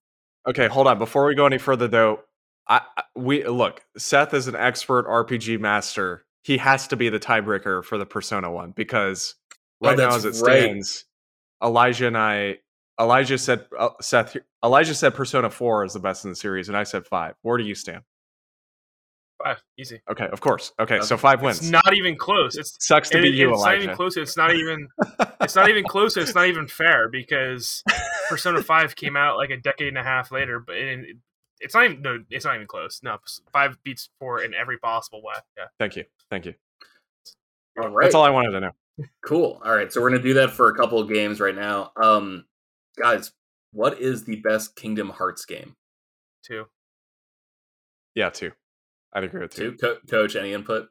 Okay, 0.47 0.67
hold 0.67 0.87
on. 0.87 0.97
Before 0.97 1.25
we 1.25 1.35
go 1.35 1.45
any 1.45 1.59
further, 1.59 1.87
though, 1.87 2.21
I, 2.67 2.81
we 3.15 3.45
look. 3.45 3.83
Seth 3.97 4.33
is 4.33 4.47
an 4.47 4.55
expert 4.55 5.05
RPG 5.05 5.59
master. 5.59 6.25
He 6.43 6.57
has 6.57 6.87
to 6.87 6.95
be 6.95 7.09
the 7.09 7.19
tiebreaker 7.19 7.83
for 7.83 7.97
the 7.97 8.05
Persona 8.05 8.51
one 8.51 8.71
because 8.71 9.35
oh, 9.83 9.89
right 9.89 9.99
oh, 9.99 10.09
now, 10.09 10.15
as 10.15 10.25
it 10.25 10.33
stands, 10.33 11.05
right. 11.61 11.67
Elijah 11.67 12.07
and 12.07 12.17
I, 12.17 12.57
Elijah 12.99 13.37
said 13.37 13.65
uh, 13.77 13.89
Seth, 14.01 14.35
Elijah 14.63 14.95
said 14.95 15.13
Persona 15.13 15.51
Four 15.51 15.85
is 15.85 15.93
the 15.93 15.99
best 15.99 16.25
in 16.25 16.31
the 16.31 16.35
series, 16.35 16.67
and 16.67 16.77
I 16.77 16.83
said 16.83 17.05
five. 17.05 17.35
Where 17.43 17.57
do 17.57 17.63
you 17.63 17.75
stand? 17.75 18.01
Five, 19.43 19.63
easy. 19.77 20.01
Okay, 20.09 20.27
of 20.31 20.41
course. 20.41 20.73
Okay, 20.79 20.95
okay. 20.95 21.05
so 21.05 21.17
five 21.17 21.41
wins. 21.41 21.59
It's 21.59 21.69
not 21.69 21.93
even 21.95 22.17
close. 22.17 22.55
It 22.55 22.67
sucks 22.79 23.09
to 23.09 23.21
be 23.21 23.29
it, 23.29 23.35
you, 23.35 23.49
it's 23.49 23.57
Elijah. 23.57 23.77
not 23.77 23.83
even 23.83 23.95
close. 23.95 24.17
It's 24.17 24.37
not 24.37 24.53
even. 24.53 24.87
it's 25.41 25.55
not 25.55 25.69
even 25.69 25.83
close. 25.83 26.17
It's 26.17 26.35
not 26.35 26.47
even 26.47 26.67
fair 26.67 27.09
because 27.09 27.83
Persona 28.29 28.61
Five 28.61 28.95
came 28.95 29.15
out 29.15 29.37
like 29.37 29.49
a 29.49 29.57
decade 29.57 29.87
and 29.87 29.97
a 29.97 30.03
half 30.03 30.31
later, 30.31 30.59
but 30.59 30.75
it, 30.75 31.17
it's 31.59 31.73
not 31.73 31.85
even. 31.85 32.01
No, 32.01 32.19
it's 32.29 32.45
not 32.45 32.55
even 32.55 32.67
close. 32.67 33.01
No, 33.03 33.17
five 33.51 33.77
beats 33.83 34.09
four 34.19 34.43
in 34.43 34.53
every 34.53 34.77
possible 34.77 35.21
way. 35.23 35.35
Yeah. 35.57 35.65
Thank 35.79 35.95
you. 35.95 36.03
Thank 36.29 36.45
you. 36.45 36.53
All 37.81 37.89
right. 37.89 38.03
That's 38.03 38.15
all 38.15 38.23
I 38.23 38.29
wanted 38.29 38.51
to 38.51 38.59
know. 38.59 38.71
Cool. 39.25 39.61
All 39.63 39.75
right, 39.75 39.91
so 39.91 40.01
we're 40.01 40.09
gonna 40.09 40.21
do 40.21 40.33
that 40.35 40.51
for 40.51 40.69
a 40.69 40.75
couple 40.75 40.99
of 40.99 41.09
games 41.09 41.39
right 41.39 41.55
now. 41.55 41.91
Um, 41.95 42.45
guys, 42.97 43.31
what 43.71 43.99
is 43.99 44.23
the 44.23 44.35
best 44.37 44.75
Kingdom 44.75 45.09
Hearts 45.09 45.45
game? 45.45 45.75
Two. 46.45 46.65
Yeah, 48.15 48.29
two. 48.29 48.51
I'd 49.13 49.23
agree 49.23 49.41
with 49.41 49.53
two. 49.53 49.71
Two. 49.71 49.77
Co- 49.77 49.97
Coach, 50.09 50.35
any 50.35 50.53
input? 50.53 50.89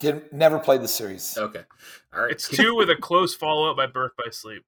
Didn't 0.00 0.32
never 0.32 0.58
played 0.58 0.82
the 0.82 0.88
series. 0.88 1.38
Okay. 1.38 1.62
All 2.12 2.22
right. 2.22 2.32
It's 2.32 2.48
two 2.48 2.74
with 2.74 2.90
a 2.90 2.96
close 2.96 3.34
follow 3.34 3.70
up 3.70 3.76
by 3.76 3.86
Birth 3.86 4.12
by 4.16 4.30
Sleep. 4.30 4.64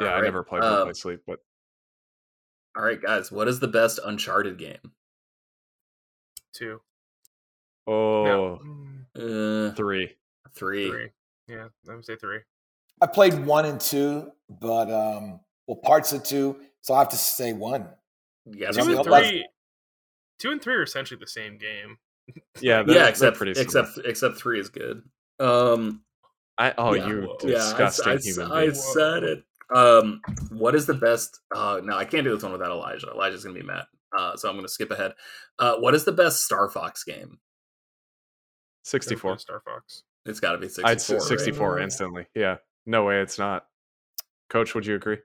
Yeah, 0.00 0.06
All 0.08 0.12
I 0.12 0.16
right. 0.16 0.24
never 0.24 0.42
played 0.42 0.62
Um, 0.62 0.74
Birth 0.74 0.86
by 0.88 0.92
Sleep, 0.92 1.20
but 1.26 1.38
All 2.76 2.82
right, 2.84 3.00
guys. 3.00 3.32
What 3.32 3.48
is 3.48 3.60
the 3.60 3.68
best 3.68 3.98
Uncharted 4.04 4.58
game? 4.58 4.78
Two. 6.54 6.80
oh, 7.86 8.24
No. 8.24 9.68
Uh, 9.68 9.74
three. 9.74 10.14
three. 10.54 10.90
Three. 10.90 11.08
Yeah, 11.48 11.68
I 11.90 11.94
would 11.94 12.04
say 12.04 12.16
three. 12.16 12.40
I 13.00 13.06
played 13.06 13.44
one 13.46 13.64
and 13.64 13.80
two, 13.80 14.30
but 14.48 14.90
um, 14.90 15.40
well, 15.66 15.76
parts 15.82 16.12
of 16.12 16.22
two. 16.22 16.60
So 16.82 16.94
I 16.94 17.00
have 17.00 17.08
to 17.10 17.16
say 17.16 17.52
one. 17.52 17.88
You 18.46 18.66
guys 18.66 18.76
Two 18.76 18.82
and 18.82 18.94
else? 18.96 19.06
three. 19.06 19.48
Two 20.38 20.50
and 20.50 20.60
three 20.60 20.74
are 20.74 20.82
essentially 20.82 21.18
the 21.20 21.26
same 21.26 21.58
game. 21.58 21.98
Yeah, 22.60 22.84
yeah, 22.86 23.06
except 23.06 23.36
pretty 23.36 23.60
except 23.60 23.98
except 24.04 24.38
three 24.38 24.60
is 24.60 24.68
good. 24.68 25.02
Um, 25.38 26.02
I 26.58 26.74
oh 26.78 26.94
yeah, 26.94 27.06
you 27.06 27.36
disgusting 27.40 28.06
yeah, 28.06 28.12
I, 28.12 28.16
I, 28.16 28.20
human 28.20 28.52
I 28.52 28.72
said 28.72 29.22
it. 29.24 29.44
Um, 29.74 30.20
what 30.50 30.74
is 30.74 30.86
the 30.86 30.94
best? 30.94 31.40
Uh, 31.54 31.80
no, 31.82 31.96
I 31.96 32.04
can't 32.04 32.24
do 32.24 32.34
this 32.34 32.42
one 32.42 32.52
without 32.52 32.70
Elijah. 32.70 33.10
Elijah's 33.10 33.44
gonna 33.44 33.58
be 33.58 33.64
mad. 33.64 33.84
Uh, 34.16 34.36
so 34.36 34.48
I'm 34.48 34.56
gonna 34.56 34.68
skip 34.68 34.90
ahead. 34.90 35.12
Uh, 35.58 35.76
what 35.76 35.94
is 35.94 36.04
the 36.04 36.12
best 36.12 36.44
Star 36.44 36.68
Fox 36.68 37.04
game? 37.04 37.38
Sixty 38.84 39.14
four. 39.14 39.38
Star 39.38 39.62
Fox. 39.64 40.02
It's 40.24 40.38
got 40.38 40.52
to 40.52 40.58
be 40.58 40.68
64. 40.68 40.88
I'd 40.88 41.00
say 41.00 41.14
right? 41.14 41.22
sixty 41.22 41.52
four 41.52 41.80
instantly. 41.80 42.26
Yeah, 42.34 42.58
no 42.86 43.04
way, 43.04 43.20
it's 43.20 43.38
not. 43.38 43.66
Coach, 44.50 44.74
would 44.74 44.86
you 44.86 44.94
agree? 44.94 45.18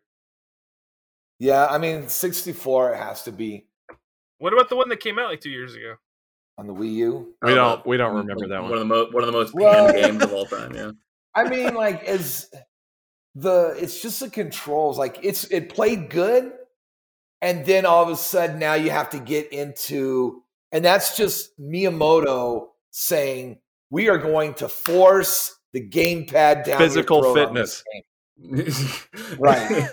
Yeah, 1.40 1.68
I 1.68 1.78
mean, 1.78 2.10
64 2.10 2.94
it 2.94 2.98
has 2.98 3.24
to 3.24 3.32
be 3.32 3.68
What 4.40 4.54
about 4.54 4.70
the 4.70 4.76
one 4.76 4.90
that 4.90 5.00
came 5.00 5.20
out 5.20 5.30
like 5.30 5.42
two 5.42 5.50
years 5.50 5.76
ago? 5.76 5.96
on 6.60 6.66
the 6.66 6.74
Wii 6.74 6.92
U. 6.94 7.36
We 7.44 7.54
don't. 7.54 7.86
We 7.86 7.98
don't 7.98 8.16
remember 8.16 8.48
that 8.48 8.62
One 8.64 8.72
one. 8.72 8.74
of 8.74 8.80
the 8.80 8.86
most 8.86 9.14
one 9.14 9.24
of 9.24 9.28
the 9.28 9.32
most 9.32 9.54
Well- 9.54 9.94
panned 9.94 10.20
games 10.20 10.24
of 10.24 10.34
all 10.34 10.46
time. 10.46 10.74
Yeah. 10.76 10.92
I 11.36 11.48
mean, 11.48 11.76
like, 11.76 12.04
is 12.06 12.50
the 13.36 13.76
it's 13.80 14.02
just 14.02 14.20
the 14.22 14.30
controls. 14.30 14.98
Like, 14.98 15.20
it's 15.22 15.44
it 15.52 15.70
played 15.70 16.10
good, 16.10 16.52
and 17.44 17.64
then 17.64 17.86
all 17.86 18.02
of 18.04 18.10
a 18.10 18.16
sudden 18.16 18.58
now 18.58 18.74
you 18.74 18.90
have 18.90 19.12
to 19.12 19.20
get 19.20 19.54
into, 19.54 20.42
and 20.72 20.84
that's 20.84 21.16
just 21.16 21.60
Miyamoto 21.62 22.70
saying 22.90 23.60
we 23.92 24.10
are 24.10 24.18
going 24.18 24.56
to 24.56 24.68
force 24.68 25.56
the 25.74 25.88
gamepad 25.88 26.64
down 26.66 26.68
your 26.70 26.78
Physical 26.80 27.24
on 27.24 27.34
this 27.36 27.44
fitness. 27.44 27.84
Game. 28.42 29.38
Right. 29.40 29.90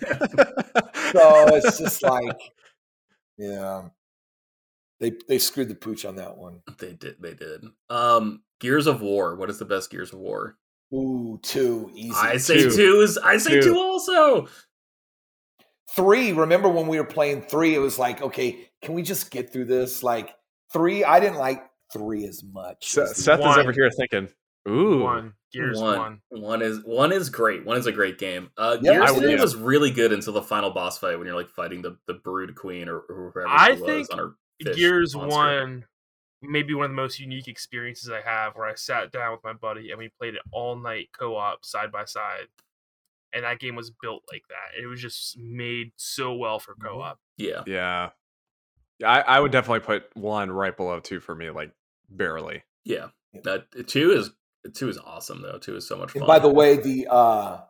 So 1.13 1.47
it's 1.57 1.79
just 1.79 2.03
like, 2.03 2.37
yeah, 3.39 3.89
they 5.01 5.13
they 5.29 5.39
screwed 5.39 5.69
the 5.69 5.75
pooch 5.75 6.05
on 6.05 6.17
that 6.17 6.37
one. 6.37 6.61
they 6.79 6.93
did. 6.93 7.17
They 7.21 7.35
did. 7.35 7.65
Um, 7.91 8.43
Gears 8.61 8.87
of 8.87 9.01
War. 9.01 9.37
What 9.37 9.51
is 9.51 9.59
the 9.59 9.65
best 9.65 9.91
Gears 9.91 10.13
of 10.13 10.19
War? 10.19 10.57
Ooh, 10.93 11.39
two 11.43 11.91
easy. 11.95 12.15
I 12.17 12.37
say 12.37 12.59
two. 12.63 12.71
Two. 12.71 13.01
is. 13.01 13.19
I 13.19 13.37
say 13.39 13.61
Two. 13.61 13.63
two 13.63 13.79
also. 13.79 14.49
three 15.97 16.33
remember 16.33 16.69
when 16.69 16.89
we 16.89 16.99
were 16.99 17.05
playing 17.07 17.41
three 17.43 17.73
it 17.75 17.79
was 17.79 18.01
like 18.01 18.21
okay 18.21 18.69
can 18.83 18.95
we 18.95 19.03
just 19.03 19.31
get 19.31 19.53
through 19.53 19.65
this 19.65 20.03
like 20.03 20.35
three 20.73 21.05
i 21.05 21.21
didn't 21.21 21.37
like 21.39 21.63
three 21.93 22.27
as 22.27 22.43
much 22.43 22.89
Se- 22.91 23.03
as 23.03 23.17
Seth 23.17 23.39
is 23.39 23.57
over 23.57 23.71
here 23.71 23.89
thinking, 23.93 24.29
"Ooh, 24.69 25.01
One. 25.03 25.35
Gears 25.53 25.81
one. 25.81 25.99
one. 25.99 26.21
One 26.43 26.63
is 26.63 26.81
one 26.85 27.13
is 27.13 27.31
great. 27.31 27.65
One 27.65 27.77
is 27.77 27.87
a 27.87 27.93
great 27.93 28.19
game. 28.19 28.51
Uh, 28.57 28.77
Yeah, 28.83 28.95
Gears 28.95 29.11
I 29.13 29.25
yeah. 29.25 29.41
was 29.41 29.55
really 29.55 29.91
good 29.93 30.13
until 30.13 30.33
the 30.33 30.43
final 30.43 30.71
boss 30.71 30.99
fight 30.99 31.17
when 31.17 31.27
you're 31.27 31.37
like 31.37 31.49
fighting 31.49 31.81
the 31.83 31.97
the 32.09 32.15
Brood 32.15 32.55
Queen 32.57 32.89
or, 32.89 32.99
or 32.99 33.31
whoever 33.33 33.49
I 33.49 33.75
she 33.77 33.81
was 33.81 33.89
think 33.89 34.13
on 34.13 34.19
her 34.19 34.35
Gears 34.75 35.15
monster. 35.15 35.31
one, 35.37 35.85
maybe 36.43 36.75
one 36.75 36.87
of 36.87 36.91
the 36.91 36.97
most 36.97 37.21
unique 37.21 37.47
experiences 37.47 38.11
I 38.11 38.21
have, 38.23 38.57
where 38.57 38.67
I 38.67 38.75
sat 38.75 39.13
down 39.13 39.31
with 39.33 39.45
my 39.45 39.53
buddy 39.53 39.91
and 39.91 39.99
we 39.99 40.09
played 40.19 40.35
it 40.35 40.43
all 40.53 40.75
night 40.77 41.11
co-op 41.17 41.65
side 41.65 41.93
by 41.93 42.05
side, 42.05 42.49
and 43.33 43.45
that 43.45 43.61
game 43.61 43.77
was 43.77 43.93
built 44.03 44.25
like 44.33 44.43
that. 44.49 44.81
It 44.83 44.87
was 44.87 45.01
just 45.01 45.39
made 45.39 45.93
so 45.97 46.35
well 46.35 46.59
for 46.59 46.73
Mm-hmm. 46.75 46.87
co-op. 46.87 47.19
Yeah, 47.37 47.63
yeah." 47.67 48.11
Yeah, 49.01 49.11
I, 49.11 49.21
I 49.21 49.41
would 49.41 49.51
definitely 49.53 49.81
put 49.81 50.05
one 50.17 50.51
right 50.53 50.77
below 50.77 51.01
two 51.01 51.19
for 51.21 51.35
me, 51.35 51.51
like 51.51 51.73
barely. 52.09 52.63
yeah. 52.85 53.09
That 53.43 53.67
two 53.89 54.13
is 54.13 54.31
two 54.73 54.89
is 54.89 54.99
awesome 54.99 55.43
though. 55.43 55.59
Two 55.59 55.77
is 55.77 55.87
so 55.87 55.97
much 55.97 56.13
fun. 56.13 56.23
and 56.23 56.27
by 56.27 56.39
the 56.39 56.49
way 56.49 56.77
the 56.77 57.07
uh 57.11 57.61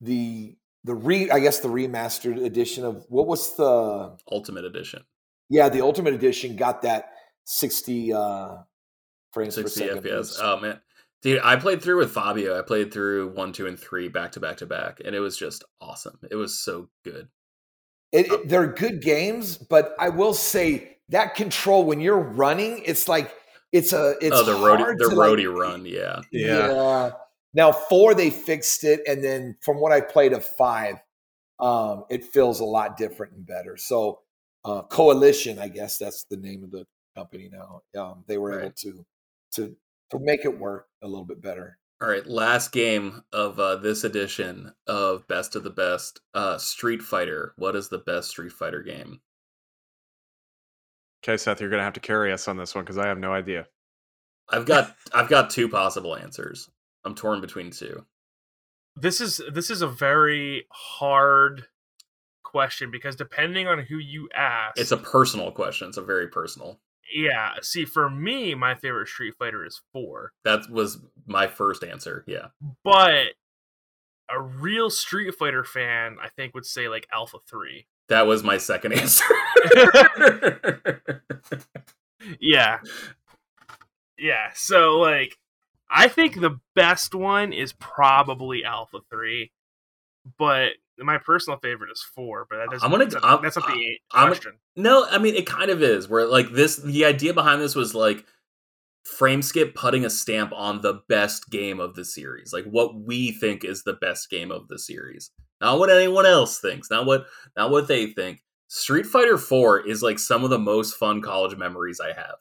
the 0.00 0.56
the 0.84 0.94
re 0.94 1.30
i 1.30 1.38
guess 1.40 1.60
the 1.60 1.68
remastered 1.68 2.42
edition 2.44 2.84
of 2.84 3.04
what 3.08 3.26
was 3.26 3.56
the 3.56 4.16
Ultimate 4.30 4.64
Edition, 4.64 5.02
yeah 5.48 5.68
the 5.68 5.80
ultimate 5.82 6.14
edition 6.14 6.56
got 6.56 6.82
that 6.82 7.10
60 7.44 8.12
uh 8.12 8.56
frames 9.32 9.56
per 9.56 9.62
60 9.68 9.80
second 9.80 10.02
FPS. 10.04 10.38
Oh 10.42 10.58
man, 10.60 10.80
dude, 11.22 11.40
I 11.44 11.56
played 11.56 11.82
through 11.82 11.98
with 11.98 12.12
Fabio. 12.12 12.58
I 12.58 12.62
played 12.62 12.92
through 12.92 13.30
one, 13.34 13.52
two, 13.52 13.66
and 13.66 13.78
three 13.78 14.08
back 14.08 14.32
to 14.32 14.40
back 14.40 14.56
to 14.58 14.66
back, 14.66 15.00
and 15.04 15.14
it 15.14 15.20
was 15.20 15.36
just 15.36 15.64
awesome. 15.80 16.18
It 16.30 16.36
was 16.36 16.58
so 16.58 16.88
good. 17.04 17.28
It, 18.12 18.26
it- 18.32 18.48
they're 18.48 18.66
good 18.66 19.02
games 19.02 19.56
but 19.56 19.94
i 20.00 20.08
will 20.08 20.34
say 20.34 20.96
that 21.10 21.36
control 21.36 21.84
when 21.84 22.00
you're 22.00 22.18
running 22.18 22.82
it's 22.84 23.06
like 23.06 23.32
it's 23.72 23.92
a 23.92 24.16
it's 24.20 24.36
oh, 24.36 24.44
the 24.44 24.52
roadie, 24.52 24.78
hard 24.78 24.98
the 24.98 25.08
to, 25.08 25.14
like, 25.14 25.30
roadie 25.30 25.52
run. 25.52 25.86
Yeah, 25.86 26.20
Yeah. 26.32 27.10
Now 27.52 27.72
four 27.72 28.14
they 28.14 28.30
fixed 28.30 28.84
it, 28.84 29.00
and 29.06 29.24
then 29.24 29.56
from 29.60 29.80
what 29.80 29.92
I 29.92 30.00
played 30.00 30.32
of 30.32 30.44
five, 30.44 30.96
um, 31.58 32.04
it 32.08 32.24
feels 32.24 32.60
a 32.60 32.64
lot 32.64 32.96
different 32.96 33.32
and 33.32 33.46
better. 33.46 33.76
So 33.76 34.20
uh, 34.64 34.82
Coalition, 34.82 35.58
I 35.58 35.68
guess 35.68 35.98
that's 35.98 36.24
the 36.24 36.36
name 36.36 36.62
of 36.62 36.70
the 36.70 36.86
company 37.16 37.50
now. 37.52 37.82
Um, 38.00 38.24
they 38.26 38.38
were 38.38 38.60
able 38.60 38.72
to 38.72 39.04
to 39.54 39.76
to 40.10 40.18
make 40.20 40.44
it 40.44 40.58
work 40.58 40.86
a 41.02 41.08
little 41.08 41.24
bit 41.24 41.42
better. 41.42 41.76
All 42.02 42.08
right, 42.08 42.26
last 42.26 42.72
game 42.72 43.22
of 43.32 43.58
uh, 43.58 43.76
this 43.76 44.04
edition 44.04 44.72
of 44.86 45.28
Best 45.28 45.54
of 45.54 45.64
the 45.64 45.70
Best, 45.70 46.20
uh, 46.32 46.56
Street 46.56 47.02
Fighter. 47.02 47.52
What 47.56 47.76
is 47.76 47.90
the 47.90 47.98
best 47.98 48.30
Street 48.30 48.52
Fighter 48.52 48.82
game? 48.82 49.20
Okay, 51.22 51.36
Seth, 51.36 51.60
you're 51.60 51.70
gonna 51.70 51.82
have 51.82 51.92
to 51.94 52.00
carry 52.00 52.32
us 52.32 52.48
on 52.48 52.56
this 52.56 52.74
one 52.74 52.84
because 52.84 52.98
I 52.98 53.06
have 53.06 53.18
no 53.18 53.32
idea. 53.32 53.66
I've 54.48 54.66
got 54.66 54.96
I've 55.12 55.28
got 55.28 55.50
two 55.50 55.68
possible 55.68 56.16
answers. 56.16 56.68
I'm 57.04 57.14
torn 57.14 57.40
between 57.40 57.70
two. 57.70 58.04
This 58.96 59.20
is 59.20 59.40
this 59.52 59.70
is 59.70 59.82
a 59.82 59.86
very 59.88 60.66
hard 60.70 61.66
question 62.42 62.90
because 62.90 63.14
depending 63.16 63.68
on 63.68 63.78
who 63.78 63.96
you 63.98 64.28
ask, 64.34 64.78
It's 64.78 64.90
a 64.92 64.96
personal 64.96 65.52
question. 65.52 65.88
It's 65.88 65.96
a 65.98 66.02
very 66.02 66.26
personal. 66.28 66.80
yeah. 67.14 67.52
See, 67.62 67.84
for 67.84 68.10
me, 68.10 68.54
my 68.54 68.74
favorite 68.74 69.08
Street 69.08 69.34
Fighter 69.38 69.64
is 69.64 69.80
four, 69.92 70.32
That 70.44 70.68
was 70.70 70.98
my 71.26 71.46
first 71.46 71.84
answer. 71.84 72.24
Yeah. 72.26 72.46
but 72.82 73.26
a 74.28 74.40
real 74.40 74.90
Street 74.90 75.34
Fighter 75.34 75.64
fan, 75.64 76.16
I 76.22 76.28
think, 76.28 76.54
would 76.54 76.66
say 76.66 76.88
like 76.88 77.06
Alpha 77.12 77.38
Three. 77.48 77.86
That 78.10 78.26
was 78.26 78.42
my 78.44 78.58
second 78.58 78.92
answer. 78.92 79.24
Yeah. 82.38 82.78
Yeah. 84.18 84.48
So 84.54 84.98
like 84.98 85.36
I 85.90 86.06
think 86.08 86.40
the 86.40 86.60
best 86.76 87.14
one 87.14 87.52
is 87.52 87.72
probably 87.72 88.62
Alpha 88.64 88.98
3. 89.10 89.50
But 90.38 90.72
my 90.98 91.16
personal 91.18 91.58
favorite 91.58 91.90
is 91.90 92.04
4, 92.14 92.46
but 92.48 92.56
that 92.58 92.70
doesn't 92.70 92.84
I'm 92.84 92.90
gonna- 92.92 93.06
that's, 93.06 93.24
I'm- 93.24 93.42
that's 93.42 93.56
not 93.56 93.66
the 93.68 93.98
I'm- 94.12 94.28
question. 94.28 94.58
no, 94.76 95.06
I 95.10 95.18
mean 95.18 95.34
it 95.34 95.46
kind 95.46 95.70
of 95.70 95.82
is. 95.82 96.08
Where 96.08 96.26
like 96.26 96.52
this, 96.52 96.76
the 96.76 97.06
idea 97.06 97.32
behind 97.32 97.60
this 97.62 97.74
was 97.74 97.94
like 97.94 98.24
Frameskip 99.18 99.74
putting 99.74 100.04
a 100.04 100.10
stamp 100.10 100.52
on 100.54 100.82
the 100.82 101.00
best 101.08 101.48
game 101.50 101.80
of 101.80 101.94
the 101.94 102.04
series, 102.04 102.52
like 102.52 102.66
what 102.66 102.94
we 102.94 103.32
think 103.32 103.64
is 103.64 103.82
the 103.82 103.94
best 103.94 104.28
game 104.28 104.52
of 104.52 104.68
the 104.68 104.78
series, 104.78 105.30
not 105.60 105.78
what 105.78 105.90
anyone 105.90 106.26
else 106.26 106.58
thinks, 106.60 106.90
not 106.90 107.06
what 107.06 107.26
not 107.56 107.70
what 107.70 107.88
they 107.88 108.06
think. 108.06 108.42
Street 108.68 109.06
Fighter 109.06 109.36
4 109.36 109.86
is 109.88 110.02
like 110.02 110.18
some 110.18 110.44
of 110.44 110.50
the 110.50 110.58
most 110.58 110.94
fun 110.96 111.20
college 111.20 111.56
memories 111.56 112.00
I 112.00 112.12
have. 112.12 112.36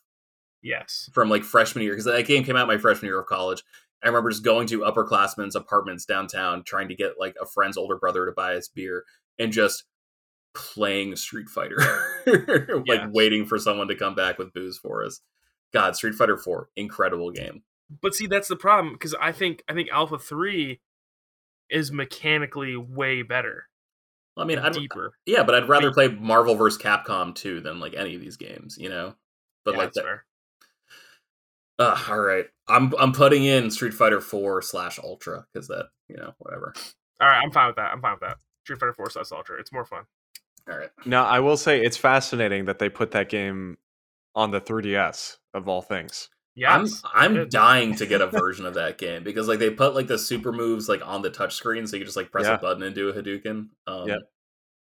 yes. 0.61 1.09
from 1.13 1.29
like 1.29 1.43
freshman 1.43 1.83
year 1.83 1.93
because 1.93 2.05
that 2.05 2.27
game 2.27 2.43
came 2.43 2.55
out 2.55 2.67
my 2.67 2.77
freshman 2.77 3.07
year 3.09 3.19
of 3.19 3.25
college. 3.27 3.63
I 4.03 4.07
remember 4.07 4.29
just 4.29 4.43
going 4.45 4.67
to 4.67 4.81
upperclassmen's 4.81 5.55
apartments 5.55 6.05
downtown, 6.05 6.63
trying 6.63 6.87
to 6.89 6.95
get 6.95 7.13
like 7.19 7.35
a 7.41 7.45
friend's 7.45 7.77
older 7.77 7.97
brother 7.97 8.25
to 8.25 8.31
buy 8.31 8.55
us 8.55 8.67
beer, 8.67 9.03
and 9.39 9.51
just 9.51 9.83
playing 10.53 11.15
Street 11.15 11.49
Fighter, 11.49 11.77
like 12.27 12.85
Yes. 12.87 13.09
waiting 13.11 13.45
for 13.45 13.57
someone 13.59 13.87
to 13.87 13.95
come 13.95 14.15
back 14.15 14.37
with 14.37 14.53
booze 14.53 14.77
for 14.77 15.03
us. 15.03 15.21
God, 15.73 15.95
Street 15.95 16.15
Fighter 16.15 16.37
Four, 16.37 16.69
incredible 16.75 17.31
game. 17.31 17.63
But 18.01 18.13
see 18.13 18.27
that's 18.27 18.47
the 18.47 18.55
problem 18.55 18.95
cuz 18.97 19.15
I 19.19 19.31
think 19.31 19.63
I 19.67 19.73
think 19.73 19.89
Alpha 19.91 20.17
3 20.19 20.79
is 21.69 21.91
mechanically 21.91 22.75
way 22.75 23.21
better. 23.21 23.65
I 24.37 24.45
mean, 24.45 24.59
I'd, 24.59 24.73
deeper. 24.73 25.11
yeah, 25.25 25.43
but 25.43 25.53
I'd 25.55 25.67
rather 25.67 25.91
play 25.91 26.07
Marvel 26.07 26.55
vs. 26.55 26.81
Capcom 26.81 27.35
2 27.35 27.59
than 27.59 27.79
like 27.81 27.93
any 27.93 28.15
of 28.15 28.21
these 28.21 28.37
games, 28.37 28.77
you 28.77 28.87
know. 28.87 29.15
But 29.65 29.71
Yeah, 29.73 29.77
like 29.77 29.87
that's 29.87 29.95
that, 29.97 30.03
fair. 30.03 30.25
uh, 31.77 32.03
all 32.09 32.19
right, 32.19 32.45
I'm 32.67 32.93
I'm 32.97 33.11
putting 33.11 33.43
in 33.43 33.69
Street 33.71 33.93
Fighter 33.93 34.21
Four 34.21 34.61
slash 34.61 34.97
Ultra 34.99 35.45
because 35.53 35.67
that 35.67 35.87
you 36.07 36.15
know 36.15 36.33
whatever. 36.37 36.73
All 37.21 37.27
right, 37.27 37.41
I'm 37.43 37.51
fine 37.51 37.67
with 37.67 37.75
that. 37.75 37.91
I'm 37.91 38.01
fine 38.01 38.13
with 38.13 38.21
that. 38.21 38.37
Street 38.63 38.79
Fighter 38.79 38.93
4 38.93 39.09
slash 39.09 39.31
Ultra. 39.33 39.59
It's 39.59 39.73
more 39.73 39.83
fun. 39.85 40.03
All 40.69 40.77
right. 40.77 40.89
Now, 41.05 41.25
I 41.25 41.39
will 41.41 41.57
say 41.57 41.81
it's 41.83 41.97
fascinating 41.97 42.65
that 42.65 42.79
they 42.79 42.87
put 42.87 43.11
that 43.11 43.27
game 43.27 43.77
on 44.35 44.51
the 44.51 44.61
3DS 44.61 45.37
of 45.53 45.67
all 45.67 45.81
things. 45.81 46.29
Yes, 46.59 47.01
I'm 47.13 47.37
I'm 47.37 47.49
dying 47.49 47.95
to 47.95 48.05
get 48.05 48.21
a 48.21 48.27
version 48.41 48.65
of 48.65 48.73
that 48.75 48.97
game 48.97 49.23
because 49.23 49.47
like 49.47 49.59
they 49.59 49.69
put 49.69 49.95
like 49.95 50.07
the 50.07 50.17
super 50.19 50.51
moves 50.51 50.89
like 50.89 51.05
on 51.05 51.21
the 51.21 51.29
touchscreen, 51.31 51.87
so 51.87 51.95
you 51.97 52.03
just 52.05 52.17
like 52.17 52.31
press 52.31 52.45
Yeah. 52.45 52.55
a 52.55 52.57
button 52.57 52.83
and 52.83 52.93
do 52.93 53.09
a 53.09 53.13
Hadouken. 53.13 53.69
Um, 53.87 54.07
Yeah. 54.07 54.17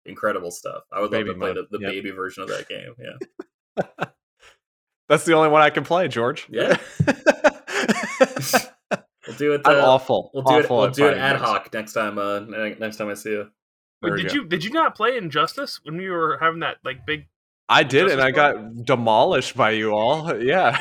incredible 0.05 0.51
stuff. 0.51 0.83
I 0.91 0.99
would 1.01 1.11
Baby 1.11 1.29
love 1.29 1.35
to 1.35 1.39
play 1.39 1.53
the, 1.53 1.67
the 1.71 1.79
Yep. 1.81 1.91
baby 1.91 2.11
version 2.11 2.43
of 2.43 2.49
that 2.49 2.67
game. 2.67 2.93
Yeah, 2.99 3.83
That's 5.09 5.25
the 5.25 5.33
only 5.33 5.49
one 5.49 5.61
I 5.61 5.69
can 5.69 5.83
play, 5.83 6.07
George. 6.07 6.47
Yeah. 6.49 6.77
we'll 9.27 9.37
do 9.37 9.53
it. 9.53 9.61
I'm 9.65 9.75
uh, 9.77 9.85
awful. 9.87 10.31
We'll 10.33 10.43
do 10.43 10.55
it. 10.59 10.65
awful 10.65 10.77
We'll 10.77 10.89
do 10.91 11.05
it 11.05 11.09
fighting 11.09 11.21
ad 11.23 11.35
games. 11.37 11.45
hoc 11.49 11.73
next 11.73 11.93
time. 11.93 12.17
Uh, 12.17 12.39
next 12.39 12.97
time 12.97 13.09
I 13.09 13.13
see 13.15 13.31
you. 13.31 13.49
Wait, 14.01 14.15
did 14.17 14.27
go. 14.29 14.33
you 14.33 14.45
did 14.45 14.63
you 14.63 14.71
not 14.71 14.95
play 14.95 15.17
Injustice 15.17 15.79
when 15.83 15.97
we 15.97 16.09
were 16.09 16.37
having 16.39 16.61
that 16.61 16.77
like 16.83 17.05
big? 17.05 17.27
I 17.69 17.83
did, 17.83 18.03
and 18.09 18.19
Justice 18.19 18.25
I 18.25 18.31
got 18.31 18.85
demolished 18.85 19.55
by 19.55 19.71
you 19.71 19.91
all. 19.91 20.35
Yeah. 20.41 20.77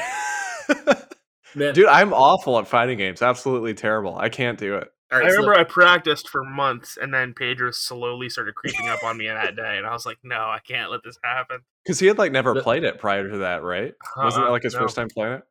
Man, 1.55 1.75
Dude, 1.75 1.87
I'm 1.87 2.13
awful 2.13 2.59
at 2.59 2.69
fighting 2.69 2.97
games. 2.99 3.23
Absolutely 3.23 3.75
terrible. 3.75 4.17
I 4.17 4.29
can't 4.29 4.57
do 4.59 4.77
it. 4.77 4.89
all 5.11 5.19
right, 5.19 5.27
I 5.27 5.31
so- 5.31 5.37
remember 5.39 5.59
I 5.59 5.65
practiced 5.65 6.29
for 6.29 6.45
months, 6.45 6.97
and 7.01 7.13
then 7.13 7.35
Pedro 7.35 7.73
slowly 7.73 8.29
started 8.29 8.55
creeping 8.55 8.89
up 8.89 9.03
on 9.03 9.19
me 9.19 9.27
in 9.27 9.35
that 9.35 9.57
day, 9.57 9.77
and 9.77 9.85
I 9.87 9.93
was 9.93 10.07
like, 10.07 10.19
"No, 10.23 10.37
I 10.37 10.61
can't 10.65 10.91
let 10.93 11.03
this 11.03 11.19
happen." 11.25 11.59
Because 11.85 11.99
he 11.99 12.07
had 12.07 12.19
like 12.19 12.31
never 12.31 12.55
The- 12.55 12.63
played 12.63 12.85
it 12.85 12.99
prior 13.01 13.29
to 13.29 13.39
that, 13.39 13.63
right? 13.65 13.95
Wasn't 14.17 14.45
it 14.45 14.47
Uh-uh, 14.47 14.53
like 14.53 14.63
his 14.63 14.75
no. 14.75 14.81
first 14.81 14.95
time 14.95 15.09
playing 15.09 15.33
it? 15.35 15.43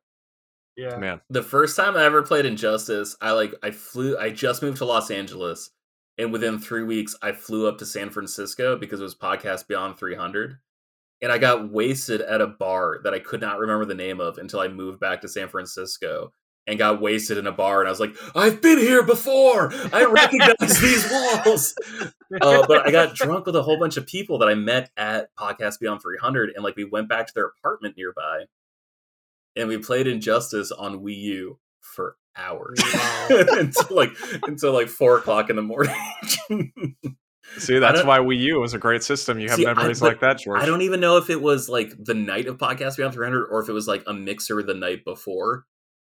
Yeah, 0.76 0.96
Man. 0.96 1.20
the 1.28 1.42
first 1.42 1.76
time 1.76 1.94
I 1.96 2.04
ever 2.04 2.22
played 2.22 2.46
Injustice, 2.46 3.14
I 3.20 3.32
like 3.32 3.54
I 3.62 3.70
flew. 3.70 4.16
I 4.16 4.30
just 4.30 4.62
moved 4.62 4.78
to 4.78 4.86
Los 4.86 5.10
Angeles, 5.10 5.70
and 6.16 6.32
within 6.32 6.58
three 6.58 6.84
weeks, 6.84 7.14
I 7.20 7.32
flew 7.32 7.68
up 7.68 7.76
to 7.78 7.84
San 7.84 8.08
Francisco 8.08 8.76
because 8.76 9.00
it 9.00 9.02
was 9.04 9.14
Podcast 9.14 9.66
Beyond 9.68 9.98
300, 9.98 10.56
and 11.22 11.30
I 11.32 11.38
got 11.38 11.70
wasted 11.70 12.20
at 12.20 12.40
a 12.40 12.46
bar 12.46 13.00
that 13.04 13.14
I 13.14 13.18
could 13.18 13.40
not 13.40 13.58
remember 13.58 13.84
the 13.84 13.94
name 13.94 14.20
of 14.20 14.38
until 14.38 14.60
I 14.60 14.68
moved 14.68 15.00
back 15.00 15.20
to 15.22 15.28
San 15.28 15.48
Francisco. 15.48 16.32
And 16.66 16.78
got 16.78 17.00
wasted 17.00 17.36
in 17.38 17.48
a 17.48 17.52
bar, 17.52 17.80
and 17.80 17.88
I 17.88 17.90
was 17.90 17.98
like, 17.98 18.14
"I've 18.36 18.60
been 18.62 18.78
here 18.78 19.02
before. 19.02 19.72
I 19.92 20.04
recognize 20.04 20.80
these 20.80 21.10
walls." 21.10 21.74
Uh, 22.40 22.64
but 22.68 22.86
I 22.86 22.92
got 22.92 23.16
drunk 23.16 23.46
with 23.46 23.56
a 23.56 23.62
whole 23.62 23.76
bunch 23.76 23.96
of 23.96 24.06
people 24.06 24.38
that 24.38 24.48
I 24.48 24.54
met 24.54 24.90
at 24.96 25.34
Podcast 25.34 25.80
Beyond 25.80 26.00
300, 26.00 26.52
and 26.54 26.62
like 26.62 26.76
we 26.76 26.84
went 26.84 27.08
back 27.08 27.26
to 27.26 27.32
their 27.34 27.46
apartment 27.46 27.96
nearby, 27.96 28.44
and 29.56 29.66
we 29.68 29.78
played 29.78 30.06
Injustice 30.06 30.70
on 30.70 31.00
Wii 31.00 31.16
U 31.16 31.58
for 31.80 32.16
hours 32.36 32.78
Wow. 32.94 33.26
until 33.30 33.96
like 33.96 34.10
until 34.46 34.72
like 34.72 34.86
four 34.88 35.18
o'clock 35.18 35.50
in 35.50 35.56
the 35.56 35.62
morning. 35.62 35.96
See, 37.58 37.78
that's 37.78 38.04
why 38.04 38.18
Wii 38.18 38.38
U 38.38 38.60
was 38.60 38.74
a 38.74 38.78
great 38.78 39.02
system. 39.02 39.40
You 39.40 39.48
have 39.48 39.56
See, 39.56 39.64
memories 39.64 40.00
but 40.00 40.06
like 40.06 40.20
that, 40.20 40.38
George. 40.38 40.62
I 40.62 40.66
don't 40.66 40.82
even 40.82 41.00
know 41.00 41.16
if 41.16 41.30
it 41.30 41.42
was 41.42 41.68
like 41.68 41.92
the 41.98 42.14
night 42.14 42.46
of 42.46 42.58
Podcast 42.58 42.96
Beyond 42.96 43.14
300 43.14 43.46
or 43.46 43.60
if 43.60 43.68
it 43.68 43.72
was 43.72 43.88
like 43.88 44.02
a 44.06 44.14
mixer 44.14 44.62
the 44.62 44.74
night 44.74 45.04
before 45.04 45.66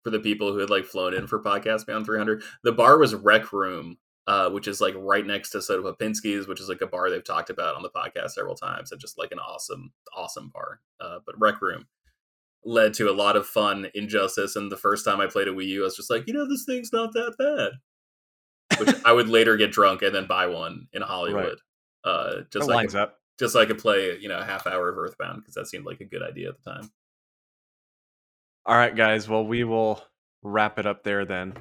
for 0.04 0.12
the 0.12 0.20
people 0.20 0.54
who 0.54 0.60
had 0.60 0.70
like 0.70 0.86
flown 0.86 1.14
in 1.14 1.28
for 1.28 1.42
Podcast 1.42 1.86
Beyond 1.86 2.06
300. 2.06 2.44
The 2.64 2.72
bar 2.72 2.98
was 2.98 3.16
Rec 3.16 3.52
Room, 3.52 3.98
uh, 4.28 4.50
which 4.50 4.68
is 4.68 4.80
like 4.80 4.94
right 4.98 5.26
next 5.26 5.50
to 5.52 5.62
Soda 5.62 5.84
Popinski's, 5.84 6.48
which 6.48 6.62
is 6.62 6.70
like 6.70 6.82
a 6.82 6.88
bar 6.88 7.10
they've 7.10 7.24
talked 7.24 7.50
about 7.50 7.76
on 7.76 7.82
the 7.82 7.90
podcast 7.90 8.32
several 8.32 8.56
times 8.56 8.92
and 8.92 9.02
just 9.02 9.18
like 9.18 9.32
an 9.32 9.40
awesome, 9.40 9.92
awesome 10.16 10.52
bar. 10.54 10.80
Uh, 11.00 11.20
but 11.26 11.36
Rec 11.40 11.62
Room 11.62 11.88
led 12.64 12.94
to 12.96 13.10
a 13.10 13.14
lot 13.14 13.36
of 13.36 13.46
fun 13.46 13.88
injustice. 13.94 14.56
And 14.56 14.72
the 14.72 14.78
first 14.78 15.06
time 15.06 15.20
I 15.20 15.28
played 15.28 15.48
a 15.48 15.54
Wii 15.54 15.68
U, 15.68 15.82
I 15.82 15.86
was 15.86 15.96
just 15.96 16.10
like, 16.10 16.28
you 16.28 16.34
know, 16.34 16.48
this 16.48 16.66
thing's 16.66 16.94
not 16.94 17.14
that 17.14 17.36
bad. 17.38 17.80
Which 18.80 18.96
I 19.06 19.12
would 19.12 19.30
later 19.30 19.58
get 19.58 19.72
drunk 19.72 20.02
and 20.02 20.14
then 20.14 20.28
buy 20.28 20.48
one 20.48 20.88
in 20.94 21.02
Hollywood. 21.02 21.58
Uh, 22.04 22.42
just 22.52 22.54
That 22.54 22.64
so 22.66 22.72
I 22.72 22.76
lines 22.76 22.94
could 22.94 23.02
up. 23.02 23.20
just 23.40 23.54
so 23.54 23.62
I 23.62 23.66
could 23.66 23.80
play, 23.80 24.18
you 24.20 24.30
know, 24.30 24.40
a 24.40 24.46
half 24.46 24.68
hour 24.68 24.90
of 24.90 24.98
Earthbound 24.98 25.42
because 25.42 25.56
that 25.56 25.68
seemed 25.68 25.86
like 25.86 26.02
a 26.02 26.06
good 26.06 26.22
idea 26.22 26.50
at 26.50 26.56
the 26.64 26.72
time. 26.72 26.92
All 28.66 28.76
right, 28.76 28.96
guys. 28.96 29.28
Well, 29.30 29.46
we 29.46 29.64
will 29.64 30.04
wrap 30.44 30.80
it 30.80 30.86
up 30.86 31.04
there 31.04 31.26
then. 31.26 31.54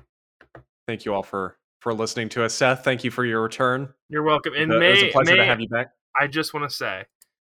Thank 0.86 1.04
you 1.04 1.14
all 1.14 1.22
for 1.22 1.56
for 1.80 1.92
listening 1.92 2.30
to 2.30 2.44
us. 2.44 2.54
Seth, 2.54 2.82
thank 2.84 3.04
you 3.04 3.10
for 3.10 3.24
your 3.24 3.42
return. 3.42 3.92
you're 4.08 4.22
welcome. 4.22 4.54
And 4.54 4.72
it 4.72 4.74
was 4.74 5.02
may, 5.02 5.08
a 5.08 5.12
pleasure 5.12 5.32
may 5.32 5.36
to 5.36 5.44
have 5.44 5.60
you 5.60 5.68
back. 5.68 5.88
I 6.18 6.26
just 6.26 6.54
want 6.54 6.68
to 6.68 6.74
say, 6.74 7.04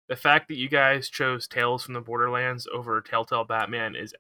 the 0.09 0.17
fact 0.17 0.49
that 0.49 0.57
you 0.57 0.69
guys 0.69 1.09
chose 1.09 1.47
Tales 1.47 1.85
from 1.85 1.95
the 1.95 2.01
Borderlands 2.01 2.67
over 2.73 3.01
Telltale 3.01 3.45
Batman 3.45 3.95
is 3.95 4.15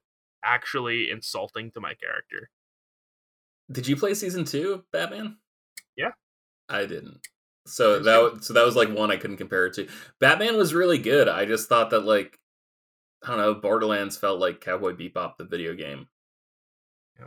actually 0.44 1.10
insulting 1.10 1.70
to 1.72 1.80
my 1.80 1.94
character. 1.94 2.50
Did 3.70 3.86
you 3.88 3.96
play 3.96 4.14
season 4.14 4.44
two, 4.44 4.72
of 4.74 4.90
Batman? 4.92 5.36
Yeah. 5.96 6.10
I 6.68 6.86
didn't. 6.86 7.18
So 7.66 7.96
Yes, 7.96 8.04
that 8.04 8.44
so 8.44 8.52
that 8.54 8.64
was 8.64 8.76
like 8.76 8.90
one 8.90 9.10
I 9.10 9.16
couldn't 9.16 9.38
compare 9.38 9.66
it 9.66 9.74
to. 9.74 9.88
Batman 10.20 10.56
was 10.56 10.72
really 10.74 10.98
good. 10.98 11.28
I 11.28 11.44
just 11.46 11.68
thought 11.68 11.90
that 11.90 12.04
like 12.04 12.38
I 13.24 13.28
don't 13.28 13.38
know, 13.38 13.54
Borderlands 13.54 14.16
felt 14.16 14.38
like 14.38 14.60
Cowboy 14.60 14.92
Bebop, 14.92 15.36
the 15.36 15.44
video 15.44 15.74
game. 15.74 16.06
Yeah. 17.18 17.26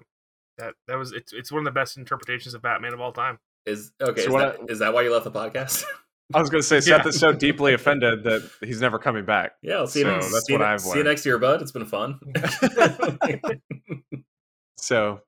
That 0.57 0.74
that 0.88 0.95
was 0.98 1.11
it's 1.11 1.34
it's 1.34 1.52
one 1.52 1.60
of 1.60 1.66
the 1.66 1.72
best 1.78 1.98
interpretations 1.98 2.53
of 2.53 2.61
Batman 2.61 2.94
of 2.94 3.02
all 3.02 3.11
time. 3.11 3.38
Is 3.66 3.91
okay? 4.02 4.22
So 4.22 4.28
is, 4.28 4.34
what 4.34 4.60
that, 4.60 4.72
is 4.72 4.80
that 4.80 4.94
why 4.94 5.02
you 5.02 5.11
left 5.11 5.26
the 5.26 5.32
podcast? 5.32 5.84
I 6.34 6.40
was 6.40 6.49
going 6.49 6.61
to 6.61 6.68
say 6.68 6.80
Seth 6.80 7.03
Yeah. 7.03 7.10
is 7.10 7.20
so 7.20 7.34
deeply 7.34 7.74
offended 7.74 8.24
that 8.24 8.49
he's 8.61 8.80
never 8.80 8.98
coming 8.98 9.26
back. 9.26 9.53
yeah, 9.61 9.76
I'll 9.76 9.88
see 9.88 9.99
you 9.99 10.06
So 10.06 10.11
next. 10.11 10.32
that's 10.32 10.45
see 10.45 10.53
you 10.53 10.60
what 10.60 10.68
I've 10.68 10.80
See 10.80 10.98
you 10.99 11.03
next 11.03 11.26
year, 11.26 11.38
bud. 11.38 11.61
It's 11.61 11.74
been 11.74 11.86
fun. 11.86 12.20
So, 14.82 15.20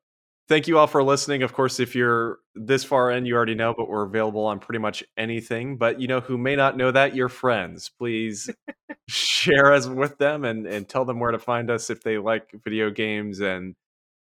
thank 0.52 0.68
you 0.68 0.78
all 0.78 0.86
for 0.88 1.02
listening. 1.02 1.44
Of 1.44 1.54
course, 1.54 1.80
if 1.80 1.96
you're 1.96 2.40
this 2.56 2.84
far 2.84 3.10
in, 3.12 3.26
you 3.26 3.36
already 3.36 3.56
know, 3.56 3.74
but 3.76 3.88
we're 3.88 4.04
available 4.04 4.44
on 4.46 4.60
pretty 4.60 4.80
much 4.80 5.02
anything. 5.16 5.78
But 5.78 6.02
you 6.02 6.08
know 6.10 6.20
who 6.20 6.38
may 6.38 6.58
not 6.58 6.76
know 6.76 6.92
that? 6.92 7.16
Your 7.16 7.30
friends. 7.30 7.90
Please 7.98 8.50
share 9.08 9.72
us 9.72 9.88
with 9.88 10.18
them 10.18 10.44
and, 10.44 10.68
and 10.68 10.88
tell 10.90 11.06
them 11.06 11.20
where 11.22 11.32
to 11.32 11.40
find 11.40 11.72
us 11.72 11.90
if 11.90 12.04
they 12.04 12.18
like 12.18 12.50
video 12.66 12.90
games 12.92 13.40
and 13.40 13.76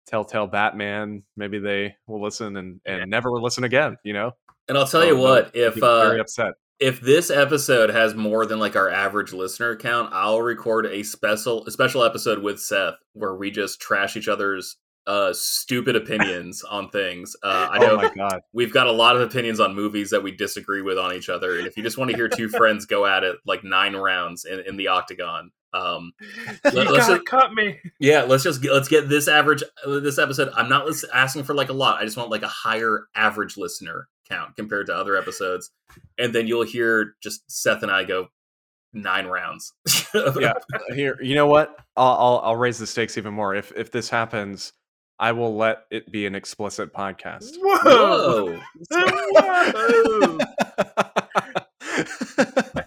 Telltale 0.09 0.49
Batman. 0.49 1.23
Maybe 1.37 1.61
they 1.61 1.95
will 2.09 2.21
listen 2.23 2.57
and, 2.57 2.81
and 2.85 2.99
Yeah. 2.99 3.05
never 3.05 3.31
will 3.31 3.43
listen 3.43 3.63
again, 3.63 3.97
you 4.03 4.13
know? 4.13 4.33
and 4.69 4.77
I'll 4.77 4.87
tell 4.87 5.05
you 5.05 5.17
Oh, 5.17 5.23
what, 5.23 5.55
if 5.55 5.81
uh, 5.81 6.09
very 6.09 6.21
upset. 6.21 6.55
if 6.81 7.01
this 7.01 7.31
episode 7.31 7.91
has 7.91 8.17
more 8.17 8.45
than 8.47 8.59
like 8.59 8.75
our 8.75 8.91
average 8.91 9.33
listener 9.33 9.77
count, 9.77 10.13
I'll 10.13 10.43
record 10.43 10.87
a 10.87 11.05
special 11.05 11.65
a 11.67 11.71
special 11.71 12.03
episode 12.03 12.41
with 12.43 12.59
Seth 12.61 12.95
where 13.13 13.37
we 13.37 13.53
just 13.53 13.81
trash 13.81 14.17
each 14.17 14.27
other's 14.27 14.77
uh 15.07 15.33
stupid 15.33 15.95
opinions 15.97 16.63
on 16.65 16.89
things. 16.91 17.37
Uh 17.43 17.69
I 17.71 17.79
know 17.79 17.93
Oh 17.93 17.97
my 17.97 18.13
god. 18.15 18.41
we've 18.53 18.73
got 18.73 18.87
a 18.87 18.93
lot 18.93 19.17
of 19.17 19.23
opinions 19.23 19.61
on 19.61 19.75
movies 19.75 20.11
that 20.11 20.23
we 20.23 20.33
disagree 20.33 20.83
with 20.83 20.99
on 20.99 21.13
each 21.13 21.29
other. 21.29 21.59
And 21.59 21.67
if 21.67 21.77
you 21.77 21.83
just 21.83 21.97
want 21.99 22.11
to 22.11 22.17
hear 22.17 22.29
two 22.29 22.49
friends 22.61 22.87
go 22.87 23.07
at 23.07 23.23
it 23.25 23.37
like 23.47 23.63
nine 23.65 23.95
rounds 23.95 24.45
in, 24.45 24.61
in 24.61 24.77
the 24.77 24.89
octagon, 24.89 25.51
um 25.75 26.13
you 26.21 26.71
Let- 26.73 26.91
let's 26.91 27.07
just- 27.07 27.25
cut 27.27 27.53
me. 27.55 27.79
yeah, 28.01 28.23
let's 28.23 28.43
just 28.45 28.63
get, 28.63 28.73
let's 28.73 28.89
get 28.89 29.09
this 29.09 29.29
average 29.29 29.63
uh, 29.87 30.01
this 30.01 30.19
episode. 30.19 30.51
I'm 30.57 30.69
not 30.69 30.87
lis- 30.87 31.05
asking 31.13 31.45
for 31.45 31.55
like 31.55 31.69
a 31.69 31.73
lot. 31.75 32.01
I 32.01 32.05
just 32.05 32.17
want 32.17 32.31
like 32.31 32.43
a 32.43 32.49
higher 32.49 33.07
average 33.15 33.57
listener 33.57 34.09
count 34.29 34.57
compared 34.57 34.87
to 34.87 34.95
other 34.95 35.17
episodes, 35.17 35.71
and 36.19 36.35
then 36.35 36.47
you'll 36.49 36.65
hear 36.65 37.15
just 37.23 37.49
Seth 37.49 37.83
and 37.85 37.93
I 37.93 38.03
go 38.05 38.27
nine 38.93 39.27
rounds. 39.27 39.73
Yeah. 40.41 40.55
Here, 40.95 41.19
you 41.21 41.35
know 41.35 41.47
what? 41.47 41.79
I'll, 41.97 42.15
I'll 42.15 42.41
I'll 42.45 42.57
raise 42.57 42.79
the 42.79 42.87
stakes 42.87 43.19
even 43.19 43.35
more. 43.35 43.55
If 43.55 43.71
if 43.77 43.91
this 43.93 44.09
happens, 44.09 44.73
I 45.19 45.33
will 45.33 45.57
let 45.57 45.85
it 45.91 46.11
be 46.13 46.27
an 46.27 46.35
explicit 46.35 46.93
podcast. 46.93 47.57
Whoa! 47.59 48.59
Whoa! 48.91 49.73
Whoa! 49.75 50.39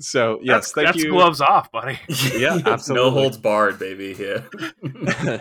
so 0.00 0.38
yes, 0.42 0.54
that's, 0.54 0.72
thank 0.72 0.86
that's 0.86 0.98
you. 0.98 1.10
gloves 1.10 1.40
off, 1.40 1.72
buddy. 1.72 1.98
Yeah, 2.36 2.58
absolutely. 2.64 3.10
no 3.10 3.10
holds 3.10 3.36
barred, 3.36 3.78
baby. 3.78 4.16
Yeah. 4.18 5.40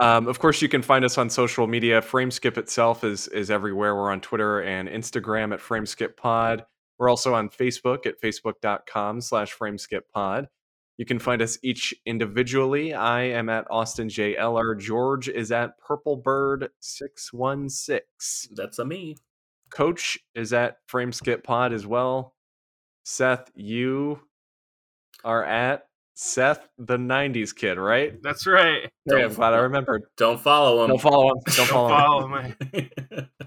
Um, 0.00 0.28
of 0.28 0.38
course, 0.38 0.62
you 0.62 0.68
can 0.68 0.82
find 0.82 1.04
us 1.04 1.18
on 1.18 1.28
social 1.28 1.66
media. 1.66 2.00
Frameskip 2.00 2.56
itself 2.56 3.02
is 3.04 3.26
is 3.28 3.50
everywhere. 3.50 3.94
We're 3.94 4.12
on 4.12 4.20
Twitter 4.20 4.60
and 4.62 4.88
Instagram 4.88 5.52
at 5.52 5.60
Frameskip 5.60 6.16
Pod. 6.16 6.64
We're 6.98 7.08
also 7.08 7.34
on 7.34 7.48
Facebook 7.48 8.06
at 8.06 8.20
facebook.com 8.20 9.20
slash 9.20 9.56
FrameSkipPod. 9.56 10.48
You 10.98 11.06
can 11.06 11.18
find 11.18 11.40
us 11.40 11.58
each 11.62 11.94
individually. 12.04 12.92
I 12.92 13.22
am 13.22 13.48
at 13.48 13.66
Austin 13.70 14.08
J. 14.08 14.36
Eller. 14.36 14.74
George 14.74 15.28
is 15.28 15.52
at 15.52 15.80
PurpleBird616. 15.80 18.48
That's 18.54 18.78
a 18.78 18.84
me. 18.84 19.16
Coach 19.70 20.18
is 20.34 20.52
at 20.52 20.78
FrameSkipPod 20.88 21.72
as 21.72 21.86
well. 21.86 22.34
Seth, 23.04 23.50
you 23.54 24.20
are 25.24 25.44
at 25.44 25.86
Seth 26.14 26.66
the 26.78 26.96
90s 26.96 27.54
kid, 27.54 27.78
right? 27.78 28.20
That's 28.22 28.46
right. 28.46 28.90
Hey, 29.08 29.22
I'm 29.22 29.32
glad 29.32 29.54
I 29.54 29.58
remembered. 29.58 30.04
Don't 30.16 30.40
follow 30.40 30.82
him. 30.82 30.90
Don't 30.90 31.00
follow 31.00 31.28
him. 31.28 31.36
Don't 31.46 31.56
Don't 31.56 31.66
follow 31.68 32.26
him. 32.26 32.56
follow 32.60 32.72
me. 32.72 32.90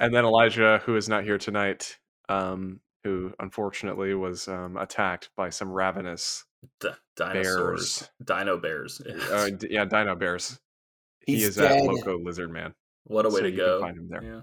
And 0.00 0.14
then 0.14 0.24
Elijah, 0.24 0.82
who 0.84 0.96
is 0.96 1.08
not 1.08 1.24
here 1.24 1.38
tonight, 1.38 1.98
um, 2.28 2.80
who 3.04 3.32
unfortunately 3.38 4.14
was 4.14 4.48
um, 4.48 4.76
attacked 4.76 5.30
by 5.36 5.50
some 5.50 5.70
ravenous 5.70 6.44
D- 6.80 6.88
dinosaurs. 7.16 8.08
bears. 8.26 8.38
Dino 8.42 8.58
bears. 8.58 9.00
Uh, 9.30 9.50
d- 9.50 9.68
yeah, 9.70 9.84
dino 9.84 10.14
bears. 10.14 10.58
He 11.26 11.42
is 11.42 11.56
dead. 11.56 11.78
at 11.78 11.84
Loco 11.84 12.18
Lizard 12.18 12.50
Man. 12.50 12.74
what 13.04 13.24
a 13.26 13.28
way 13.28 13.36
so 13.36 13.42
to 13.42 13.50
you 13.50 13.56
go. 13.56 13.78
Can 13.78 13.86
find 13.88 13.98
him 13.98 14.08
there. 14.08 14.22
Yeah. 14.22 14.40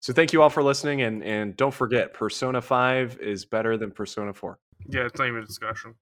So 0.00 0.12
thank 0.12 0.32
you 0.32 0.42
all 0.42 0.50
for 0.50 0.62
listening, 0.62 1.02
and 1.02 1.24
and 1.24 1.56
don't 1.56 1.72
forget, 1.74 2.12
Persona 2.14 2.60
Five 2.60 3.18
is 3.20 3.44
better 3.44 3.76
than 3.76 3.90
Persona 3.90 4.32
Four. 4.32 4.58
Yeah, 4.88 5.06
it's 5.06 5.18
not 5.18 5.26
even 5.28 5.42
a 5.42 5.46
discussion. 5.46 5.94